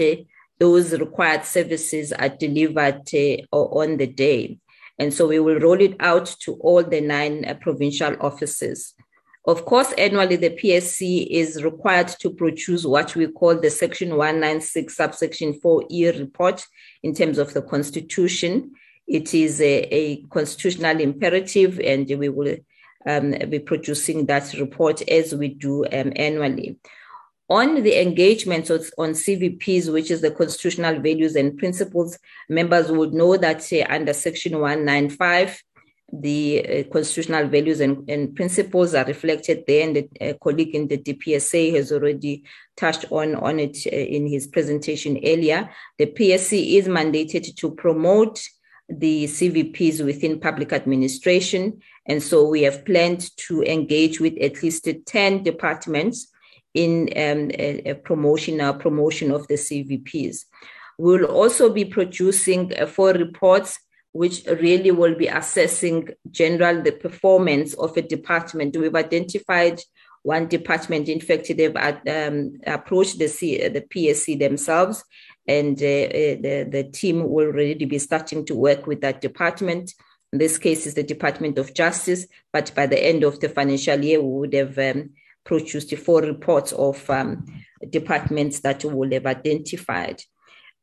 those 0.58 0.92
required 0.98 1.44
services 1.44 2.12
are 2.12 2.28
delivered 2.28 3.02
uh, 3.12 3.56
on 3.56 3.96
the 3.96 4.06
day. 4.06 4.58
And 4.98 5.12
so 5.12 5.26
we 5.26 5.40
will 5.40 5.58
roll 5.58 5.80
it 5.80 5.96
out 6.00 6.26
to 6.40 6.54
all 6.54 6.82
the 6.82 7.00
nine 7.00 7.44
uh, 7.44 7.54
provincial 7.54 8.16
offices. 8.20 8.94
Of 9.46 9.64
course, 9.66 9.92
annually, 9.98 10.36
the 10.36 10.50
PSC 10.50 11.26
is 11.28 11.62
required 11.62 12.08
to 12.20 12.30
produce 12.30 12.86
what 12.86 13.14
we 13.14 13.26
call 13.26 13.56
the 13.56 13.70
Section 13.70 14.16
196, 14.16 14.96
subsection 14.96 15.60
4E 15.60 16.18
report 16.18 16.66
in 17.02 17.14
terms 17.14 17.36
of 17.38 17.52
the 17.52 17.60
Constitution. 17.60 18.72
It 19.06 19.34
is 19.34 19.60
a, 19.60 19.82
a 19.94 20.22
constitutional 20.22 20.98
imperative, 21.00 21.78
and 21.80 22.08
we 22.18 22.30
will 22.30 22.56
um, 23.06 23.34
be 23.48 23.58
producing 23.58 24.26
that 24.26 24.52
report 24.54 25.02
as 25.08 25.34
we 25.34 25.48
do 25.48 25.84
um, 25.86 26.12
annually. 26.16 26.78
On 27.50 27.82
the 27.82 28.00
engagements 28.00 28.70
on 28.70 29.10
CVPs, 29.10 29.92
which 29.92 30.10
is 30.10 30.22
the 30.22 30.30
constitutional 30.30 30.98
values 31.00 31.36
and 31.36 31.58
principles, 31.58 32.18
members 32.48 32.90
would 32.90 33.12
know 33.12 33.36
that 33.36 33.70
uh, 33.70 33.84
under 33.90 34.14
Section 34.14 34.58
195, 34.60 35.62
the 36.12 36.64
uh, 36.66 36.92
constitutional 36.92 37.46
values 37.48 37.80
and, 37.80 38.08
and, 38.08 38.34
principles 38.36 38.94
are 38.94 39.04
reflected 39.04 39.64
there, 39.66 39.86
and 39.86 39.96
the 39.96 40.08
uh, 40.20 40.34
colleague 40.42 40.74
in 40.74 40.88
the 40.88 40.98
DPSA 40.98 41.74
has 41.74 41.92
already 41.92 42.44
touched 42.76 43.06
on, 43.10 43.34
on 43.34 43.58
it 43.58 43.76
uh, 43.86 43.96
in 43.96 44.26
his 44.26 44.46
presentation 44.46 45.18
earlier. 45.24 45.68
The 45.98 46.06
PSC 46.06 46.76
is 46.76 46.88
mandated 46.88 47.56
to 47.56 47.70
promote 47.72 48.40
the 48.88 49.24
CVPs 49.24 50.04
within 50.04 50.40
public 50.40 50.72
administration, 50.72 51.80
and 52.06 52.22
so 52.22 52.48
we 52.48 52.62
have 52.62 52.84
planned 52.84 53.30
to 53.36 53.62
engage 53.62 54.20
with 54.20 54.36
at 54.40 54.62
least 54.62 54.88
10 55.06 55.42
departments 55.42 56.28
in 56.74 57.08
um, 57.16 57.50
a, 57.52 57.90
a 57.90 57.94
promotion, 57.94 58.60
our 58.60 58.74
promotion 58.74 59.30
of 59.30 59.46
the 59.48 59.54
CVPs. 59.54 60.44
We'll 60.98 61.24
also 61.24 61.72
be 61.72 61.84
producing 61.84 62.72
uh, 62.76 62.86
four 62.86 63.12
reports 63.12 63.78
which 64.12 64.46
really 64.46 64.92
will 64.92 65.16
be 65.16 65.26
assessing 65.26 66.08
general 66.30 66.80
the 66.80 66.92
performance 66.92 67.74
of 67.74 67.96
a 67.96 68.02
department. 68.02 68.76
We've 68.76 68.94
identified 68.94 69.80
one 70.22 70.46
department. 70.46 71.08
In 71.08 71.20
fact, 71.20 71.48
they've 71.48 71.76
um, 71.76 72.60
approached 72.64 73.18
the, 73.18 73.26
C, 73.26 73.66
the 73.66 73.80
PSC 73.80 74.38
themselves, 74.38 75.02
and 75.48 75.76
uh, 75.82 75.84
uh, 75.84 76.36
the, 76.44 76.68
the 76.70 76.84
team 76.92 77.28
will 77.28 77.46
already 77.46 77.84
be 77.86 77.98
starting 77.98 78.46
to 78.46 78.54
work 78.54 78.86
with 78.86 79.00
that 79.00 79.20
department. 79.20 79.92
In 80.34 80.38
this 80.38 80.58
case, 80.58 80.84
is 80.84 80.94
the 80.94 81.04
Department 81.04 81.58
of 81.58 81.74
Justice, 81.74 82.26
but 82.52 82.74
by 82.74 82.86
the 82.86 83.00
end 83.00 83.22
of 83.22 83.38
the 83.38 83.48
financial 83.48 84.02
year, 84.02 84.20
we 84.20 84.40
would 84.40 84.52
have 84.52 84.76
um, 84.80 85.10
produced 85.44 85.96
four 85.98 86.22
reports 86.22 86.72
of 86.72 87.08
um, 87.08 87.46
departments 87.88 88.58
that 88.58 88.82
we 88.84 88.92
will 88.92 89.12
have 89.12 89.26
identified. 89.26 90.20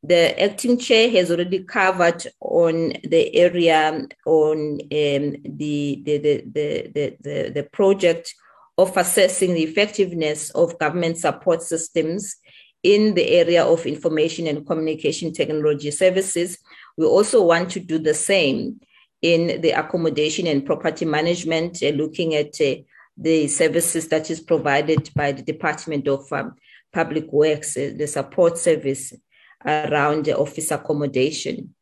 The 0.02 0.42
acting 0.42 0.78
chair 0.78 1.10
has 1.10 1.30
already 1.30 1.64
covered 1.64 2.26
on 2.40 2.94
the 3.04 3.36
area 3.36 4.08
on 4.24 4.80
um, 4.80 4.88
the, 4.88 6.02
the, 6.02 6.16
the, 6.16 7.16
the, 7.20 7.52
the 7.54 7.68
project 7.74 8.34
of 8.78 8.96
assessing 8.96 9.52
the 9.52 9.64
effectiveness 9.64 10.48
of 10.52 10.78
government 10.78 11.18
support 11.18 11.60
systems 11.60 12.36
in 12.82 13.12
the 13.12 13.28
area 13.28 13.66
of 13.66 13.84
information 13.84 14.46
and 14.46 14.66
communication 14.66 15.30
technology 15.30 15.90
services. 15.90 16.56
We 16.96 17.04
also 17.04 17.44
want 17.44 17.68
to 17.72 17.80
do 17.80 17.98
the 17.98 18.14
same 18.14 18.80
in 19.22 19.60
the 19.60 19.70
accommodation 19.70 20.46
and 20.48 20.66
property 20.66 21.04
management, 21.04 21.82
uh, 21.82 21.90
looking 21.90 22.34
at 22.34 22.60
uh, 22.60 22.74
the 23.16 23.46
services 23.46 24.08
that 24.08 24.30
is 24.30 24.40
provided 24.40 25.08
by 25.14 25.32
the 25.32 25.42
Department 25.42 26.08
of 26.08 26.30
um, 26.32 26.54
Public 26.92 27.32
Works, 27.32 27.76
uh, 27.76 27.92
the 27.96 28.06
support 28.06 28.58
service 28.58 29.14
around 29.64 30.28
office 30.28 30.72
accommodation. 30.72 31.72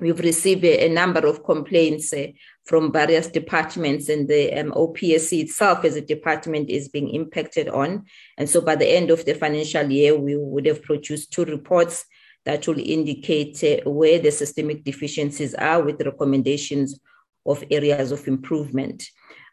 we've 0.00 0.20
received 0.20 0.64
a, 0.64 0.86
a 0.86 0.88
number 0.88 1.26
of 1.26 1.44
complaints 1.44 2.12
uh, 2.12 2.26
from 2.64 2.92
various 2.92 3.28
departments, 3.28 4.08
and 4.08 4.28
the 4.28 4.52
um, 4.58 4.72
OPSC 4.72 5.40
itself 5.42 5.84
as 5.84 5.96
a 5.96 6.00
department 6.00 6.68
is 6.68 6.88
being 6.88 7.08
impacted 7.10 7.68
on. 7.68 8.04
And 8.36 8.48
so 8.48 8.60
by 8.60 8.76
the 8.76 8.88
end 8.88 9.10
of 9.10 9.24
the 9.24 9.34
financial 9.34 9.90
year, 9.90 10.16
we 10.16 10.36
would 10.36 10.66
have 10.66 10.82
produced 10.82 11.32
two 11.32 11.44
reports 11.44 12.04
that 12.48 12.66
will 12.66 12.78
indicate 12.78 13.62
uh, 13.62 13.90
where 13.90 14.18
the 14.18 14.30
systemic 14.30 14.82
deficiencies 14.82 15.52
are 15.52 15.82
with 15.82 16.00
recommendations 16.00 16.98
of 17.44 17.62
areas 17.70 18.10
of 18.10 18.26
improvement. 18.26 19.04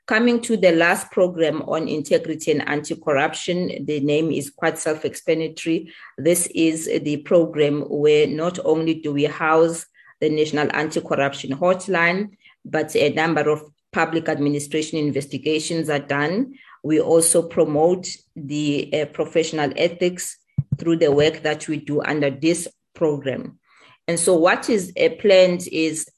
Coming 0.07 0.39
to 0.43 0.55
the 0.55 0.71
last 0.71 1.11
program 1.11 1.61
on 1.63 1.89
integrity 1.89 2.51
and 2.51 2.65
anti 2.69 2.95
corruption, 2.95 3.83
the 3.83 3.99
name 3.99 4.31
is 4.31 4.49
quite 4.49 4.77
self 4.77 5.03
explanatory. 5.03 5.91
This 6.17 6.47
is 6.55 6.85
the 6.85 7.17
program 7.17 7.81
where 7.81 8.27
not 8.27 8.59
only 8.63 8.93
do 8.93 9.11
we 9.11 9.25
house 9.25 9.85
the 10.21 10.29
National 10.29 10.73
Anti 10.73 11.01
Corruption 11.01 11.51
Hotline, 11.57 12.37
but 12.63 12.95
a 12.95 13.09
number 13.09 13.49
of 13.49 13.61
public 13.91 14.29
administration 14.29 14.99
investigations 14.99 15.89
are 15.89 15.99
done. 15.99 16.53
We 16.81 17.01
also 17.01 17.41
promote 17.41 18.07
the 18.37 18.89
uh, 18.93 19.05
professional 19.07 19.73
ethics 19.75 20.37
through 20.77 20.97
the 20.97 21.11
work 21.11 21.41
that 21.43 21.67
we 21.67 21.77
do 21.77 22.01
under 22.01 22.29
this 22.29 22.69
program. 22.95 23.59
And 24.07 24.19
so, 24.19 24.35
what 24.35 24.69
is 24.69 24.93
uh, 24.99 25.09
planned 25.19 25.67
is 25.71 26.09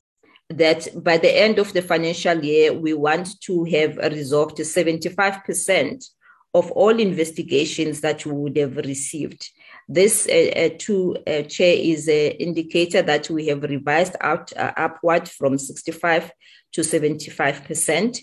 that 0.49 0.87
by 1.03 1.17
the 1.17 1.37
end 1.37 1.59
of 1.59 1.73
the 1.73 1.81
financial 1.81 2.43
year, 2.43 2.73
we 2.73 2.93
want 2.93 3.39
to 3.41 3.65
have 3.65 3.97
resolved 3.97 4.57
75% 4.57 6.05
of 6.53 6.71
all 6.71 6.97
investigations 6.99 8.01
that 8.01 8.25
we 8.25 8.31
would 8.31 8.57
have 8.57 8.77
received. 8.77 9.49
This 9.87 10.27
uh, 10.27 10.51
uh, 10.59 10.69
to 10.79 11.17
uh, 11.27 11.41
chair 11.43 11.75
is 11.77 12.07
an 12.07 12.31
indicator 12.39 13.01
that 13.01 13.29
we 13.29 13.47
have 13.47 13.63
revised 13.63 14.15
out 14.21 14.51
uh, 14.57 14.71
upward 14.75 15.29
from 15.29 15.57
65 15.57 16.31
to 16.73 16.81
75%. 16.81 18.19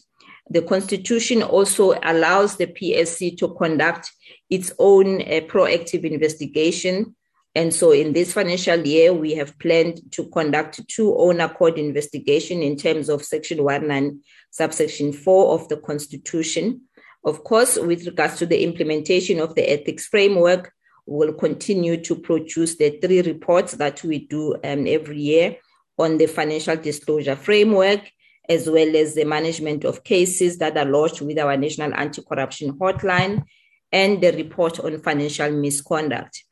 The 0.51 0.63
Constitution 0.63 1.43
also 1.43 1.95
allows 2.03 2.57
the 2.57 2.67
PSC 2.67 3.39
to 3.39 3.55
conduct 3.55 4.11
its 4.51 4.73
own 4.79 5.23
uh, 5.23 5.41
proactive 5.47 6.05
investigation 6.05 7.15
and 7.55 7.73
so 7.73 7.93
in 7.93 8.13
this 8.13 8.33
financial 8.33 8.85
year, 8.85 9.13
we 9.13 9.35
have 9.35 9.57
planned 9.61 10.01
to 10.13 10.29
conduct 10.31 10.87
two 10.89 11.17
own 11.17 11.41
accord 11.41 11.79
investigation 11.79 12.63
in 12.63 12.77
terms 12.77 13.09
of 13.09 13.25
section 13.25 13.63
one 13.63 13.91
and 13.91 14.25
subsection 14.51 15.13
four 15.13 15.55
of 15.55 15.69
the 15.69 15.77
constitution. 15.77 16.83
Of 17.25 17.45
course, 17.45 17.79
with 17.79 18.07
regards 18.07 18.39
to 18.39 18.47
the 18.47 18.65
implementation 18.65 19.39
of 19.39 19.55
the 19.55 19.71
ethics 19.71 20.07
framework, 20.09 20.73
we 21.07 21.27
will 21.27 21.35
continue 21.35 22.03
to 22.03 22.17
produce 22.17 22.77
the 22.77 22.99
three 23.01 23.23
reports 23.23 23.73
that 23.75 24.03
we 24.03 24.27
do 24.27 24.55
um, 24.65 24.87
every 24.89 25.21
year 25.21 25.57
on 25.97 26.19
the 26.19 26.27
financial 26.27 26.77
disclosure 26.77 27.37
framework, 27.37 28.01
as 28.49 28.69
well 28.69 28.97
as 28.97 29.15
the 29.15 29.25
management 29.25 29.85
of 29.85 30.03
cases 30.03 30.59
that 30.59 30.77
are 30.77 30.85
lodged 30.85 31.21
with 31.21 31.39
our 31.39 31.57
National 31.57 31.95
Anti-Corruption 31.95 32.79
Hotline, 32.79 33.45
and 33.93 34.21
the 34.21 34.33
report 34.33 34.81
on 34.81 34.99
financial 34.99 35.53
misconduct. 35.53 36.43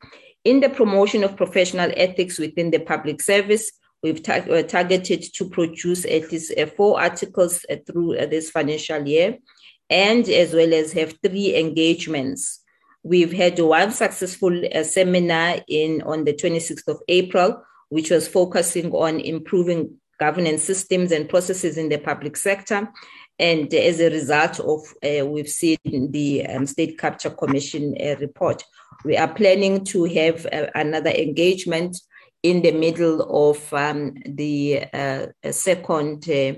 In 0.43 0.59
the 0.59 0.69
promotion 0.69 1.23
of 1.23 1.37
professional 1.37 1.89
ethics 1.95 2.37
within 2.37 2.71
the 2.71 2.79
public 2.79 3.21
service, 3.21 3.71
we've 4.01 4.21
tar- 4.21 4.45
uh, 4.51 4.63
targeted 4.63 5.23
to 5.35 5.49
produce 5.49 6.03
at 6.03 6.31
least 6.31 6.53
uh, 6.57 6.65
four 6.65 6.99
articles 6.99 7.65
uh, 7.69 7.77
through 7.87 8.17
uh, 8.17 8.25
this 8.25 8.49
financial 8.51 9.07
year, 9.07 9.37
and 9.89 10.27
as 10.27 10.53
well 10.53 10.73
as 10.73 10.91
have 10.91 11.15
three 11.23 11.55
engagements. 11.55 12.61
We've 13.03 13.31
had 13.31 13.57
one 13.57 13.91
successful 13.91 14.53
uh, 14.75 14.83
seminar 14.83 15.59
in 15.69 16.01
on 16.01 16.25
the 16.25 16.33
26th 16.33 16.89
of 16.89 16.99
April, 17.07 17.63
which 17.87 18.11
was 18.11 18.27
focusing 18.27 18.91
on 18.91 19.21
improving 19.21 19.95
governance 20.19 20.63
systems 20.63 21.13
and 21.13 21.29
processes 21.29 21.77
in 21.77 21.87
the 21.87 21.99
public 21.99 22.35
sector. 22.35 22.89
And 23.39 23.73
as 23.73 23.99
a 23.99 24.09
result 24.09 24.59
of, 24.59 24.81
uh, 25.03 25.25
we've 25.25 25.49
seen 25.49 25.77
the 25.83 26.45
um, 26.45 26.65
State 26.65 26.99
Capture 26.99 27.31
Commission 27.31 27.95
report, 28.19 28.63
we 29.03 29.17
are 29.17 29.33
planning 29.33 29.83
to 29.85 30.05
have 30.05 30.45
uh, 30.45 30.67
another 30.75 31.09
engagement 31.09 31.97
in 32.41 32.61
the 32.61 32.71
middle 32.71 33.21
of 33.49 33.73
um, 33.73 34.15
the 34.25 34.85
uh, 34.93 35.27
second 35.51 36.29
uh, 36.29 36.53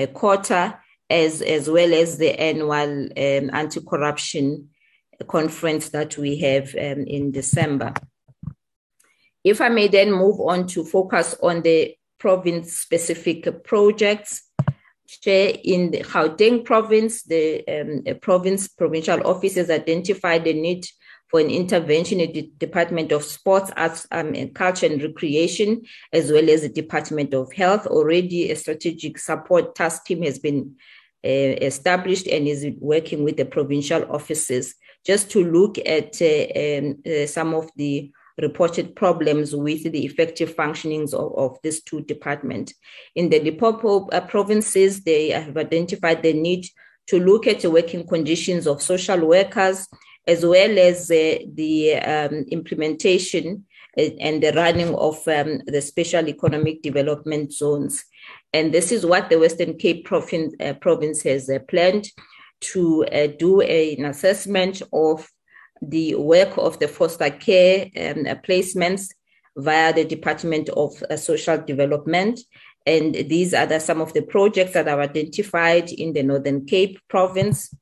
uh, 0.00 0.06
quarter, 0.06 0.78
as, 1.10 1.42
as 1.42 1.68
well 1.68 1.92
as 1.94 2.18
the 2.18 2.38
annual 2.40 3.04
um, 3.04 3.50
anti 3.52 3.80
corruption 3.80 4.68
conference 5.28 5.88
that 5.90 6.16
we 6.18 6.38
have 6.38 6.74
um, 6.74 7.04
in 7.06 7.32
December. 7.32 7.92
If 9.42 9.60
I 9.60 9.68
may 9.68 9.88
then 9.88 10.12
move 10.12 10.40
on 10.40 10.66
to 10.68 10.84
focus 10.84 11.36
on 11.42 11.62
the 11.62 11.96
province 12.18 12.78
specific 12.78 13.64
projects. 13.64 14.42
In 15.24 15.92
the 15.92 16.02
Gauteng 16.02 16.64
province, 16.64 17.22
the 17.22 17.64
um, 17.68 18.18
province 18.20 18.66
provincial 18.66 19.24
offices 19.24 19.70
identified 19.70 20.42
the 20.42 20.52
need 20.52 20.84
for 21.28 21.40
an 21.40 21.50
intervention 21.50 22.20
in 22.20 22.32
the 22.32 22.50
Department 22.58 23.12
of 23.12 23.24
Sports, 23.24 23.72
Arts 23.76 24.06
um, 24.12 24.34
and 24.34 24.54
Culture 24.54 24.86
and 24.86 25.02
Recreation, 25.02 25.82
as 26.12 26.30
well 26.30 26.48
as 26.48 26.62
the 26.62 26.68
Department 26.68 27.34
of 27.34 27.52
Health. 27.52 27.86
Already 27.86 28.50
a 28.50 28.56
strategic 28.56 29.18
support 29.18 29.74
task 29.74 30.06
team 30.06 30.22
has 30.22 30.38
been 30.38 30.76
uh, 31.24 31.28
established 31.28 32.28
and 32.28 32.46
is 32.46 32.66
working 32.78 33.24
with 33.24 33.36
the 33.36 33.44
provincial 33.44 34.04
offices 34.10 34.74
just 35.04 35.30
to 35.30 35.44
look 35.44 35.78
at 35.78 36.20
uh, 36.22 36.78
um, 36.78 36.96
uh, 37.06 37.26
some 37.26 37.54
of 37.54 37.68
the 37.76 38.10
reported 38.38 38.94
problems 38.94 39.54
with 39.54 39.90
the 39.90 40.04
effective 40.04 40.54
functionings 40.54 41.14
of, 41.14 41.32
of 41.36 41.58
these 41.62 41.82
two 41.82 42.02
departments. 42.02 42.74
In 43.14 43.30
the 43.30 43.40
Limpopo 43.40 44.08
uh, 44.08 44.20
provinces, 44.20 45.02
they 45.02 45.30
have 45.30 45.56
identified 45.56 46.22
the 46.22 46.32
need 46.32 46.66
to 47.06 47.18
look 47.18 47.46
at 47.46 47.60
the 47.60 47.70
working 47.70 48.06
conditions 48.06 48.66
of 48.66 48.82
social 48.82 49.26
workers 49.26 49.88
as 50.26 50.44
well 50.44 50.78
as 50.78 51.10
uh, 51.10 51.38
the 51.54 51.94
um, 51.96 52.44
implementation 52.50 53.64
uh, 53.98 54.02
and 54.20 54.42
the 54.42 54.52
running 54.52 54.94
of 54.94 55.16
um, 55.28 55.60
the 55.66 55.80
special 55.80 56.28
economic 56.28 56.82
development 56.82 57.52
zones. 57.52 58.04
And 58.52 58.72
this 58.72 58.90
is 58.92 59.06
what 59.06 59.30
the 59.30 59.38
Western 59.38 59.76
Cape 59.78 60.04
province, 60.04 60.54
uh, 60.60 60.74
province 60.74 61.22
has 61.22 61.48
uh, 61.48 61.58
planned 61.68 62.08
to 62.60 63.04
uh, 63.06 63.28
do 63.38 63.62
a, 63.62 63.96
an 63.96 64.06
assessment 64.06 64.82
of 64.92 65.28
the 65.82 66.14
work 66.14 66.56
of 66.56 66.78
the 66.78 66.88
foster 66.88 67.30
care 67.30 67.84
um, 67.96 68.24
placements 68.46 69.10
via 69.56 69.92
the 69.92 70.04
Department 70.04 70.68
of 70.70 71.02
uh, 71.02 71.16
Social 71.16 71.58
Development. 71.58 72.40
And 72.86 73.14
these 73.14 73.52
are 73.52 73.66
the, 73.66 73.80
some 73.80 74.00
of 74.00 74.12
the 74.12 74.22
projects 74.22 74.72
that 74.74 74.88
are 74.88 75.00
identified 75.00 75.90
in 75.90 76.12
the 76.12 76.22
Northern 76.22 76.66
Cape 76.66 76.98
province 77.08 77.74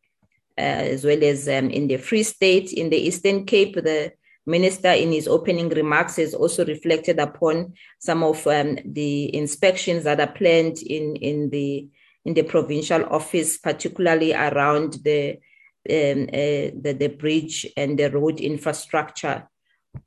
as 0.57 1.05
well 1.05 1.23
as 1.25 1.49
um, 1.49 1.71
in 1.71 1.89
the 1.89 1.97
Free 1.97 2.23
State, 2.23 2.73
in 2.73 2.91
the 2.91 2.97
Eastern 2.97 3.45
Cape. 3.45 3.75
The 3.75 4.13
minister, 4.47 4.91
in 4.91 5.13
his 5.13 5.27
opening 5.27 5.69
remarks, 5.69 6.17
has 6.17 6.35
also 6.35 6.65
reflected 6.65 7.19
upon 7.19 7.75
some 7.99 8.23
of 8.23 8.47
um, 8.47 8.79
the 8.85 9.35
inspections 9.35 10.05
that 10.05 10.21
are 10.21 10.33
planned 10.33 10.79
in, 10.79 11.17
in 11.17 11.51
the 11.51 11.89
in 12.25 12.33
the 12.33 12.43
provincial 12.43 13.05
office, 13.05 13.59
particularly 13.59 14.33
around 14.33 14.95
the 15.05 15.39
um, 15.91 16.25
uh, 16.33 16.73
the, 16.81 16.97
the 16.99 17.09
bridge 17.09 17.67
and 17.77 17.99
the 17.99 18.11
road 18.11 18.41
infrastructure, 18.41 19.47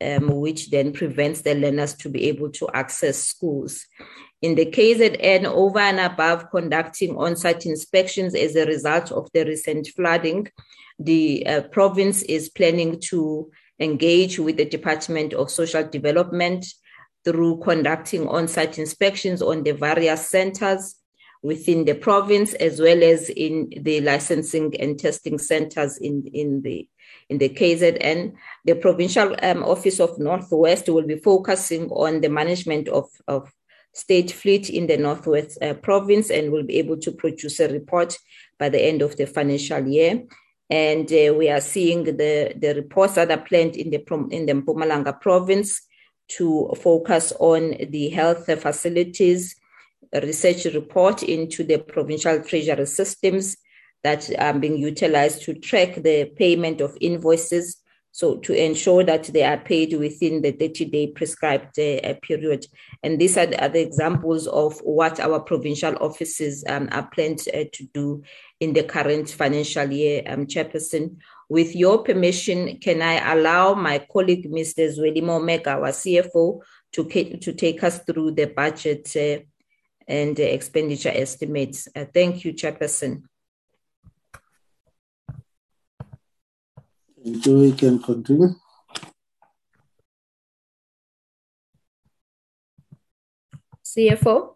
um, 0.02 0.28
which 0.40 0.72
then 0.72 0.91
prevents 0.91 1.41
the 1.41 1.53
learners 1.53 1.94
to 1.94 2.10
be 2.10 2.26
able 2.26 2.49
to 2.52 2.68
access 2.74 3.24
schools. 3.24 3.86
In 4.41 4.53
the 4.53 4.68
KZN, 4.68 5.45
over 5.45 5.80
and 5.80 5.99
above 5.99 6.51
conducting 6.51 7.18
on 7.18 7.35
site 7.35 7.65
inspections 7.65 8.35
as 8.35 8.55
a 8.55 8.65
result 8.65 9.11
of 9.11 9.27
the 9.34 9.43
recent 9.45 9.88
flooding, 9.95 10.47
the 10.99 11.45
uh, 11.47 11.61
province 11.72 12.22
is 12.23 12.49
planning 12.49 12.99
to 12.99 13.49
engage 13.80 14.38
with 14.38 14.57
the 14.57 14.65
Department 14.65 15.34
of 15.34 15.49
Social 15.49 15.88
Development 15.88 16.65
through 17.26 17.59
conducting 17.59 18.27
on 18.27 18.47
site 18.47 18.77
inspections 18.77 19.41
on 19.41 19.64
the 19.64 19.73
various 19.73 20.30
centers 20.30 20.95
within 21.41 21.85
the 21.85 21.95
province, 21.95 22.53
as 22.53 22.80
well 22.80 23.03
as 23.03 23.30
in 23.30 23.72
the 23.81 24.01
licensing 24.01 24.73
and 24.80 24.99
testing 24.99 25.38
centers 25.38 25.97
in, 25.97 26.23
in 26.34 26.61
the 26.61 26.88
in 27.30 27.38
the 27.38 27.49
KZN. 27.49 28.34
The 28.65 28.76
Provincial 28.76 29.35
um, 29.41 29.64
Office 29.64 29.99
of 29.99 30.18
Northwest 30.19 30.89
will 30.89 31.05
be 31.05 31.18
focusing 31.18 31.89
on 31.89 32.22
the 32.22 32.30
management 32.30 32.88
of, 32.88 33.09
of 33.27 33.51
state 33.98 34.32
fleet 34.32 34.69
in 34.69 34.86
the 34.86 34.95
Northwest 34.95 35.57
uh, 35.61 35.74
province 35.74 36.30
and 36.30 36.52
will 36.52 36.64
be 36.64 36.78
able 36.78 36.98
to 36.98 37.11
produce 37.11 37.60
a 37.60 37.68
report 37.68 38.15
by 38.60 38.69
the 38.69 38.80
end 38.80 39.02
of 39.02 39.18
the 39.18 39.26
financial 39.26 39.88
year. 39.88 40.24
And 40.69 41.11
uh, 41.11 41.34
we 41.34 41.49
are 41.49 41.61
seeing 41.61 42.03
the, 42.03 42.53
the 42.56 42.74
reports 42.76 43.15
that 43.15 43.32
are 43.32 43.41
planned 43.41 43.76
in 43.76 43.90
the, 43.90 44.03
in 44.30 44.45
the 44.45 44.53
Mpumalanga 44.53 45.19
province 45.19 45.82
to 46.30 46.72
focus 46.80 47.34
on 47.40 47.76
the 47.90 48.10
health 48.10 48.45
facilities, 48.61 49.56
research 50.14 50.65
report 50.65 51.24
into 51.24 51.64
the 51.64 51.80
provincial 51.80 52.40
treasury 52.44 52.86
systems 52.86 53.57
that 54.03 54.30
are 54.38 54.53
being 54.53 54.78
utilized 54.78 55.41
to 55.41 55.53
track 55.56 55.95
the 55.95 56.26
payment 56.36 56.82
of 56.82 56.95
invoices 57.02 57.78
So 58.18 58.38
to 58.38 58.53
ensure 58.56 59.03
that 59.03 59.26
they 59.26 59.44
are 59.44 59.60
paid 59.60 59.94
within 59.94 60.41
the 60.41 60.52
30-day 60.52 61.11
prescribed 61.11 61.77
uh, 61.77 62.15
period. 62.23 62.65
And 63.03 63.22
these 63.22 63.38
are 63.38 63.45
the, 63.45 63.64
are 63.64 63.69
the, 63.69 63.80
examples 63.80 64.48
of 64.48 64.80
what 64.80 65.19
our 65.19 65.39
provincial 65.39 65.95
offices 66.02 66.64
um, 66.68 66.89
are 66.91 67.07
planned 67.14 67.44
uh, 67.53 67.65
to 67.72 67.84
do 67.94 68.23
in 68.60 68.73
the 68.73 68.81
current 68.81 69.30
financial 69.30 69.91
year, 69.91 70.23
um, 70.26 70.48
Chairperson. 70.48 71.18
With 71.48 71.76
your 71.76 72.02
permission, 72.02 72.80
can 72.80 73.03
I 73.03 73.34
allow 73.34 73.76
my 73.76 73.99
colleague, 74.11 74.52
Mr. 74.52 74.89
Zwelimo 74.91 75.39
Mega, 75.39 75.73
our 75.73 75.89
CFO, 75.89 76.61
to, 76.94 77.03
to 77.38 77.53
take 77.53 77.84
us 77.84 77.99
through 77.99 78.31
the 78.31 78.48
budget 78.48 79.15
uh, 79.15 79.44
and 80.07 80.39
expenditure 80.39 81.14
estimates? 81.14 81.88
Uh, 81.95 82.06
thank 82.11 82.44
you, 82.44 82.53
Chairperson. 82.53 83.22
We 87.28 87.74
can 87.74 87.99
continue. 87.99 88.56
CFO? 93.84 94.56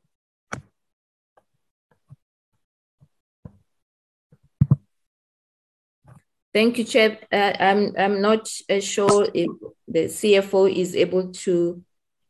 Thank 6.53 6.77
you, 6.77 6.85
Chair. 6.85 7.17
Uh, 7.29 7.53
I'm, 7.59 7.93
I'm 7.97 8.21
not 8.21 8.49
uh, 8.69 8.79
sure 8.79 9.27
if 9.33 9.49
the 9.89 10.05
CFO 10.05 10.73
is 10.73 10.95
able 10.95 11.31
to 11.31 11.83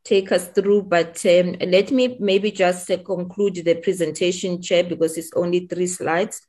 take 0.03 0.31
us 0.31 0.47
through, 0.47 0.83
but 0.83 1.23
um, 1.25 1.55
let 1.67 1.91
me 1.91 2.17
maybe 2.19 2.49
just 2.49 2.89
uh, 2.89 2.97
conclude 2.97 3.55
the 3.55 3.75
presentation, 3.75 4.59
Chair, 4.59 4.85
because 4.85 5.19
it's 5.19 5.31
only 5.35 5.67
three 5.67 5.85
slides. 5.85 6.41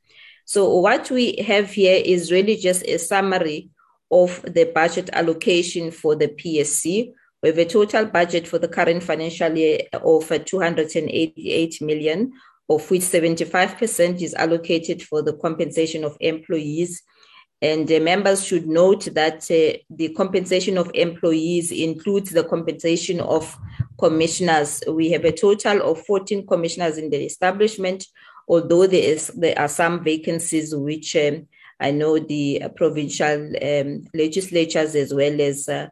So 0.45 0.79
what 0.79 1.11
we 1.11 1.35
have 1.47 1.71
here 1.71 2.01
is 2.03 2.31
really 2.31 2.57
just 2.57 2.83
a 2.87 2.97
summary 2.97 3.69
of 4.11 4.41
the 4.43 4.71
budget 4.73 5.09
allocation 5.13 5.91
for 5.91 6.15
the 6.15 6.27
PSC. 6.27 7.13
We 7.41 7.49
have 7.49 7.57
a 7.57 7.65
total 7.65 8.05
budget 8.05 8.47
for 8.47 8.59
the 8.59 8.67
current 8.67 9.03
financial 9.03 9.55
year 9.57 9.79
of 9.93 10.31
288 10.45 11.81
million, 11.81 12.33
of 12.69 12.89
which 12.89 13.01
75% 13.01 14.21
is 14.21 14.33
allocated 14.33 15.03
for 15.03 15.21
the 15.21 15.33
compensation 15.33 16.03
of 16.03 16.15
employees. 16.19 17.01
And 17.61 17.87
the 17.87 17.99
members 17.99 18.45
should 18.45 18.67
note 18.67 19.05
that 19.13 19.43
uh, 19.49 19.77
the 19.89 20.13
compensation 20.15 20.77
of 20.77 20.91
employees 20.93 21.71
includes 21.71 22.31
the 22.31 22.43
compensation 22.43 23.21
of 23.21 23.57
commissioners. 23.97 24.83
We 24.87 25.11
have 25.11 25.23
a 25.23 25.31
total 25.31 25.81
of 25.81 26.05
14 26.05 26.45
commissioners 26.45 26.97
in 26.97 27.09
the 27.09 27.23
establishment, 27.23 28.05
although 28.49 28.85
there, 28.85 29.03
is, 29.03 29.27
there 29.27 29.57
are 29.57 29.69
some 29.69 30.03
vacancies 30.03 30.75
which 30.75 31.15
um, 31.15 31.47
I 31.83 31.91
know 31.91 32.17
the 32.17 32.61
uh, 32.63 32.69
provincial 32.69 33.51
um, 33.61 34.05
legislatures 34.13 34.95
as 34.95 35.13
well 35.13 35.41
as 35.41 35.67
uh, 35.67 35.89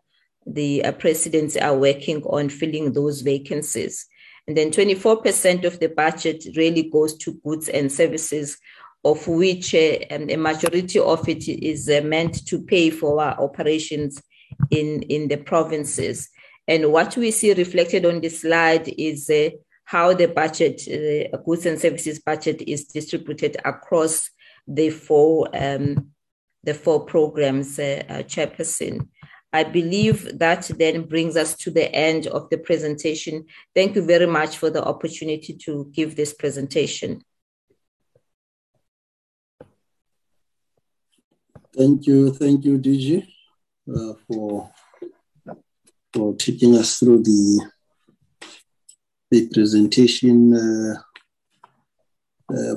the 0.48 0.86
uh, 0.86 0.94
presidents 0.94 1.58
are 1.58 1.78
working 1.78 2.24
on 2.24 2.48
filling 2.48 2.94
those 2.94 3.22
vacancies. 3.22 4.08
And 4.48 4.56
then 4.56 4.72
24% 4.72 5.66
of 5.66 5.80
the 5.80 5.90
budget 5.90 6.46
really 6.56 6.84
goes 6.84 7.18
to 7.18 7.34
goods 7.46 7.68
and 7.68 7.92
services, 7.92 8.58
of 9.04 9.28
which 9.28 9.76
um, 9.76 10.30
a 10.30 10.38
majority 10.38 11.00
of 11.00 11.28
it 11.28 11.48
is 11.48 11.90
meant 12.04 12.46
to 12.48 12.62
pay 12.62 12.90
for 12.90 13.22
our 13.22 13.40
operations 13.42 14.22
in, 14.70 15.02
in 15.04 15.28
the 15.28 15.38
provinces. 15.38 16.30
And 16.68 16.94
what 16.94 17.18
we 17.18 17.32
see 17.32 17.54
reflected 17.54 18.06
on 18.06 18.22
this 18.22 18.42
slide 18.42 18.88
is 18.98 19.30
uh, 19.30 19.50
how 19.84 20.14
the 20.14 20.28
budget, 20.28 20.82
uh, 20.88 21.38
goods 21.38 21.66
and 21.66 21.78
services 21.78 22.20
budget, 22.20 22.62
is 22.62 22.86
distributed 22.86 23.58
across 23.66 24.30
the 24.68 24.90
four 24.90 25.50
um, 25.54 26.12
the 26.64 26.74
four 26.74 27.06
programs, 27.06 27.80
uh, 27.80 28.04
uh, 28.08 28.14
Chairperson. 28.24 29.08
I 29.54 29.64
believe 29.64 30.40
that 30.40 30.72
then 30.78 31.04
brings 31.04 31.36
us 31.36 31.56
to 31.58 31.72
the 31.72 31.94
end 31.94 32.28
of 32.28 32.50
the 32.50 32.58
presentation. 32.58 33.46
Thank 33.76 33.96
you 33.96 34.06
very 34.06 34.28
much 34.28 34.58
for 34.58 34.70
the 34.70 34.84
opportunity 34.84 35.58
to 35.66 35.92
give 35.92 36.16
this 36.16 36.34
presentation. 36.34 37.22
Thank 41.76 42.06
you, 42.06 42.34
thank 42.34 42.64
you, 42.66 42.78
DG, 42.78 43.28
uh, 43.94 44.14
for 44.28 44.72
for 46.14 46.36
taking 46.36 46.76
us 46.76 47.00
through 47.00 47.24
the 47.24 47.70
the 49.32 49.48
presentation 49.48 50.54
uh, 50.54 51.02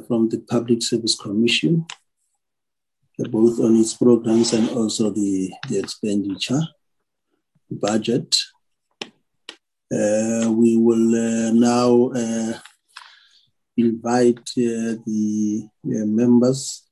from 0.03 0.29
the 0.29 0.39
Public 0.39 0.83
Service 0.83 1.17
Commission, 1.17 1.87
uh, 3.21 3.29
both 3.29 3.61
on 3.61 3.77
its 3.77 3.95
programs 3.95 4.53
and 4.53 4.69
also 4.71 5.11
the, 5.11 5.53
the 5.69 5.79
expenditure 5.79 6.63
budget. 7.71 8.37
Uh, 9.93 10.51
we 10.51 10.77
will 10.77 11.15
uh, 11.15 11.53
now 11.53 12.11
uh, 12.15 12.59
invite 13.77 14.39
uh, 14.59 14.97
the 15.07 15.69
members 15.85 16.83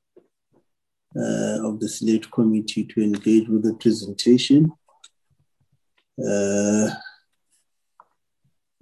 of 1.15 1.81
the 1.81 1.89
Select 1.89 2.31
Committee 2.31 2.85
to 2.85 3.03
engage 3.03 3.49
with 3.49 3.65
the 3.65 3.74
presentation. 3.74 4.73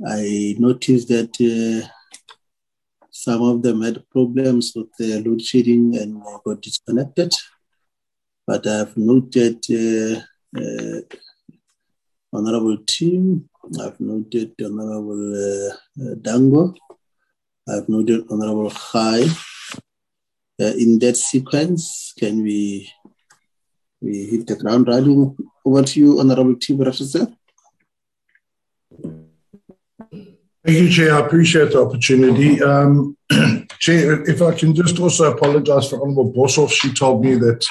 I 0.06 0.56
noticed 0.58 1.08
that 1.08 1.32
some 3.24 3.42
of 3.42 3.60
them 3.62 3.82
had 3.82 4.08
problems 4.08 4.72
with 4.74 4.88
the 4.98 5.22
load 5.22 5.42
shedding 5.42 5.94
and 6.00 6.22
got 6.42 6.62
disconnected. 6.62 7.30
But 8.46 8.66
I've 8.66 8.96
noted 8.96 9.58
uh, 9.70 10.20
uh, 10.58 11.00
Honorable 12.32 12.78
Tim, 12.86 13.46
I've 13.78 14.00
noted 14.00 14.54
Honorable 14.64 15.24
uh, 15.46 15.72
uh 16.02 16.14
Dangor, 16.26 16.74
I've 17.68 17.88
noted 17.90 18.24
Honorable 18.30 18.70
Khai. 18.70 19.28
In 20.58 20.98
that 21.00 21.16
sequence, 21.16 22.14
can 22.18 22.42
we 22.42 22.90
we 24.00 24.14
hit 24.30 24.46
the 24.46 24.56
ground 24.56 24.88
running? 24.88 25.36
Over 25.64 25.82
to 25.82 26.00
you, 26.00 26.20
Honorable 26.20 26.56
Tim 26.56 26.78
Brauteseth. 26.78 27.34
Thank 30.64 30.78
you, 30.78 30.90
Chair. 30.90 31.14
I 31.14 31.26
appreciate 31.26 31.72
the 31.72 31.82
opportunity. 31.82 32.62
Um, 32.62 33.16
Chair, 33.78 34.28
if 34.28 34.42
I 34.42 34.54
can 34.54 34.74
just 34.74 34.98
also 34.98 35.32
apologize 35.32 35.88
for 35.88 36.02
Honorable 36.02 36.32
Bossoff. 36.32 36.70
She 36.70 36.92
told 36.92 37.24
me 37.24 37.34
that 37.36 37.66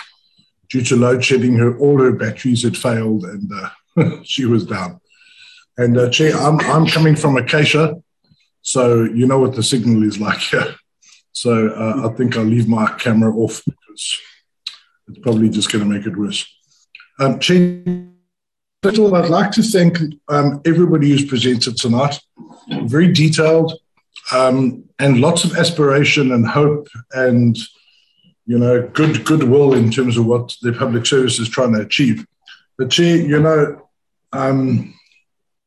due 0.70 0.82
to 0.82 0.96
load 0.96 1.24
shedding, 1.24 1.56
her 1.58 1.78
all 1.78 2.00
her 2.02 2.12
batteries 2.12 2.64
had 2.64 2.76
failed 2.76 3.26
and 3.26 3.52
uh, 3.54 4.22
she 4.24 4.46
was 4.46 4.66
down. 4.66 5.00
And 5.78 5.98
uh, 5.98 6.10
Chair, 6.10 6.36
I'm, 6.36 6.60
I'm 6.62 6.88
coming 6.88 7.16
from 7.16 7.38
Acacia, 7.38 7.96
so 8.62 9.04
you 9.04 9.26
know 9.28 9.40
what 9.40 9.56
the 9.56 9.64
signal 9.64 10.04
is 10.04 10.20
like 10.20 10.40
here. 10.40 10.76
So 11.32 11.70
uh, 11.70 12.10
I 12.10 12.14
think 12.16 12.36
I'll 12.36 12.44
leave 12.44 12.68
my 12.68 12.92
camera 12.98 13.34
off 13.34 13.62
because 13.64 14.20
it's 15.08 15.20
probably 15.20 15.48
just 15.48 15.72
going 15.72 15.84
to 15.84 15.90
make 15.90 16.06
it 16.06 16.18
worse. 16.18 16.46
Um, 17.20 17.40
Chair, 17.40 18.10
first 18.82 18.98
of 18.98 19.06
all, 19.06 19.16
I'd 19.16 19.30
like 19.30 19.52
to 19.52 19.64
thank 19.64 19.98
um, 20.28 20.62
everybody 20.66 21.10
who's 21.10 21.26
presented 21.26 21.78
tonight 21.78 22.20
very 22.84 23.12
detailed, 23.12 23.74
um, 24.34 24.84
and 25.00 25.22
lots 25.22 25.44
of 25.44 25.56
aspiration 25.56 26.32
and 26.32 26.48
hope 26.48 26.88
and 27.14 27.58
you 28.46 28.58
know 28.58 28.88
good 28.90 29.26
goodwill 29.26 29.74
in 29.74 29.92
terms 29.92 30.18
of 30.18 30.26
what 30.26 30.56
the 30.62 30.74
public 30.74 31.06
service 31.06 31.40
is 31.40 31.50
trying 31.50 31.74
to 31.74 31.82
achieve. 31.82 32.26
But 32.78 32.92
Chair, 32.92 33.18
you 33.18 33.40
know, 33.40 33.90
um, 34.34 34.94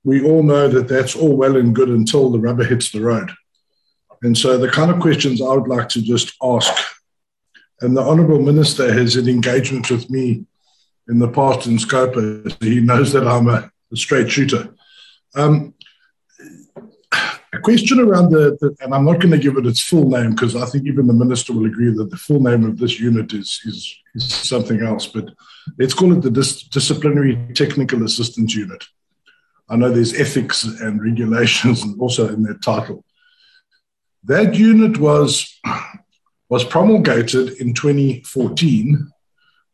we 0.04 0.24
all 0.24 0.42
know 0.42 0.68
that 0.68 0.88
that's 0.88 1.14
all 1.14 1.36
well 1.36 1.56
and 1.56 1.74
good 1.74 1.88
until 1.88 2.30
the 2.30 2.38
rubber 2.38 2.64
hits 2.64 2.90
the 2.90 3.00
road. 3.00 3.30
And 4.22 4.36
so 4.38 4.56
the 4.56 4.70
kind 4.70 4.90
of 4.90 5.00
questions 5.00 5.42
I 5.42 5.54
would 5.54 5.68
like 5.68 5.88
to 5.90 6.02
just 6.02 6.34
ask, 6.42 6.72
and 7.80 7.96
the 7.96 8.02
Honourable 8.02 8.40
Minister 8.40 8.92
has 8.92 9.16
an 9.16 9.28
engagement 9.28 9.90
with 9.90 10.08
me 10.08 10.46
in 11.08 11.18
the 11.18 11.28
past 11.28 11.66
in 11.66 11.76
Scopa. 11.76 12.62
He 12.62 12.80
knows 12.80 13.12
that 13.12 13.26
I'm 13.26 13.48
a, 13.48 13.70
a 13.92 13.96
straight 13.96 14.30
shooter. 14.30 14.74
Um, 15.34 15.74
a 17.54 17.58
question 17.58 18.00
around 18.00 18.30
the, 18.30 18.56
the 18.60 18.74
and 18.80 18.94
I'm 18.94 19.04
not 19.04 19.20
going 19.20 19.32
to 19.32 19.38
give 19.38 19.56
it 19.56 19.66
its 19.66 19.82
full 19.82 20.08
name 20.08 20.30
because 20.30 20.56
I 20.56 20.64
think 20.66 20.86
even 20.86 21.06
the 21.06 21.12
minister 21.12 21.52
will 21.52 21.66
agree 21.66 21.92
that 21.94 22.10
the 22.10 22.16
full 22.16 22.40
name 22.40 22.64
of 22.64 22.78
this 22.78 22.98
unit 22.98 23.32
is 23.32 23.60
is, 23.64 23.94
is 24.14 24.34
something 24.34 24.80
else, 24.80 25.06
but 25.06 25.28
let's 25.78 25.94
call 25.94 26.12
it 26.12 26.22
the 26.22 26.30
Dis- 26.30 26.62
Disciplinary 26.64 27.36
Technical 27.54 28.04
Assistance 28.04 28.54
Unit. 28.54 28.82
I 29.68 29.76
know 29.76 29.90
there's 29.90 30.18
ethics 30.18 30.64
and 30.64 31.02
regulations 31.02 31.84
also 31.98 32.32
in 32.32 32.42
their 32.42 32.54
title. 32.54 33.04
That 34.24 34.54
unit 34.54 34.98
was 34.98 35.60
was 36.48 36.64
promulgated 36.64 37.48
in 37.60 37.72
2014, 37.74 39.10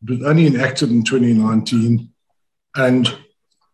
but 0.03 0.23
only 0.23 0.47
enacted 0.47 0.91
in 0.91 1.03
2019, 1.05 2.11
and 2.77 3.19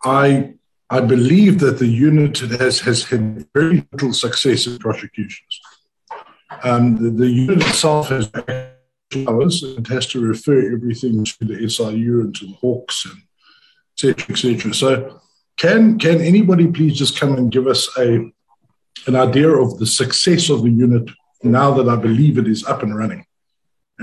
I 0.04 0.54
I 0.90 1.00
believe 1.00 1.58
that 1.60 1.78
the 1.78 1.86
unit 1.86 2.38
has, 2.38 2.80
has 2.80 3.04
had 3.04 3.46
very 3.54 3.86
little 3.92 4.12
success 4.12 4.66
in 4.66 4.78
prosecutions. 4.78 5.60
Um, 6.62 6.96
the, 7.02 7.10
the, 7.10 7.30
unit 7.30 7.66
itself 7.66 8.10
has 8.10 8.28
powers 9.24 9.62
and 9.62 9.86
has 9.88 10.06
to 10.08 10.20
refer 10.20 10.72
everything 10.72 11.24
to 11.24 11.44
the 11.44 11.68
SIU 11.68 12.20
and 12.20 12.34
to 12.36 12.46
the 12.46 12.52
Hawks 12.52 13.06
and 13.06 13.20
etc., 13.94 14.32
etc. 14.34 14.74
So, 14.74 15.20
can 15.56 15.98
can 15.98 16.20
anybody 16.20 16.66
please 16.66 16.96
just 16.96 17.18
come 17.18 17.34
and 17.34 17.50
give 17.50 17.66
us 17.66 17.88
a 17.98 18.30
an 19.06 19.16
idea 19.16 19.48
of 19.48 19.78
the 19.78 19.86
success 19.86 20.50
of 20.50 20.62
the 20.62 20.70
unit 20.70 21.10
now 21.42 21.72
that 21.74 21.88
I 21.88 21.96
believe 21.96 22.38
it 22.38 22.46
is 22.46 22.64
up 22.64 22.82
and 22.82 22.96
running? 22.96 23.26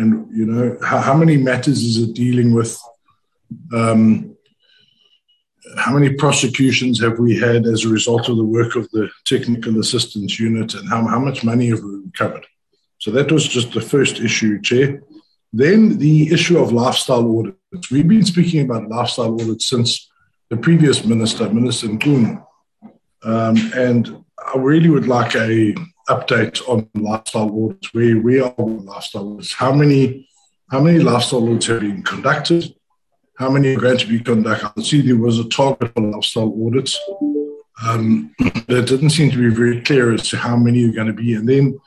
And 0.02 0.36
you 0.36 0.46
know, 0.46 0.78
how, 0.84 1.00
how 1.00 1.16
many 1.16 1.38
matters 1.38 1.84
is 1.84 1.98
it 1.98 2.14
dealing 2.14 2.54
with? 2.54 2.78
Um, 3.74 4.36
how 5.78 5.94
many 5.94 6.14
prosecutions 6.14 7.00
have 7.02 7.20
we 7.20 7.38
had 7.38 7.66
as 7.66 7.86
a 7.86 7.90
result 7.90 8.28
of 8.28 8.38
the 8.38 8.44
work 8.44 8.76
of 8.76 8.90
the 8.92 9.10
technical 9.26 9.80
assistance 9.80 10.40
unit, 10.40 10.74
and 10.74 10.90
how, 10.90 11.06
how 11.08 11.20
much 11.20 11.44
money 11.44 11.70
have 11.70 11.82
we 11.82 12.02
recovered? 12.06 12.46
So 12.98 13.12
that 13.12 13.32
was 13.32 13.48
just 13.48 13.72
the 13.74 13.82
first 13.82 14.20
issue, 14.20 14.62
Chair. 14.62 15.02
Then 15.54 15.98
the 15.98 16.32
issue 16.32 16.58
of 16.58 16.72
lifestyle 16.72 17.38
audits. 17.38 17.92
We've 17.92 18.08
been 18.08 18.26
speaking 18.26 18.62
about 18.62 18.90
lifestyle 18.90 19.36
audits 19.36 19.66
since 19.68 20.10
the 20.50 20.58
previous 20.58 21.06
minister, 21.06 21.50
Minister 21.50 21.88
Mchunu. 21.88 22.44
Um, 23.24 23.72
and 23.76 24.24
I 24.38 24.58
really 24.58 24.90
would 24.90 25.08
like 25.08 25.36
a 25.36 25.76
update 26.16 26.62
on 26.68 26.90
lifestyle 26.96 27.50
audits, 27.64 27.94
where 27.94 28.18
we 28.20 28.40
are 28.40 28.54
with 28.58 28.84
lifestyle 28.84 29.34
audits. 29.34 29.54
How 29.54 29.72
many, 29.72 30.28
how 30.70 30.82
many 30.82 31.00
lifestyle 31.00 31.48
audits 31.48 31.68
have 31.68 31.82
been 31.82 32.04
conducted? 32.04 32.76
How 33.38 33.50
many 33.50 33.76
are 33.76 33.80
going 33.80 33.98
to 33.98 34.08
be 34.08 34.20
conducted? 34.20 34.72
I 34.78 34.82
see 34.84 35.02
there 35.02 35.18
was 35.18 35.40
a 35.40 35.50
target 35.50 35.94
for 35.94 36.02
lifestyle 36.02 36.54
audits. 36.66 37.00
Um, 37.84 38.36
it 38.40 38.88
didn't 38.88 39.10
seem 39.12 39.32
to 39.32 39.38
be 39.38 39.56
very 39.56 39.82
clear 39.82 40.14
as 40.14 40.30
to 40.30 40.38
how 40.38 40.56
many 40.56 40.88
are 40.88 40.94
going 40.94 41.08
to 41.08 41.14
be. 41.14 41.34
And 41.34 41.48
then 41.48 41.80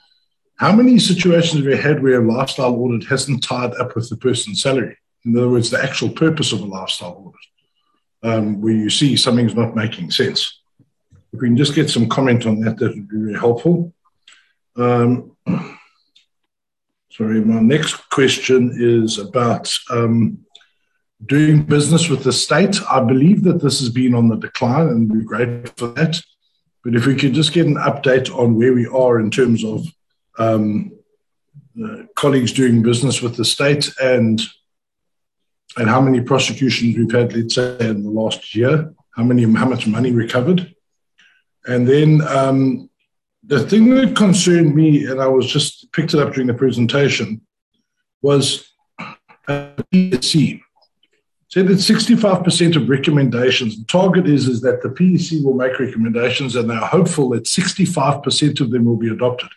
how 0.56 0.72
many 0.72 0.98
situations 0.98 1.54
have 1.54 1.66
we 1.66 1.76
had 1.76 2.02
where 2.02 2.22
a 2.22 2.32
lifestyle 2.32 2.74
audit 2.74 3.08
hasn't 3.08 3.42
tied 3.42 3.74
up 3.74 3.94
with 3.94 4.08
the 4.08 4.16
person's 4.16 4.62
salary? 4.62 4.96
In 5.24 5.36
other 5.36 5.48
words, 5.48 5.70
the 5.70 5.82
actual 5.82 6.10
purpose 6.10 6.52
of 6.52 6.60
a 6.60 6.64
lifestyle 6.64 7.32
audit, 8.22 8.34
um, 8.34 8.60
where 8.60 8.72
you 8.72 8.90
see 8.90 9.16
something's 9.16 9.54
not 9.54 9.74
making 9.74 10.10
sense. 10.10 10.60
If 11.32 11.40
we 11.40 11.48
can 11.48 11.56
just 11.56 11.74
get 11.74 11.90
some 11.90 12.08
comment 12.08 12.46
on 12.46 12.60
that, 12.60 12.78
that 12.78 12.94
would 12.94 13.08
be 13.08 13.16
very 13.16 13.34
helpful. 13.34 13.92
Um, 14.76 15.36
sorry, 17.10 17.40
my 17.40 17.60
next 17.60 18.08
question 18.10 18.72
is 18.74 19.18
about 19.18 19.72
um, 19.90 20.38
doing 21.24 21.62
business 21.62 22.08
with 22.08 22.24
the 22.24 22.32
state. 22.32 22.80
I 22.90 23.00
believe 23.00 23.44
that 23.44 23.62
this 23.62 23.78
has 23.80 23.88
been 23.88 24.14
on 24.14 24.28
the 24.28 24.36
decline, 24.36 24.88
and 24.88 25.10
we're 25.10 25.22
grateful 25.22 25.88
for 25.88 25.94
that. 25.94 26.20
But 26.82 26.94
if 26.94 27.06
we 27.06 27.14
could 27.14 27.32
just 27.32 27.52
get 27.52 27.66
an 27.66 27.76
update 27.76 28.36
on 28.36 28.56
where 28.56 28.74
we 28.74 28.86
are 28.86 29.18
in 29.20 29.30
terms 29.30 29.64
of 29.64 29.86
um, 30.38 30.92
uh, 31.82 32.02
colleagues 32.14 32.52
doing 32.52 32.82
business 32.82 33.22
with 33.22 33.36
the 33.36 33.44
state 33.44 33.92
and 34.02 34.40
and 35.76 35.88
how 35.88 36.00
many 36.00 36.20
prosecutions 36.20 36.96
we've 36.96 37.10
had, 37.10 37.34
let's 37.34 37.56
say, 37.56 37.76
in 37.80 38.04
the 38.04 38.10
last 38.10 38.54
year, 38.54 38.94
how 39.16 39.24
many, 39.24 39.42
how 39.42 39.66
much 39.66 39.88
money 39.88 40.12
recovered, 40.12 40.72
and 41.66 41.88
then 41.88 42.20
um, 42.28 42.88
the 43.46 43.66
thing 43.66 43.90
that 43.94 44.16
concerned 44.16 44.74
me, 44.74 45.06
and 45.06 45.20
I 45.20 45.26
was 45.26 45.46
just 45.46 45.92
picked 45.92 46.14
it 46.14 46.20
up 46.20 46.32
during 46.32 46.46
the 46.46 46.54
presentation, 46.54 47.40
was 48.22 48.72
PSC. 49.48 50.60
Said 51.48 51.68
that 51.68 51.74
65% 51.74 52.76
of 52.76 52.88
recommendations, 52.88 53.78
the 53.78 53.84
target 53.84 54.26
is, 54.26 54.48
is 54.48 54.60
that 54.62 54.82
the 54.82 54.88
PSC 54.88 55.44
will 55.44 55.54
make 55.54 55.78
recommendations 55.78 56.56
and 56.56 56.68
they're 56.68 56.78
hopeful 56.78 57.28
that 57.30 57.44
65% 57.44 58.60
of 58.60 58.70
them 58.70 58.84
will 58.86 58.96
be 58.96 59.08
adopted. 59.08 59.50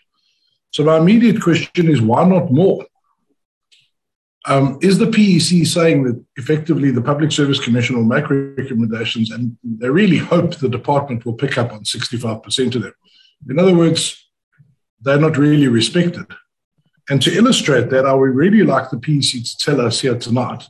So 0.71 0.83
my 0.83 0.97
immediate 0.97 1.41
question 1.41 1.89
is 1.89 2.01
why 2.01 2.27
not 2.27 2.51
more? 2.51 2.85
Um, 4.45 4.77
is 4.81 4.97
the 4.97 5.07
PSC 5.07 5.65
saying 5.65 6.03
that 6.03 6.23
effectively 6.35 6.91
the 6.91 7.01
Public 7.01 7.31
Service 7.31 7.59
Commission 7.59 7.97
will 7.97 8.05
make 8.05 8.29
recommendations 8.29 9.31
and 9.31 9.57
they 9.63 9.89
really 9.89 10.17
hope 10.17 10.55
the 10.55 10.69
department 10.69 11.25
will 11.25 11.33
pick 11.33 11.57
up 11.57 11.73
on 11.73 11.83
65% 11.83 12.75
of 12.75 12.81
them? 12.83 12.93
In 13.49 13.59
other 13.59 13.75
words, 13.75 14.25
they're 15.01 15.19
not 15.19 15.37
really 15.37 15.67
respected. 15.67 16.25
And 17.09 17.21
to 17.21 17.33
illustrate 17.33 17.89
that, 17.89 18.05
I 18.05 18.13
would 18.13 18.35
really 18.35 18.63
like 18.63 18.89
the 18.89 18.97
PSC 18.97 19.49
to 19.49 19.57
tell 19.57 19.81
us 19.81 20.01
here 20.01 20.17
tonight 20.17 20.67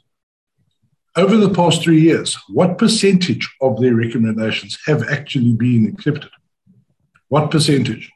over 1.15 1.35
the 1.35 1.49
past 1.49 1.81
three 1.81 1.99
years, 1.99 2.37
what 2.47 2.77
percentage 2.77 3.49
of 3.59 3.81
their 3.81 3.95
recommendations 3.95 4.77
have 4.85 5.01
actually 5.09 5.53
been 5.53 5.87
accepted? 5.87 6.29
What 7.29 7.49
percentage? 7.49 8.11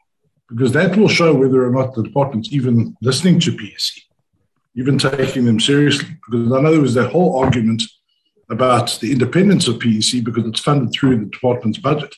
because 0.52 0.74
that 0.74 0.98
will 0.98 1.08
show 1.08 1.34
whether 1.34 1.66
or 1.66 1.72
not 1.72 1.96
the 1.96 2.04
department's 2.04 2.52
even 2.52 2.96
listening 3.02 3.40
to 3.40 3.52
PSC, 3.52 4.02
even 4.76 4.98
taking 4.98 5.46
them 5.46 5.60
seriously. 5.60 6.10
Because 6.30 6.52
I 6.52 6.60
know 6.62 6.72
there 6.72 6.82
was 6.82 6.94
that 6.96 7.12
whole 7.12 7.40
argument 7.40 7.82
about 8.50 9.00
the 9.00 9.14
independence 9.14 9.70
of 9.70 9.76
PSC 9.76 10.24
because 10.24 10.46
it's 10.46 10.60
funded 10.60 10.92
through 10.92 11.20
the 11.20 11.26
department's 11.26 11.80
budget. 11.80 12.14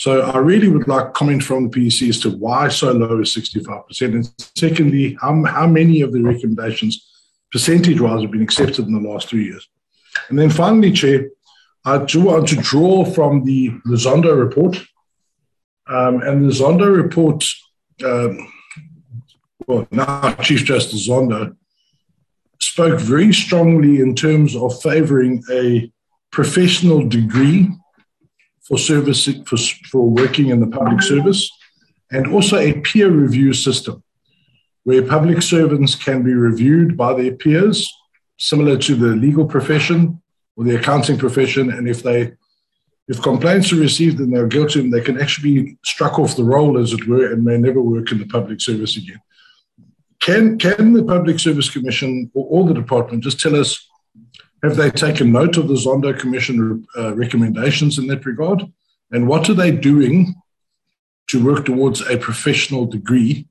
So 0.00 0.22
I 0.22 0.38
really 0.38 0.68
would 0.68 0.88
like 0.88 1.12
comment 1.12 1.42
from 1.42 1.68
the 1.68 1.78
PSC 1.78 2.08
as 2.08 2.20
to 2.20 2.30
why 2.30 2.68
so 2.68 2.90
low 2.90 3.20
as 3.20 3.34
65%. 3.34 4.14
And 4.14 4.30
secondly, 4.56 5.14
how, 5.20 5.44
how 5.44 5.66
many 5.66 6.00
of 6.00 6.14
the 6.14 6.22
recommendations 6.22 7.06
percentage-wise 7.52 8.22
have 8.22 8.30
been 8.30 8.40
accepted 8.40 8.86
in 8.86 8.94
the 8.94 9.06
last 9.06 9.28
three 9.28 9.44
years? 9.44 9.68
And 10.30 10.38
then 10.38 10.48
finally, 10.48 10.90
Chair, 10.90 11.28
I 11.84 11.98
do 11.98 12.22
want 12.22 12.48
to 12.48 12.56
draw 12.56 13.04
from 13.04 13.44
the, 13.44 13.68
the 13.84 13.96
Zondo 13.96 14.34
report 14.34 14.82
um, 15.86 16.22
and 16.22 16.48
the 16.48 16.54
Zondo 16.54 16.90
report, 16.96 17.44
um, 18.02 18.50
well, 19.66 19.86
now 19.90 20.32
Chief 20.42 20.64
Justice 20.64 21.10
Zondo, 21.10 21.54
spoke 22.58 22.98
very 22.98 23.34
strongly 23.34 24.00
in 24.00 24.16
terms 24.16 24.56
of 24.56 24.80
favoring 24.80 25.44
a 25.52 25.92
professional 26.30 27.06
degree 27.06 27.68
for 28.70 28.78
service 28.78 29.28
for, 29.46 29.56
for 29.90 30.08
working 30.08 30.48
in 30.48 30.60
the 30.60 30.66
public 30.66 31.02
service 31.02 31.50
and 32.12 32.32
also 32.32 32.56
a 32.56 32.80
peer 32.80 33.10
review 33.10 33.52
system 33.52 34.02
where 34.84 35.02
public 35.02 35.42
servants 35.42 35.94
can 35.96 36.22
be 36.22 36.32
reviewed 36.32 36.96
by 36.96 37.12
their 37.12 37.32
peers 37.32 37.92
similar 38.38 38.78
to 38.78 38.94
the 38.94 39.08
legal 39.16 39.44
profession 39.44 40.22
or 40.56 40.64
the 40.64 40.76
accounting 40.76 41.18
profession 41.18 41.72
and 41.72 41.88
if 41.88 42.02
they 42.04 42.32
if 43.08 43.20
complaints 43.20 43.72
are 43.72 43.76
received 43.76 44.20
and 44.20 44.32
they're 44.32 44.46
guilty, 44.46 44.88
they 44.88 45.00
can 45.00 45.20
actually 45.20 45.62
be 45.62 45.78
struck 45.84 46.20
off 46.20 46.36
the 46.36 46.44
roll, 46.44 46.78
as 46.78 46.92
it 46.92 47.08
were, 47.08 47.32
and 47.32 47.44
may 47.44 47.58
never 47.58 47.82
work 47.82 48.12
in 48.12 48.18
the 48.18 48.26
public 48.26 48.60
service 48.60 48.96
again. 48.96 49.18
Can, 50.20 50.58
can 50.58 50.92
the 50.92 51.02
Public 51.02 51.40
Service 51.40 51.68
Commission 51.68 52.30
or, 52.34 52.46
or 52.48 52.68
the 52.68 52.74
department 52.74 53.24
just 53.24 53.40
tell 53.40 53.56
us 53.56 53.84
have 54.62 54.76
they 54.76 54.90
taken 54.90 55.32
note 55.32 55.56
of 55.56 55.68
the 55.68 55.74
Zondo 55.74 56.18
Commission 56.18 56.86
uh, 56.96 57.14
recommendations 57.14 57.98
in 57.98 58.06
that 58.08 58.26
regard? 58.26 58.62
And 59.10 59.26
what 59.26 59.48
are 59.48 59.54
they 59.54 59.70
doing 59.70 60.34
to 61.28 61.44
work 61.44 61.64
towards 61.64 62.00
a 62.02 62.18
professional 62.18 62.86
degree 62.86 63.48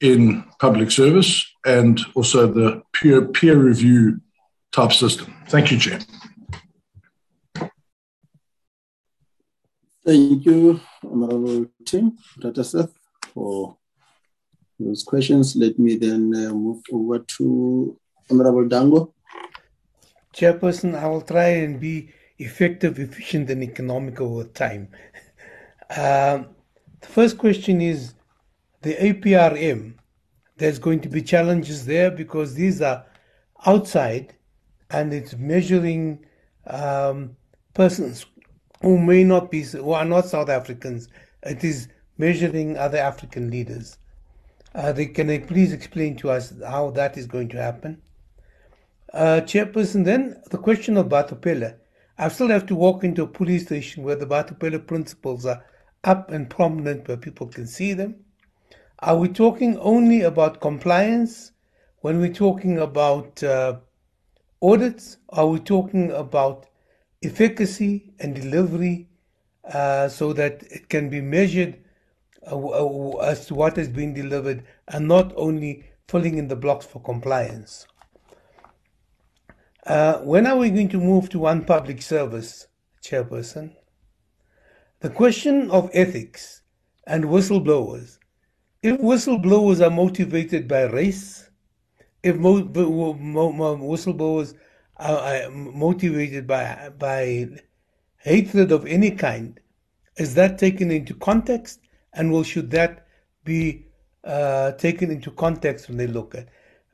in 0.00 0.44
public 0.60 0.90
service 0.90 1.44
and 1.66 2.00
also 2.14 2.46
the 2.46 2.82
peer, 2.92 3.22
peer 3.26 3.56
review 3.56 4.20
type 4.70 4.92
system? 4.92 5.34
Thank 5.48 5.70
you, 5.70 5.78
Chair. 5.78 6.00
Thank 10.04 10.44
you, 10.46 10.80
Honorable 11.04 11.66
Tim 11.84 12.18
Brauteseth, 12.40 12.92
for 13.32 13.76
those 14.78 15.04
questions. 15.04 15.54
Let 15.54 15.78
me 15.78 15.96
then 15.96 16.32
uh, 16.34 16.52
move 16.52 16.82
over 16.92 17.20
to 17.20 17.96
Honorable 18.30 18.68
Dangor. 18.68 19.12
Chairperson, 20.32 20.94
I 20.94 21.06
will 21.08 21.20
try 21.20 21.48
and 21.48 21.78
be 21.78 22.10
effective, 22.38 22.98
efficient, 22.98 23.50
and 23.50 23.62
economical 23.62 24.34
with 24.34 24.54
time. 24.54 24.88
Um, 25.94 26.46
the 27.02 27.08
first 27.08 27.36
question 27.36 27.82
is 27.82 28.14
the 28.80 28.94
APRM. 28.94 29.92
There's 30.56 30.78
going 30.78 31.00
to 31.00 31.10
be 31.10 31.20
challenges 31.20 31.84
there 31.84 32.10
because 32.10 32.54
these 32.54 32.80
are 32.80 33.04
outside 33.66 34.34
and 34.90 35.12
it's 35.12 35.36
measuring 35.36 36.24
um, 36.66 37.36
persons 37.74 38.24
who 38.80 38.98
may 38.98 39.24
not 39.24 39.50
be, 39.50 39.62
who 39.62 39.92
are 39.92 40.04
not 40.04 40.26
South 40.26 40.48
Africans. 40.48 41.08
It 41.42 41.62
is 41.62 41.88
measuring 42.16 42.76
other 42.76 42.98
African 42.98 43.50
leaders. 43.50 43.98
Uh, 44.74 44.92
they, 44.92 45.06
can 45.06 45.26
they 45.26 45.40
please 45.40 45.72
explain 45.72 46.16
to 46.16 46.30
us 46.30 46.54
how 46.66 46.90
that 46.92 47.16
is 47.18 47.26
going 47.26 47.48
to 47.50 47.60
happen? 47.60 48.00
Uh, 49.12 49.40
Chairperson, 49.42 50.04
then 50.04 50.40
the 50.50 50.58
question 50.58 50.96
of 50.96 51.08
Batho 51.08 51.40
Pele. 51.40 51.74
I 52.18 52.28
still 52.28 52.48
have 52.48 52.66
to 52.66 52.74
walk 52.74 53.04
into 53.04 53.22
a 53.22 53.26
police 53.26 53.64
station 53.64 54.04
where 54.04 54.16
the 54.16 54.26
Batho 54.26 54.58
Pele 54.58 54.78
principles 54.78 55.44
are 55.44 55.64
up 56.04 56.30
and 56.30 56.48
prominent 56.48 57.06
where 57.06 57.16
people 57.16 57.46
can 57.46 57.66
see 57.66 57.92
them. 57.92 58.24
Are 59.00 59.16
we 59.16 59.28
talking 59.28 59.76
only 59.78 60.22
about 60.22 60.60
compliance 60.60 61.52
when 62.00 62.20
we're 62.20 62.32
talking 62.32 62.78
about 62.78 63.42
uh, 63.42 63.80
audits? 64.62 65.18
Are 65.28 65.46
we 65.46 65.60
talking 65.60 66.10
about 66.12 66.66
efficacy 67.22 68.14
and 68.18 68.34
delivery 68.34 69.08
uh, 69.64 70.08
so 70.08 70.32
that 70.32 70.62
it 70.70 70.88
can 70.88 71.08
be 71.08 71.20
measured 71.20 71.78
uh, 72.50 72.56
uh, 72.56 73.18
as 73.18 73.46
to 73.46 73.54
what 73.54 73.76
has 73.76 73.88
been 73.88 74.12
delivered 74.12 74.64
and 74.88 75.06
not 75.06 75.32
only 75.36 75.84
filling 76.08 76.36
in 76.38 76.48
the 76.48 76.56
blocks 76.56 76.84
for 76.84 77.00
compliance. 77.00 77.86
Uh, 79.86 80.18
when 80.18 80.46
are 80.46 80.56
we 80.56 80.70
going 80.70 80.88
to 80.88 80.98
move 80.98 81.28
to 81.28 81.40
one 81.40 81.64
public 81.64 82.00
service, 82.00 82.68
Chairperson? 83.02 83.74
The 85.00 85.10
question 85.10 85.70
of 85.72 85.90
ethics 85.92 86.62
and 87.06 87.24
whistleblowers. 87.24 88.18
If 88.82 89.00
whistleblowers 89.00 89.84
are 89.84 89.90
motivated 89.90 90.68
by 90.68 90.84
race, 90.84 91.50
if 92.22 92.36
mo- 92.36 92.62
mo- 92.62 93.52
mo- 93.52 93.76
whistleblowers 93.76 94.54
are, 94.98 95.50
motivated 95.50 96.46
by 96.46 96.90
by 96.96 97.48
hatred 98.18 98.70
of 98.70 98.86
any 98.86 99.10
kind, 99.10 99.58
is 100.16 100.34
that 100.36 100.58
taken 100.58 100.92
into 100.92 101.14
context? 101.14 101.80
And 102.12 102.30
will 102.30 102.44
should 102.44 102.70
that 102.70 103.06
be 103.42 103.86
uh, 104.22 104.72
taken 104.72 105.10
into 105.10 105.32
context 105.32 105.88
when 105.88 105.96
they 105.96 106.06
look 106.06 106.36
at? 106.36 106.48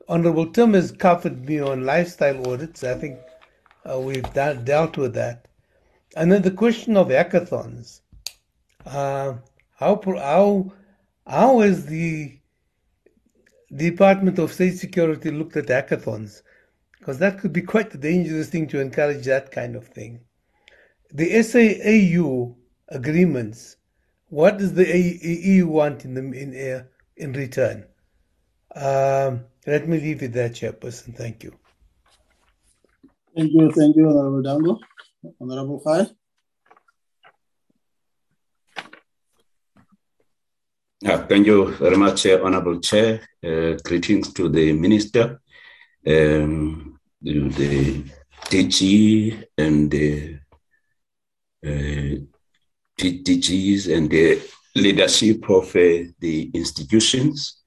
Honorable 0.09 0.51
Tim 0.51 0.73
has 0.73 0.91
covered 0.91 1.45
me 1.45 1.59
on 1.59 1.85
lifestyle 1.85 2.51
audits. 2.51 2.83
I 2.83 2.95
think 2.95 3.19
uh, 3.85 3.99
we've 3.99 4.33
de- 4.33 4.55
dealt 4.55 4.97
with 4.97 5.13
that. 5.13 5.47
And 6.15 6.31
then 6.31 6.41
the 6.41 6.49
question 6.49 6.97
of 6.97 7.09
hackathons. 7.09 8.01
Uh, 8.87 9.35
how 9.75 10.01
how 10.03 10.73
how 11.27 11.59
has 11.59 11.85
the 11.85 12.39
Department 13.75 14.39
of 14.39 14.51
State 14.51 14.79
Security 14.79 15.29
looked 15.29 15.55
at 15.57 15.67
hackathons? 15.67 16.41
Because 16.97 17.19
that 17.19 17.37
could 17.37 17.53
be 17.53 17.61
quite 17.61 17.93
a 17.93 17.99
dangerous 17.99 18.49
thing 18.49 18.67
to 18.69 18.79
encourage 18.81 19.25
that 19.25 19.51
kind 19.51 19.75
of 19.75 19.87
thing. 19.89 20.21
The 21.11 21.29
SAAU 21.29 22.55
agreements. 22.87 23.75
What 24.29 24.57
does 24.57 24.73
the 24.73 24.87
EU 24.87 25.67
want 25.67 26.03
in 26.03 26.15
the 26.15 26.21
in 26.21 26.73
uh, 26.73 26.83
in 27.15 27.33
return? 27.33 27.85
Um, 28.75 29.45
let 29.65 29.87
me 29.87 29.99
leave 29.99 30.23
it 30.23 30.33
there, 30.33 30.49
Chairperson. 30.49 31.15
Thank 31.15 31.43
you. 31.43 31.53
Thank 33.35 33.51
you, 33.53 33.71
thank 33.71 33.95
you, 33.95 34.09
Honorable 34.09 34.43
Dangor. 34.43 34.79
Honorable 35.41 35.81
Khai. 35.85 36.09
Uh, 41.05 41.25
thank 41.27 41.47
you 41.47 41.71
very 41.75 41.95
much, 41.97 42.25
uh, 42.25 42.39
Honorable 42.43 42.79
Chair. 42.79 43.21
Uh, 43.43 43.77
greetings 43.83 44.33
to 44.33 44.49
the 44.49 44.73
Minister, 44.73 45.41
um, 46.05 46.99
the, 47.21 47.47
the 47.49 48.03
DG 48.45 49.43
and 49.57 49.89
the 49.89 50.39
uh, 51.65 52.15
DGs 52.97 53.95
and 53.95 54.09
the 54.09 54.41
leadership 54.75 55.49
of 55.49 55.67
uh, 55.75 56.11
the 56.19 56.51
institutions 56.53 57.58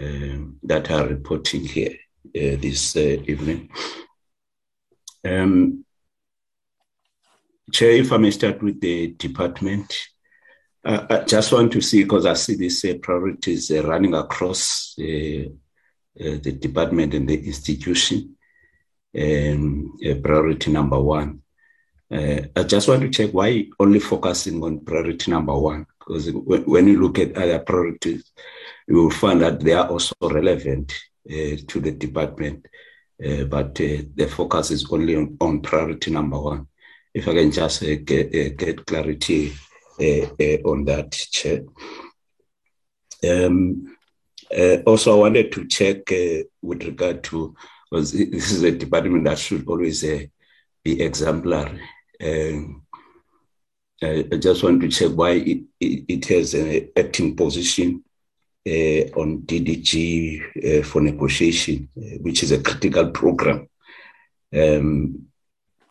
um, 0.00 0.58
that 0.62 0.90
are 0.90 1.06
reporting 1.06 1.64
here 1.64 1.94
uh, 2.26 2.56
this 2.60 2.96
evening. 2.96 3.70
Um, 5.24 5.84
Chair, 7.72 7.92
if 7.92 8.12
I 8.12 8.16
may 8.18 8.30
start 8.30 8.62
with 8.62 8.80
the 8.80 9.08
department, 9.08 9.92
uh, 10.84 11.06
I 11.10 11.24
just 11.24 11.52
want 11.52 11.72
to 11.72 11.80
see, 11.80 12.04
because 12.04 12.26
I 12.26 12.34
see 12.34 12.54
these 12.54 12.84
uh, 12.84 12.94
priorities 13.02 13.70
uh, 13.70 13.82
running 13.82 14.14
across 14.14 14.94
the 14.96 15.50
department 16.14 17.14
and 17.14 17.28
the 17.28 17.44
institution. 17.44 18.36
Um, 19.18 19.96
priority 20.22 20.70
number 20.70 21.00
one. 21.00 21.42
I 22.10 22.62
just 22.66 22.86
want 22.88 23.00
to 23.00 23.08
check 23.08 23.30
why 23.32 23.66
only 23.80 23.98
focusing 23.98 24.62
on 24.62 24.84
priority 24.84 25.30
number 25.30 25.58
one, 25.58 25.86
because 26.06 26.30
when 26.32 26.86
you 26.86 27.00
look 27.00 27.18
at 27.18 27.36
other 27.36 27.58
priorities, 27.58 28.30
you 28.86 28.94
will 28.94 29.10
find 29.10 29.42
that 29.42 29.60
they 29.60 29.72
are 29.72 29.88
also 29.88 30.14
relevant 30.22 30.92
to 31.28 31.80
the 31.80 31.90
department. 31.90 32.66
Uh, 33.24 33.44
but 33.44 33.80
uh, 33.80 34.02
the 34.14 34.30
focus 34.30 34.70
is 34.70 34.90
only 34.92 35.16
on, 35.16 35.36
on, 35.40 35.60
priority 35.60 36.10
number 36.10 36.38
one. 36.38 36.68
If 37.14 37.26
I 37.26 37.34
can 37.34 37.50
just 37.50 37.82
uh, 37.82 37.96
get, 38.04 38.30
get, 38.58 38.84
clarity 38.84 39.54
on 39.98 40.84
that, 40.84 41.12
Chair. 41.12 41.62
Um, 43.26 43.96
also, 44.86 45.14
I 45.16 45.20
wanted 45.20 45.50
to 45.52 45.66
check 45.66 46.10
with 46.60 46.84
regard 46.84 47.24
to, 47.24 47.56
because 47.90 48.12
this 48.12 48.52
is 48.52 48.62
a 48.62 48.72
department 48.72 49.24
that 49.24 49.38
should 49.38 49.66
always 49.66 50.04
be 50.84 51.00
exemplary. 51.00 51.80
Um, 52.22 52.85
I 54.02 54.36
just 54.38 54.62
want 54.62 54.82
to 54.82 54.88
check 54.88 55.12
why 55.12 55.30
it, 55.30 55.62
it, 55.80 56.04
it 56.06 56.24
has 56.26 56.52
an 56.52 56.90
acting 56.96 57.34
position 57.34 58.04
uh, 58.66 59.08
on 59.14 59.42
DDG 59.46 60.80
uh, 60.80 60.82
for 60.84 61.00
negotiation, 61.00 61.88
uh, 61.96 62.18
which 62.20 62.42
is 62.42 62.52
a 62.52 62.60
critical 62.60 63.10
program. 63.10 63.68
Um, 64.52 65.28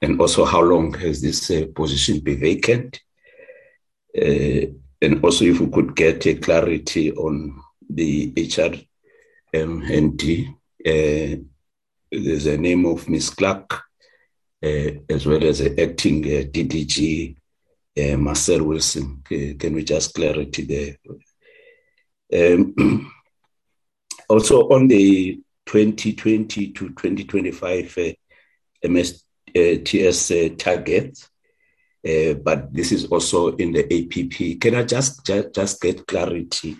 and 0.01 0.19
also, 0.19 0.45
how 0.45 0.61
long 0.61 0.93
has 0.95 1.21
this 1.21 1.51
position 1.73 2.19
been 2.19 2.39
vacant? 2.39 2.99
and 4.13 5.23
also, 5.23 5.45
if 5.45 5.59
we 5.59 5.67
could 5.71 5.95
get 5.95 6.25
a 6.25 6.35
clarity 6.35 7.11
on 7.13 7.61
the 7.89 8.31
HRMND, 9.53 10.53
there's 10.83 12.45
a 12.45 12.57
name 12.57 12.85
of 12.85 13.09
Ms. 13.09 13.29
Clark, 13.31 13.83
as 14.61 15.25
well 15.25 15.43
as 15.43 15.59
the 15.59 15.81
acting 15.81 16.23
DDG, 16.23 17.35
Marcel 17.97 18.63
Wilson. 18.63 19.23
can 19.25 19.73
we 19.73 19.83
just 19.83 20.13
clarity 20.13 20.63
there? 20.63 20.97
Um, 22.33 23.11
also 24.27 24.69
on 24.69 24.87
the 24.87 25.39
2020 25.65 26.71
to 26.73 26.89
2025 26.89 27.97
uh, 27.97 28.11
MSTS 28.85 30.51
uh, 30.51 30.55
target, 30.57 31.29
uh, 32.07 32.33
but 32.35 32.73
this 32.73 32.91
is 32.91 33.05
also 33.05 33.55
in 33.55 33.71
the 33.71 33.83
APP. 33.83 34.59
Can 34.59 34.75
I 34.75 34.83
just, 34.83 35.25
just, 35.25 35.53
just 35.53 35.81
get 35.81 36.05
clarity? 36.05 36.77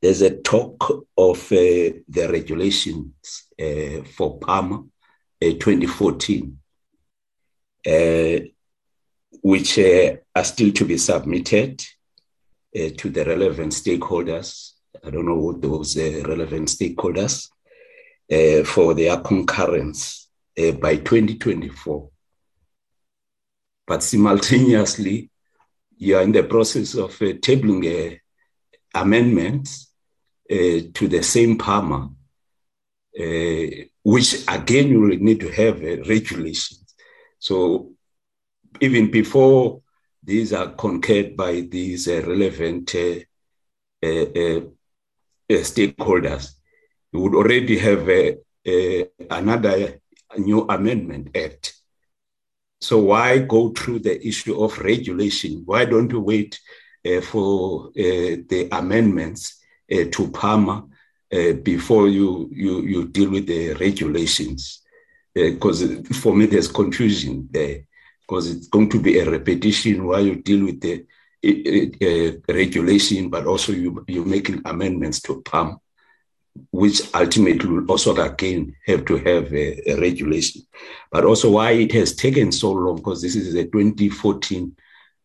There's 0.00 0.22
a 0.22 0.36
talk 0.36 1.06
of 1.16 1.52
uh, 1.52 1.98
the 2.08 2.28
regulations 2.30 3.48
uh, 3.60 4.04
for 4.04 4.38
PAM 4.38 4.90
2014, 5.40 6.58
which 9.42 9.78
are 10.38 10.44
still 10.44 10.72
to 10.72 10.84
be 10.84 10.98
submitted 10.98 11.82
to 12.96 13.08
the 13.10 13.24
relevant 13.24 13.72
stakeholders 13.72 14.78
I 15.04 15.10
don't 15.10 15.26
know 15.26 15.36
what 15.36 15.62
those 15.62 15.96
uh, 15.96 16.22
relevant 16.26 16.68
stakeholders 16.68 17.50
uh, 18.32 18.64
for 18.64 18.94
their 18.94 19.16
concurrence 19.18 20.28
uh, 20.58 20.72
by 20.72 20.96
2024. 20.96 22.10
But 23.86 24.02
simultaneously, 24.02 25.30
you 25.96 26.16
are 26.16 26.22
in 26.22 26.32
the 26.32 26.42
process 26.42 26.94
of 26.94 27.10
uh, 27.22 27.34
tabling 27.34 27.86
uh, 27.86 28.16
amendments 28.94 29.90
uh, 30.50 30.88
to 30.94 31.08
the 31.08 31.22
same 31.22 31.58
PAMA, 31.58 32.10
which 34.02 34.44
again 34.48 34.88
you 34.88 35.00
will 35.00 35.16
need 35.16 35.40
to 35.40 35.50
have 35.50 35.80
regulations. 35.80 36.94
So 37.38 37.92
even 38.80 39.10
before 39.10 39.82
these 40.28 40.52
are 40.52 40.68
concurred 40.74 41.34
by 41.36 41.60
these 41.60 42.06
relevant 42.06 42.94
uh, 42.94 43.16
stakeholders, 45.50 46.44
you 47.12 47.20
would 47.20 47.34
already 47.34 47.78
have 47.78 48.06
another 49.30 49.98
new 50.36 50.60
amendment 50.68 51.34
act. 51.34 51.74
So 52.80 52.98
why 52.98 53.38
go 53.38 53.70
through 53.70 54.00
the 54.00 54.16
issue 54.26 54.62
of 54.62 54.78
regulation? 54.78 55.62
Why 55.64 55.86
don't 55.86 56.12
you 56.12 56.20
wait 56.20 56.60
uh, 57.06 57.22
for 57.22 57.86
uh, 57.88 58.44
the 58.52 58.68
amendments 58.70 59.58
uh, 59.90 60.04
to 60.12 60.30
PAMA 60.30 60.86
uh, 61.32 61.52
before 61.62 62.08
you, 62.08 62.50
you, 62.52 62.82
you 62.82 63.08
deal 63.08 63.30
with 63.30 63.46
the 63.46 63.72
regulations? 63.74 64.82
Because 65.34 65.82
uh, 65.82 66.02
for 66.12 66.36
me, 66.36 66.44
there's 66.46 66.68
confusion 66.68 67.48
there 67.50 67.87
because 68.28 68.50
it's 68.50 68.68
going 68.68 68.90
to 68.90 69.00
be 69.00 69.18
a 69.18 69.30
repetition 69.30 70.06
while 70.06 70.20
you 70.20 70.36
deal 70.36 70.66
with 70.66 70.80
the 70.82 71.06
regulation, 72.48 73.30
but 73.30 73.46
also 73.46 73.72
you, 73.72 74.04
you're 74.06 74.24
making 74.26 74.60
amendments 74.66 75.20
to 75.22 75.40
PAM, 75.42 75.78
which 76.70 77.00
ultimately 77.14 77.70
will 77.70 77.90
also 77.90 78.14
again 78.16 78.74
have 78.86 79.06
to 79.06 79.16
have 79.16 79.52
a, 79.54 79.90
a 79.90 80.00
regulation. 80.00 80.62
But 81.10 81.24
also 81.24 81.52
why 81.52 81.70
it 81.72 81.92
has 81.92 82.14
taken 82.14 82.52
so 82.52 82.72
long, 82.72 82.96
because 82.96 83.22
this 83.22 83.34
is 83.34 83.54
a 83.54 83.64
2014 83.64 84.76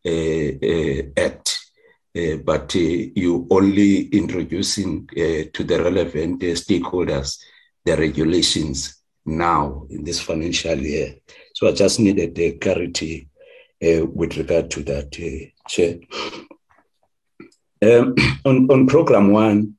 uh, 0.05 0.09
uh, 0.09 1.25
act. 1.25 1.59
Uh, 2.15 2.37
but 2.37 2.75
uh, 2.75 2.79
you 2.79 3.47
only 3.49 4.05
introducing 4.09 5.09
uh, 5.11 5.49
to 5.51 5.63
the 5.63 5.83
relevant 5.83 6.41
uh, 6.43 6.47
stakeholders 6.47 7.39
the 7.83 7.97
regulations 7.97 9.01
now 9.25 9.85
in 9.89 10.03
this 10.03 10.21
financial 10.21 10.77
year. 10.77 11.15
So 11.53 11.67
I 11.67 11.71
just 11.71 11.99
needed 11.99 12.35
the 12.35 12.53
clarity 12.53 13.29
with 13.81 14.37
regard 14.37 14.71
to 14.71 14.83
that 14.83 15.11
Chair. 15.67 15.99
Um, 17.81 18.15
on, 18.45 18.71
on 18.71 18.87
program 18.87 19.31
one, 19.31 19.75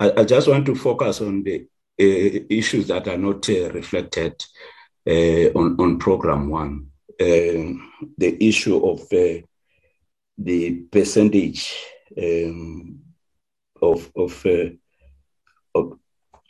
I, 0.00 0.12
I, 0.18 0.24
just 0.24 0.48
want 0.48 0.66
to 0.66 0.74
focus 0.74 1.20
on 1.20 1.44
the 1.44 1.66
uh, 2.00 2.44
issues 2.50 2.88
that 2.88 3.06
are 3.06 3.16
not 3.16 3.48
uh, 3.48 3.70
reflected 3.70 4.44
on, 5.06 5.76
on 5.78 5.98
program 5.98 6.48
one. 6.48 6.88
the 7.18 8.36
issue 8.40 8.84
of 8.84 9.08
the 10.36 10.72
percentage 10.90 11.72
um, 12.18 12.98
of, 13.80 14.10
of, 14.16 14.46
of, 15.74 15.98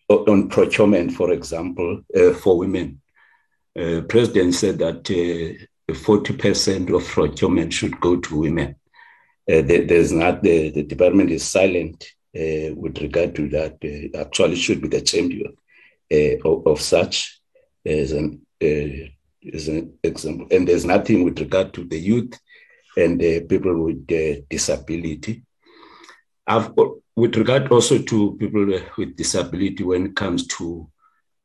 on 0.09 0.49
procurement, 0.49 1.13
for 1.13 1.33
example, 1.33 2.03
for 2.41 2.59
women. 2.59 3.03
President 3.75 4.55
said 4.55 4.79
that 4.79 5.03
40% 5.91 6.97
of 6.97 7.07
procurement 7.07 7.73
should 7.73 8.01
go 8.01 8.17
to 8.17 8.41
women. 8.41 8.77
Uh, 9.51 9.61
there's 9.63 10.13
not 10.13 10.43
the, 10.43 10.71
the 10.71 10.83
department 10.83 11.31
is 11.31 11.45
silent 11.45 12.03
uh, 12.35 12.73
with 12.75 12.99
regard 13.03 13.35
to 13.35 13.49
that. 13.51 13.77
Uh, 13.85 14.19
actually, 14.19 14.57
should 14.57 14.81
be 14.81 14.89
the 14.89 15.03
champion 15.03 15.55
of, 16.45 16.67
of, 16.67 16.81
such 16.81 17.41
as 17.85 18.13
an 18.13 18.41
as 18.63 19.69
an 19.69 19.93
example. 20.03 20.47
And 20.51 20.67
there's 20.67 20.87
nothing 20.87 21.25
with 21.25 21.39
regard 21.39 21.75
to 21.75 21.85
the 21.85 21.99
youth 21.99 22.39
and 22.97 23.21
people 23.49 23.85
with 23.85 24.07
disability. 24.49 25.43
I've, 26.47 26.73
with 27.15 27.37
regard 27.37 27.71
also 27.71 27.99
to 27.99 28.37
people 28.37 28.67
with 28.97 29.17
disability 29.17 29.85
when 29.85 30.07
it 30.07 30.17
comes 30.17 30.47
to 30.47 30.89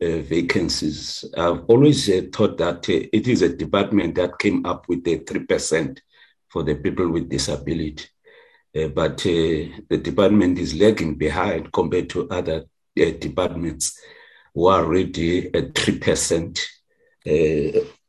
uh, 0.02 0.20
vacancies. 0.20 1.26
I've 1.38 1.66
always 1.66 2.10
uh, 2.10 2.22
thought 2.32 2.58
that 2.58 2.90
uh, 2.90 3.08
it 3.12 3.28
is 3.28 3.42
a 3.42 3.56
department 3.56 4.16
that 4.16 4.40
came 4.40 4.66
up 4.66 4.88
with 4.88 5.04
the 5.04 5.20
3% 5.20 6.00
for 6.48 6.64
the 6.64 6.76
people 6.76 7.10
with 7.10 7.30
disability. 7.30 8.06
but 8.74 9.18
the 9.18 10.00
department 10.02 10.58
is 10.60 10.80
lagging 10.80 11.16
behind 11.16 11.72
compared 11.74 12.10
to 12.10 12.30
other 12.30 12.66
departments 12.96 14.00
who 14.54 14.68
are 14.68 14.86
already 14.86 15.48
at 15.48 15.74
3% 15.74 16.60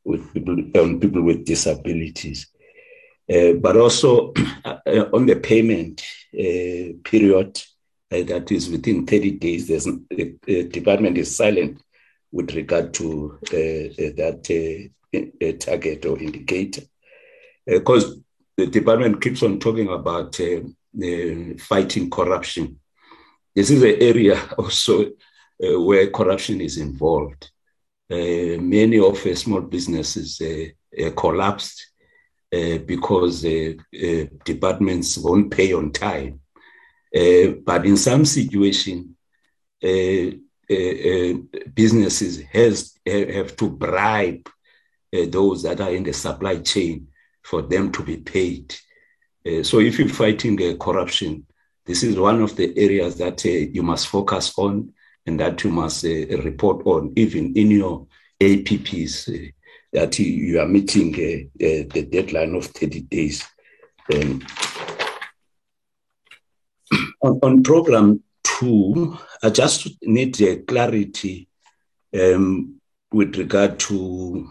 with 0.05 0.33
people, 0.33 0.57
on 0.77 1.01
people 1.01 1.23
with 1.23 1.45
disabilities. 1.45 2.47
Uh, 3.31 3.53
but 3.55 3.77
also 3.77 4.33
uh, 4.65 4.77
on 5.13 5.27
the 5.27 5.37
payment 5.37 6.03
uh, 6.35 6.93
period, 7.05 7.63
uh, 8.13 8.23
that 8.23 8.51
is 8.51 8.69
within 8.69 9.07
30 9.07 9.33
days, 9.33 9.69
the, 9.69 10.37
the 10.47 10.65
department 10.65 11.19
is 11.19 11.37
silent 11.37 11.81
with 12.33 12.55
regard 12.55 12.93
to 12.95 13.39
uh, 13.53 13.57
uh, 13.57 14.11
that 14.17 15.59
target 15.61 16.07
or 16.07 16.19
indicator. 16.19 16.83
Because 17.67 18.17
the 18.57 18.67
department 18.67 19.21
keeps 19.21 19.43
on 19.43 19.59
talking 19.59 19.89
about 19.89 20.39
fighting 21.61 22.11
corruption. 22.11 22.79
This 23.55 23.71
is 23.71 23.83
an 23.83 23.97
area 24.01 24.41
also 24.59 25.11
where 25.59 26.11
corruption 26.11 26.61
is 26.61 26.79
involved. 26.79 27.51
many 28.09 28.99
of 28.99 29.19
small 29.39 29.61
businesses 29.61 30.41
collapsed 31.17 31.91
uh, 32.53 32.79
because 32.79 33.45
uh, 33.45 33.75
uh, 33.95 34.25
departments 34.45 35.17
won't 35.19 35.53
pay 35.53 35.73
on 35.73 35.93
time. 35.93 36.41
Uh, 37.15 37.55
but 37.65 37.85
in 37.87 37.97
some 37.97 38.25
situation, 38.25 39.17
uh, 39.83 40.31
uh, 40.71 41.35
businesses 41.75 42.43
has 42.53 42.95
have 43.05 43.57
to 43.57 43.69
bribe 43.69 44.49
those 45.29 45.65
that 45.65 45.81
are 45.81 45.93
in 45.93 46.05
the 46.05 46.13
supply 46.13 46.59
chain 46.59 47.09
for 47.43 47.63
them 47.63 47.91
to 47.91 48.05
be 48.05 48.19
paid. 48.19 48.73
so 49.63 49.81
if 49.81 49.99
you're 49.99 50.09
fighting 50.09 50.79
corruption, 50.79 51.45
this 51.85 52.05
is 52.05 52.17
one 52.17 52.41
of 52.41 52.55
the 52.55 52.73
areas 52.79 53.17
that 53.17 53.45
you 53.45 53.83
must 53.83 54.07
focus 54.07 54.57
on 54.57 54.93
and 55.27 55.41
that 55.41 55.65
you 55.65 55.71
must 55.71 56.05
report 56.05 56.87
on, 56.87 57.13
even 57.17 57.53
in 57.57 57.73
your 57.73 58.07
APPs, 58.41 59.53
that 59.93 60.17
you 60.21 60.61
are 60.61 60.69
meeting 60.69 61.11
the 61.11 62.09
deadline 62.09 62.55
of 62.55 62.67
30 62.67 63.01
days. 63.01 63.45
Um, 64.15 64.47
on, 67.23 67.39
on 67.43 67.63
program 67.63 68.23
two, 68.43 69.19
I 69.43 69.51
just 69.51 69.89
need 70.03 70.41
uh, 70.43 70.57
clarity 70.67 71.49
um, 72.19 72.81
with 73.13 73.37
regard 73.37 73.79
to 73.81 74.49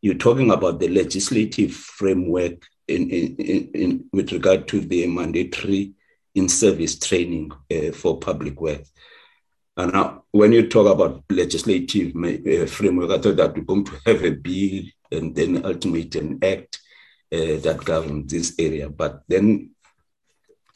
you 0.00 0.14
talking 0.14 0.50
about 0.50 0.80
the 0.80 0.88
legislative 0.88 1.72
framework 1.72 2.66
in, 2.88 3.08
in, 3.10 3.36
in, 3.72 4.04
with 4.12 4.32
regard 4.32 4.66
to 4.68 4.80
the 4.80 5.06
mandatory 5.06 5.92
in-service 6.34 6.98
training 6.98 7.52
uh, 7.70 7.92
for 7.92 8.18
public 8.18 8.60
work. 8.60 8.82
And 9.76 9.92
now, 9.92 10.24
when 10.32 10.52
you 10.52 10.68
talk 10.68 10.92
about 10.92 11.24
legislative 11.30 12.14
uh, 12.16 12.66
framework, 12.66 13.10
I 13.10 13.18
thought 13.18 13.36
that 13.36 13.54
we're 13.56 13.62
going 13.62 13.84
to 13.84 14.00
have 14.06 14.24
a 14.24 14.30
bill 14.30 14.82
and 15.10 15.34
then 15.34 15.64
ultimately 15.64 16.20
an 16.20 16.38
act 16.42 16.80
uh, 17.32 17.56
that 17.62 17.82
governs 17.84 18.30
this 18.30 18.54
area. 18.58 18.88
But 18.88 19.22
then 19.28 19.70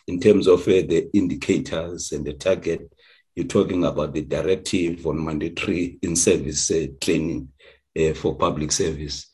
in 0.06 0.20
terms 0.20 0.46
of 0.46 0.60
uh, 0.62 0.82
the 0.86 1.10
indicators 1.12 2.12
and 2.12 2.24
the 2.24 2.34
target, 2.34 2.92
you're 3.34 3.46
talking 3.46 3.84
about 3.84 4.14
the 4.14 4.22
directive 4.22 5.06
on 5.06 5.24
mandatory 5.24 5.98
in 6.02 6.16
service 6.16 6.70
uh, 6.70 6.86
training 7.00 7.48
uh, 7.98 8.14
for 8.14 8.36
public 8.36 8.72
service. 8.72 9.26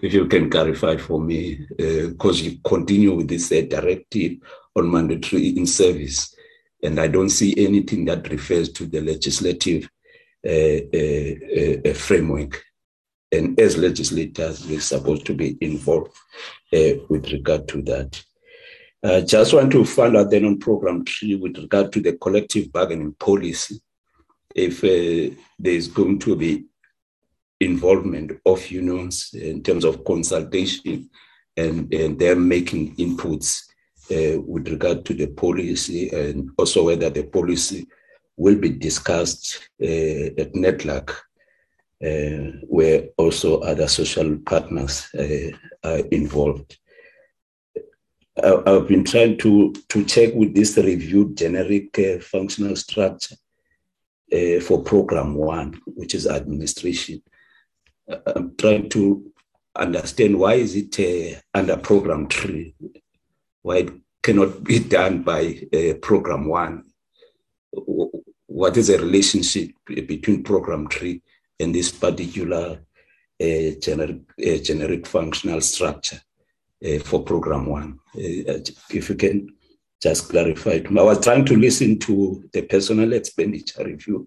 If 0.00 0.14
you 0.14 0.26
can 0.26 0.48
clarify 0.48 0.96
for 0.96 1.20
me, 1.20 1.66
because 1.76 2.40
uh, 2.40 2.44
you 2.44 2.58
continue 2.64 3.14
with 3.14 3.28
this 3.28 3.52
uh, 3.52 3.62
directive 3.68 4.38
on 4.74 4.90
mandatory 4.90 5.48
in 5.48 5.66
service, 5.66 6.34
and 6.82 6.98
I 6.98 7.08
don't 7.08 7.28
see 7.28 7.54
anything 7.58 8.06
that 8.06 8.30
refers 8.30 8.72
to 8.72 8.86
the 8.86 9.02
legislative 9.02 9.90
uh, 10.46 11.92
framework. 11.92 12.64
And 13.32 13.60
as 13.60 13.76
legislators, 13.76 14.66
we're 14.66 14.80
supposed 14.80 15.26
to 15.26 15.34
be 15.34 15.58
involved 15.60 16.16
with 16.72 17.30
regard 17.30 17.68
to 17.68 17.82
that. 17.82 18.24
Uh, 19.02 19.22
just 19.22 19.54
want 19.54 19.72
to 19.72 19.84
find 19.84 20.14
out 20.16 20.30
then 20.30 20.44
on 20.44 20.58
program 20.58 21.04
three 21.04 21.34
with 21.34 21.56
regard 21.56 21.90
to 21.90 22.00
the 22.00 22.12
collective 22.18 22.70
bargaining 22.70 23.14
policy, 23.14 23.80
if 24.54 24.84
uh, 24.84 25.34
there 25.58 25.72
is 25.72 25.88
going 25.88 26.18
to 26.18 26.36
be 26.36 26.64
involvement 27.60 28.32
of 28.44 28.70
unions 28.70 29.30
in 29.32 29.62
terms 29.62 29.84
of 29.84 30.04
consultation 30.04 31.08
and, 31.56 31.92
and 31.94 32.18
them 32.18 32.46
making 32.46 32.94
inputs 32.96 33.62
uh, 34.10 34.40
with 34.42 34.68
regard 34.68 35.04
to 35.04 35.14
the 35.14 35.28
policy 35.28 36.10
and 36.10 36.50
also 36.58 36.84
whether 36.84 37.08
the 37.08 37.22
policy 37.22 37.86
will 38.36 38.56
be 38.56 38.70
discussed 38.70 39.68
uh, 39.82 39.86
at 40.38 40.52
NEDLAC, 40.52 41.10
uh, 42.02 42.58
where 42.66 43.08
also 43.16 43.60
other 43.60 43.88
social 43.88 44.36
partners 44.38 45.08
are 45.84 45.98
involved. 46.10 46.79
I've 48.38 48.86
been 48.86 49.04
trying 49.04 49.38
to, 49.38 49.72
to 49.88 50.04
check 50.04 50.34
with 50.34 50.54
this 50.54 50.76
reviewed 50.76 51.36
generic 51.36 51.98
uh, 51.98 52.20
functional 52.20 52.76
structure 52.76 53.36
uh, 54.32 54.60
for 54.60 54.82
program 54.82 55.34
one, 55.34 55.80
which 55.86 56.14
is 56.14 56.26
administration. 56.26 57.22
Uh, 58.08 58.18
I'm 58.26 58.56
trying 58.56 58.88
to 58.90 59.32
understand 59.74 60.38
why 60.38 60.54
is 60.54 60.76
it 60.76 60.98
uh, 61.00 61.40
under 61.54 61.76
program 61.76 62.28
three, 62.28 62.74
why 63.62 63.76
it 63.78 63.90
cannot 64.22 64.64
be 64.64 64.78
done 64.78 65.22
by 65.22 65.60
uh, 65.74 65.94
program 66.00 66.46
one. 66.46 66.84
What 67.72 68.76
is 68.76 68.88
the 68.88 68.98
relationship 68.98 69.70
between 69.86 70.42
program 70.44 70.88
three 70.88 71.22
and 71.58 71.74
this 71.74 71.90
particular 71.90 72.80
uh, 73.40 73.70
generic, 73.80 74.20
generic 74.62 75.06
functional 75.06 75.60
structure? 75.60 76.20
uh, 76.84 76.98
for 76.98 77.22
program 77.22 77.66
one. 77.66 77.99
Uh, 78.16 78.58
if 78.90 79.08
you 79.08 79.14
can 79.14 79.48
just 80.02 80.28
clarify 80.28 80.70
it. 80.70 80.86
I 80.86 81.02
was 81.02 81.22
trying 81.22 81.44
to 81.44 81.56
listen 81.56 81.98
to 82.00 82.42
the 82.52 82.62
personnel 82.62 83.12
expenditure 83.12 83.84
review. 83.84 84.26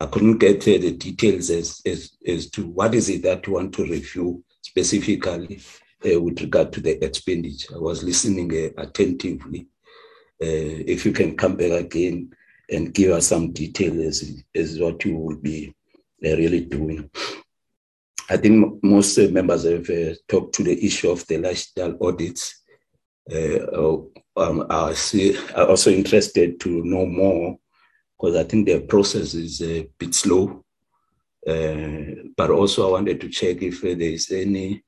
I 0.00 0.06
couldn't 0.06 0.38
get 0.38 0.62
uh, 0.62 0.80
the 0.80 0.92
details 0.92 1.50
as, 1.50 1.80
as, 1.86 2.16
as 2.26 2.50
to 2.50 2.66
what 2.66 2.94
is 2.94 3.08
it 3.08 3.22
that 3.22 3.46
you 3.46 3.52
want 3.52 3.74
to 3.74 3.84
review 3.84 4.42
specifically 4.62 5.60
uh, 6.04 6.20
with 6.20 6.40
regard 6.40 6.72
to 6.72 6.80
the 6.80 7.04
expenditure. 7.04 7.76
I 7.76 7.78
was 7.78 8.02
listening 8.02 8.50
uh, 8.52 8.82
attentively. 8.82 9.68
Uh, 10.42 10.82
if 10.88 11.04
you 11.04 11.12
can 11.12 11.36
come 11.36 11.56
back 11.56 11.70
again 11.70 12.34
and 12.68 12.92
give 12.92 13.12
us 13.12 13.28
some 13.28 13.52
details 13.52 14.22
as, 14.22 14.44
as 14.54 14.80
what 14.80 15.04
you 15.04 15.16
will 15.16 15.36
be 15.36 15.74
really 16.20 16.60
doing. 16.64 17.10
I 18.30 18.38
think 18.38 18.82
most 18.82 19.18
uh, 19.18 19.28
members 19.28 19.64
have 19.64 19.88
uh, 19.90 20.14
talked 20.26 20.54
to 20.54 20.62
the 20.62 20.84
issue 20.84 21.10
of 21.10 21.26
the 21.26 21.38
lifestyle 21.38 21.96
audits. 22.00 22.61
Uh, 23.32 23.66
oh, 23.74 24.10
um, 24.36 24.66
I 24.68 24.92
see, 24.92 25.38
are 25.54 25.68
also 25.68 25.90
interested 25.90 26.60
to 26.60 26.84
know 26.84 27.06
more 27.06 27.58
because 28.18 28.36
I 28.36 28.44
think 28.44 28.66
the 28.66 28.80
process 28.80 29.34
is 29.34 29.62
a 29.62 29.88
bit 29.98 30.14
slow. 30.14 30.64
Uh, 31.46 32.28
but 32.36 32.50
also, 32.50 32.88
I 32.88 32.92
wanted 32.92 33.20
to 33.22 33.28
check 33.28 33.62
if 33.62 33.80
there 33.80 34.00
is 34.00 34.30
any 34.30 34.82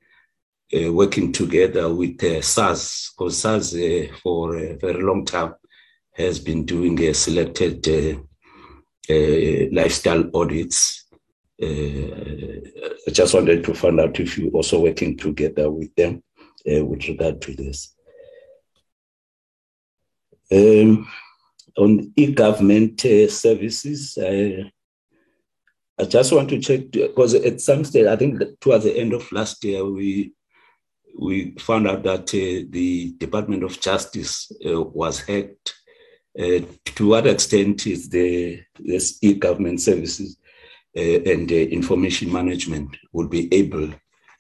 uh, 0.77 0.93
working 0.93 1.33
together 1.33 1.93
with 1.93 2.23
uh, 2.23 2.43
SARS, 2.43 3.13
because 3.17 3.39
SARS 3.39 3.75
for 4.23 4.57
a 4.57 4.77
very 4.77 5.03
long 5.03 5.25
time 5.25 5.55
has 6.13 6.39
been 6.39 6.65
doing 6.65 7.01
a 7.01 7.15
selected 7.15 7.87
lifestyle 9.73 10.31
audits 10.35 11.05
I 13.07 13.11
just 13.11 13.35
wanted 13.35 13.65
to 13.65 13.75
find 13.75 14.01
out 14.01 14.19
if 14.19 14.37
you're 14.37 14.51
also 14.51 14.81
working 14.81 15.17
together 15.17 15.71
with 15.71 15.95
them 15.95 16.23
with 16.65 17.09
regard 17.09 17.41
to 17.43 17.55
this. 17.55 17.94
Um, 20.53 21.09
on 21.77 22.13
e-government 22.17 23.05
uh, 23.05 23.29
services, 23.29 24.19
I, 24.21 24.71
I 25.99 26.05
just 26.05 26.33
want 26.33 26.49
to 26.51 26.61
check 26.61 26.91
because 26.91 27.35
at 27.35 27.61
some 27.61 27.85
stage, 27.85 28.07
I 28.07 28.17
think 28.17 28.43
towards 28.61 28.85
the 28.85 28.97
end 28.97 29.13
of 29.13 29.31
last 29.33 29.63
year, 29.65 29.85
we 29.85 30.33
we 31.17 31.55
found 31.59 31.87
out 31.87 32.03
that 32.03 32.29
uh, 32.35 32.67
the 32.71 33.15
Department 33.19 33.63
of 33.63 33.81
Justice 33.81 34.51
uh, 34.67 34.83
was 34.83 35.21
hacked. 35.21 35.75
Uh, 36.37 36.61
to 36.85 37.09
what 37.11 37.29
extent 37.29 37.87
is 37.87 38.09
the 38.09 38.61
this 38.81 39.19
e-government 39.23 39.81
services 39.81 40.37
uh, 40.97 41.01
and 41.01 41.51
uh, 41.53 41.55
information 41.55 42.33
management 42.33 42.97
will 43.13 43.29
be 43.29 43.53
able 43.55 43.93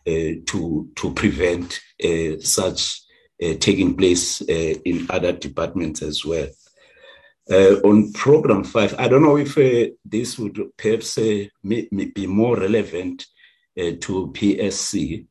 to 0.07 0.91
to 0.97 1.15
prevent 1.15 1.81
such 2.41 3.04
Uh, 3.43 3.55
taking 3.59 3.97
place 3.97 4.43
uh, 4.43 4.75
in 4.85 5.09
other 5.11 5.33
departments 5.33 6.03
as 6.03 6.25
well? 6.25 6.47
Uh, 7.51 7.81
on 7.85 8.13
program 8.13 8.63
five, 8.63 8.95
I 8.97 9.09
don't 9.09 9.25
know 9.25 9.37
if 9.37 9.59
uh, 9.59 9.93
this 10.05 10.39
would 10.39 10.57
perhaps 10.79 11.19
uh, 11.19 11.45
may, 11.65 11.89
may 11.91 12.05
be 12.05 12.29
more 12.29 12.57
relevant 12.57 13.27
uh, 13.77 13.99
to 14.03 14.33
PSC 14.33 15.27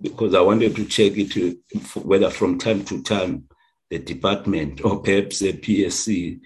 because 0.00 0.34
I 0.34 0.40
wanted 0.40 0.76
to 0.76 0.84
check 0.86 1.14
it 1.16 1.58
whether 2.04 2.30
from 2.30 2.58
time 2.58 2.84
to 2.84 3.02
time 3.02 3.48
the 3.90 3.98
department 3.98 4.84
or 4.84 5.02
perhaps 5.02 5.40
the 5.40 5.54
PSC 5.54 6.40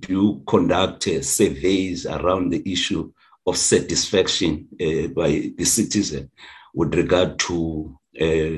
do 0.00 0.42
conduct 0.46 1.04
surveys 1.24 2.04
around 2.04 2.50
the 2.50 2.62
issue 2.70 3.10
of 3.46 3.56
satisfaction 3.56 4.68
by 4.78 5.50
the 5.56 5.64
citizen 5.64 6.30
with 6.74 6.94
regard 6.94 7.38
to 7.40 7.98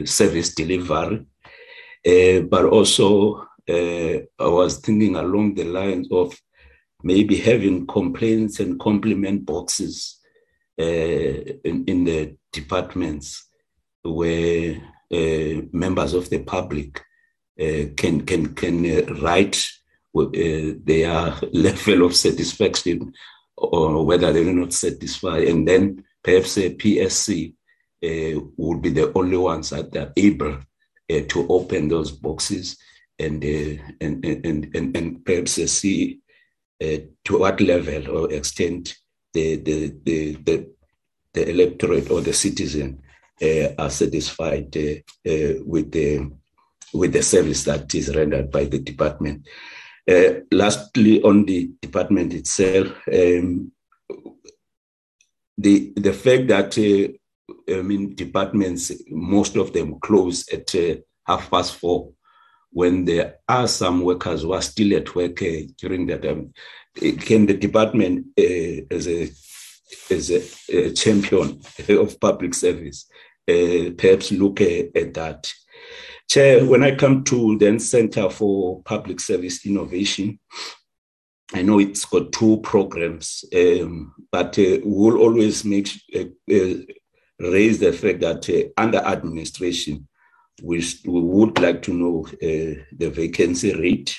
service 0.04 0.54
delivery, 0.54 1.26
but 2.04 2.64
also 2.64 3.48
uh, 3.68 4.18
I 4.38 4.48
was 4.48 4.78
thinking 4.78 5.16
along 5.16 5.54
the 5.54 5.64
lines 5.64 6.08
of 6.10 6.34
maybe 7.02 7.36
having 7.36 7.86
complaints 7.86 8.60
and 8.60 8.80
compliment 8.80 9.44
boxes 9.44 10.18
uh, 10.80 10.84
in, 10.84 11.84
in, 11.86 12.04
the 12.04 12.36
departments 12.52 13.46
where 14.02 14.76
uh, 15.12 15.62
members 15.72 16.14
of 16.14 16.30
the 16.30 16.38
public 16.38 17.02
uh, 17.60 17.90
can 17.96 18.24
can 18.24 18.54
can 18.54 18.86
uh, 18.86 19.14
write 19.20 19.68
uh, 20.16 20.24
their 20.84 21.34
level 21.52 22.06
of 22.06 22.16
satisfaction 22.16 23.12
or 23.56 24.04
whether 24.06 24.32
they're 24.32 24.52
not 24.52 24.72
satisfied, 24.72 25.48
and 25.48 25.66
then 25.66 26.04
perhaps 26.22 26.56
a 26.58 26.70
PSC 26.74 27.54
would 28.02 28.82
be 28.82 28.90
the 28.90 29.12
only 29.14 29.36
ones 29.36 29.70
that 29.70 29.96
are 29.96 30.12
able 30.16 30.58
to 31.08 31.46
open 31.48 31.88
those 31.88 32.10
boxes 32.12 32.76
and, 33.18 33.44
uh, 33.44 33.82
and, 34.00 34.24
and, 34.24 34.74
and, 34.74 34.96
and 34.96 35.24
perhaps 35.24 35.52
see 35.52 36.20
uh, 36.82 36.98
to 37.24 37.38
what 37.38 37.60
level 37.60 38.16
or 38.16 38.32
extent 38.32 38.96
the, 39.32 39.56
the, 39.56 39.94
the, 40.04 40.34
the, 40.44 40.68
the 41.32 41.50
electorate 41.50 42.10
or 42.10 42.20
the 42.20 42.32
citizen 42.32 43.02
uh, 43.42 43.68
are 43.78 43.90
satisfied 43.90 44.74
with 45.64 45.90
the 45.92 46.30
with 46.94 47.12
the 47.12 47.22
service 47.22 47.64
that 47.64 47.94
is 47.94 48.14
rendered 48.16 48.50
by 48.50 48.64
the 48.64 48.78
department. 48.78 49.46
Uh, 50.10 50.40
lastly, 50.50 51.22
on 51.22 51.44
the 51.44 51.70
department 51.82 52.32
itself, 52.32 52.88
um, 53.12 53.70
the 55.58 55.92
the 55.96 56.12
fact 56.12 56.48
that 56.48 56.78
uh, 56.78 57.12
I 57.68 57.82
mean 57.82 58.14
departments, 58.14 58.92
most 59.08 59.56
of 59.56 59.72
them 59.72 59.98
close 60.00 60.48
at 60.52 60.74
uh, 60.74 60.96
half 61.26 61.50
past 61.50 61.76
four 61.76 62.12
when 62.70 63.04
there 63.04 63.36
are 63.48 63.66
some 63.66 64.02
workers 64.02 64.42
who 64.42 64.52
are 64.52 64.62
still 64.62 64.96
at 64.96 65.14
work 65.14 65.42
uh, 65.42 65.62
during 65.78 66.06
that 66.06 66.22
time, 66.22 66.52
eh, 67.02 67.12
can 67.16 67.46
the 67.46 67.54
department, 67.54 68.26
uh, 68.38 68.84
as 68.90 69.08
a 69.08 69.30
as 70.10 70.30
a, 70.30 70.42
a, 70.68 70.92
champion 70.92 71.60
of 71.88 72.20
public 72.20 72.52
service, 72.52 73.06
uh, 73.48 73.90
perhaps 73.96 74.30
look 74.32 74.60
at 74.60 75.14
that? 75.14 75.52
Chair, 76.28 76.66
when 76.66 76.82
I 76.82 76.94
come 76.94 77.24
to 77.24 77.56
the 77.56 77.78
Center 77.80 78.28
for 78.28 78.82
Public 78.82 79.18
Service 79.18 79.64
Innovation, 79.64 80.38
I 81.54 81.62
know 81.62 81.78
it's 81.78 82.04
got 82.04 82.32
two 82.32 82.58
programs, 82.58 83.46
um, 83.56 84.14
but 84.30 84.58
uh, 84.58 84.78
we'll 84.84 85.16
always 85.16 85.64
make 85.64 85.88
uh, 86.14 86.24
uh, 86.54 86.74
raise 87.38 87.78
the 87.78 87.92
fact 87.92 88.20
that 88.20 88.72
under 88.76 88.98
administration, 88.98 90.08
we, 90.62 90.84
we 91.06 91.20
would 91.20 91.58
like 91.58 91.82
to 91.82 91.94
know 91.94 92.26
uh, 92.26 92.82
the 92.96 93.10
vacancy 93.10 93.74
rate, 93.74 94.18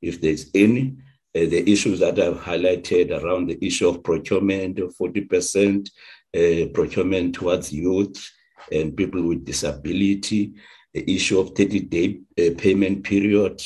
if 0.00 0.20
there's 0.20 0.50
any, 0.54 0.96
uh, 1.34 1.40
the 1.40 1.70
issues 1.70 2.00
that 2.00 2.18
I've 2.18 2.38
highlighted 2.38 3.10
around 3.10 3.48
the 3.48 3.64
issue 3.64 3.88
of 3.88 4.02
procurement 4.02 4.78
40%, 4.78 5.88
uh, 6.36 6.68
procurement 6.72 7.34
towards 7.34 7.72
youth 7.72 8.30
and 8.70 8.96
people 8.96 9.22
with 9.22 9.44
disability, 9.44 10.54
the 10.94 11.14
issue 11.14 11.38
of 11.38 11.50
30 11.50 11.80
day 11.80 12.20
uh, 12.38 12.54
payment 12.56 13.04
period. 13.04 13.60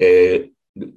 Uh, 0.00 0.46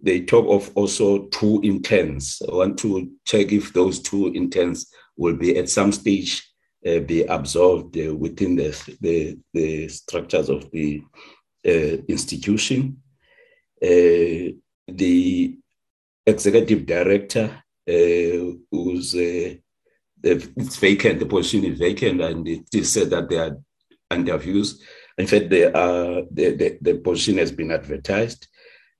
they 0.03 0.22
talk 0.25 0.45
of 0.49 0.72
also 0.75 1.27
two 1.27 1.61
intents. 1.64 2.41
I 2.41 2.53
want 2.53 2.80
to 2.80 3.11
check 3.25 3.51
if 3.53 3.72
those 3.72 3.99
two 4.01 4.27
intents 4.33 4.93
will 5.15 5.35
be 5.35 5.57
at 5.57 5.69
some 5.69 5.93
stage 5.93 6.41
uh, 6.41 6.48
be 6.83 7.24
absorbed 7.24 7.98
uh, 7.98 8.16
within 8.16 8.56
the, 8.56 8.98
the, 9.01 9.38
the, 9.53 9.88
structures 9.90 10.49
of 10.49 10.69
the 10.72 11.01
uh, 11.66 11.98
institution. 12.08 13.01
Uh, 13.82 14.56
the 14.88 15.58
executive 16.25 16.85
director, 16.85 17.64
uh, 17.88 18.56
who's 18.72 19.16
uh, 19.16 19.56
it's 20.22 20.75
vacant, 20.77 21.19
the 21.19 21.25
position 21.25 21.64
is 21.66 21.80
vacant, 21.80 22.22
and 22.22 22.48
it 22.48 22.67
is 22.74 22.91
said 22.91 23.09
that 23.09 23.30
there 23.30 23.43
are 23.43 23.58
interviews. 24.17 24.83
In 25.17 25.27
fact, 25.27 25.49
they 25.49 25.66
are, 25.66 26.24
the, 26.32 26.56
the, 26.56 26.77
the 26.82 26.95
position 26.95 27.38
has 27.38 27.51
been 27.51 27.72
advertised. 27.72 28.48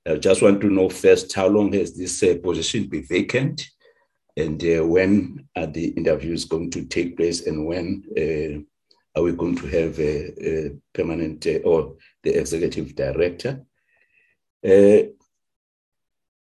I 0.08 0.16
just 0.16 0.42
want 0.42 0.62
to 0.62 0.70
know 0.70 0.90
first 0.90 1.34
how 1.34 1.48
long 1.48 1.74
has 1.74 1.96
this 1.96 2.20
position 2.42 2.88
been 2.88 3.06
vacant? 3.06 3.66
And 4.40 4.64
uh, 4.64 4.86
when 4.86 5.48
are 5.56 5.68
the 5.68 5.90
interviews 5.90 6.46
going 6.46 6.72
to 6.72 6.86
take 6.86 7.18
place 7.18 7.46
and 7.46 7.66
when 7.66 8.04
uh, 8.18 9.20
are 9.20 9.24
we 9.24 9.34
going 9.34 9.56
to 9.58 9.68
have 9.68 10.00
a, 10.00 10.16
a 10.50 10.72
permanent 10.94 11.46
uh, 11.46 11.60
or 11.66 11.96
the 12.24 12.32
executive 12.32 12.96
director? 12.96 13.62
Uh, 14.66 15.00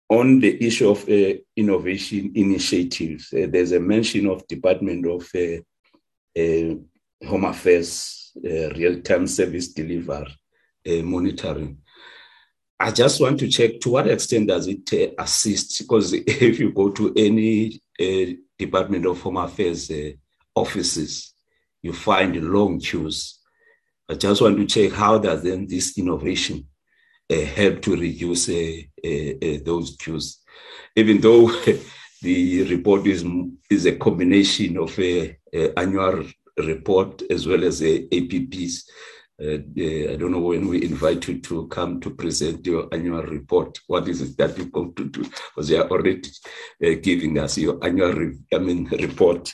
on 0.09 0.39
the 0.39 0.63
issue 0.65 0.89
of 0.89 1.07
uh, 1.09 1.33
innovation 1.55 2.31
initiatives 2.35 3.33
uh, 3.33 3.47
there's 3.49 3.71
a 3.71 3.79
mention 3.79 4.27
of 4.27 4.47
department 4.47 5.05
of 5.05 5.29
home 7.27 7.45
affairs 7.45 8.31
real-time 8.75 9.27
service 9.27 9.67
delivery 9.69 10.33
monitoring 11.03 11.77
I 12.81 12.89
just 12.89 13.21
want 13.21 13.39
to 13.41 13.47
check 13.47 13.79
to 13.81 13.91
what 13.91 14.07
extent 14.07 14.47
does 14.47 14.67
it 14.67 14.91
uh, 14.91 15.21
assist? 15.21 15.77
Because 15.79 16.13
if 16.27 16.59
you 16.59 16.71
go 16.71 16.89
to 16.89 17.13
any 17.15 17.79
uh, 17.99 18.33
Department 18.57 19.05
of 19.05 19.21
Home 19.21 19.37
Affairs 19.37 19.91
uh, 19.91 20.11
offices, 20.55 21.33
you 21.83 21.93
find 21.93 22.35
long 22.51 22.79
queues. 22.79 23.37
I 24.09 24.15
just 24.15 24.41
want 24.41 24.57
to 24.57 24.65
check 24.65 24.97
how 24.97 25.19
does 25.19 25.43
then 25.43 25.67
this 25.67 25.95
innovation 25.99 26.67
uh, 27.31 27.41
help 27.41 27.83
to 27.83 27.95
reduce 27.95 28.49
uh, 28.49 28.81
uh, 29.05 29.57
those 29.63 29.95
queues, 29.97 30.39
even 30.95 31.21
though 31.21 31.51
the 32.23 32.63
report 32.63 33.05
is 33.05 33.23
is 33.69 33.85
a 33.85 33.95
combination 33.95 34.77
of 34.79 34.97
a, 34.99 35.37
a 35.53 35.79
annual 35.79 36.25
report 36.57 37.21
as 37.29 37.47
well 37.47 37.63
as 37.63 37.83
a 37.83 38.07
APPs. 38.07 38.83
Uh, 39.41 39.57
I 40.11 40.17
don't 40.17 40.31
know 40.31 40.39
when 40.39 40.67
we 40.67 40.83
invite 40.83 41.27
you 41.27 41.39
to 41.39 41.67
come 41.67 41.99
to 42.01 42.11
present 42.11 42.63
your 42.65 42.87
annual 42.91 43.23
report. 43.23 43.79
What 43.87 44.07
is 44.07 44.21
it 44.21 44.37
that 44.37 44.55
you're 44.55 44.67
going 44.67 44.93
to 44.93 45.05
do? 45.05 45.23
Because 45.23 45.71
you 45.71 45.81
are 45.81 45.89
already 45.89 46.29
uh, 46.85 46.89
giving 47.01 47.39
us 47.39 47.57
your 47.57 47.83
annual 47.83 48.13
re- 48.13 48.37
I 48.53 48.59
mean, 48.59 48.85
report 48.85 49.51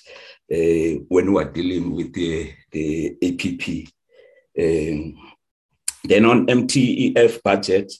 uh, 0.51 0.99
when 1.07 1.31
we 1.31 1.41
are 1.41 1.51
dealing 1.51 1.95
with 1.95 2.13
the, 2.13 2.53
the 2.71 3.17
APP. 3.23 3.87
Um, 4.59 5.15
then 6.03 6.25
on 6.25 6.47
MTEF 6.47 7.41
budget, 7.43 7.93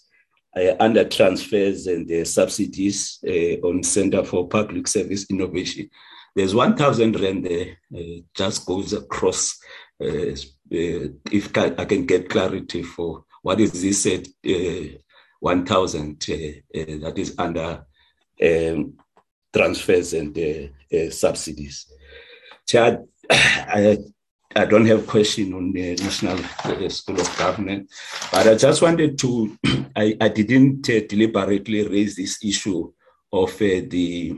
uh, 0.58 0.76
under 0.80 1.04
transfers 1.06 1.88
and 1.88 2.08
the 2.08 2.26
subsidies 2.26 3.20
uh, 3.26 3.66
on 3.66 3.84
Center 3.84 4.24
for 4.24 4.50
Public 4.50 4.88
Service 4.88 5.26
Innovation, 5.30 5.90
there's 6.36 6.54
1,000 6.54 7.20
rand 7.20 7.46
there, 7.46 7.78
uh, 7.96 8.22
just 8.36 8.66
goes 8.66 8.94
across 8.94 9.58
uh, 10.04 10.08
uh, 10.08 10.36
if 10.70 11.58
I 11.58 11.86
can 11.86 12.06
get 12.06 12.30
clarity 12.30 12.84
for 12.84 13.26
what 13.42 13.60
is 13.60 13.82
this 13.82 14.06
uh, 14.06 14.98
1,000 15.40 16.20
that 16.20 17.14
is 17.16 17.36
under 17.38 17.86
um, 18.44 18.98
transfers 19.54 20.14
and 20.14 20.38
uh, 20.38 21.10
subsidies. 21.12 21.92
Chair, 22.68 23.04
I, 23.30 23.98
I 24.56 24.66
don't 24.66 24.86
have 24.88 25.08
question 25.08 25.54
on 25.54 25.72
the 25.72 25.96
National 25.96 26.38
School 26.90 27.20
of 27.20 27.38
Government, 27.38 27.90
but 28.32 28.48
I 28.48 28.56
just 28.56 28.82
wanted 28.82 29.18
to, 29.20 29.58
I, 29.96 30.18
I 30.20 30.30
didn't 30.30 30.82
deliberately 30.82 31.88
raise 31.88 32.16
this 32.16 32.44
issue 32.44 32.92
of 33.32 33.58
the 33.58 34.38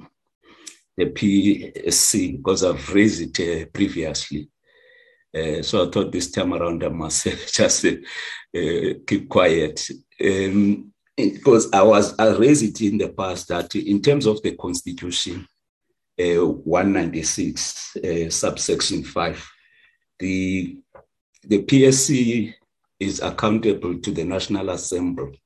the 0.99 1.05
PSC 1.05 2.37
because 2.37 2.63
I've 2.63 2.93
raised 2.93 3.39
it 3.39 3.39
uh, 3.39 3.65
previously. 3.71 4.49
Uh, 5.35 5.61
so 5.61 5.87
I 5.87 5.91
thought 5.91 6.11
this 6.11 6.31
time 6.31 6.53
around 6.53 6.83
I 6.83 6.89
must 6.89 7.23
just 7.53 7.85
uh, 7.85 8.93
keep 9.05 9.29
quiet. 9.29 9.89
Um, 10.23 10.91
because 11.15 11.69
I 11.73 11.81
was 11.81 12.17
I 12.17 12.35
raised 12.35 12.63
it 12.63 12.81
in 12.81 12.97
the 12.97 13.09
past 13.09 13.49
that 13.49 13.75
in 13.75 14.01
terms 14.01 14.25
of 14.25 14.41
the 14.41 14.55
constitution, 14.55 15.45
uh, 16.19 16.45
196 16.45 17.97
uh, 17.97 18.29
subsection 18.29 19.03
5, 19.03 19.51
the 20.19 20.77
the 21.43 21.63
PSC 21.63 22.53
is 22.99 23.21
accountable 23.21 23.99
to 23.99 24.11
the 24.11 24.23
National 24.23 24.69
Assembly. 24.69 25.41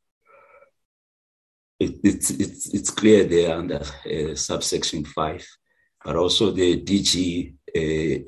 It, 1.80 1.96
it's, 2.04 2.30
it's, 2.32 2.74
it's 2.74 2.90
clear 2.90 3.26
there 3.26 3.56
under 3.56 3.82
uh, 3.82 4.36
subsection 4.36 5.06
5, 5.06 5.46
but 6.04 6.16
also 6.16 6.52
the 6.52 6.82
DG 6.82 7.54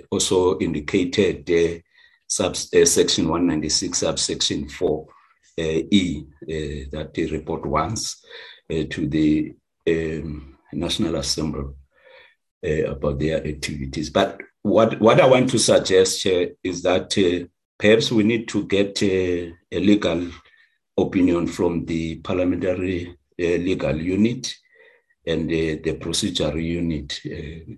also 0.10 0.60
indicated 0.60 1.50
uh, 1.50 1.80
sub, 2.28 2.56
section 2.56 3.28
196, 3.28 3.98
subsection 3.98 4.70
4 4.70 5.08
E, 5.58 6.24
that 6.92 7.12
the 7.14 7.28
report 7.32 7.66
wants 7.66 8.26
to 8.70 9.08
the 9.08 9.56
um, 9.88 10.58
National 10.74 11.16
Assembly 11.16 11.74
about 12.64 13.20
their 13.20 13.46
activities. 13.46 14.10
But 14.10 14.42
what, 14.64 15.00
what 15.00 15.22
I 15.22 15.28
want 15.28 15.50
to 15.52 15.60
suggest 15.60 16.26
is 16.26 16.82
that 16.82 17.48
perhaps 17.78 18.12
we 18.12 18.24
need 18.24 18.48
to 18.50 18.66
get 18.66 19.02
a 19.04 19.54
legal 19.72 20.30
opinion 20.98 21.48
from 21.48 21.86
the 21.86 22.16
parliamentary 22.16 23.16
uh, 23.40 23.58
legal 23.58 23.96
unit 24.00 24.56
and 25.28 25.50
uh, 25.50 25.82
the 25.84 25.98
procedure 26.00 26.58
unit, 26.58 27.20
uh, 27.26 27.74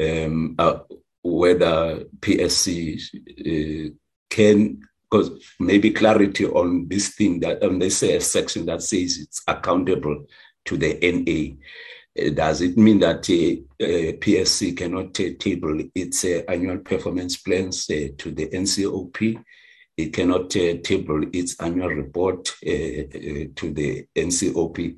um, 0.00 0.56
whether 1.22 2.04
PSC 2.20 3.94
can, 4.30 4.80
because 5.10 5.30
maybe 5.58 5.90
clarity 5.90 6.46
on 6.46 6.88
this 6.88 7.14
thing 7.14 7.40
that 7.40 7.62
um, 7.62 7.78
they 7.78 7.90
say 7.90 8.16
a 8.16 8.20
section 8.20 8.66
that 8.66 8.82
says 8.82 9.18
it's 9.18 9.42
accountable 9.46 10.26
to 10.64 10.76
the 10.76 10.98
NA. 11.02 12.30
Does 12.32 12.60
it 12.60 12.76
mean 12.76 13.00
that 13.00 13.28
uh, 13.28 13.84
uh, 13.84 14.12
PSC 14.18 14.76
cannot 14.76 15.18
uh, 15.20 15.30
table 15.38 15.80
its 15.94 16.24
annual 16.24 16.78
performance 16.78 17.36
plans 17.36 17.86
to 17.86 18.30
the 18.30 18.48
NCOP? 18.48 19.42
it 20.00 20.12
cannot 20.12 20.54
uh, 20.56 20.76
table 20.82 21.24
its 21.32 21.60
annual 21.60 21.88
report 21.88 22.48
uh, 22.66 22.70
uh, 22.70 23.44
to 23.54 23.72
the 23.72 24.06
NCOP 24.16 24.96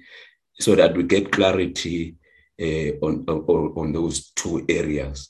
so 0.59 0.75
that 0.75 0.97
we 0.97 1.03
get 1.03 1.33
clarity 1.33 2.15
on, 2.61 3.25
on, 3.29 3.73
on, 3.77 3.93
those 3.93 4.31
two 4.31 4.65
areas. 4.69 5.29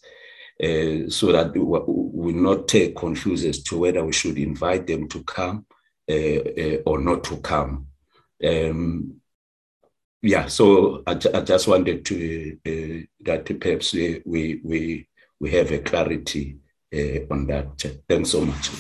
Uh, 0.62 1.08
so 1.08 1.32
that 1.32 1.52
we 1.56 2.32
not 2.32 2.68
take 2.68 2.94
confused 2.94 3.44
as 3.44 3.62
to 3.64 3.78
whether 3.78 4.04
we 4.04 4.12
should 4.12 4.38
invite 4.38 4.86
them 4.86 5.08
to 5.08 5.24
come 5.24 5.66
uh, 6.08 6.14
uh, 6.14 6.76
or 6.86 7.00
not 7.00 7.24
to 7.24 7.36
come. 7.38 7.86
Um, 8.44 9.14
yeah, 10.20 10.46
so 10.46 11.02
I, 11.06 11.12
I, 11.12 11.40
just 11.40 11.66
wanted 11.66 12.04
to 12.04 12.58
that 13.20 13.60
perhaps 13.60 13.92
we 13.92 14.20
we 14.24 15.08
we 15.40 15.50
have 15.50 15.72
a 15.72 15.78
clarity 15.78 16.58
on 17.30 17.46
that. 17.46 18.00
Thanks 18.08 18.30
so 18.30 18.44
much. 18.44 18.70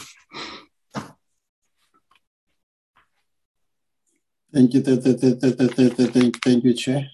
Thank 4.52 4.74
you, 4.74 4.82
th- 4.82 5.02
th- 5.02 5.20
th- 5.20 6.36
thank 6.44 6.64
you, 6.64 6.74
Chair, 6.74 7.08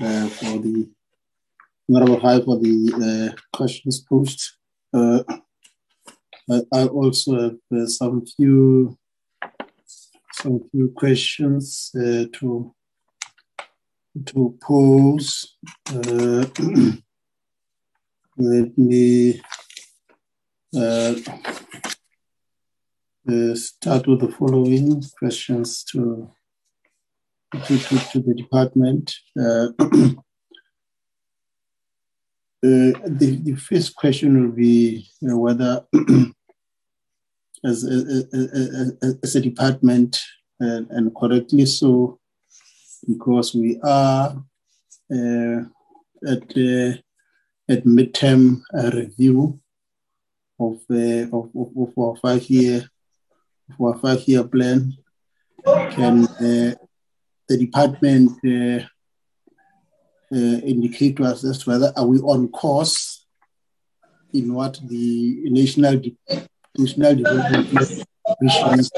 uh, 0.00 0.28
for 0.28 0.58
the 0.58 0.88
Honorable 1.90 2.20
High 2.20 2.40
for 2.40 2.58
the 2.58 3.32
uh, 3.34 3.56
questions 3.56 4.00
posed. 4.00 4.52
Uh, 4.92 5.22
I 6.72 6.86
also 6.86 7.40
have 7.40 7.58
uh, 7.74 7.86
some 7.86 8.24
few 8.26 8.96
some 10.32 10.60
few 10.70 10.92
questions 10.96 11.90
uh, 11.96 12.24
to 12.34 12.74
to 14.26 14.58
pose. 14.60 15.56
Uh, 15.90 16.46
let 18.38 18.78
me 18.78 19.40
start 23.54 24.06
with 24.06 24.20
the 24.20 24.34
following 24.38 25.02
questions 25.18 25.84
to 25.84 26.30
to, 27.52 27.78
to, 27.78 27.98
to 28.10 28.20
the 28.20 28.34
department. 28.34 29.14
Uh, 29.38 29.68
Uh, 32.60 32.90
the, 33.06 33.38
the 33.44 33.54
first 33.54 33.94
question 33.94 34.42
will 34.42 34.50
be 34.50 35.08
you 35.20 35.28
know, 35.28 35.38
whether, 35.38 35.86
as, 37.64 37.84
as, 37.84 39.14
as, 39.22 39.36
a 39.36 39.40
department, 39.40 40.20
and, 40.58 40.90
and, 40.90 41.14
correctly 41.14 41.64
so, 41.66 42.18
because 43.06 43.54
we 43.54 43.78
are 43.84 44.42
uh, 45.14 45.60
at 46.26 46.42
uh, 46.58 46.98
at 47.68 47.84
midterm 47.84 48.60
uh, 48.76 48.90
review 48.92 49.60
of, 50.58 50.80
uh, 50.90 51.28
of, 51.36 51.50
of, 51.54 51.70
of, 51.76 51.92
our 51.96 52.16
five 52.16 52.42
year 52.50 52.88
of 53.70 53.80
our 53.80 53.98
five 54.00 54.26
year 54.26 54.42
plan, 54.42 54.94
can 55.64 56.26
uh, 56.26 56.74
the 57.48 57.56
department 57.56 58.30
uh, 58.44 58.84
uh, 60.34 60.58
indicate 60.66 61.16
to 61.16 61.24
us 61.24 61.44
as 61.44 61.58
to 61.64 61.70
whether 61.70 61.92
are 61.96 62.06
we 62.06 62.18
on 62.18 62.48
course 62.48 63.24
in 64.34 64.52
what 64.52 64.78
the 64.86 65.40
national 65.44 65.98
de- 65.98 66.16
national 66.76 67.14
development 67.14 68.04
missions 68.40 68.90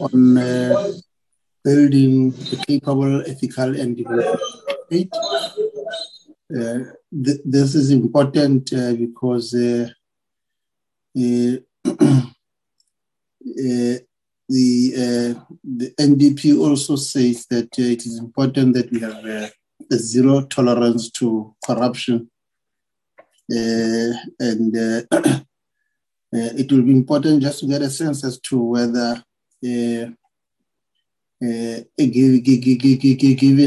on 0.00 0.38
uh, 0.38 0.92
building 1.62 2.34
a 2.52 2.56
capable, 2.66 3.22
ethical, 3.26 3.78
and 3.78 3.96
development 3.96 4.40
state. 4.86 5.14
Uh, 6.54 6.78
th- 7.24 7.40
this 7.44 7.74
is 7.74 7.90
important 7.90 8.72
uh, 8.72 8.92
because 8.94 9.54
uh, 9.54 9.88
the, 14.48 14.92
uh, 14.94 15.40
the 15.62 15.94
NDP 15.98 16.58
also 16.58 16.96
says 16.96 17.46
that 17.46 17.72
uh, 17.78 17.82
it 17.82 18.04
is 18.04 18.18
important 18.18 18.74
that 18.74 18.90
we 18.90 19.00
have 19.00 19.24
uh, 19.24 19.48
a 19.90 19.96
zero 19.96 20.42
tolerance 20.42 21.10
to 21.12 21.54
corruption. 21.64 22.30
Uh, 23.50 24.12
and 24.40 24.76
uh, 24.76 25.02
uh, 25.12 25.40
it 26.32 26.70
will 26.70 26.82
be 26.82 26.92
important 26.92 27.42
just 27.42 27.60
to 27.60 27.66
get 27.66 27.82
a 27.82 27.90
sense 27.90 28.24
as 28.24 28.38
to 28.40 28.58
whether, 28.58 29.22
given 29.60 30.16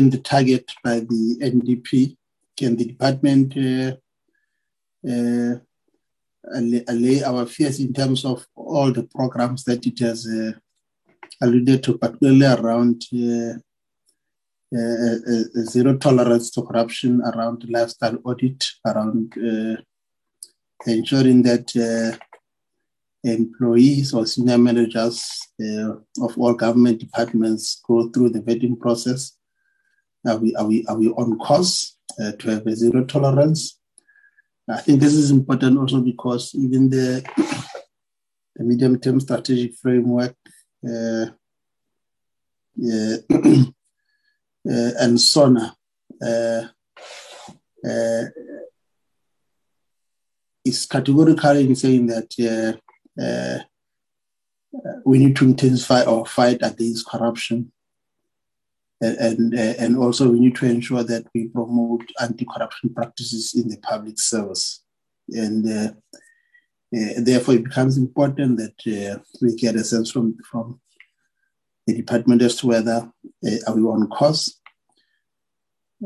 the 0.09 0.21
target 0.23 0.71
by 0.83 0.99
the 0.99 1.37
NDP, 1.41 2.15
can 2.55 2.75
the 2.75 2.85
department 2.85 3.53
allay 6.87 7.23
our 7.23 7.45
fears 7.45 7.79
in 7.79 7.93
terms 7.93 8.25
of 8.25 8.47
all 8.55 8.91
the 8.91 9.03
programs 9.03 9.63
that 9.65 9.85
it 9.85 9.99
has 9.99 10.27
alluded 11.41 11.83
to, 11.83 11.97
particularly 11.97 12.45
around 12.45 13.03
uh, 13.13 13.53
uh, 14.75 15.15
uh, 15.31 15.63
zero 15.63 15.97
tolerance 15.97 16.51
to 16.51 16.61
corruption, 16.61 17.21
around 17.21 17.65
lifestyle 17.69 18.17
audit, 18.25 18.65
around 18.85 19.33
ensuring 20.85 21.41
that 21.43 22.19
employees 23.23 24.13
or 24.13 24.25
senior 24.25 24.57
managers 24.57 25.25
of 26.21 26.37
all 26.37 26.53
government 26.53 26.99
departments 26.99 27.81
go 27.87 28.09
through 28.09 28.29
the 28.29 28.41
vetting 28.41 28.79
process. 28.79 29.37
Are 30.25 30.37
we, 30.37 30.55
are 30.55 30.65
we, 30.65 30.85
are 30.87 30.97
we 30.97 31.09
on 31.09 31.37
course 31.39 31.97
to 32.17 32.49
have 32.49 32.67
a 32.67 32.75
zero 32.75 33.05
tolerance? 33.05 33.79
I 34.69 34.81
think 34.81 34.99
this 34.99 35.13
is 35.13 35.31
important 35.31 35.77
also 35.77 36.01
because 36.01 36.53
even 36.55 36.89
the, 36.89 37.23
the 38.55 38.63
medium 38.65 38.99
term 38.99 39.21
strategic 39.21 39.75
framework 39.75 40.35
uh, 40.45 40.51
uh, 40.51 40.56
Uh, 40.85 41.27
uh, 42.85 43.17
uh, 44.69 44.91
and 44.99 45.19
SONA 45.19 45.75
uh, 46.21 46.61
is 50.63 50.85
categorical 50.85 51.55
in 51.55 51.75
saying 51.75 52.07
that 52.07 52.81
we 55.05 55.17
need 55.17 55.35
to 55.37 55.45
intensify 55.45 56.03
our 56.03 56.25
fight 56.25 56.59
against 56.61 57.07
corruption. 57.07 57.71
and 59.01 59.53
and 59.53 59.97
also 59.97 60.29
we 60.29 60.39
need 60.39 60.55
to 60.55 60.65
ensure 60.65 61.03
that 61.03 61.25
we 61.33 61.47
promote 61.47 62.03
anti-corruption 62.19 62.93
practices 62.93 63.53
in 63.55 63.69
the 63.69 63.77
public 63.77 64.19
service, 64.19 64.83
and 65.29 65.95
uh, 66.95 66.99
uh, 66.99 67.19
therefore 67.19 67.55
it 67.55 67.63
becomes 67.63 67.97
important 67.97 68.57
that 68.57 68.75
uh, 68.87 69.19
we 69.41 69.55
get 69.55 69.75
a 69.75 69.83
sense 69.83 70.11
from 70.11 70.37
from 70.49 70.79
the 71.85 71.95
department 71.95 72.41
as 72.41 72.55
to 72.57 72.67
whether 72.67 73.11
are 73.67 73.75
we 73.75 73.81
on 73.81 74.07
course. 74.07 74.59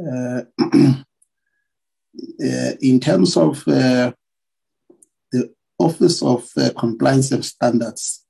in 2.82 3.00
terms 3.00 3.36
of 3.36 3.64
the 3.66 4.14
Office 5.80 6.22
of 6.22 6.50
Compliance 6.78 7.32
and 7.32 7.44
Standards, 7.44 8.26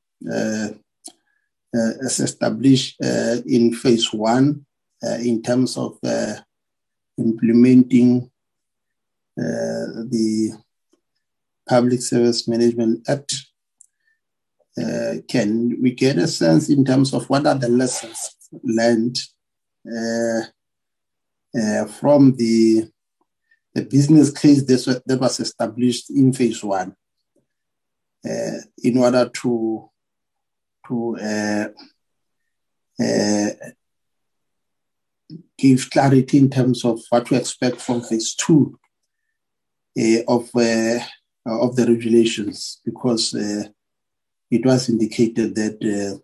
uh, 1.74 1.94
as 2.04 2.20
established 2.20 2.98
uh, 3.02 3.38
in 3.46 3.74
phase 3.74 4.12
one 4.12 4.66
uh, 5.02 5.16
in 5.22 5.42
terms 5.42 5.78
of 5.78 5.98
implementing 7.18 8.30
the 9.38 10.52
Public 11.68 12.02
Service 12.02 12.48
Management 12.48 13.08
Act. 13.08 13.46
can 15.28 15.82
we 15.82 15.92
get 15.92 16.18
a 16.18 16.28
sense 16.28 16.70
in 16.70 16.84
terms 16.86 17.14
of 17.14 17.30
what 17.30 17.46
are 17.46 17.60
the 17.60 17.70
lessons 17.70 18.36
learned 18.64 19.18
from 22.00 22.36
the 22.36 22.90
the 23.74 23.84
business 23.84 24.32
case 24.32 24.64
that 24.64 25.18
was 25.20 25.40
established 25.40 26.10
in 26.10 26.34
phase 26.34 26.64
one 26.64 26.96
uh, 28.28 28.58
in 28.84 28.98
order 28.98 29.30
to 29.30 29.90
to 30.88 31.18
uh, 31.18 31.68
uh, 33.02 33.50
give 35.58 35.90
clarity 35.90 36.38
in 36.38 36.50
terms 36.50 36.84
of 36.84 37.00
what 37.10 37.26
to 37.26 37.36
expect 37.36 37.80
from 37.80 38.02
phase 38.02 38.36
two 38.36 38.78
uh, 39.98 40.22
of 40.28 40.50
of 41.46 41.76
the 41.76 41.86
regulations, 41.86 42.80
because 42.86 43.34
it 43.34 44.66
was 44.66 44.90
indicated 44.90 45.56
that 45.56 46.22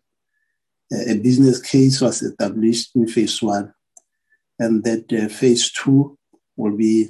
a 0.92 1.16
business 1.16 1.62
case 1.62 2.02
was 2.02 2.22
established 2.22 2.96
in 2.96 3.08
phase 3.08 3.42
one, 3.42 3.74
and 4.60 4.84
that 4.84 5.10
phase 5.32 5.72
two 5.72 6.18
will 6.56 6.76
be 6.76 7.10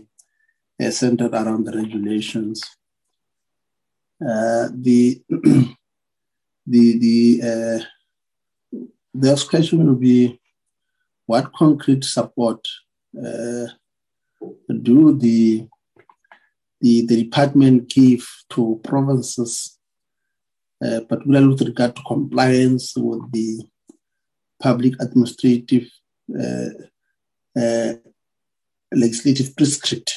centered 0.90 1.34
around 1.34 1.66
the 1.66 1.78
regulations. 1.78 2.64
Uh, 4.22 4.70
the 4.74 5.22
the 6.66 6.98
the 7.00 7.42
uh, 7.44 8.80
next 9.14 9.46
question 9.46 9.86
will 9.86 9.96
be 9.96 10.40
what 11.26 11.54
concrete 11.54 12.04
support 12.04 12.66
uh, 13.18 13.68
do 14.82 15.18
the, 15.18 15.68
the 16.82 17.06
the 17.06 17.24
department 17.24 17.90
give 17.90 18.28
to 18.52 18.80
provinces, 18.84 19.80
uh, 20.84 21.02
particularly 21.10 21.48
with 21.48 21.62
regard 21.62 21.96
to 21.96 22.02
compliance 22.04 22.94
with 22.96 23.32
the 23.32 23.64
public 24.62 24.94
administrative 25.00 25.90
uh, 26.40 26.70
uh, 27.60 27.94
legislative 28.94 29.56
prescript. 29.56 30.14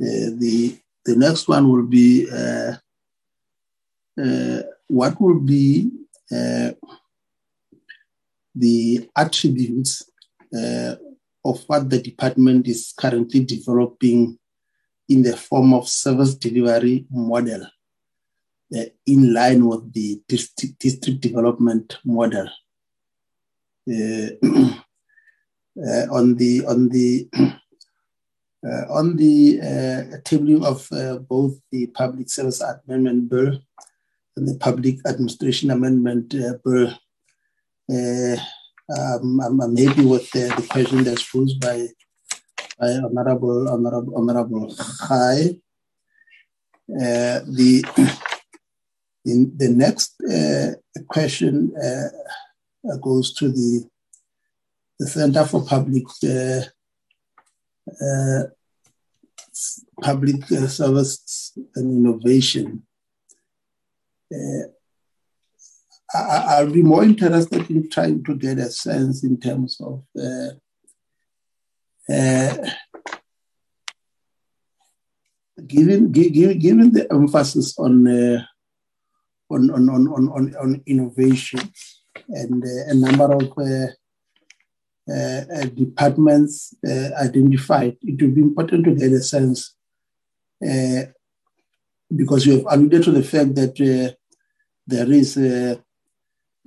Uh, 0.00 0.30
the 0.38 0.78
the 1.04 1.16
next 1.16 1.48
one 1.48 1.70
will 1.70 1.86
be 1.86 2.26
what 4.88 5.20
will 5.20 5.38
be 5.38 5.90
uh, 6.34 6.70
the 8.54 9.08
attributes 9.16 10.10
uh, 10.54 10.96
of 11.44 11.62
what 11.66 11.88
the 11.88 12.00
department 12.02 12.66
is 12.66 12.92
currently 12.98 13.40
developing 13.44 14.37
in 15.08 15.22
the 15.22 15.36
form 15.36 15.72
of 15.72 15.88
service 15.88 16.34
delivery 16.34 17.06
model 17.10 17.66
uh, 18.76 18.84
in 19.06 19.32
line 19.32 19.66
with 19.66 19.92
the 19.92 20.20
district, 20.28 20.78
district 20.78 21.20
development 21.20 21.98
model. 22.04 22.48
Uh, 23.88 24.28
uh, 25.86 26.06
on 26.12 26.34
the 26.34 26.64
on 26.66 26.88
the 26.90 27.28
uh, 28.66 28.84
on 28.90 29.16
the 29.16 29.58
tabling 30.24 30.64
of 30.64 30.88
both 31.26 31.58
the 31.72 31.86
public 31.88 32.28
service 32.28 32.60
amendment 32.60 33.30
bill 33.30 33.58
and 34.38 34.48
the 34.48 34.58
Public 34.58 34.96
Administration 35.06 35.70
Amendment 35.70 36.34
uh, 36.34 36.54
Bill. 36.64 36.94
Uh, 37.90 38.36
um, 38.96 39.40
um, 39.40 39.74
maybe 39.74 40.04
with 40.06 40.30
the, 40.30 40.52
the 40.56 40.66
question 40.70 41.04
that's 41.04 41.28
posed 41.30 41.60
by, 41.60 41.88
by 42.78 42.92
Honorable 42.92 43.68
Honorable 43.68 44.16
Honorable 44.16 44.74
High. 44.78 45.58
Uh, 46.90 47.44
the 47.44 47.84
in 49.24 49.52
the 49.56 49.68
next 49.68 50.14
uh, 50.22 50.72
question 51.08 51.72
uh, 51.76 52.96
goes 53.02 53.34
to 53.34 53.48
the 53.50 53.86
the 54.98 55.06
Center 55.06 55.44
for 55.44 55.64
Public 55.64 56.04
Public 60.00 60.44
Service 60.44 61.58
and 61.74 62.06
Innovation. 62.06 62.82
I, 66.14 66.62
will 66.62 66.72
be 66.72 66.82
more 66.82 67.04
interested 67.04 67.68
in 67.70 67.90
trying 67.90 68.24
to 68.24 68.34
get 68.34 68.58
a 68.58 68.70
sense 68.70 69.24
in 69.24 69.38
terms 69.38 69.78
of 69.80 70.04
uh, 72.08 72.56
given, 75.66 76.10
given, 76.10 76.58
given 76.58 76.92
the 76.92 77.06
emphasis 77.12 77.78
on, 77.78 78.06
uh, 78.06 78.42
on, 79.50 79.70
on, 79.70 79.88
on, 79.88 80.08
on, 80.08 80.56
on, 80.56 80.82
innovation 80.86 81.60
and 82.28 82.64
uh, 82.64 82.90
a 82.90 82.94
number 82.94 83.32
of 83.34 83.52
uh, 83.58 83.86
uh, 85.12 85.64
departments 85.74 86.74
identified, 87.20 87.96
it 88.02 88.20
will 88.20 88.34
be 88.34 88.40
important 88.40 88.84
to 88.84 88.94
get 88.94 89.12
a 89.12 89.20
sense 89.20 89.74
because 92.14 92.46
you 92.46 92.56
have 92.56 92.66
alluded 92.70 93.02
to 93.04 93.10
the 93.10 93.22
fact 93.22 93.54
that 93.54 93.76
there 94.86 95.12
is 95.12 95.36
a, 95.36 95.82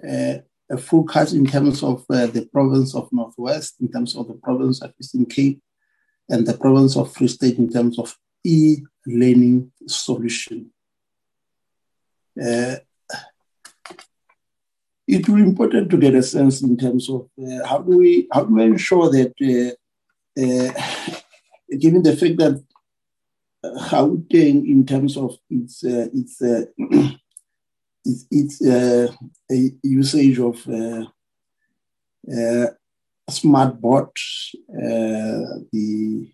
a, 0.03 0.43
a 0.71 0.77
focus 0.77 1.33
in 1.33 1.45
terms 1.45 1.83
of 1.83 2.05
uh, 2.09 2.27
the 2.27 2.47
province 2.51 2.95
of 2.95 3.11
Northwest, 3.11 3.75
in 3.81 3.91
terms 3.91 4.15
of 4.15 4.27
the 4.27 4.35
province 4.35 4.81
of 4.81 4.93
Eastern 4.99 5.25
Cape, 5.25 5.61
and 6.29 6.47
the 6.47 6.57
province 6.57 6.95
of 6.95 7.13
Free 7.13 7.27
State 7.27 7.57
in 7.57 7.69
terms 7.69 7.99
of 7.99 8.15
e-learning 8.43 9.71
solution. 9.85 10.71
Uh, 12.41 12.77
it 15.07 15.27
will 15.27 15.35
be 15.35 15.41
important 15.41 15.89
to 15.89 15.97
get 15.97 16.15
a 16.15 16.23
sense 16.23 16.61
in 16.61 16.77
terms 16.77 17.09
of 17.09 17.27
uh, 17.37 17.67
how 17.67 17.79
do 17.79 17.97
we 17.97 18.27
how 18.31 18.45
do 18.45 18.53
we 18.55 18.63
ensure 18.63 19.09
that, 19.11 19.33
uh, 19.43 20.41
uh, 20.41 21.17
given 21.79 22.01
the 22.01 22.15
fact 22.15 22.37
that 22.37 22.63
Gauteng, 23.63 24.65
in 24.65 24.85
terms 24.85 25.17
of 25.17 25.37
its 25.49 25.83
uh, 25.83 26.07
its 26.13 26.41
it's, 28.05 28.25
it's 28.31 28.61
uh, 28.61 29.07
a 29.51 29.71
usage 29.83 30.39
of 30.39 30.67
uh, 30.67 31.05
uh, 32.31 32.67
smart 33.29 33.79
bot, 33.79 34.11
uh, 34.69 35.61
the, 35.71 36.31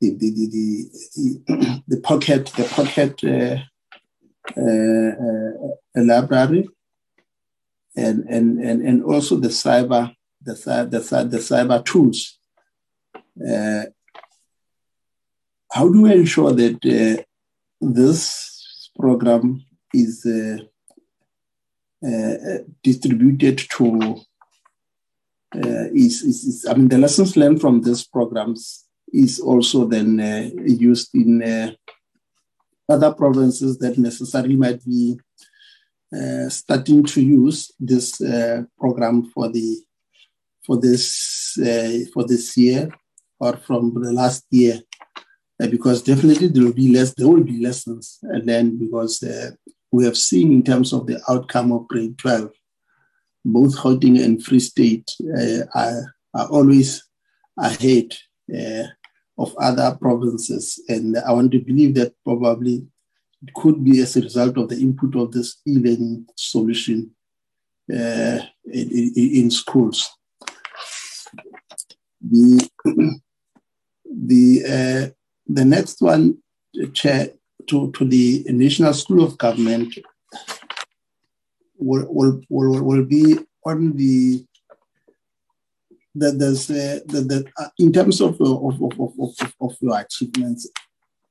the, 0.00 0.10
the, 0.10 0.30
the, 0.30 0.90
the, 1.16 1.82
the, 1.88 2.00
pocket, 2.00 2.46
the 2.56 2.64
pocket 2.64 3.22
uh, 3.24 3.58
uh, 4.60 6.02
library, 6.02 6.68
and, 7.96 8.24
and, 8.28 8.58
and, 8.58 8.82
and 8.82 9.04
also 9.04 9.36
the 9.36 9.48
cyber, 9.48 10.14
the, 10.42 10.54
the, 10.90 10.98
the 11.30 11.38
cyber 11.38 11.84
tools. 11.84 12.38
how 15.72 15.88
do 15.88 16.02
we 16.02 16.12
ensure 16.12 16.52
that 16.52 17.24
this 17.80 18.90
program 18.98 19.64
is 19.94 20.26
uh, 20.26 20.58
uh, 22.06 22.58
distributed 22.82 23.58
to 23.58 24.16
uh, 25.54 25.86
is, 25.94 26.22
is, 26.22 26.44
is, 26.44 26.66
I 26.68 26.74
mean 26.74 26.88
the 26.88 26.98
lessons 26.98 27.36
learned 27.36 27.60
from 27.60 27.80
these 27.80 28.04
programs 28.04 28.84
is 29.12 29.38
also 29.40 29.86
then 29.86 30.18
used 30.66 31.14
in 31.14 31.76
other 32.88 33.12
provinces 33.14 33.78
that 33.78 33.96
necessarily 33.96 34.56
might 34.56 34.84
be 34.84 35.16
uh, 36.14 36.48
starting 36.48 37.02
to 37.04 37.20
use 37.20 37.72
this 37.80 38.20
uh, 38.20 38.62
program 38.78 39.24
for 39.24 39.48
the 39.48 39.82
for 40.64 40.76
this 40.76 41.58
uh, 41.58 41.98
for 42.12 42.24
this 42.24 42.56
year 42.56 42.88
or 43.40 43.56
from 43.56 43.94
the 43.94 44.12
last 44.12 44.44
year. 44.50 44.80
Because 45.58 46.02
definitely 46.02 46.48
there 46.48 46.64
will 46.64 46.72
be 46.72 46.92
less 46.92 47.14
there 47.14 47.28
will 47.28 47.42
be 47.42 47.64
lessons 47.64 48.18
and 48.22 48.48
then 48.48 48.78
because 48.78 49.24
we 49.94 50.04
have 50.04 50.16
seen 50.16 50.52
in 50.52 50.62
terms 50.62 50.92
of 50.92 51.06
the 51.06 51.20
outcome 51.28 51.70
of 51.72 51.86
grade 51.88 52.18
12 52.18 52.50
both 53.44 53.76
Gauteng 53.76 54.22
and 54.24 54.42
Free 54.42 54.60
State 54.60 55.10
uh, 55.36 55.64
are, 55.74 56.14
are 56.34 56.48
always 56.48 57.04
ahead 57.58 58.14
uh, 58.52 58.84
of 59.36 59.54
other 59.58 59.96
provinces. 60.00 60.82
And 60.88 61.18
I 61.18 61.32
want 61.32 61.52
to 61.52 61.58
believe 61.58 61.94
that 61.96 62.14
probably 62.24 62.86
it 63.46 63.54
could 63.54 63.84
be 63.84 64.00
as 64.00 64.16
a 64.16 64.22
result 64.22 64.56
of 64.56 64.70
the 64.70 64.80
input 64.80 65.14
of 65.16 65.32
this 65.32 65.60
e-learning 65.66 66.26
solution 66.36 67.10
uh, 67.92 68.38
in, 68.72 69.12
in, 69.14 69.50
schools. 69.50 70.10
The, 72.22 72.66
the, 74.06 74.62
uh, 74.64 75.10
the 75.46 75.64
next 75.66 76.00
one, 76.00 76.38
Chair, 76.94 77.28
to, 77.68 77.92
to 77.92 78.04
the 78.04 78.44
National 78.48 78.94
School 78.94 79.24
of 79.24 79.38
Government 79.38 79.94
will, 81.78 82.06
will, 82.08 82.40
will, 82.48 82.82
will 82.82 83.04
be 83.04 83.38
on 83.64 83.96
the 83.96 84.44
that 86.16 86.38
there's 86.38 86.70
uh, 86.70 87.00
that, 87.06 87.28
that 87.28 87.44
uh, 87.58 87.68
in 87.78 87.92
terms 87.92 88.20
of, 88.20 88.40
uh, 88.40 88.44
of, 88.44 88.80
of, 88.80 89.12
of, 89.18 89.54
of, 89.60 89.76
your 89.80 89.98
achievements, 89.98 90.70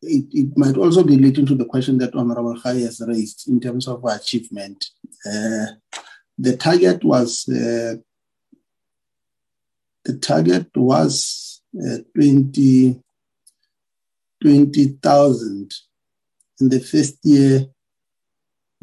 it, 0.01 0.25
it 0.31 0.57
might 0.57 0.75
also 0.75 1.03
be 1.03 1.15
leading 1.15 1.45
to 1.45 1.55
the 1.55 1.65
question 1.65 1.97
that 1.99 2.13
Honorable 2.13 2.59
Khai 2.59 2.81
has 2.81 3.01
raised 3.07 3.47
in 3.47 3.61
terms 3.61 3.87
of 3.87 4.03
achievement. 4.03 4.85
Uh, 5.25 5.67
the 6.37 6.57
target 6.57 7.03
was 7.03 7.47
uh, 7.47 7.95
the 10.03 10.17
target 10.19 10.67
was 10.75 11.61
uh, 11.81 11.99
20 12.15 12.99
20,000 14.41 15.73
in 16.59 16.69
the 16.69 16.79
first 16.79 17.17
year 17.23 17.67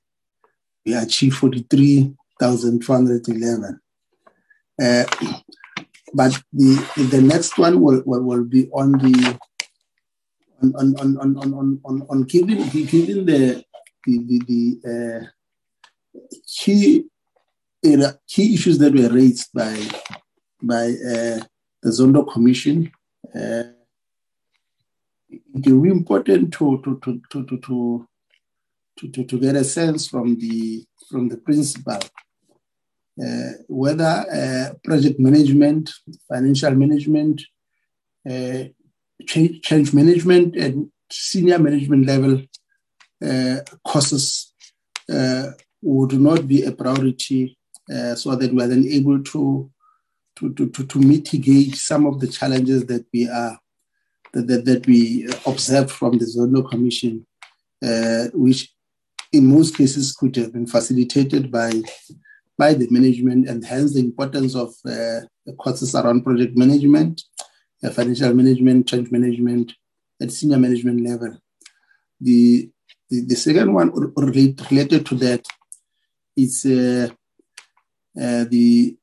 we 0.86 0.94
achieve 0.94 1.34
forty 1.34 1.66
three 1.70 2.16
thousand 2.40 2.82
two 2.82 2.94
hundred 2.94 3.28
eleven. 3.28 3.80
Uh, 4.82 5.04
but 6.14 6.42
the 6.54 7.08
the 7.12 7.22
next 7.22 7.58
one 7.58 7.82
will, 7.82 8.02
will, 8.06 8.24
will 8.24 8.44
be 8.44 8.70
on 8.70 8.94
the 8.94 9.40
on 10.62 10.74
on 10.76 11.18
on 11.18 11.38
on 11.38 11.54
on 11.54 11.82
on, 11.86 12.08
on 12.10 12.24
giving 12.24 12.68
giving 12.70 13.26
the 13.26 13.64
the 14.06 14.18
the, 14.28 14.40
the 14.48 14.64
uh, 14.92 16.20
key 16.48 17.06
key 18.28 18.54
issues 18.54 18.78
that 18.78 18.94
were 18.94 19.10
raised 19.10 19.50
by 19.54 19.76
by 20.62 20.86
uh, 20.86 21.40
the 21.82 21.90
Zondo 21.90 22.30
Commission. 22.32 22.92
Uh, 23.34 23.64
it 25.30 25.68
will 25.68 25.82
be 25.82 25.90
important 25.90 26.54
to 26.54 26.82
to 26.84 27.00
to 27.04 27.22
to 27.30 27.46
to 27.46 28.08
to, 28.98 29.08
to, 29.08 29.24
to 29.24 29.40
get 29.40 29.56
a 29.56 29.64
sense 29.64 30.08
from 30.08 30.38
the 30.38 30.84
from 31.10 31.30
the 31.30 31.38
principal 31.38 32.00
uh, 33.22 33.52
whether 33.68 34.26
uh, 34.32 34.74
project 34.84 35.20
management, 35.20 35.92
financial 36.28 36.72
management, 36.72 37.42
uh, 38.30 38.64
change, 39.28 39.62
change 39.62 39.94
management, 39.94 40.56
and 40.56 40.92
senior 41.12 41.60
management 41.60 42.06
level 42.06 42.42
uh, 43.26 43.58
courses 43.86 44.54
uh, 45.12 45.52
would 45.82 46.14
not 46.14 46.48
be 46.48 46.64
a 46.64 46.72
priority 46.72 47.58
uh, 47.94 48.16
so 48.16 48.36
that 48.36 48.54
we 48.54 48.64
are 48.64 48.68
then 48.68 48.86
able 48.88 49.22
to, 49.24 49.70
to, 50.36 50.54
to, 50.54 50.70
to, 50.70 50.86
to, 50.86 51.00
mitigate 51.00 51.76
some 51.76 52.06
of 52.06 52.20
the 52.20 52.28
challenges 52.28 52.86
that 52.86 53.06
we 53.14 53.28
are 53.28 53.58
that, 54.34 54.64
that, 54.66 54.86
we 54.86 55.28
observe 55.48 55.92
from 55.92 56.18
the 56.20 56.26
Zondo 56.26 56.70
Commission, 56.70 57.26
uh, 57.84 58.26
which 58.34 58.72
in 59.32 59.48
most 59.48 59.76
cases 59.76 60.16
could 60.16 60.36
have 60.36 60.54
been 60.54 60.68
facilitated 60.68 61.52
by 61.52 61.72
by 62.60 62.74
the 62.74 62.88
management, 62.92 63.48
and 63.48 63.64
hence 63.66 63.94
the 63.94 64.02
importance 64.02 64.54
of 64.54 64.70
uh, 64.86 65.24
the 65.46 65.56
courses 65.58 65.96
around 65.96 66.24
project 66.24 66.58
management, 66.58 67.24
financial 67.94 68.34
management, 68.34 68.88
change 68.88 69.12
management, 69.12 69.74
at 70.22 70.32
senior 70.32 70.58
management 70.58 71.02
level. 71.02 71.38
The 72.20 72.70
the, 73.10 73.22
the 73.22 73.36
second 73.36 73.74
one 73.74 73.92
related 74.16 75.06
to 75.08 75.16
that 75.16 75.46
is 76.38 76.66
uh, 76.66 77.10
uh, 78.18 78.46
the, 78.50 78.96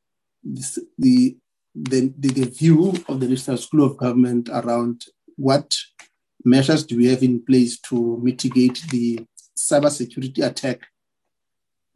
the, 0.45 1.37
the, 1.75 2.13
the, 2.17 2.45
view 2.45 2.95
of 3.09 3.21
the 3.21 3.29
National 3.29 3.57
School 3.57 3.85
of 3.85 3.97
Government 3.97 4.49
around 4.53 5.05
what 5.37 5.77
measures 6.45 6.85
do 6.87 6.97
we 6.97 7.09
have 7.09 7.23
in 7.23 7.45
place 7.45 7.79
to 7.81 8.19
mitigate 8.23 8.83
the 8.91 9.27
cybersecurity 9.59 10.45
attack 10.45 10.81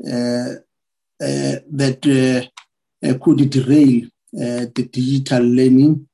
uh, 0.07 0.57
uh, 1.23 1.61
that 1.71 2.01
uh, 2.07 3.09
uh, 3.09 3.15
could 3.23 3.49
derail 3.49 4.05
uh, 4.35 4.67
the 4.75 4.89
digital 4.91 5.43
learning 5.43 6.09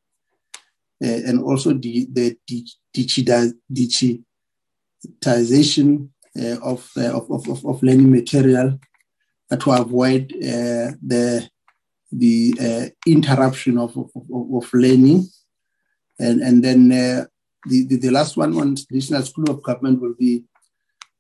Eh, 1.02 1.23
and 1.26 1.42
also 1.42 1.75
the, 1.75 2.07
the 2.10 2.39
digitization 2.97 4.25
eh, 6.34 6.52
eh, 6.52 6.57
of, 6.62 6.91
of, 6.97 7.31
of, 7.31 7.66
of 7.66 7.83
learning 7.83 8.10
material 8.10 8.78
to 9.60 9.70
avoid 9.73 10.31
the 10.31 11.47
the 12.12 12.92
interruption 13.07 13.76
of, 13.78 13.97
of, 13.97 14.10
of, 14.15 14.73
learning. 14.73 15.26
And, 16.18 16.41
and 16.41 16.65
then 16.65 16.89
the, 16.89 17.28
the, 17.66 17.99
the, 17.99 18.10
last 18.10 18.39
one 18.39 18.58
on 18.58 18.76
National 18.91 19.23
School 19.23 19.50
of 19.50 19.62
Government 19.62 20.00
will 20.00 20.15
be 20.18 20.44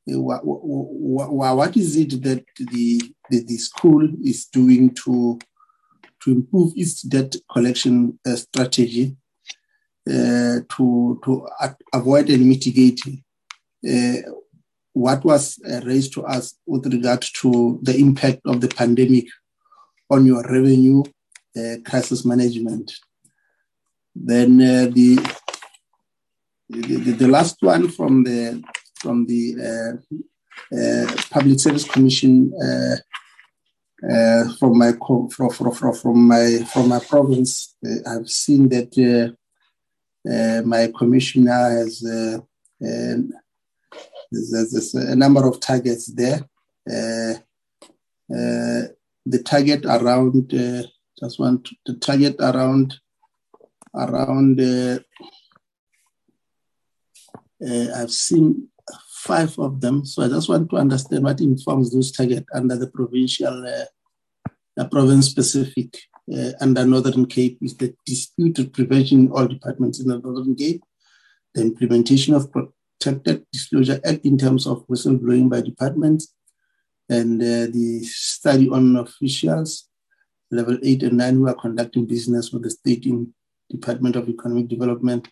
what, 0.06 0.40
what 0.44 1.76
is 1.76 1.96
it 1.96 2.22
that 2.22 2.44
the, 2.56 3.02
the, 3.30 3.44
the, 3.44 3.58
school 3.58 4.08
is 4.24 4.46
doing 4.46 4.94
to, 5.04 5.38
to 6.22 6.30
improve 6.30 6.72
its 6.76 7.02
debt 7.02 7.36
collection 7.52 8.18
strategy 8.36 9.16
uh, 10.08 10.60
to, 10.76 11.20
to 11.24 11.46
avoid 11.92 12.30
and 12.30 12.48
mitigate 12.48 13.00
uh, 13.88 14.30
what 14.92 15.24
was 15.24 15.58
uh, 15.70 15.80
raised 15.84 16.12
to 16.14 16.24
us 16.24 16.54
with 16.66 16.86
regard 16.92 17.22
to 17.40 17.78
the 17.82 17.96
impact 17.96 18.40
of 18.46 18.60
the 18.60 18.68
pandemic 18.68 19.26
on 20.10 20.24
your 20.24 20.42
revenue 20.42 21.02
uh, 21.56 21.76
crisis 21.84 22.24
management. 22.24 22.92
Then 24.14 24.60
uh, 24.60 24.90
the, 24.92 25.16
the, 26.70 27.12
the 27.12 27.28
last 27.28 27.56
one 27.60 27.88
from 27.90 28.24
the 28.24 28.62
from 28.98 29.26
the 29.26 30.00
uh, 30.72 30.76
uh, 30.76 31.22
Public 31.30 31.60
Service 31.60 31.84
Commission 31.84 32.52
uh, 32.54 32.96
from 34.58 34.78
my 34.78 34.92
from, 34.92 35.50
from, 35.50 35.92
from 35.94 36.26
my 36.26 36.58
from 36.72 36.88
my 36.88 37.00
province, 37.00 37.76
I've 38.06 38.28
seen 38.28 38.70
that 38.70 39.36
my 40.64 40.92
commissioner 40.98 41.70
has 41.78 42.02
there's, 44.30 44.72
there's 44.72 44.94
a 44.94 45.16
number 45.16 45.46
of 45.46 45.60
targets 45.60 46.06
there. 46.06 46.40
Uh, 46.88 47.34
uh, 48.32 48.88
the 49.24 49.42
target 49.44 49.84
around, 49.84 50.52
uh, 50.54 50.82
just 51.18 51.38
want 51.38 51.68
the 51.84 51.94
target 51.94 52.36
around, 52.40 52.98
around, 53.94 54.60
uh, 54.60 54.98
uh, 57.66 57.86
I've 57.96 58.10
seen 58.10 58.68
five 59.08 59.58
of 59.58 59.80
them. 59.80 60.04
So 60.04 60.22
I 60.22 60.28
just 60.28 60.48
want 60.48 60.70
to 60.70 60.76
understand 60.76 61.24
what 61.24 61.40
informs 61.40 61.92
those 61.92 62.12
targets 62.12 62.46
under 62.54 62.76
the 62.76 62.88
provincial, 62.88 63.66
uh, 63.66 63.84
the 64.76 64.88
province 64.88 65.28
specific 65.28 65.96
under 66.60 66.84
Northern 66.84 67.26
Cape 67.26 67.58
is 67.62 67.76
the 67.76 67.94
dispute 68.04 68.72
prevention 68.72 69.20
in 69.20 69.32
all 69.32 69.46
departments 69.46 70.00
in 70.00 70.08
the 70.08 70.18
Northern 70.18 70.54
Cape, 70.54 70.82
the 71.54 71.62
implementation 71.62 72.34
of 72.34 72.50
Protected 72.52 73.46
Disclosure 73.52 74.00
Act 74.04 74.24
in 74.24 74.36
terms 74.36 74.66
of 74.66 74.86
whistleblowing 74.88 75.48
by 75.48 75.60
departments 75.60 76.34
and 77.08 77.40
uh, 77.40 77.70
the 77.72 78.00
study 78.04 78.68
on 78.68 78.96
officials 78.96 79.88
level 80.50 80.78
8 80.82 81.02
and 81.04 81.18
9 81.18 81.34
who 81.34 81.48
are 81.48 81.54
conducting 81.54 82.06
business 82.06 82.52
with 82.52 82.62
the 82.62 82.70
State 82.70 83.06
in 83.06 83.32
Department 83.70 84.16
of 84.16 84.28
Economic 84.28 84.68
Development 84.68 85.26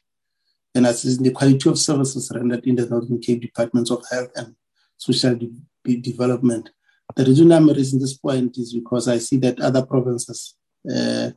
and 0.74 0.86
assessing 0.86 1.22
the 1.22 1.30
quality 1.30 1.68
of 1.68 1.78
services 1.78 2.30
rendered 2.34 2.64
in 2.66 2.76
the 2.76 2.86
Northern 2.86 3.20
Cape 3.20 3.40
Departments 3.40 3.90
of 3.90 4.04
Health 4.10 4.30
and 4.36 4.54
Social 4.96 5.36
De- 5.36 6.00
Development. 6.00 6.70
The 7.14 7.24
reason 7.24 7.52
I'm 7.52 7.68
raising 7.68 8.00
this 8.00 8.16
point 8.16 8.58
is 8.58 8.72
because 8.72 9.06
I 9.06 9.18
see 9.18 9.36
that 9.38 9.60
other 9.60 9.84
provinces 9.84 10.56
uh, 10.88 11.30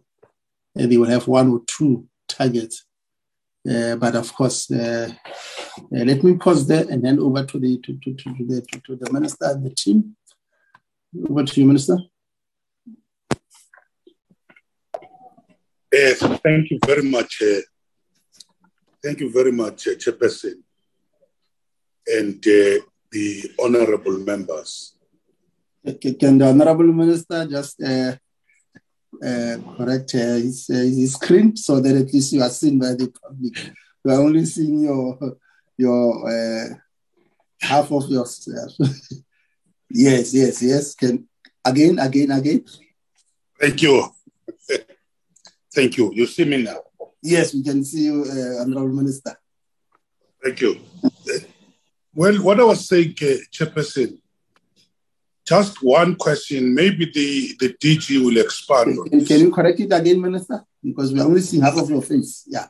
they 0.76 0.98
will 0.98 1.09
have 1.09 1.27
one 1.27 1.51
or 1.51 1.61
two 1.66 2.08
targets. 2.27 2.85
Uh, 3.69 3.95
but 3.98 4.16
of 4.16 4.34
course, 4.34 4.72
uh, 4.72 5.11
let 5.92 6.24
me 6.24 6.35
pause 6.35 6.67
there 6.67 6.85
and 6.90 7.06
hand 7.06 7.19
over 7.19 7.45
to 7.45 7.59
the 7.59 7.77
to, 7.80 7.98
to, 7.98 8.14
to, 8.14 8.45
the, 8.45 8.61
to, 8.61 8.80
to 8.80 8.95
the 8.95 9.11
minister 9.11 9.45
and 9.45 9.66
the 9.66 9.72
team. 9.72 10.16
Over 11.30 11.43
to 11.43 11.59
you, 11.59 11.67
Minister. 11.67 11.98
Yes, 15.92 16.19
thank 16.43 16.69
you 16.69 16.80
very 16.85 17.03
much. 17.03 17.42
Uh, 17.42 17.61
thank 19.03 19.19
you 19.19 19.32
very 19.32 19.51
much, 19.51 19.88
uh, 19.88 19.92
Chairperson, 19.92 20.61
and 22.06 22.45
uh, 22.45 22.84
the 23.11 23.51
honorable 23.59 24.19
members. 24.19 24.93
Can 26.01 26.38
the 26.38 26.48
honorable 26.48 26.92
minister 26.92 27.45
just 27.45 27.82
uh, 27.82 28.16
uh, 29.24 29.58
correct 29.77 30.16
uh, 30.16 30.36
his, 30.36 30.69
uh, 30.69 30.76
his 30.76 31.14
screen 31.14 31.56
so 31.56 31.80
that 31.80 31.95
at 31.95 32.14
least 32.14 32.34
you 32.34 32.42
are 32.42 32.50
seen 32.50 32.77
by 32.80 32.94
the 32.94 33.11
public? 33.22 33.72
We 34.03 34.14
are 34.14 34.22
only 34.22 34.45
seeing 34.45 34.80
your 34.80 35.18
your 35.77 36.30
uh, 36.30 36.76
half 37.61 37.92
of 37.92 38.10
yourself. 38.10 38.72
yes, 39.90 40.34
yes, 40.34 40.61
yes. 40.61 40.95
Can 40.95 41.27
again, 41.66 42.00
again, 42.00 42.32
again. 42.32 42.66
Thank 43.60 43.82
you. 43.82 44.08
Thank 45.74 45.98
you. 45.98 46.11
You 46.14 46.26
see 46.26 46.45
me 46.45 46.64
now? 46.64 46.82
Yes, 47.22 47.53
we 47.53 47.64
can 47.64 47.84
see 47.84 48.06
you, 48.06 48.24
uh, 48.24 48.61
Honorable 48.61 48.95
Minister. 48.95 49.36
Thank 50.44 50.61
you. 50.61 50.80
well, 52.14 52.36
what 52.42 52.60
I 52.60 52.64
was 52.64 52.88
saying, 52.88 53.16
uh, 53.22 53.38
Chairperson, 53.52 54.19
just 55.48 55.82
one 55.82 56.16
question. 56.16 56.74
Maybe 56.74 57.06
the, 57.06 57.56
the 57.59 57.74
DG 57.74 58.24
will 58.24 58.38
expand 58.38 58.98
can, 59.09 59.26
can 59.26 59.40
you 59.40 59.51
correct 59.51 59.80
it 59.80 59.92
again, 59.93 60.22
Minister? 60.22 60.64
Because 60.84 61.14
we're 61.14 61.24
only 61.24 61.42
seeing 61.42 61.64
half 61.64 61.77
of 61.77 61.90
your 61.90 62.01
face. 62.01 62.43
Yeah. 62.48 62.67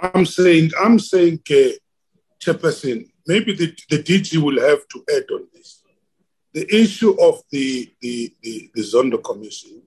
I'm 0.00 0.26
saying, 0.26 0.70
I'm 0.80 0.98
saying, 0.98 1.40
uh, 1.50 1.76
Chairperson, 2.40 3.08
maybe 3.26 3.54
the, 3.54 3.76
the 3.90 4.02
DG 4.02 4.36
will 4.42 4.60
have 4.60 4.86
to 4.88 5.04
add 5.14 5.24
on 5.30 5.46
this. 5.52 5.82
The 6.52 6.66
issue 6.74 7.20
of 7.20 7.42
the, 7.50 7.92
the, 8.00 8.34
the, 8.42 8.70
the 8.74 8.82
Zondo 8.82 9.22
Commission 9.22 9.82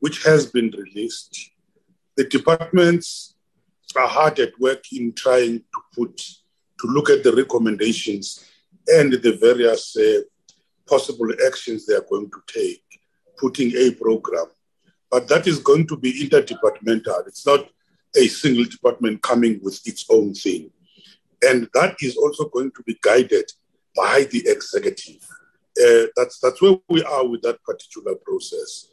which 0.00 0.24
has 0.24 0.46
been 0.46 0.70
released. 0.70 1.52
The 2.16 2.24
departments 2.24 3.34
are 3.96 4.08
hard 4.08 4.38
at 4.40 4.58
work 4.58 4.84
in 4.92 5.12
trying 5.12 5.58
to 5.60 5.80
put, 5.94 6.16
to 6.16 6.86
look 6.86 7.10
at 7.10 7.22
the 7.22 7.32
recommendations 7.32 8.44
and 8.88 9.12
the 9.12 9.36
various 9.40 9.96
uh, 9.96 10.20
possible 10.86 11.28
actions 11.46 11.86
they 11.86 11.94
are 11.94 12.06
going 12.08 12.30
to 12.30 12.42
take, 12.46 12.82
putting 13.38 13.72
a 13.76 13.92
program. 13.92 14.46
But 15.10 15.28
that 15.28 15.46
is 15.46 15.58
going 15.58 15.86
to 15.88 15.96
be 15.96 16.28
interdepartmental. 16.28 17.26
It's 17.26 17.46
not 17.46 17.68
a 18.16 18.26
single 18.26 18.64
department 18.64 19.22
coming 19.22 19.60
with 19.62 19.80
its 19.86 20.04
own 20.10 20.34
thing. 20.34 20.70
And 21.42 21.68
that 21.74 21.96
is 22.00 22.16
also 22.16 22.48
going 22.48 22.72
to 22.72 22.82
be 22.82 22.98
guided 23.00 23.50
by 23.96 24.26
the 24.30 24.42
executive. 24.46 25.22
Uh, 25.80 26.06
that's, 26.16 26.38
that's 26.40 26.60
where 26.60 26.76
we 26.88 27.02
are 27.04 27.26
with 27.26 27.42
that 27.42 27.62
particular 27.64 28.14
process. 28.16 28.88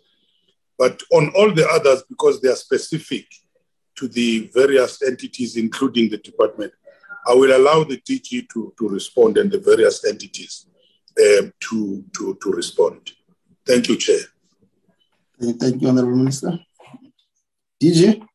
But 0.77 1.01
on 1.11 1.31
all 1.35 1.51
the 1.51 1.67
others, 1.67 2.03
because 2.07 2.39
they 2.39 2.49
are 2.49 2.55
specific 2.55 3.25
to 3.95 4.07
the 4.07 4.49
various 4.53 5.01
entities, 5.01 5.57
including 5.57 6.09
the 6.09 6.17
department, 6.17 6.71
I 7.27 7.33
will 7.33 7.55
allow 7.55 7.83
the 7.83 7.97
DG 7.97 8.47
to, 8.49 8.73
to 8.79 8.87
respond 8.87 9.37
and 9.37 9.51
the 9.51 9.59
various 9.59 10.05
entities 10.05 10.67
um, 11.19 11.51
to, 11.59 12.05
to, 12.15 12.37
to 12.41 12.51
respond. 12.51 13.11
Thank 13.65 13.89
you, 13.89 13.97
Chair. 13.97 14.21
Thank 15.39 15.81
you, 15.81 15.89
Honorable 15.89 16.15
Minister. 16.15 16.57
DG? 17.83 18.25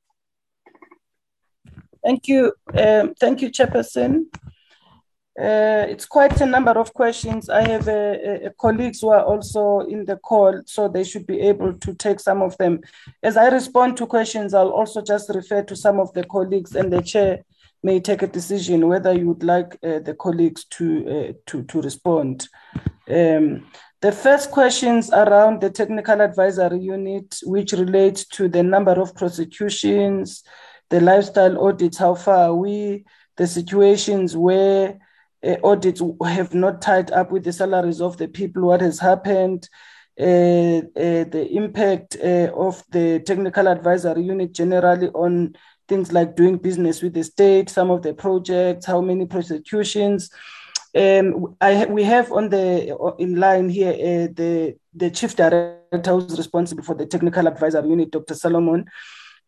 Thank 2.05 2.29
you. 2.29 2.53
Um, 2.75 3.15
thank 3.19 3.41
you, 3.41 3.51
Chairperson. 3.51 4.27
Uh, 5.41 5.87
it's 5.89 6.05
quite 6.05 6.39
a 6.43 6.47
number 6.47 6.73
of 6.73 6.93
questions. 6.93 7.49
I 7.49 7.67
have 7.67 7.89
uh, 7.89 8.51
colleagues 8.61 9.01
who 9.01 9.09
are 9.09 9.25
also 9.25 9.81
in 9.81 10.05
the 10.05 10.17
call, 10.17 10.61
so 10.67 10.89
they 10.89 11.05
should 11.05 11.27
be 11.27 11.41
able 11.41 11.73
to 11.73 11.95
take 11.95 12.21
some 12.21 12.43
of 12.43 12.59
them. 12.59 12.81
As 13.23 13.39
I 13.39 13.49
respond 13.49 13.97
to 13.97 14.07
questions, 14.07 14.53
I'll 14.53 14.69
also 14.69 15.01
just 15.01 15.31
refer 15.31 15.63
to 15.63 15.75
some 15.75 15.99
of 15.99 16.13
the 16.13 16.25
colleagues, 16.25 16.77
and 16.77 16.93
the 16.93 17.01
chair 17.01 17.43
may 17.83 18.01
take 18.01 18.23
a 18.23 18.27
decision 18.27 18.89
whether 18.89 19.13
you 19.13 19.29
would 19.29 19.43
like 19.43 19.75
uh, 19.83 19.99
the 19.99 20.15
colleagues 20.19 20.65
to, 20.65 21.07
uh, 21.09 21.33
to, 21.47 21.63
to 21.65 21.81
respond. 21.81 22.49
Um, 23.09 23.67
the 24.01 24.13
first 24.13 24.51
questions 24.51 25.11
around 25.11 25.61
the 25.61 25.71
technical 25.71 26.21
advisory 26.21 26.81
unit, 26.81 27.39
which 27.45 27.73
relates 27.73 28.25
to 28.29 28.49
the 28.49 28.63
number 28.63 28.93
of 28.93 29.15
prosecutions, 29.15 30.43
the 30.91 31.01
lifestyle 31.01 31.65
audits, 31.65 31.99
how 31.99 32.15
far 32.15 32.51
are 32.51 32.55
we, 32.55 33.05
the 33.37 33.47
situations 33.47 34.37
where 34.37 34.99
uh, 35.45 35.57
audits 35.65 36.03
have 36.25 36.55
not 36.55 36.83
tied 36.83 37.11
up 37.13 37.33
with 37.33 37.45
the 37.45 37.53
salaries 37.53 38.01
of 38.01 38.17
the 38.17 38.29
people, 38.29 38.63
what 38.63 38.81
has 38.81 38.99
happened, 38.99 39.69
uh, 40.21 40.83
uh, 40.95 41.25
the 41.25 41.49
impact 41.53 42.17
uh, 42.23 42.51
of 42.55 42.85
the 42.91 43.21
technical 43.21 43.67
advisory 43.67 44.23
unit 44.23 44.53
generally 44.53 45.09
on 45.09 45.55
things 45.93 46.11
like 46.11 46.35
doing 46.35 46.57
business 46.57 47.03
with 47.03 47.13
the 47.13 47.23
state, 47.23 47.69
some 47.69 47.91
of 47.91 48.01
the 48.01 48.15
projects, 48.15 48.87
how 48.87 49.03
many 49.03 49.27
prosecutions. 49.27 50.31
Um, 50.95 51.55
I, 51.61 51.85
we 51.85 52.03
have 52.05 52.33
on 52.33 52.49
the 52.49 52.67
in 53.19 53.37
line 53.37 53.69
here 53.69 53.93
uh, 53.93 54.29
the 54.41 54.77
the 54.95 55.11
chief 55.11 55.37
director 55.37 56.13
who's 56.13 56.39
responsible 56.39 56.83
for 56.83 56.95
the 56.95 57.05
technical 57.05 57.47
advisory 57.47 57.91
unit, 57.91 58.11
Dr. 58.11 58.35
Solomon 58.35 58.87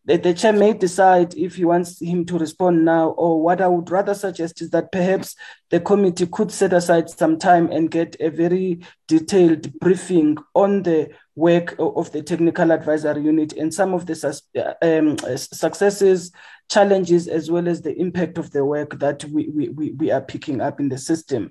the, 0.05 0.17
the 0.17 0.33
chair 0.33 0.53
may 0.53 0.73
decide 0.73 1.33
if 1.35 1.55
he 1.55 1.65
wants 1.65 1.99
him 1.99 2.25
to 2.25 2.37
respond 2.37 2.85
now, 2.85 3.09
or 3.09 3.41
what 3.41 3.59
I 3.59 3.67
would 3.67 3.89
rather 3.89 4.13
suggest 4.13 4.61
is 4.61 4.69
that 4.69 4.91
perhaps 4.91 5.35
the 5.71 5.79
committee 5.79 6.27
could 6.27 6.51
set 6.51 6.73
aside 6.73 7.09
some 7.09 7.39
time 7.39 7.71
and 7.71 7.89
get 7.89 8.15
a 8.19 8.29
very 8.29 8.81
detailed 9.07 9.77
briefing 9.79 10.37
on 10.53 10.83
the 10.83 11.09
work 11.35 11.75
of 11.79 12.11
the 12.11 12.21
technical 12.21 12.71
advisory 12.71 13.21
unit 13.21 13.53
and 13.53 13.73
some 13.73 13.93
of 13.93 14.05
the 14.05 14.41
um, 14.81 15.17
successes, 15.37 16.31
challenges, 16.69 17.27
as 17.27 17.51
well 17.51 17.67
as 17.67 17.81
the 17.81 17.93
impact 17.99 18.37
of 18.37 18.51
the 18.51 18.63
work 18.63 18.99
that 18.99 19.23
we, 19.25 19.49
we, 19.49 19.69
we 19.69 20.11
are 20.11 20.21
picking 20.21 20.61
up 20.61 20.79
in 20.79 20.89
the 20.89 20.97
system. 20.97 21.49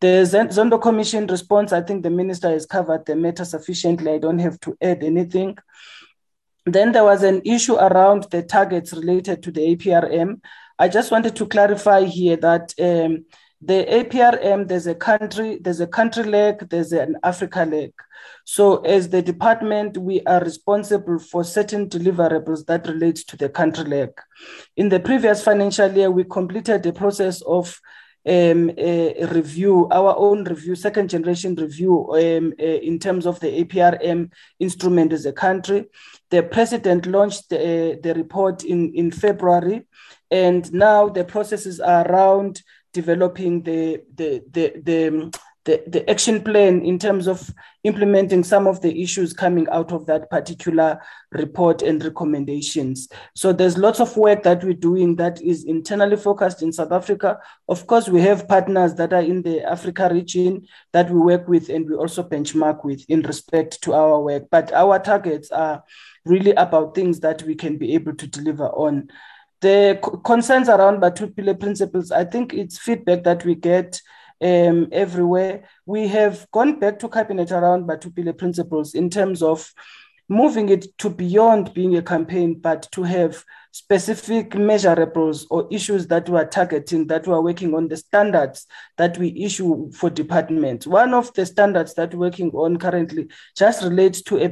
The 0.00 0.24
Zondo 0.28 0.80
Commission 0.80 1.26
response, 1.26 1.72
I 1.72 1.80
think 1.80 2.02
the 2.02 2.10
minister 2.10 2.50
has 2.50 2.66
covered 2.66 3.06
the 3.06 3.16
matter 3.16 3.44
sufficiently. 3.44 4.12
I 4.12 4.18
don't 4.18 4.38
have 4.38 4.60
to 4.60 4.76
add 4.82 5.02
anything. 5.02 5.56
Then 6.66 6.90
there 6.90 7.04
was 7.04 7.22
an 7.22 7.42
issue 7.44 7.76
around 7.76 8.26
the 8.30 8.42
targets 8.42 8.92
related 8.92 9.42
to 9.44 9.52
the 9.52 9.76
APRM. 9.76 10.40
I 10.78 10.88
just 10.88 11.12
wanted 11.12 11.36
to 11.36 11.46
clarify 11.46 12.02
here 12.02 12.36
that 12.38 12.74
um, 12.80 13.24
the 13.62 13.86
APRM, 13.88 14.68
there's 14.68 14.88
a 14.88 14.94
country, 14.94 15.58
there's 15.60 15.80
a 15.80 15.86
country 15.86 16.24
leg, 16.24 16.68
there's 16.68 16.92
an 16.92 17.16
Africa 17.22 17.64
leg. 17.64 17.92
So 18.44 18.78
as 18.84 19.08
the 19.08 19.22
department, 19.22 19.96
we 19.96 20.22
are 20.22 20.40
responsible 20.40 21.20
for 21.20 21.44
certain 21.44 21.88
deliverables 21.88 22.66
that 22.66 22.86
relates 22.86 23.24
to 23.24 23.36
the 23.36 23.48
country 23.48 23.84
leg. 23.84 24.10
In 24.76 24.88
the 24.88 25.00
previous 25.00 25.42
financial 25.42 25.90
year, 25.92 26.10
we 26.10 26.24
completed 26.24 26.82
the 26.82 26.92
process 26.92 27.42
of 27.42 27.80
um, 28.26 28.70
review, 29.30 29.88
our 29.90 30.16
own 30.16 30.44
review, 30.44 30.74
second 30.74 31.10
generation 31.10 31.54
review 31.54 32.10
um, 32.12 32.52
uh, 32.60 32.64
in 32.64 32.98
terms 32.98 33.26
of 33.26 33.38
the 33.40 33.64
APRM 33.64 34.30
instrument 34.58 35.12
as 35.12 35.26
a 35.26 35.32
country. 35.32 35.86
The 36.30 36.42
president 36.42 37.06
launched 37.06 37.50
the, 37.50 38.00
the 38.02 38.14
report 38.14 38.64
in, 38.64 38.92
in 38.94 39.10
February, 39.10 39.86
and 40.30 40.72
now 40.72 41.08
the 41.08 41.24
processes 41.24 41.78
are 41.78 42.06
around 42.10 42.62
developing 42.92 43.62
the, 43.62 44.02
the, 44.14 44.42
the, 44.50 44.72
the, 44.82 45.38
the, 45.66 45.82
the 45.88 46.08
action 46.08 46.42
plan 46.42 46.84
in 46.84 46.96
terms 46.96 47.26
of 47.26 47.52
implementing 47.82 48.44
some 48.44 48.68
of 48.68 48.80
the 48.80 49.02
issues 49.02 49.32
coming 49.32 49.68
out 49.70 49.92
of 49.92 50.06
that 50.06 50.30
particular 50.30 51.00
report 51.32 51.82
and 51.82 52.02
recommendations. 52.04 53.08
So 53.34 53.52
there's 53.52 53.76
lots 53.76 54.00
of 54.00 54.16
work 54.16 54.44
that 54.44 54.62
we're 54.62 54.74
doing 54.74 55.16
that 55.16 55.42
is 55.42 55.64
internally 55.64 56.16
focused 56.16 56.62
in 56.62 56.72
South 56.72 56.92
Africa. 56.92 57.38
Of 57.68 57.86
course, 57.88 58.08
we 58.08 58.20
have 58.22 58.48
partners 58.48 58.94
that 58.94 59.12
are 59.12 59.22
in 59.22 59.42
the 59.42 59.64
Africa 59.64 60.08
region 60.10 60.66
that 60.92 61.10
we 61.10 61.18
work 61.18 61.48
with 61.48 61.68
and 61.68 61.88
we 61.88 61.96
also 61.96 62.22
benchmark 62.22 62.84
with 62.84 63.04
in 63.08 63.22
respect 63.22 63.82
to 63.82 63.92
our 63.92 64.20
work. 64.20 64.44
But 64.50 64.72
our 64.72 65.00
targets 65.00 65.50
are 65.50 65.82
really 66.24 66.52
about 66.52 66.94
things 66.94 67.18
that 67.20 67.42
we 67.42 67.56
can 67.56 67.76
be 67.76 67.94
able 67.94 68.14
to 68.14 68.26
deliver 68.28 68.68
on. 68.68 69.08
The 69.62 69.98
concerns 70.24 70.68
around 70.68 71.00
Batho 71.00 71.34
Pele 71.34 71.54
principles, 71.54 72.12
I 72.12 72.24
think 72.24 72.54
it's 72.54 72.78
feedback 72.78 73.24
that 73.24 73.44
we 73.44 73.56
get 73.56 74.00
um, 74.40 74.88
everywhere. 74.92 75.64
We 75.84 76.08
have 76.08 76.50
gone 76.50 76.78
back 76.78 76.98
to 77.00 77.08
cabinet 77.08 77.50
around 77.52 77.84
Batho 77.84 78.14
Pele 78.14 78.32
principles 78.32 78.94
in 78.94 79.10
terms 79.10 79.42
of 79.42 79.72
moving 80.28 80.68
it 80.68 80.86
to 80.98 81.08
beyond 81.08 81.72
being 81.72 81.96
a 81.96 82.02
campaign, 82.02 82.58
but 82.58 82.88
to 82.92 83.02
have 83.04 83.44
specific 83.70 84.50
measurables 84.50 85.46
or 85.50 85.68
issues 85.70 86.06
that 86.08 86.28
we 86.28 86.36
are 86.36 86.46
targeting, 86.46 87.06
that 87.06 87.26
we 87.26 87.32
are 87.32 87.42
working 87.42 87.74
on 87.74 87.88
the 87.88 87.96
standards 87.96 88.66
that 88.96 89.16
we 89.18 89.28
issue 89.36 89.90
for 89.92 90.10
departments. 90.10 90.86
One 90.86 91.14
of 91.14 91.32
the 91.34 91.46
standards 91.46 91.94
that 91.94 92.12
we're 92.14 92.28
working 92.28 92.50
on 92.50 92.76
currently 92.78 93.28
just 93.56 93.84
relates 93.84 94.22
to 94.22 94.38
a 94.42 94.48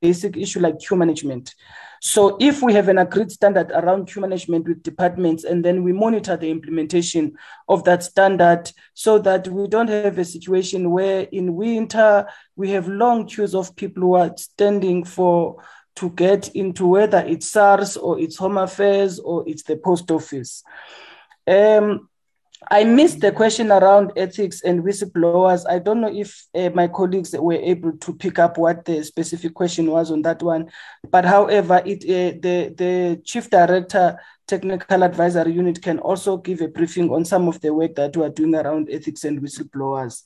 basic 0.00 0.36
issue 0.36 0.60
like 0.60 0.78
queue 0.78 0.96
management. 0.96 1.54
So 2.00 2.36
if 2.40 2.62
we 2.62 2.74
have 2.74 2.88
an 2.88 2.98
agreed 2.98 3.30
standard 3.30 3.70
around 3.72 4.06
queue 4.06 4.22
management 4.22 4.68
with 4.68 4.82
departments 4.82 5.44
and 5.44 5.64
then 5.64 5.82
we 5.82 5.92
monitor 5.92 6.36
the 6.36 6.50
implementation 6.50 7.36
of 7.68 7.84
that 7.84 8.02
standard 8.02 8.70
so 8.94 9.18
that 9.18 9.48
we 9.48 9.66
don't 9.68 9.88
have 9.88 10.18
a 10.18 10.24
situation 10.24 10.90
where 10.90 11.22
in 11.32 11.54
winter 11.54 12.26
we 12.56 12.70
have 12.70 12.88
long 12.88 13.26
queues 13.26 13.54
of 13.54 13.74
people 13.76 14.02
who 14.02 14.14
are 14.14 14.32
standing 14.36 15.04
for 15.04 15.62
to 15.96 16.10
get 16.10 16.54
into 16.54 16.86
whether 16.86 17.18
it's 17.18 17.50
SARS 17.50 17.96
or 17.96 18.20
it's 18.20 18.36
Home 18.36 18.56
Affairs 18.56 19.18
or 19.18 19.42
it's 19.48 19.64
the 19.64 19.76
post 19.76 20.10
office. 20.12 20.62
Um, 21.46 22.07
I 22.70 22.84
missed 22.84 23.20
the 23.20 23.30
question 23.30 23.70
around 23.70 24.12
ethics 24.16 24.62
and 24.62 24.82
whistleblowers. 24.82 25.64
I 25.68 25.78
don't 25.78 26.00
know 26.00 26.12
if 26.12 26.46
uh, 26.54 26.70
my 26.70 26.88
colleagues 26.88 27.34
were 27.38 27.52
able 27.52 27.92
to 27.96 28.14
pick 28.14 28.38
up 28.38 28.58
what 28.58 28.84
the 28.84 29.04
specific 29.04 29.54
question 29.54 29.90
was 29.90 30.10
on 30.10 30.22
that 30.22 30.42
one. 30.42 30.70
But 31.08 31.24
however, 31.24 31.80
it 31.86 32.02
uh, 32.04 32.38
the 32.40 32.74
the 32.76 33.20
chief 33.24 33.48
director 33.48 34.18
technical 34.48 35.04
advisory 35.04 35.52
unit 35.52 35.80
can 35.80 35.98
also 36.00 36.38
give 36.38 36.60
a 36.60 36.68
briefing 36.68 37.10
on 37.10 37.24
some 37.24 37.48
of 37.48 37.60
the 37.60 37.72
work 37.72 37.94
that 37.94 38.16
we 38.16 38.24
are 38.24 38.30
doing 38.30 38.54
around 38.54 38.88
ethics 38.90 39.24
and 39.24 39.40
whistleblowers. 39.40 40.22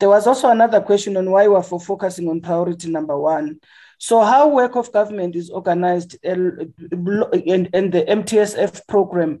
There 0.00 0.08
was 0.08 0.26
also 0.26 0.48
another 0.48 0.80
question 0.80 1.16
on 1.16 1.30
why 1.30 1.46
we're 1.46 1.62
focusing 1.62 2.28
on 2.28 2.40
priority 2.40 2.90
number 2.90 3.16
one. 3.16 3.60
So 3.98 4.22
how 4.22 4.48
work 4.48 4.74
of 4.76 4.92
government 4.92 5.36
is 5.36 5.50
organized 5.50 6.18
and, 6.24 6.74
and 6.90 7.92
the 7.92 8.04
MTSF 8.08 8.86
program 8.88 9.40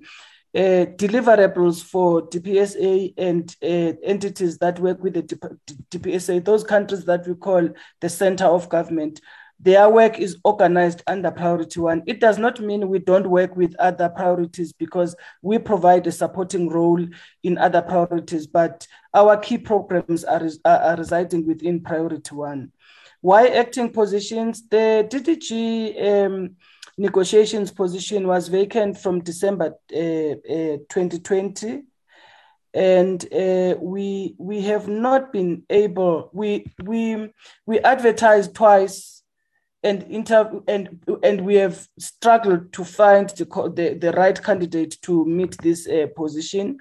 uh, 0.54 0.86
deliverables 0.96 1.82
for 1.82 2.28
DPSA 2.28 3.14
and 3.18 3.56
uh, 3.62 3.96
entities 4.04 4.58
that 4.58 4.78
work 4.78 5.02
with 5.02 5.14
the 5.14 5.22
DPSA, 5.90 6.44
those 6.44 6.62
countries 6.62 7.04
that 7.06 7.26
we 7.26 7.34
call 7.34 7.68
the 8.00 8.08
center 8.08 8.44
of 8.44 8.68
government, 8.68 9.20
their 9.60 9.88
work 9.88 10.18
is 10.18 10.36
organized 10.44 11.02
under 11.06 11.30
priority 11.30 11.80
one. 11.80 12.02
It 12.06 12.20
does 12.20 12.38
not 12.38 12.60
mean 12.60 12.88
we 12.88 12.98
don't 12.98 13.28
work 13.28 13.56
with 13.56 13.74
other 13.78 14.08
priorities 14.08 14.72
because 14.72 15.16
we 15.42 15.58
provide 15.58 16.06
a 16.06 16.12
supporting 16.12 16.68
role 16.68 17.04
in 17.42 17.58
other 17.58 17.82
priorities, 17.82 18.46
but 18.46 18.86
our 19.14 19.36
key 19.36 19.58
programs 19.58 20.24
are, 20.24 20.42
are, 20.64 20.96
residing 20.96 21.46
within 21.46 21.80
priority 21.80 22.34
one. 22.34 22.72
Why 23.20 23.48
acting 23.48 23.90
positions? 23.90 24.68
The 24.68 25.08
DDG 25.10 26.26
um, 26.26 26.56
negotiations 26.96 27.70
position 27.70 28.26
was 28.26 28.48
vacant 28.48 28.98
from 28.98 29.20
December 29.20 29.74
uh, 29.94 29.98
uh, 29.98 30.76
2020 30.88 31.82
and 32.72 33.32
uh, 33.32 33.76
we 33.80 34.34
we 34.38 34.60
have 34.62 34.88
not 34.88 35.32
been 35.32 35.62
able 35.70 36.30
we 36.32 36.66
we 36.82 37.30
we 37.66 37.78
advertised 37.80 38.54
twice 38.54 39.22
and 39.84 40.02
inter 40.04 40.60
and 40.66 40.98
and 41.22 41.40
we 41.42 41.54
have 41.54 41.86
struggled 41.98 42.72
to 42.72 42.84
find 42.84 43.28
the 43.30 43.44
the, 43.74 43.94
the 43.94 44.12
right 44.12 44.42
candidate 44.42 44.96
to 45.02 45.24
meet 45.24 45.56
this 45.62 45.86
uh, 45.86 46.06
position 46.16 46.78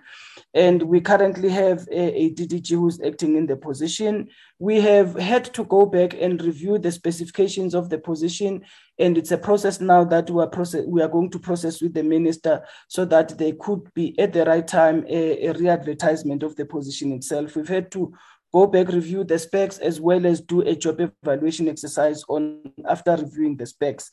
and 0.53 0.83
we 0.83 1.01
currently 1.01 1.49
have 1.49 1.87
a, 1.91 2.23
a, 2.23 2.29
DDG 2.31 2.71
who's 2.71 3.01
acting 3.01 3.35
in 3.35 3.47
the 3.47 3.55
position. 3.55 4.29
We 4.59 4.81
have 4.81 5.15
had 5.15 5.45
to 5.55 5.63
go 5.63 5.85
back 5.87 6.13
and 6.13 6.39
review 6.41 6.77
the 6.77 6.91
specifications 6.91 7.73
of 7.73 7.89
the 7.89 7.97
position, 7.97 8.63
and 8.99 9.17
it's 9.17 9.31
a 9.31 9.37
process 9.37 9.81
now 9.81 10.03
that 10.03 10.29
we 10.29 10.41
are 10.41 10.47
process 10.47 10.85
we 10.87 11.01
are 11.01 11.07
going 11.07 11.29
to 11.31 11.39
process 11.39 11.81
with 11.81 11.93
the 11.93 12.03
minister 12.03 12.63
so 12.87 13.05
that 13.05 13.37
there 13.37 13.53
could 13.59 13.81
be 13.93 14.17
at 14.19 14.33
the 14.33 14.45
right 14.45 14.67
time 14.67 15.03
a, 15.07 15.47
a 15.47 15.53
re-advertisement 15.53 16.43
of 16.43 16.55
the 16.55 16.65
position 16.65 17.11
itself. 17.11 17.55
We've 17.55 17.67
had 17.67 17.91
to 17.91 18.13
go 18.53 18.67
back 18.67 18.89
review 18.89 19.23
the 19.23 19.39
specs 19.39 19.79
as 19.79 19.99
well 19.99 20.25
as 20.25 20.41
do 20.41 20.61
a 20.61 20.75
job 20.75 20.99
evaluation 21.23 21.67
exercise 21.67 22.23
on 22.29 22.61
after 22.87 23.15
reviewing 23.15 23.57
the 23.57 23.65
specs. 23.65 24.11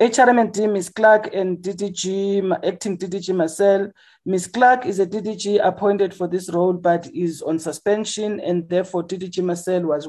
HRMND, 0.00 0.72
Ms. 0.72 0.88
Clark, 0.88 1.32
and 1.32 1.58
DDG, 1.58 2.58
acting 2.66 2.98
DDG 2.98 3.36
Marcel. 3.36 3.92
Ms. 4.26 4.48
Clark 4.48 4.84
is 4.84 4.98
a 4.98 5.06
DDG 5.06 5.64
appointed 5.64 6.12
for 6.12 6.26
this 6.26 6.50
role, 6.50 6.72
but 6.72 7.08
is 7.14 7.40
on 7.40 7.60
suspension, 7.60 8.40
and 8.40 8.68
therefore 8.68 9.04
DDG 9.04 9.44
Marcel 9.44 9.82
was 9.82 10.08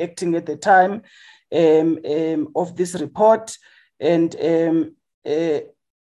acting 0.00 0.34
at 0.34 0.46
the 0.46 0.56
time 0.56 1.02
um, 1.54 1.98
um, 2.08 2.48
of 2.54 2.76
this 2.76 2.94
report. 2.94 3.56
And 4.00 4.34
um, 4.42 4.96
uh, 5.24 5.60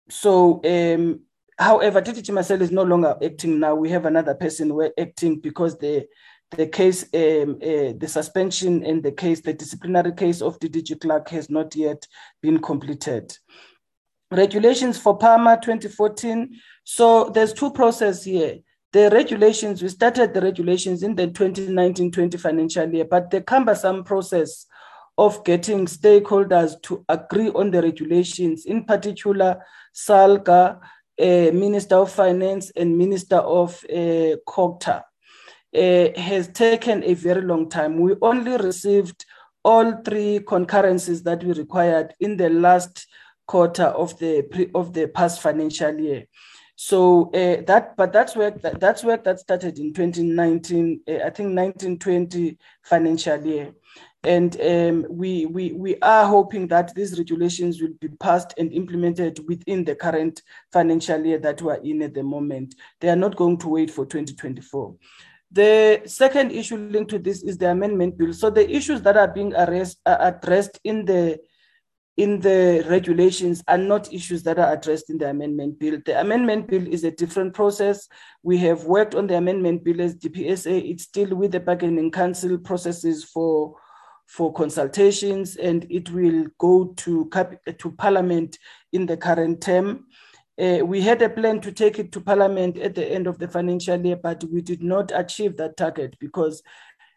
so, 0.08 0.60
um, 0.64 1.20
however, 1.58 2.00
DDG 2.00 2.32
Marcel 2.32 2.62
is 2.62 2.70
no 2.70 2.82
longer 2.82 3.16
acting 3.22 3.58
now. 3.60 3.74
We 3.74 3.90
have 3.90 4.06
another 4.06 4.34
person 4.34 4.78
acting 4.98 5.40
because 5.40 5.78
the 5.78 6.06
the 6.52 6.66
case, 6.68 7.02
um, 7.12 7.58
uh, 7.60 7.92
the 7.98 8.06
suspension 8.08 8.84
in 8.84 9.02
the 9.02 9.10
case, 9.10 9.40
the 9.40 9.52
disciplinary 9.52 10.12
case 10.12 10.40
of 10.40 10.58
DDG 10.60 11.00
Clark 11.00 11.28
has 11.30 11.50
not 11.50 11.74
yet 11.74 12.06
been 12.40 12.60
completed. 12.60 13.36
Regulations 14.30 14.98
for 14.98 15.18
PAMA 15.18 15.58
2014. 15.62 16.56
So 16.84 17.30
there's 17.30 17.52
two 17.52 17.72
processes 17.72 18.24
here. 18.24 18.58
The 18.92 19.10
regulations, 19.10 19.82
we 19.82 19.88
started 19.88 20.32
the 20.32 20.40
regulations 20.40 21.02
in 21.02 21.14
the 21.14 21.28
2019-20 21.28 22.40
financial 22.40 22.92
year, 22.92 23.04
but 23.04 23.30
the 23.30 23.42
cumbersome 23.42 24.04
process 24.04 24.66
of 25.18 25.44
getting 25.44 25.86
stakeholders 25.86 26.80
to 26.82 27.04
agree 27.08 27.48
on 27.50 27.70
the 27.70 27.82
regulations, 27.82 28.66
in 28.66 28.84
particular, 28.84 29.64
SALGA, 29.94 30.78
uh, 31.18 31.50
Minister 31.52 31.96
of 31.96 32.12
Finance 32.12 32.70
and 32.76 32.98
Minister 32.98 33.36
of 33.36 33.82
uh, 33.90 34.36
COGTA 34.46 35.02
uh, 35.74 36.20
has 36.20 36.48
taken 36.48 37.02
a 37.04 37.14
very 37.14 37.42
long 37.42 37.68
time. 37.68 37.98
We 37.98 38.14
only 38.20 38.56
received 38.58 39.24
all 39.64 40.02
three 40.04 40.40
concurrences 40.40 41.22
that 41.22 41.42
we 41.42 41.52
required 41.52 42.14
in 42.20 42.36
the 42.36 42.50
last 42.50 43.06
quarter 43.46 43.84
of 43.84 44.18
the 44.18 44.42
pre, 44.42 44.70
of 44.74 44.92
the 44.92 45.08
past 45.08 45.40
financial 45.40 45.98
year. 45.98 46.26
So 46.76 47.30
uh, 47.30 47.62
that, 47.66 47.96
but 47.96 48.12
that's 48.12 48.36
work 48.36 48.60
that, 48.60 48.80
that's 48.80 49.02
work 49.02 49.24
that 49.24 49.40
started 49.40 49.78
in 49.78 49.94
2019, 49.94 51.00
uh, 51.08 51.12
I 51.12 51.30
think 51.30 51.56
1920 51.56 52.58
financial 52.82 53.46
year. 53.46 53.72
And 54.26 54.60
um, 54.60 55.06
we, 55.08 55.46
we, 55.46 55.72
we 55.72 55.96
are 56.02 56.26
hoping 56.26 56.66
that 56.68 56.92
these 56.96 57.16
regulations 57.16 57.80
will 57.80 57.94
be 58.00 58.08
passed 58.08 58.54
and 58.58 58.72
implemented 58.72 59.38
within 59.46 59.84
the 59.84 59.94
current 59.94 60.42
financial 60.72 61.24
year 61.24 61.38
that 61.38 61.62
we're 61.62 61.76
in 61.76 62.02
at 62.02 62.14
the 62.14 62.24
moment. 62.24 62.74
They 63.00 63.08
are 63.08 63.16
not 63.16 63.36
going 63.36 63.58
to 63.58 63.68
wait 63.68 63.88
for 63.88 64.04
2024. 64.04 64.96
The 65.52 66.02
second 66.06 66.50
issue 66.50 66.76
linked 66.76 67.10
to 67.12 67.20
this 67.20 67.44
is 67.44 67.56
the 67.56 67.70
amendment 67.70 68.18
bill. 68.18 68.32
So 68.32 68.50
the 68.50 68.68
issues 68.68 69.00
that 69.02 69.16
are 69.16 69.28
being 69.28 69.54
arrest, 69.54 70.00
uh, 70.04 70.16
addressed 70.18 70.80
in 70.82 71.04
the 71.04 71.38
in 72.16 72.40
the 72.40 72.82
regulations 72.88 73.62
are 73.68 73.78
not 73.78 74.10
issues 74.10 74.42
that 74.42 74.58
are 74.58 74.72
addressed 74.72 75.10
in 75.10 75.18
the 75.18 75.28
amendment 75.28 75.78
bill. 75.78 76.00
The 76.04 76.18
amendment 76.18 76.66
bill 76.66 76.86
is 76.86 77.04
a 77.04 77.10
different 77.10 77.52
process. 77.52 78.08
We 78.42 78.56
have 78.58 78.84
worked 78.84 79.14
on 79.14 79.26
the 79.26 79.36
amendment 79.36 79.84
bill 79.84 80.00
as 80.00 80.16
DPSA. 80.16 80.90
It's 80.90 81.04
still 81.04 81.36
with 81.36 81.52
the 81.52 81.60
bargaining 81.60 82.10
council 82.10 82.56
processes 82.56 83.22
for 83.22 83.76
for 84.26 84.52
consultations, 84.52 85.56
and 85.56 85.86
it 85.90 86.10
will 86.10 86.46
go 86.58 86.86
to 86.96 87.30
to 87.78 87.90
Parliament 87.92 88.58
in 88.92 89.06
the 89.06 89.16
current 89.16 89.60
term. 89.60 90.06
Uh, 90.58 90.80
we 90.84 91.02
had 91.02 91.20
a 91.22 91.28
plan 91.28 91.60
to 91.60 91.70
take 91.70 91.98
it 91.98 92.12
to 92.12 92.20
Parliament 92.20 92.78
at 92.78 92.94
the 92.94 93.06
end 93.06 93.26
of 93.26 93.38
the 93.38 93.48
financial 93.48 94.00
year, 94.04 94.16
but 94.16 94.42
we 94.44 94.62
did 94.62 94.82
not 94.82 95.12
achieve 95.14 95.56
that 95.56 95.76
target 95.76 96.16
because 96.18 96.62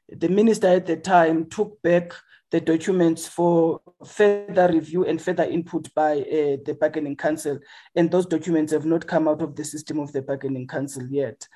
the 0.10 0.28
minister 0.28 0.68
at 0.68 0.86
the 0.86 0.98
time 0.98 1.46
took 1.50 1.82
back 1.82 2.14
the 2.52 2.60
documents 2.60 3.28
for 3.28 3.80
further 4.06 4.68
review 4.72 5.06
and 5.06 5.22
further 5.22 5.44
input 5.44 5.94
by 5.94 6.14
uh, 6.14 6.58
the 6.66 6.76
bargaining 6.80 7.16
council. 7.16 7.60
And 7.96 8.10
those 8.10 8.26
documents 8.26 8.74
have 8.74 8.86
not 8.86 9.06
come 9.06 9.28
out 9.28 9.42
of 9.42 9.56
the 9.56 9.64
system 9.64 10.00
of 10.00 10.12
the 10.12 10.22
bargaining 10.22 10.68
council 10.68 11.06
yet. 11.10 11.48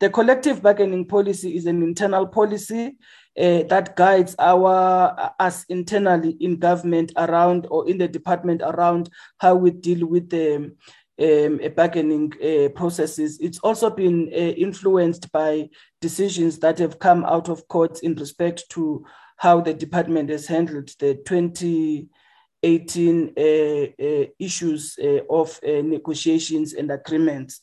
The 0.00 0.08
collective 0.08 0.62
bargaining 0.62 1.04
policy 1.04 1.56
is 1.56 1.66
an 1.66 1.82
internal 1.82 2.26
policy 2.26 2.96
uh, 3.36 3.62
that 3.64 3.96
guides 3.96 4.34
our 4.38 5.34
us 5.38 5.64
internally 5.68 6.36
in 6.40 6.58
government 6.58 7.12
around 7.16 7.66
or 7.70 7.88
in 7.88 7.98
the 7.98 8.08
department 8.08 8.62
around 8.62 9.10
how 9.38 9.54
we 9.54 9.70
deal 9.70 10.06
with 10.06 10.30
the 10.30 10.72
um, 11.20 11.60
bargaining 11.74 12.32
uh, 12.42 12.68
processes. 12.70 13.38
It's 13.40 13.58
also 13.58 13.90
been 13.90 14.30
uh, 14.32 14.36
influenced 14.36 15.30
by 15.32 15.68
decisions 16.00 16.58
that 16.60 16.78
have 16.78 16.98
come 16.98 17.24
out 17.24 17.48
of 17.48 17.66
courts 17.68 18.00
in 18.00 18.14
respect 18.14 18.68
to 18.70 19.04
how 19.36 19.60
the 19.60 19.74
department 19.74 20.30
has 20.30 20.46
handled 20.46 20.90
the 20.98 21.14
2018 21.26 23.32
uh, 23.36 23.42
uh, 23.42 24.26
issues 24.38 24.98
uh, 25.02 25.20
of 25.30 25.60
uh, 25.64 25.82
negotiations 25.82 26.72
and 26.74 26.90
agreements. 26.90 27.60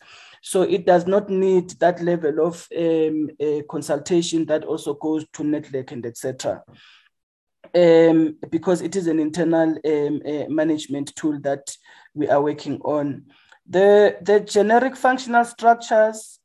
So 0.47 0.61
it 0.61 0.85
does 0.85 1.07
not 1.07 1.27
need 1.27 1.71
that 1.79 2.03
level 2.03 2.45
of 2.45 2.67
um, 2.77 3.29
consultation 3.67 4.45
that 4.45 4.63
also 4.63 4.93
goes 4.93 5.25
to 5.33 5.41
NEDLAC 5.41 5.91
and 5.91 6.05
etc. 6.05 6.63
Um, 7.73 8.37
because 8.51 8.83
it 8.83 8.95
is 8.95 9.07
an 9.07 9.19
internal 9.19 9.69
um, 9.83 10.21
uh, 10.23 10.47
management 10.47 11.15
tool 11.15 11.39
that 11.41 11.75
we 12.13 12.29
are 12.29 12.43
working 12.43 12.79
on. 12.81 13.23
The, 13.67 14.17
the 14.21 14.39
generic 14.39 14.95
functional 14.95 15.45
structures 15.45 16.39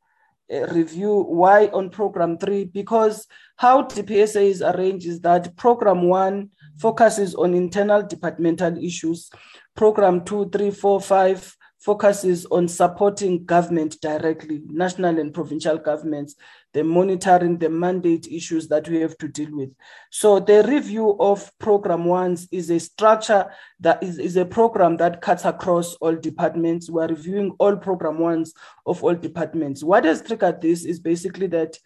uh, 0.50 0.66
review 0.68 1.20
why 1.28 1.66
on 1.66 1.90
program 1.90 2.38
three 2.38 2.64
because 2.64 3.26
how 3.56 3.82
DPSA 3.82 4.48
is 4.48 4.62
arranged 4.62 5.06
is 5.06 5.20
that 5.20 5.54
program 5.56 6.04
one 6.04 6.48
focuses 6.78 7.34
on 7.34 7.52
internal 7.52 8.02
departmental 8.02 8.82
issues 8.82 9.30
program 9.76 10.24
two 10.24 10.48
three 10.48 10.70
four 10.70 11.02
five 11.02 11.54
focuses 11.80 12.44
on 12.46 12.68
supporting 12.68 13.44
government 13.44 13.98
directly 14.02 14.60
national 14.66 15.18
and 15.18 15.32
provincial 15.32 15.78
governments 15.78 16.36
the 16.72 16.84
monitoring 16.84 17.58
the 17.58 17.68
mandate 17.68 18.28
issues 18.28 18.68
that 18.68 18.88
we 18.88 19.00
have 19.00 19.16
to 19.18 19.26
deal 19.26 19.48
with. 19.56 19.70
So 20.10 20.38
the 20.38 20.62
review 20.68 21.16
of 21.18 21.50
program 21.58 22.04
ones 22.04 22.46
is 22.52 22.70
a 22.70 22.78
structure 22.78 23.50
that 23.80 24.02
is, 24.02 24.18
is 24.18 24.36
a 24.36 24.44
program 24.44 24.96
that 24.98 25.20
cuts 25.20 25.44
across 25.44 25.94
all 25.96 26.14
departments. 26.14 26.88
We're 26.88 27.08
reviewing 27.08 27.56
all 27.58 27.76
program 27.76 28.18
ones 28.18 28.54
of 28.86 29.02
all 29.02 29.14
departments. 29.14 29.82
What 29.82 30.04
has 30.04 30.22
triggered 30.22 30.60
this 30.60 30.84
is 30.84 31.00
basically 31.00 31.48
that 31.48 31.76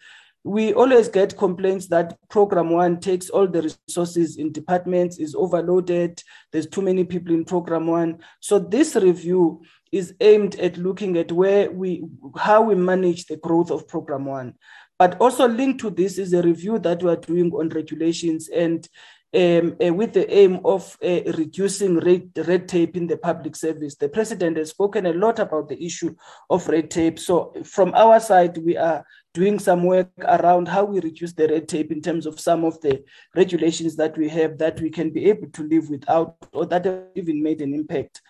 we 0.45 0.73
always 0.73 1.09
get 1.09 1.35
complaints 1.35 1.87
that 1.87 2.15
program 2.29 2.69
one 2.69 2.99
takes 2.99 3.31
all 3.31 3.47
the 3.47 3.63
resources 3.63 4.37
in 4.37 4.51
departments 4.51 5.17
is 5.17 5.33
overloaded 5.33 6.21
there's 6.51 6.67
too 6.67 6.81
many 6.81 7.03
people 7.03 7.33
in 7.33 7.43
program 7.43 7.87
one. 7.87 8.19
So 8.39 8.59
this 8.59 8.95
review 8.95 9.63
is 9.91 10.13
aimed 10.21 10.55
at 10.59 10.77
looking 10.77 11.17
at 11.17 11.31
where 11.31 11.71
we 11.71 12.03
how 12.37 12.61
we 12.61 12.75
manage 12.75 13.25
the 13.25 13.37
growth 13.37 13.71
of 13.71 13.87
program 13.87 14.25
one. 14.25 14.53
But 14.97 15.19
also 15.19 15.47
linked 15.47 15.81
to 15.81 15.89
this 15.89 16.17
is 16.17 16.31
a 16.33 16.41
review 16.41 16.79
that 16.79 17.03
we're 17.03 17.17
doing 17.17 17.51
on 17.51 17.69
regulations 17.69 18.47
and 18.47 18.87
um, 19.33 19.75
uh, 19.85 19.93
with 19.93 20.13
the 20.13 20.31
aim 20.33 20.59
of 20.63 20.97
uh, 21.03 21.21
reducing 21.37 21.99
red, 21.99 22.29
red 22.47 22.67
tape 22.67 22.95
in 22.95 23.07
the 23.07 23.17
public 23.17 23.55
service. 23.55 23.95
The 23.95 24.09
president 24.09 24.57
has 24.57 24.69
spoken 24.69 25.05
a 25.05 25.13
lot 25.13 25.39
about 25.39 25.67
the 25.67 25.83
issue 25.83 26.15
of 26.49 26.67
red 26.67 26.89
tape. 26.89 27.19
So, 27.19 27.53
from 27.63 27.93
our 27.95 28.19
side, 28.19 28.57
we 28.57 28.77
are 28.77 29.05
doing 29.33 29.59
some 29.59 29.83
work 29.83 30.09
around 30.19 30.67
how 30.67 30.85
we 30.85 31.01
reduce 31.01 31.33
the 31.33 31.47
red 31.47 31.67
tape 31.67 31.91
in 31.91 32.01
terms 32.01 32.25
of 32.25 32.39
some 32.39 32.63
of 32.63 32.79
the 32.81 33.03
regulations 33.35 33.95
that 33.97 34.17
we 34.17 34.29
have 34.29 34.57
that 34.59 34.79
we 34.79 34.89
can 34.89 35.09
be 35.09 35.25
able 35.25 35.49
to 35.49 35.63
live 35.63 35.89
without 35.89 36.37
or 36.53 36.65
that 36.65 36.85
have 36.85 37.03
even 37.15 37.43
made 37.43 37.61
an 37.61 37.73
impact. 37.73 38.21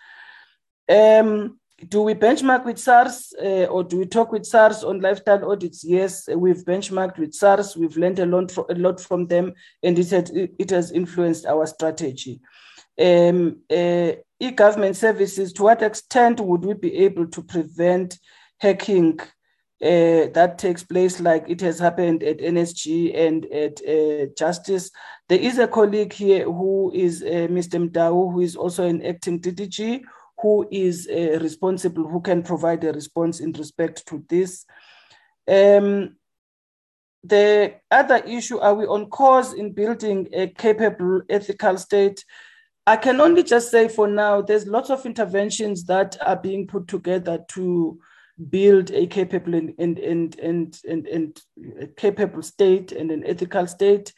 Um, 0.88 1.60
do 1.88 2.02
we 2.02 2.14
benchmark 2.14 2.64
with 2.64 2.78
SARS 2.78 3.34
uh, 3.38 3.64
or 3.64 3.84
do 3.84 3.98
we 3.98 4.06
talk 4.06 4.32
with 4.32 4.46
SARS 4.46 4.82
on 4.82 5.00
lifestyle 5.00 5.50
audits? 5.50 5.84
Yes, 5.84 6.26
we've 6.28 6.64
benchmarked 6.64 7.18
with 7.18 7.34
SARS. 7.34 7.76
We've 7.76 7.96
learned 7.96 8.18
a 8.18 8.26
lot, 8.26 8.56
a 8.56 8.74
lot 8.74 9.00
from 9.00 9.26
them, 9.26 9.52
and 9.82 9.98
it, 9.98 10.10
had, 10.10 10.30
it 10.32 10.70
has 10.70 10.90
influenced 10.90 11.44
our 11.44 11.66
strategy. 11.66 12.40
Um, 12.98 13.58
uh, 13.70 14.12
e-government 14.40 14.96
services, 14.96 15.52
to 15.54 15.64
what 15.64 15.82
extent 15.82 16.40
would 16.40 16.64
we 16.64 16.74
be 16.74 16.96
able 16.96 17.26
to 17.26 17.42
prevent 17.42 18.18
hacking 18.58 19.20
uh, 19.82 20.32
that 20.32 20.56
takes 20.56 20.82
place 20.82 21.20
like 21.20 21.44
it 21.48 21.60
has 21.60 21.78
happened 21.78 22.22
at 22.22 22.38
NSG 22.38 23.14
and 23.14 23.44
at 23.46 23.78
uh, 23.86 24.26
Justice. 24.36 24.90
There 25.28 25.38
is 25.38 25.58
a 25.58 25.68
colleague 25.68 26.14
here 26.14 26.44
who 26.44 26.90
is 26.94 27.22
uh, 27.22 27.48
Mr. 27.50 27.86
Mdau, 27.86 28.32
who 28.32 28.40
is 28.40 28.56
also 28.56 28.86
an 28.86 29.04
acting 29.04 29.38
DDG, 29.38 30.02
who 30.46 30.68
is 30.70 31.08
uh, 31.10 31.38
responsible, 31.40 32.06
who 32.06 32.20
can 32.20 32.42
provide 32.42 32.84
a 32.84 32.92
response 32.92 33.40
in 33.40 33.52
respect 33.52 34.06
to 34.06 34.24
this. 34.28 34.64
Um, 35.48 36.16
the 37.24 37.74
other 37.90 38.18
issue, 38.18 38.58
are 38.58 38.74
we 38.74 38.86
on 38.86 39.06
course 39.06 39.52
in 39.52 39.72
building 39.72 40.28
a 40.32 40.46
capable 40.46 41.22
ethical 41.28 41.76
state? 41.78 42.24
I 42.86 42.96
can 42.96 43.20
only 43.20 43.42
just 43.42 43.72
say 43.72 43.88
for 43.88 44.06
now, 44.06 44.40
there's 44.40 44.68
lots 44.68 44.90
of 44.90 45.04
interventions 45.04 45.84
that 45.86 46.16
are 46.20 46.36
being 46.36 46.68
put 46.68 46.86
together 46.86 47.44
to 47.54 47.98
build 48.48 48.92
a 48.92 49.08
capable 49.08 49.54
and, 49.54 49.74
and, 49.78 49.98
and, 49.98 50.38
and, 50.38 50.80
and, 50.88 51.06
and 51.08 51.42
capable 51.96 52.42
state 52.42 52.92
and 52.92 53.10
an 53.10 53.24
ethical 53.26 53.66
state. 53.66 54.12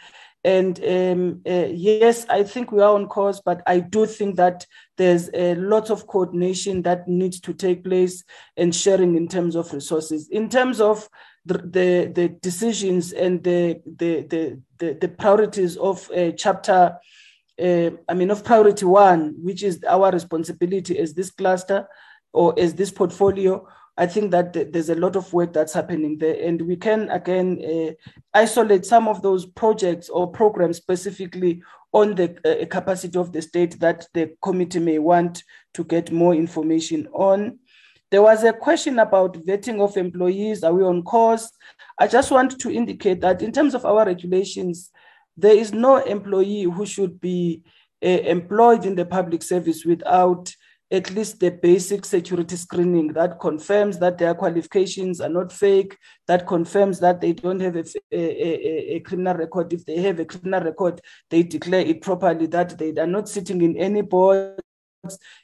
And 0.44 0.78
um, 0.84 1.40
uh, 1.48 1.68
yes, 1.70 2.26
I 2.28 2.42
think 2.42 2.70
we 2.70 2.82
are 2.82 2.94
on 2.94 3.06
course, 3.06 3.40
but 3.42 3.62
I 3.66 3.80
do 3.80 4.04
think 4.04 4.36
that 4.36 4.66
there's 4.98 5.30
a 5.32 5.54
lot 5.54 5.90
of 5.90 6.06
coordination 6.06 6.82
that 6.82 7.08
needs 7.08 7.40
to 7.40 7.54
take 7.54 7.84
place 7.84 8.24
and 8.56 8.74
sharing 8.74 9.16
in 9.16 9.28
terms 9.28 9.56
of 9.56 9.72
resources. 9.72 10.28
In 10.28 10.48
terms 10.48 10.80
of 10.80 11.08
the, 11.46 11.58
the, 11.58 12.12
the 12.14 12.28
decisions 12.42 13.12
and 13.12 13.42
the, 13.42 13.80
the, 13.86 14.26
the, 14.28 14.60
the, 14.78 14.98
the 15.00 15.08
priorities 15.08 15.76
of 15.76 16.10
uh, 16.10 16.32
chapter, 16.32 16.98
uh, 17.62 17.90
I 18.08 18.14
mean, 18.14 18.30
of 18.30 18.44
priority 18.44 18.84
one, 18.84 19.34
which 19.40 19.62
is 19.62 19.82
our 19.88 20.10
responsibility 20.10 20.98
as 20.98 21.14
this 21.14 21.30
cluster 21.30 21.88
or 22.32 22.54
as 22.58 22.74
this 22.74 22.90
portfolio, 22.90 23.66
I 23.96 24.06
think 24.06 24.30
that 24.30 24.52
there's 24.72 24.90
a 24.90 24.94
lot 24.94 25.16
of 25.16 25.32
work 25.32 25.52
that's 25.52 25.74
happening 25.74 26.18
there, 26.18 26.40
and 26.40 26.62
we 26.62 26.76
can 26.76 27.10
again 27.10 27.60
uh, 27.60 27.92
isolate 28.32 28.86
some 28.86 29.08
of 29.08 29.22
those 29.22 29.44
projects 29.44 30.08
or 30.08 30.30
programs 30.30 30.76
specifically 30.76 31.62
on 31.92 32.14
the 32.14 32.36
uh, 32.44 32.66
capacity 32.66 33.18
of 33.18 33.32
the 33.32 33.42
state 33.42 33.78
that 33.80 34.06
the 34.14 34.34
committee 34.42 34.78
may 34.78 34.98
want 34.98 35.42
to 35.74 35.84
get 35.84 36.12
more 36.12 36.34
information 36.34 37.08
on. 37.12 37.58
There 38.10 38.22
was 38.22 38.44
a 38.44 38.52
question 38.52 38.98
about 38.98 39.34
vetting 39.34 39.80
of 39.80 39.96
employees. 39.96 40.64
Are 40.64 40.72
we 40.72 40.82
on 40.82 41.02
course? 41.02 41.50
I 41.98 42.06
just 42.06 42.30
want 42.30 42.58
to 42.58 42.70
indicate 42.70 43.20
that 43.20 43.42
in 43.42 43.52
terms 43.52 43.74
of 43.74 43.84
our 43.84 44.06
regulations, 44.06 44.90
there 45.36 45.56
is 45.56 45.72
no 45.72 45.96
employee 45.96 46.64
who 46.64 46.86
should 46.86 47.20
be 47.20 47.62
uh, 48.04 48.08
employed 48.08 48.84
in 48.84 48.94
the 48.94 49.04
public 49.04 49.42
service 49.42 49.84
without 49.84 50.54
at 50.90 51.10
least 51.10 51.38
the 51.38 51.50
basic 51.50 52.04
security 52.04 52.56
screening 52.56 53.12
that 53.12 53.38
confirms 53.40 53.98
that 53.98 54.16
their 54.16 54.34
qualifications 54.34 55.20
are 55.20 55.28
not 55.28 55.52
fake, 55.52 55.96
that 56.26 56.46
confirms 56.46 56.98
that 57.00 57.20
they 57.20 57.32
don't 57.32 57.60
have 57.60 57.76
a, 57.76 57.84
a, 58.10 58.96
a, 58.96 59.00
criminal 59.00 59.34
record. 59.34 59.72
If 59.72 59.84
they 59.84 59.98
have 59.98 60.18
a 60.18 60.24
criminal 60.24 60.62
record, 60.62 61.00
they 61.28 61.42
declare 61.42 61.82
it 61.82 62.00
properly, 62.00 62.46
that 62.46 62.78
they 62.78 62.94
are 62.98 63.06
not 63.06 63.28
sitting 63.28 63.60
in 63.60 63.76
any 63.76 64.00
boards. 64.00 64.62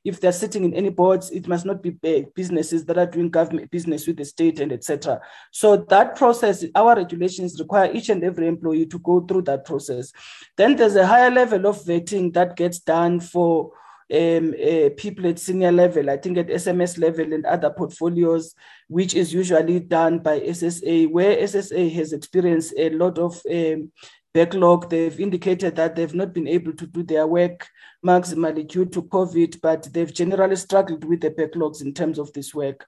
If 0.03 0.19
they're 0.19 0.33
sitting 0.33 0.65
in 0.65 0.75
any 0.75 0.89
boards, 0.89 1.31
it 1.31 1.47
must 1.47 1.67
not 1.67 1.83
be 1.83 1.91
businesses 2.35 2.87
that 2.87 2.99
are 2.99 3.07
doing 3.07 3.29
government 3.29 3.71
business 3.71 4.07
with 4.07 4.17
the 4.17 4.25
state 4.25 4.61
and 4.61 4.73
etc. 4.73 5.21
So 5.53 5.77
that 5.77 6.17
process, 6.17 6.65
our 6.75 6.97
regulations 6.97 7.61
require 7.61 7.93
each 7.93 8.09
and 8.09 8.25
every 8.25 8.49
employee 8.49 8.87
to 8.87 8.99
go 8.99 9.21
through 9.21 9.43
that 9.43 9.65
process. 9.67 10.11
Then 10.57 10.77
there's 10.77 10.97
a 10.97 11.07
higher 11.07 11.31
level 11.31 11.67
of 11.67 11.85
vetting 11.85 12.33
that 12.33 12.57
gets 12.57 12.79
done 12.79 13.21
for 13.21 13.73
um, 14.15 14.55
uh, 14.55 14.91
people 14.97 15.27
at 15.27 15.39
senior 15.39 15.73
level, 15.73 16.09
I 16.09 16.17
think 16.17 16.39
at 16.39 16.49
SMS 16.49 16.99
level 16.99 17.33
and 17.33 17.45
other 17.45 17.71
portfolios, 17.71 18.55
which 18.89 19.15
is 19.15 19.35
usually 19.35 19.81
done 19.81 20.21
by 20.21 20.41
SSA, 20.41 21.11
where 21.11 21.37
SSA 21.37 21.93
has 21.95 22.13
experienced 22.13 22.75
a 22.77 22.91
lot 22.91 23.19
of 23.19 23.41
um, 23.51 23.91
backlog. 24.33 24.89
They've 24.89 25.19
indicated 25.19 25.77
that 25.77 25.97
they've 25.97 26.15
not 26.15 26.33
been 26.33 26.49
able 26.49 26.73
to 26.75 26.87
do 26.87 27.03
their 27.03 27.27
work 27.27 27.67
maximally 28.05 28.69
due 28.69 28.87
to 28.87 29.03
COVID, 29.03 29.61
but 29.61 29.89
they've 29.93 30.13
generally 30.13 30.57
struggled 30.57 31.05
with 31.05 31.21
the 31.21 31.31
backlogs 31.31 31.83
in 31.83 31.93
terms 31.93 32.19
of 32.19 32.33
this 32.33 32.55
work. 32.55 32.87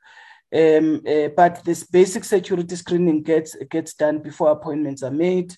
Um, 0.54 1.02
uh, 1.06 1.28
but 1.36 1.64
this 1.64 1.84
basic 1.84 2.24
security 2.24 2.76
screening 2.76 3.22
gets 3.22 3.56
gets 3.68 3.94
done 3.94 4.20
before 4.20 4.52
appointments 4.52 5.02
are 5.02 5.10
made. 5.10 5.56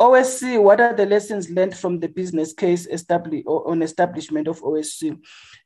OSC, 0.00 0.60
what 0.60 0.80
are 0.80 0.92
the 0.92 1.06
lessons 1.06 1.48
learned 1.50 1.76
from 1.76 2.00
the 2.00 2.08
business 2.08 2.52
case 2.52 2.86
establish, 2.86 3.44
on 3.46 3.80
establishment 3.80 4.48
of 4.48 4.60
OSC? 4.60 5.16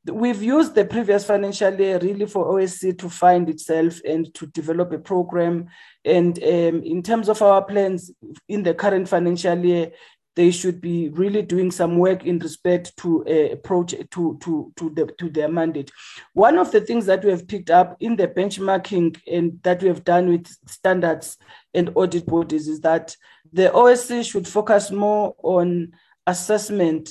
We've 0.04 0.42
used 0.42 0.74
the 0.74 0.84
previous 0.84 1.24
financial 1.24 1.74
year 1.74 1.98
really 1.98 2.26
for 2.26 2.46
OSC 2.46 2.98
to 2.98 3.08
find 3.08 3.48
itself 3.48 4.00
and 4.06 4.32
to 4.34 4.46
develop 4.48 4.92
a 4.92 4.98
program. 4.98 5.68
And 6.04 6.38
um, 6.42 6.82
in 6.82 7.02
terms 7.02 7.30
of 7.30 7.40
our 7.40 7.64
plans 7.64 8.10
in 8.48 8.62
the 8.62 8.74
current 8.74 9.08
financial 9.08 9.64
year, 9.64 9.92
they 10.38 10.52
should 10.52 10.80
be 10.80 11.08
really 11.08 11.42
doing 11.42 11.68
some 11.68 11.98
work 11.98 12.24
in 12.24 12.38
respect 12.38 12.96
to 12.98 13.24
a 13.26 13.56
project 13.56 14.12
to 14.12 14.38
to 14.40 14.72
to 14.76 14.88
the 14.90 15.06
to 15.18 15.28
their 15.28 15.48
mandate. 15.48 15.90
One 16.32 16.58
of 16.58 16.70
the 16.70 16.80
things 16.80 17.06
that 17.06 17.24
we 17.24 17.30
have 17.30 17.48
picked 17.48 17.70
up 17.70 17.96
in 17.98 18.14
the 18.14 18.28
benchmarking 18.28 19.20
and 19.26 19.58
that 19.64 19.82
we 19.82 19.88
have 19.88 20.04
done 20.04 20.28
with 20.28 20.46
standards 20.68 21.38
and 21.74 21.90
audit 21.96 22.24
bodies 22.24 22.68
is 22.68 22.78
that 22.82 23.16
the 23.52 23.70
OSC 23.70 24.30
should 24.30 24.46
focus 24.46 24.90
more 24.90 25.34
on 25.42 25.92
assessment 26.26 27.08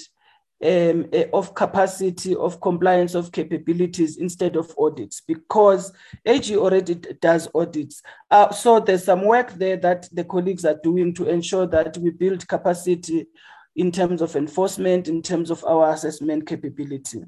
um, 0.64 1.06
eh, 1.14 1.25
of 1.33 1.53
capacity, 1.53 2.35
of 2.35 2.59
compliance, 2.59 3.14
of 3.14 3.32
capabilities 3.32 4.17
instead 4.17 4.56
of 4.56 4.74
audits 4.77 5.22
because 5.22 5.93
AG 6.25 6.56
already 6.56 6.95
does 6.95 7.48
audits. 7.53 8.01
Uh, 8.32 8.51
so 8.51 8.80
there's 8.80 9.03
some 9.03 9.24
work 9.25 9.53
there 9.53 9.77
that 9.77 10.09
the 10.11 10.24
colleagues 10.24 10.66
are 10.66 10.80
doing 10.83 11.14
to 11.14 11.30
ensure 11.30 11.67
that 11.67 11.98
we 11.98 12.09
build 12.09 12.48
capacity 12.48 13.27
in 13.75 13.91
terms 13.91 14.22
of 14.22 14.35
enforcement, 14.35 15.07
in 15.07 15.22
terms 15.22 15.51
of 15.51 15.64
our 15.66 15.93
assessment 15.93 16.48
capability. 16.48 17.22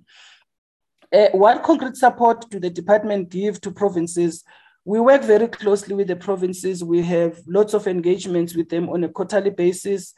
Uh, 1.13 1.27
what 1.33 1.63
concrete 1.63 1.95
support 1.95 2.49
do 2.49 2.59
the 2.59 2.69
department 2.69 3.29
give 3.29 3.61
to 3.61 3.71
provinces 3.71 4.43
we 4.89 4.99
work 4.99 5.21
very 5.21 5.47
closely 5.47 5.93
with 5.93 6.07
the 6.07 6.15
provinces. 6.15 6.83
We 6.83 7.03
have 7.03 7.39
lots 7.45 7.75
of 7.75 7.85
engagements 7.85 8.55
with 8.55 8.69
them 8.69 8.89
on 8.89 9.03
a 9.03 9.09
quarterly 9.09 9.51
basis. 9.51 10.15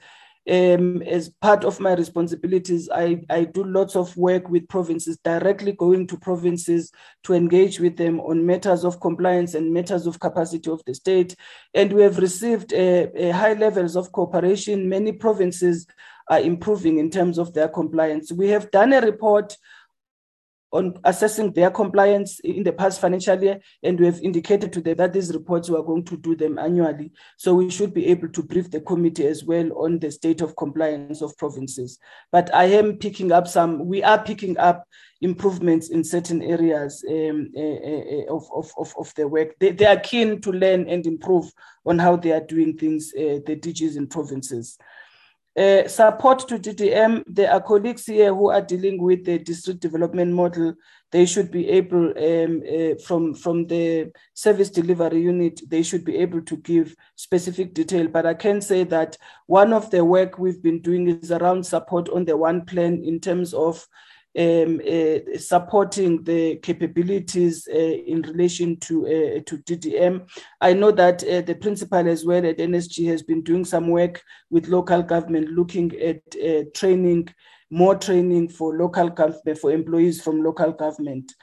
Um, 0.50 1.02
as 1.02 1.28
part 1.28 1.66
of 1.66 1.82
my 1.82 1.94
responsibilities, 1.94 2.90
I, 2.90 3.22
I 3.30 3.44
do 3.44 3.66
lots 3.66 3.98
of 3.98 4.16
work 4.16 4.48
with 4.48 4.70
provinces, 4.70 5.18
directly 5.26 5.74
going 5.74 6.08
to 6.08 6.18
provinces 6.18 6.90
to 7.24 7.34
engage 7.34 7.82
with 7.82 7.98
them 7.98 8.22
on 8.22 8.46
matters 8.46 8.86
of 8.86 9.02
compliance 9.02 9.56
and 9.56 9.74
matters 9.74 10.08
of 10.08 10.22
capacity 10.22 10.72
of 10.72 10.82
the 10.86 10.96
state. 10.96 11.36
And 11.74 11.92
we 11.92 12.04
have 12.04 12.18
received 12.18 12.74
uh, 12.74 13.08
high 13.34 13.54
levels 13.54 13.98
of 13.98 14.14
cooperation. 14.14 14.88
Many 14.88 15.12
provinces 15.12 15.86
are 16.30 16.40
improving 16.40 16.98
in 16.98 17.10
terms 17.10 17.38
of 17.38 17.54
their 17.54 17.68
compliance. 17.68 18.32
We 18.32 18.48
have 18.52 18.72
done 18.72 18.94
a 18.94 19.02
report 19.02 19.58
on 20.72 20.98
assessing 21.04 21.52
their 21.52 21.70
compliance 21.70 22.40
in 22.42 22.64
the 22.64 22.72
past 22.72 23.02
financial 23.02 23.42
year, 23.42 23.60
and 23.84 24.00
we 24.00 24.06
have 24.06 24.20
indicated 24.22 24.72
to 24.74 24.82
them 24.82 24.98
that 24.98 25.14
these 25.14 25.34
reports 25.34 25.70
we 25.70 25.78
are 25.78 25.84
going 25.84 26.06
to 26.06 26.18
do 26.18 26.36
them 26.36 26.58
annually. 26.58 27.12
So 27.38 27.56
we 27.56 27.70
should 27.70 27.94
be 27.94 28.08
able 28.08 28.30
to 28.30 28.44
brief 28.44 28.72
the 28.72 28.82
committee 28.82 29.28
as 29.28 29.44
well 29.44 29.70
on 29.74 30.00
the 30.00 30.12
state 30.12 30.42
of 30.42 30.56
compliance 30.56 31.22
of 31.22 31.38
provinces. 31.38 32.00
But 32.32 32.54
I 32.54 32.66
am 32.66 32.98
picking 32.98 33.32
up 33.32 33.48
some, 33.48 33.86
we 33.86 34.04
are 34.04 34.24
picking 34.24 34.58
up 34.58 34.88
improvements 35.22 35.90
in 35.90 36.04
certain 36.04 36.42
areas 36.42 37.04
um, 37.08 37.52
uh, 37.56 38.34
of, 38.34 38.50
of, 38.56 38.72
of, 38.78 38.94
of 38.98 39.14
the 39.16 39.28
work. 39.28 39.58
They, 39.60 39.72
they 39.72 39.86
are 39.86 40.00
keen 40.00 40.42
to 40.42 40.52
learn 40.52 40.90
and 40.90 41.06
improve 41.06 41.52
on 41.86 42.00
how 42.00 42.16
they 42.16 42.32
are 42.32 42.42
doing 42.42 42.78
things, 42.78 43.14
uh, 43.16 43.40
the 43.46 43.56
DGs 43.56 43.98
in 43.98 44.08
provinces. 44.08 44.78
Uh, 45.58 45.86
support 45.86 46.48
to 46.48 46.58
DDM, 46.58 47.24
there 47.28 47.52
are 47.52 47.60
colleagues 47.60 48.06
here 48.06 48.34
who 48.34 48.50
are 48.50 48.62
dealing 48.62 49.02
with 49.02 49.26
the 49.26 49.38
district 49.38 49.82
development 49.82 50.32
model. 50.32 50.74
They 51.12 51.26
should 51.26 51.52
be 51.52 51.68
able, 51.68 52.14
um, 52.18 52.64
uh, 52.66 52.96
from, 53.06 53.34
from 53.34 53.68
the 53.68 54.14
service 54.34 54.70
delivery 54.70 55.22
unit, 55.22 55.60
they 55.68 55.84
should 55.84 56.06
be 56.06 56.16
able 56.18 56.42
to 56.44 56.56
give 56.56 56.96
specific 57.18 57.74
detail. 57.74 58.08
But 58.08 58.26
I 58.26 58.34
can 58.34 58.62
say 58.62 58.86
that 58.86 59.18
one 59.48 59.74
of 59.74 59.92
the 59.92 60.06
work 60.06 60.40
we've 60.40 60.64
been 60.64 60.80
doing 60.80 61.10
is 61.10 61.32
around 61.32 61.66
support 61.66 62.08
on 62.08 62.24
the 62.24 62.38
one 62.38 62.64
plan 62.64 63.04
in 63.04 63.20
terms 63.20 63.54
of 63.54 63.86
um, 64.38 64.80
uh, 64.88 65.38
supporting 65.38 66.24
the 66.24 66.56
capabilities 66.58 67.68
uh, 67.72 67.78
in 67.78 68.22
relation 68.22 68.78
to 68.80 69.06
uh, 69.06 69.42
to 69.46 69.58
DDM. 69.58 70.28
I 70.62 70.74
know 70.74 70.92
that 70.92 71.24
uh, 71.24 71.42
the 71.42 71.56
principal 71.56 72.08
as 72.08 72.26
well 72.26 72.46
at 72.46 72.58
NSG 72.58 73.08
has 73.08 73.24
been 73.24 73.42
doing 73.42 73.66
some 73.66 73.90
work 73.90 74.22
with 74.50 74.68
local 74.68 75.04
government, 75.04 75.50
looking 75.50 75.92
at 76.00 76.22
uh, 76.36 76.64
training, 76.74 77.28
more 77.70 77.96
training 77.96 78.50
for 78.50 78.78
local 78.78 79.10
government 79.10 79.58
for 79.60 79.72
employees 79.72 80.22
from 80.22 80.44
local 80.44 80.72
government. 80.72 81.34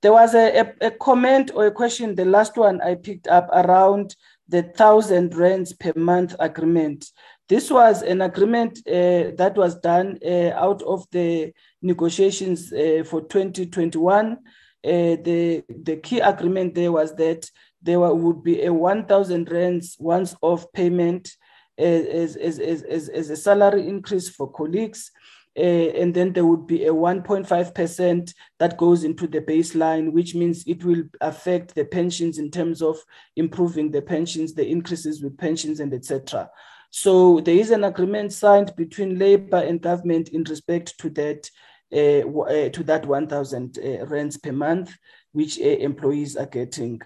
There 0.00 0.12
was 0.12 0.34
a, 0.34 0.60
a, 0.60 0.86
a 0.88 0.90
comment 0.92 1.50
or 1.54 1.66
a 1.66 1.72
question, 1.72 2.14
the 2.14 2.24
last 2.24 2.56
one 2.56 2.80
I 2.80 2.94
picked 2.94 3.26
up 3.26 3.48
around 3.52 4.14
the 4.48 4.62
thousand 4.62 5.34
rands 5.36 5.72
per 5.72 5.92
month 5.96 6.34
agreement. 6.38 7.06
This 7.48 7.70
was 7.70 8.02
an 8.02 8.20
agreement 8.20 8.80
uh, 8.86 9.32
that 9.36 9.54
was 9.56 9.76
done 9.76 10.18
uh, 10.24 10.50
out 10.50 10.82
of 10.82 11.06
the 11.10 11.52
negotiations 11.80 12.70
uh, 12.72 13.04
for 13.06 13.22
2021. 13.22 14.32
Uh, 14.32 14.36
the, 14.84 15.64
the 15.68 15.96
key 15.96 16.20
agreement 16.20 16.74
there 16.74 16.92
was 16.92 17.14
that 17.16 17.50
there 17.80 18.00
would 18.00 18.42
be 18.42 18.64
a 18.64 18.72
1,000 18.72 19.50
rands 19.50 19.96
once 19.98 20.36
off 20.42 20.70
payment 20.72 21.36
uh, 21.78 21.82
as, 21.82 22.36
as, 22.36 22.58
as, 22.58 23.08
as, 23.08 23.30
a 23.30 23.36
salary 23.36 23.88
increase 23.88 24.28
for 24.28 24.50
colleagues. 24.52 25.10
Uh, 25.56 25.90
and 25.96 26.14
then 26.14 26.32
there 26.32 26.44
would 26.44 26.66
be 26.66 26.84
a 26.84 26.92
1.5% 26.92 28.34
that 28.58 28.76
goes 28.76 29.04
into 29.04 29.26
the 29.26 29.40
baseline, 29.40 30.12
which 30.12 30.34
means 30.34 30.64
it 30.66 30.84
will 30.84 31.02
affect 31.20 31.74
the 31.74 31.84
pensions 31.84 32.38
in 32.38 32.50
terms 32.50 32.82
of 32.82 32.98
improving 33.36 33.90
the 33.90 34.02
pensions, 34.02 34.54
the 34.54 34.66
increases 34.66 35.22
with 35.22 35.36
pensions, 35.38 35.80
and 35.80 35.94
etc. 35.94 36.48
So 36.90 37.40
there 37.40 37.56
is 37.56 37.70
an 37.70 37.84
agreement 37.84 38.32
signed 38.32 38.74
between 38.76 39.18
labor 39.18 39.58
and 39.58 39.80
government 39.80 40.30
in 40.30 40.44
respect 40.44 40.98
to 40.98 41.10
that 41.10 41.50
uh, 41.90 42.20
uh, 42.20 42.68
to 42.68 42.82
that 42.84 43.06
1,000 43.06 43.78
uh, 43.78 44.06
rands 44.06 44.36
per 44.36 44.52
month, 44.52 44.94
which 45.32 45.58
uh, 45.58 45.64
employees 45.64 46.36
are 46.36 46.46
getting. 46.46 47.00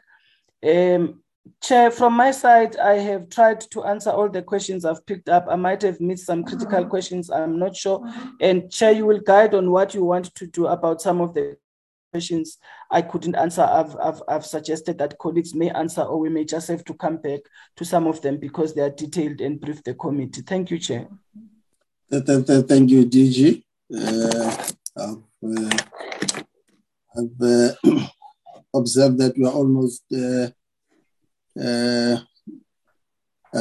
Um, 0.65 1.23
Chair, 1.61 1.91
from 1.91 2.15
my 2.15 2.31
side, 2.31 2.77
I 2.77 2.95
have 2.95 3.29
tried 3.29 3.61
to 3.73 3.85
answer 3.85 4.11
all 4.11 4.29
the 4.29 4.43
questions 4.43 4.85
I've 4.85 5.05
picked 5.07 5.29
up. 5.29 5.47
I 5.49 5.57
might 5.57 5.83
have 5.83 6.01
missed 6.01 6.27
some 6.27 6.45
critical 6.45 6.85
questions, 6.87 7.31
I'm 7.31 7.59
not 7.59 7.77
sure. 7.77 8.05
And 8.41 8.71
Chair, 8.71 8.93
you 8.93 9.07
will 9.07 9.21
guide 9.21 9.55
on 9.55 9.71
what 9.71 9.95
you 9.95 10.05
want 10.05 10.35
to 10.37 10.47
do 10.47 10.67
about 10.67 11.03
some 11.03 11.21
of 11.21 11.35
the 11.35 11.57
questions 12.13 12.59
I 12.91 13.03
couldn't 13.03 13.35
answer. 13.35 13.63
I've, 13.63 13.97
I've, 13.97 14.23
I've 14.29 14.47
suggested 14.47 14.99
that 14.99 15.19
colleagues 15.19 15.55
may 15.55 15.71
answer, 15.71 16.03
or 16.03 16.19
we 16.21 16.29
may 16.29 16.45
just 16.45 16.69
have 16.69 16.85
to 16.85 16.95
come 16.95 17.17
back 17.17 17.41
to 17.77 17.85
some 17.85 18.07
of 18.07 18.21
them 18.21 18.37
because 18.39 18.75
they 18.75 18.83
are 18.83 18.91
detailed 18.91 19.41
and 19.41 19.61
brief 19.61 19.83
the 19.83 19.95
committee. 19.95 20.43
Thank 20.43 20.71
you, 20.71 20.79
Chair. 20.79 21.09
Thank 22.11 22.91
you, 22.91 23.07
DG. 23.07 23.63
Uh, 23.95 24.67
I've, 24.99 25.23
uh, 25.43 25.71
I've 27.17 27.41
uh, 27.43 28.07
observed 28.75 29.19
that 29.19 29.35
we 29.37 29.47
are 29.47 29.53
almost 29.53 30.05
uh, 30.15 30.49
uh, 31.59 32.17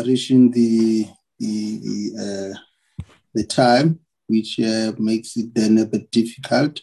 reaching 0.06 0.52
the 0.52 1.08
the 1.40 1.80
the, 1.86 2.00
uh, 2.24 2.60
the 3.34 3.44
time, 3.46 4.00
which 4.28 4.60
makes 5.00 5.38
it 5.38 5.56
then 5.56 5.78
a 5.78 5.86
bit 5.86 6.12
difficult 6.12 6.82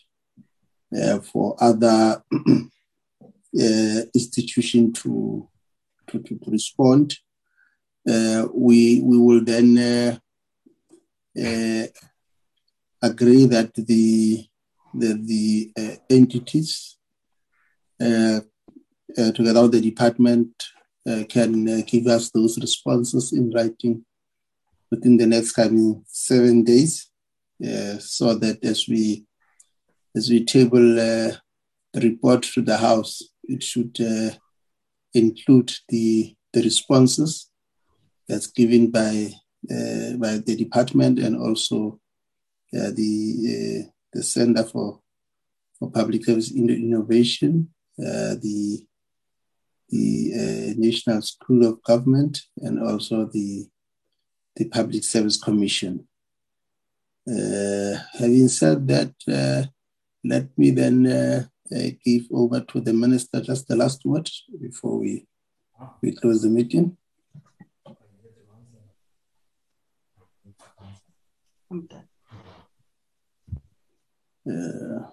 uh, 0.97 1.20
for 1.20 1.57
other 1.60 2.23
uh, 2.33 4.00
institution 4.15 4.92
to, 4.92 5.49
to, 6.07 6.18
to, 6.20 6.39
respond. 6.47 7.15
Uh, 8.08 8.47
we, 8.55 9.02
we 9.02 9.18
will 9.18 9.44
then 9.44 10.18
agree 13.02 13.44
that 13.44 13.75
the, 13.75 14.47
the, 14.94 15.12
the 15.75 15.99
entities 16.08 16.97
together 18.00 19.62
with 19.62 19.73
the 19.73 19.81
department 19.83 20.50
can 21.28 21.83
give 21.83 22.07
us 22.07 22.31
those 22.31 22.58
responses 22.58 23.33
in 23.34 23.50
writing 23.50 24.05
within 24.91 25.17
the 25.17 25.26
next 25.26 25.52
coming 25.52 26.02
seven 26.07 26.65
days, 26.65 27.10
uh, 27.62 27.99
so 27.99 28.34
that 28.34 28.65
as 28.65 28.89
we 28.89 29.27
as 30.17 30.31
we 30.31 30.45
table 30.45 30.99
uh, 30.99 31.33
the 31.93 32.01
report 32.01 32.43
to 32.43 32.62
the 32.62 32.77
House, 32.77 33.23
it 33.45 33.62
should 33.62 33.97
uh, 34.01 34.35
include 35.15 35.73
the, 35.89 36.35
the 36.53 36.62
responses 36.62 37.51
that's 38.28 38.47
given 38.49 38.91
by 38.91 39.33
uh, 39.70 40.17
by 40.17 40.39
the 40.39 40.55
department 40.57 41.19
and 41.19 41.37
also 41.37 41.99
uh, 42.75 42.91
the 42.95 43.83
uh, 43.85 43.91
the 44.12 44.23
Center 44.23 44.62
for 44.62 45.01
for 45.78 45.91
Public 45.91 46.25
Service 46.25 46.53
Innovation, 46.53 47.69
uh, 47.99 48.35
the 48.41 48.87
the 49.91 50.75
National 50.77 51.23
School 51.23 51.67
of 51.67 51.83
Government, 51.83 52.43
and 52.59 52.81
also 52.81 53.25
the 53.27 53.67
the 54.57 54.67
Public 54.67 55.03
Service 55.03 55.37
Commission. 55.37 56.07
having 57.27 58.49
said 58.49 58.87
that, 58.89 59.12
let 60.28 60.57
me 60.58 60.70
then 60.70 61.07
uh, 61.07 61.44
uh, 61.74 61.89
give 62.05 62.24
over 62.32 62.60
to 62.60 62.81
the 62.81 62.92
minister 62.92 63.40
just 63.40 63.66
the 63.68 63.76
last 63.76 64.05
word 64.05 64.28
before 64.60 64.98
we, 64.98 65.26
we 66.02 66.15
close 66.15 66.42
the 66.42 66.50
meeting. 66.50 66.97
Uh, 74.50 75.05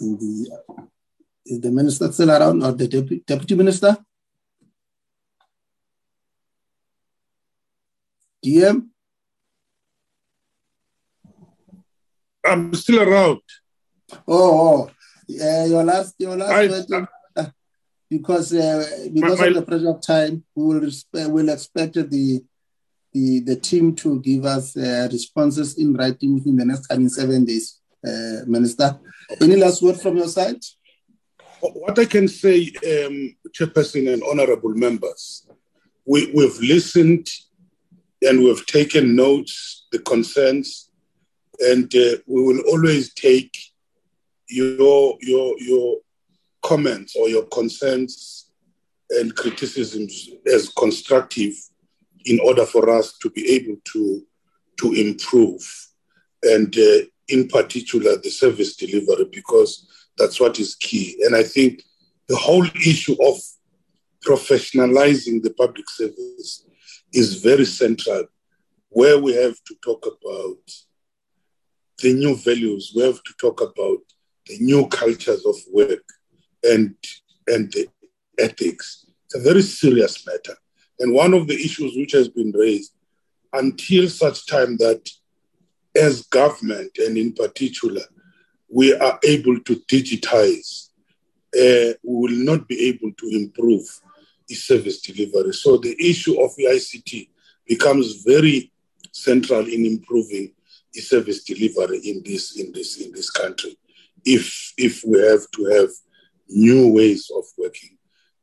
the, 0.00 0.58
is 1.46 1.60
the 1.60 1.70
minister 1.70 2.10
still 2.12 2.30
around 2.30 2.62
or 2.62 2.72
the 2.72 2.88
deputy, 2.88 3.22
deputy 3.26 3.54
minister? 3.54 3.96
DM? 8.44 8.93
I'm 12.44 12.74
still 12.74 13.02
around. 13.02 13.40
Oh, 14.28 14.88
oh. 14.88 14.90
Uh, 15.42 15.64
your 15.64 15.84
last, 15.84 16.14
your 16.18 16.36
last 16.36 16.52
I, 16.52 16.66
word, 16.66 17.08
uh, 17.36 17.46
because 18.10 18.52
uh, 18.52 19.08
because 19.12 19.40
my, 19.40 19.46
of 19.46 19.54
the 19.54 19.62
pressure 19.62 19.90
of 19.90 20.02
time, 20.02 20.44
we 20.54 20.64
will 20.64 20.80
resp- 20.82 21.30
will 21.30 21.48
expect 21.48 21.94
the 21.94 22.44
the 23.12 23.40
the 23.40 23.56
team 23.56 23.94
to 23.96 24.20
give 24.20 24.44
us 24.44 24.76
uh, 24.76 25.08
responses 25.10 25.78
in 25.78 25.94
writing 25.94 26.34
within 26.34 26.56
the 26.56 26.64
next 26.66 26.88
coming 26.88 27.08
seven 27.08 27.46
days. 27.46 27.80
Uh, 28.06 28.44
Minister, 28.46 28.98
any 29.40 29.56
last 29.56 29.80
word 29.80 29.98
from 29.98 30.18
your 30.18 30.28
side? 30.28 30.62
What 31.60 31.98
I 31.98 32.04
can 32.04 32.28
say, 32.28 32.70
um, 32.86 33.34
Chairperson 33.48 34.12
and 34.12 34.22
honourable 34.22 34.74
members, 34.74 35.46
we, 36.04 36.30
we've 36.34 36.60
listened 36.60 37.26
and 38.20 38.40
we've 38.40 38.66
taken 38.66 39.16
notes, 39.16 39.86
the 39.90 39.98
concerns, 40.00 40.90
and 41.60 41.94
uh, 41.94 42.16
we 42.26 42.42
will 42.42 42.60
always 42.68 43.12
take 43.14 43.56
your 44.48 45.16
your 45.20 45.54
your 45.58 45.98
comments 46.62 47.14
or 47.16 47.28
your 47.28 47.44
concerns 47.46 48.50
and 49.10 49.34
criticisms 49.36 50.30
as 50.46 50.70
constructive 50.70 51.52
in 52.24 52.40
order 52.40 52.64
for 52.64 52.90
us 52.90 53.18
to 53.18 53.30
be 53.30 53.46
able 53.52 53.76
to, 53.84 54.22
to 54.78 54.92
improve. 54.92 55.62
And 56.42 56.74
uh, 56.76 57.04
in 57.28 57.48
particular, 57.48 58.16
the 58.16 58.30
service 58.30 58.76
delivery, 58.76 59.26
because 59.30 59.86
that's 60.16 60.40
what 60.40 60.58
is 60.58 60.74
key. 60.74 61.22
And 61.24 61.36
I 61.36 61.42
think 61.42 61.82
the 62.28 62.36
whole 62.36 62.64
issue 62.64 63.16
of 63.22 63.36
professionalizing 64.26 65.42
the 65.42 65.54
public 65.56 65.88
service 65.90 66.66
is 67.12 67.42
very 67.42 67.64
central, 67.66 68.24
where 68.88 69.18
we 69.18 69.34
have 69.34 69.56
to 69.64 69.74
talk 69.82 70.06
about 70.06 70.58
the 72.02 72.12
new 72.14 72.36
values, 72.36 72.92
we 72.94 73.02
have 73.02 73.22
to 73.22 73.34
talk 73.40 73.60
about 73.60 73.98
the 74.46 74.58
new 74.60 74.86
cultures 74.88 75.44
of 75.46 75.56
work 75.72 76.04
and, 76.62 76.94
and 77.46 77.72
the 77.72 77.88
ethics. 78.38 79.06
It's 79.26 79.36
a 79.36 79.40
very 79.40 79.62
serious 79.62 80.26
matter. 80.26 80.56
And 81.00 81.12
one 81.14 81.34
of 81.34 81.46
the 81.46 81.54
issues 81.54 81.96
which 81.96 82.12
has 82.12 82.28
been 82.28 82.52
raised 82.52 82.92
until 83.52 84.08
such 84.08 84.46
time 84.46 84.76
that 84.78 85.08
as 85.96 86.22
government 86.26 86.90
and 86.98 87.16
in 87.16 87.32
particular, 87.32 88.02
we 88.68 88.94
are 88.94 89.18
able 89.24 89.60
to 89.60 89.76
digitize, 89.90 90.88
uh, 91.56 91.94
we 92.02 92.14
will 92.32 92.44
not 92.44 92.66
be 92.68 92.88
able 92.88 93.12
to 93.12 93.28
improve 93.32 93.82
e-service 94.50 95.00
delivery. 95.00 95.52
So 95.52 95.76
the 95.76 95.96
issue 95.98 96.40
of 96.40 96.50
ICT 96.56 97.28
becomes 97.66 98.22
very 98.26 98.72
central 99.12 99.66
in 99.66 99.86
improving 99.86 100.52
e-service 100.94 101.44
delivery 101.44 101.98
in 101.98 102.22
this 102.24 102.56
in 102.60 102.72
this 102.72 103.00
in 103.00 103.12
this 103.12 103.30
country. 103.30 103.76
If 104.24 104.72
if 104.76 105.02
we 105.06 105.18
have 105.20 105.50
to 105.56 105.64
have 105.76 105.90
new 106.48 106.92
ways 106.92 107.30
of 107.36 107.44
working. 107.58 107.96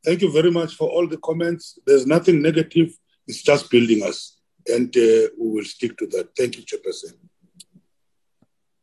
Thank 0.04 0.22
you 0.22 0.32
very 0.32 0.50
much 0.50 0.74
for 0.74 0.88
all 0.88 1.06
the 1.06 1.18
comments. 1.18 1.78
There's 1.86 2.06
nothing 2.06 2.42
negative. 2.42 2.92
It's 3.28 3.42
just 3.42 3.70
building 3.70 4.02
us, 4.02 4.36
and 4.66 4.88
uh, 4.96 5.28
we 5.38 5.50
will 5.54 5.64
stick 5.64 5.96
to 5.98 6.06
that. 6.08 6.30
Thank 6.36 6.56
you, 6.56 6.64
Chairperson. 6.64 7.14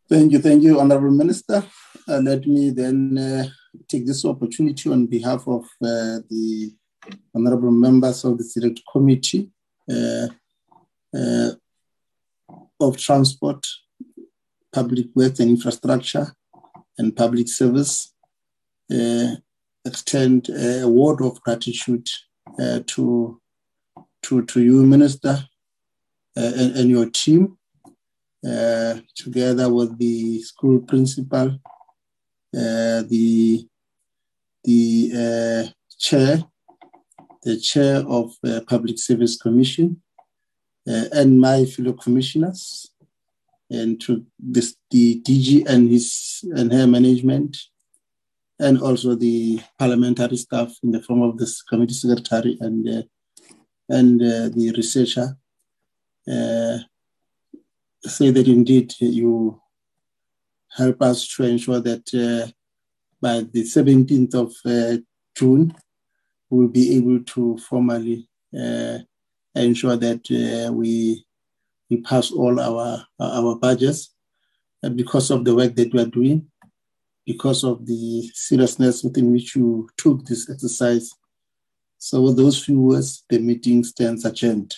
Thank 0.08 0.32
you, 0.32 0.40
thank 0.40 0.64
you, 0.64 0.80
Honorable 0.80 1.12
Minister. 1.12 1.64
Uh, 2.08 2.20
let 2.20 2.48
me 2.48 2.72
then 2.72 3.18
uh, 3.18 3.46
take 3.88 4.08
this 4.08 4.26
opportunity 4.26 4.90
on 4.90 5.06
behalf 5.06 5.48
of 5.48 5.64
uh, 5.84 6.24
the 6.30 6.74
honorable 7.36 7.72
members 7.72 8.24
of 8.24 8.38
the 8.38 8.44
Select 8.44 8.82
Committee 8.92 9.50
uh, 9.92 10.28
uh, 11.16 11.52
of 12.80 12.98
Transport, 12.98 13.66
Public 14.72 15.08
Works 15.16 15.40
and 15.40 15.52
Infrastructure, 15.52 16.34
and 16.98 17.16
Public 17.16 17.48
Service, 17.48 18.14
uh, 18.92 19.36
extend 19.86 20.50
a 20.50 20.88
word 20.88 21.22
of 21.22 21.42
gratitude 21.42 22.08
uh, 22.60 22.80
to, 22.88 23.40
to, 24.24 24.46
to 24.46 24.62
you, 24.62 24.86
Minister, 24.86 25.48
uh, 26.38 26.52
and, 26.58 26.76
and, 26.76 26.90
your 26.90 27.10
team, 27.10 27.58
uh, 28.48 29.00
together 29.16 29.72
with 29.72 29.98
the 29.98 30.42
school 30.42 30.80
principal, 30.80 31.58
the 32.54 33.66
the 34.64 35.74
chair 35.98 36.44
the 37.44 37.58
chair 37.58 38.04
of 38.08 38.34
the 38.44 38.64
Public 38.68 39.00
Service 39.00 39.38
Commission, 39.38 40.02
uh, 40.08 40.09
and 40.90 41.40
my 41.40 41.66
fellow 41.66 41.94
commissioners, 41.94 42.92
and 43.70 44.02
to 44.02 44.26
this, 44.40 44.76
the 44.90 45.22
DG 45.22 45.68
and 45.68 45.90
his 45.90 46.44
and 46.56 46.72
her 46.74 46.88
management, 46.88 47.58
and 48.60 48.82
also 48.82 49.16
the 49.16 49.62
parliamentary 49.78 50.38
staff 50.38 50.72
in 50.84 50.92
the 50.92 51.02
form 51.02 51.22
of 51.22 51.38
this 51.38 51.62
committee 51.62 51.94
secretary 51.94 52.58
and 52.60 52.90
uh, 52.90 53.04
and 53.90 54.22
uh, 54.22 54.50
the 54.50 54.74
researcher. 54.76 55.38
Uh, 56.28 56.80
say 58.04 58.32
that 58.32 58.48
indeed 58.48 58.94
you 59.00 59.62
help 60.70 61.02
us 61.02 61.28
to 61.28 61.44
ensure 61.44 61.80
that 61.80 62.06
uh, 62.14 62.50
by 63.22 63.42
the 63.52 63.64
17th 63.64 64.34
of 64.36 64.54
uh, 64.66 64.98
June, 65.36 65.76
we'll 66.50 66.68
be 66.68 66.96
able 66.96 67.20
to 67.24 67.58
formally 67.58 68.30
uh, 68.58 69.00
ensure 69.62 69.96
that 69.96 70.22
uh, 70.32 70.72
we 70.72 71.26
we 71.90 72.02
pass 72.02 72.32
all 72.32 72.60
our 72.60 73.06
our 73.20 73.56
budgets 73.56 74.14
and 74.82 74.96
because 74.96 75.32
of 75.32 75.44
the 75.44 75.56
work 75.56 75.76
that 75.76 75.94
we 75.94 76.02
are 76.02 76.06
doing, 76.06 76.48
because 77.26 77.64
of 77.64 77.86
the 77.86 78.30
seriousness 78.34 79.04
within 79.04 79.32
which 79.32 79.56
you 79.56 79.90
took 79.98 80.26
this 80.26 80.50
exercise. 80.50 81.12
So 81.98 82.22
with 82.22 82.38
those 82.38 82.64
few 82.64 82.80
words, 82.80 83.26
the 83.30 83.40
meeting 83.40 83.84
stands 83.84 84.24
adjourned. 84.24 84.74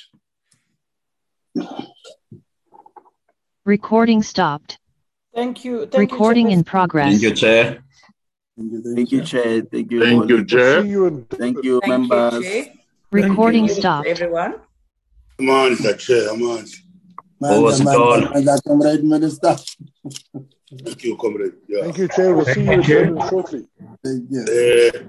Recording 3.63 4.23
stopped. 4.23 4.79
Thank 5.35 5.63
you. 5.63 5.85
Thank 5.85 6.11
Recording 6.11 6.47
you, 6.47 6.57
in 6.57 6.63
progress. 6.63 7.11
Thank 7.11 7.21
you, 7.21 7.33
Chair. 7.35 7.83
Thank 8.57 9.11
you, 9.11 9.23
Chair. 9.23 9.61
Thank 9.61 9.91
you. 9.91 10.03
Thank 10.03 10.29
you, 10.29 10.45
Chair. 10.45 10.81
Thank 10.81 11.63
you, 11.63 11.79
Thank 11.79 12.09
members. 12.09 12.43
you, 12.43 12.65
Recording 13.11 13.67
Thank 13.67 13.75
you, 13.75 13.81
stopped. 13.81 14.07
Everyone. 14.07 14.55
Come 15.37 15.49
on, 15.49 15.75
the 15.75 15.95
chair, 15.97 16.27
come 16.29 16.43
on. 16.43 16.65
Over 17.43 17.75
to 17.75 17.83
Manda, 17.83 17.99
all. 17.99 18.21
manda, 18.29 18.61
comrade 18.67 19.03
minister. 19.03 19.55
Thank 20.83 21.03
you, 21.03 21.17
comrade. 21.17 21.53
Yeah. 21.67 21.81
Thank 21.81 21.97
you, 21.97 22.07
Chair. 22.07 22.35
We'll 22.35 22.45
see 22.45 22.63
you 22.63 22.79
again 22.79 23.17
shortly. 23.29 23.67
Thank 24.03 24.29
you. 24.29 24.41
Uh, 24.41 24.99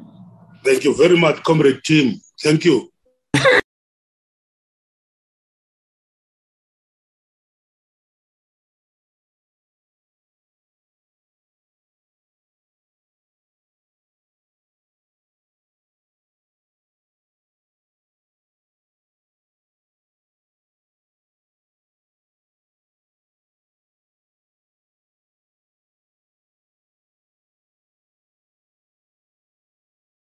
thank 0.65 0.84
you 0.84 0.97
very 0.97 1.17
much, 1.18 1.42
comrade 1.42 1.84
team. 1.84 2.20
Thank 2.41 2.65
you. 2.65 2.91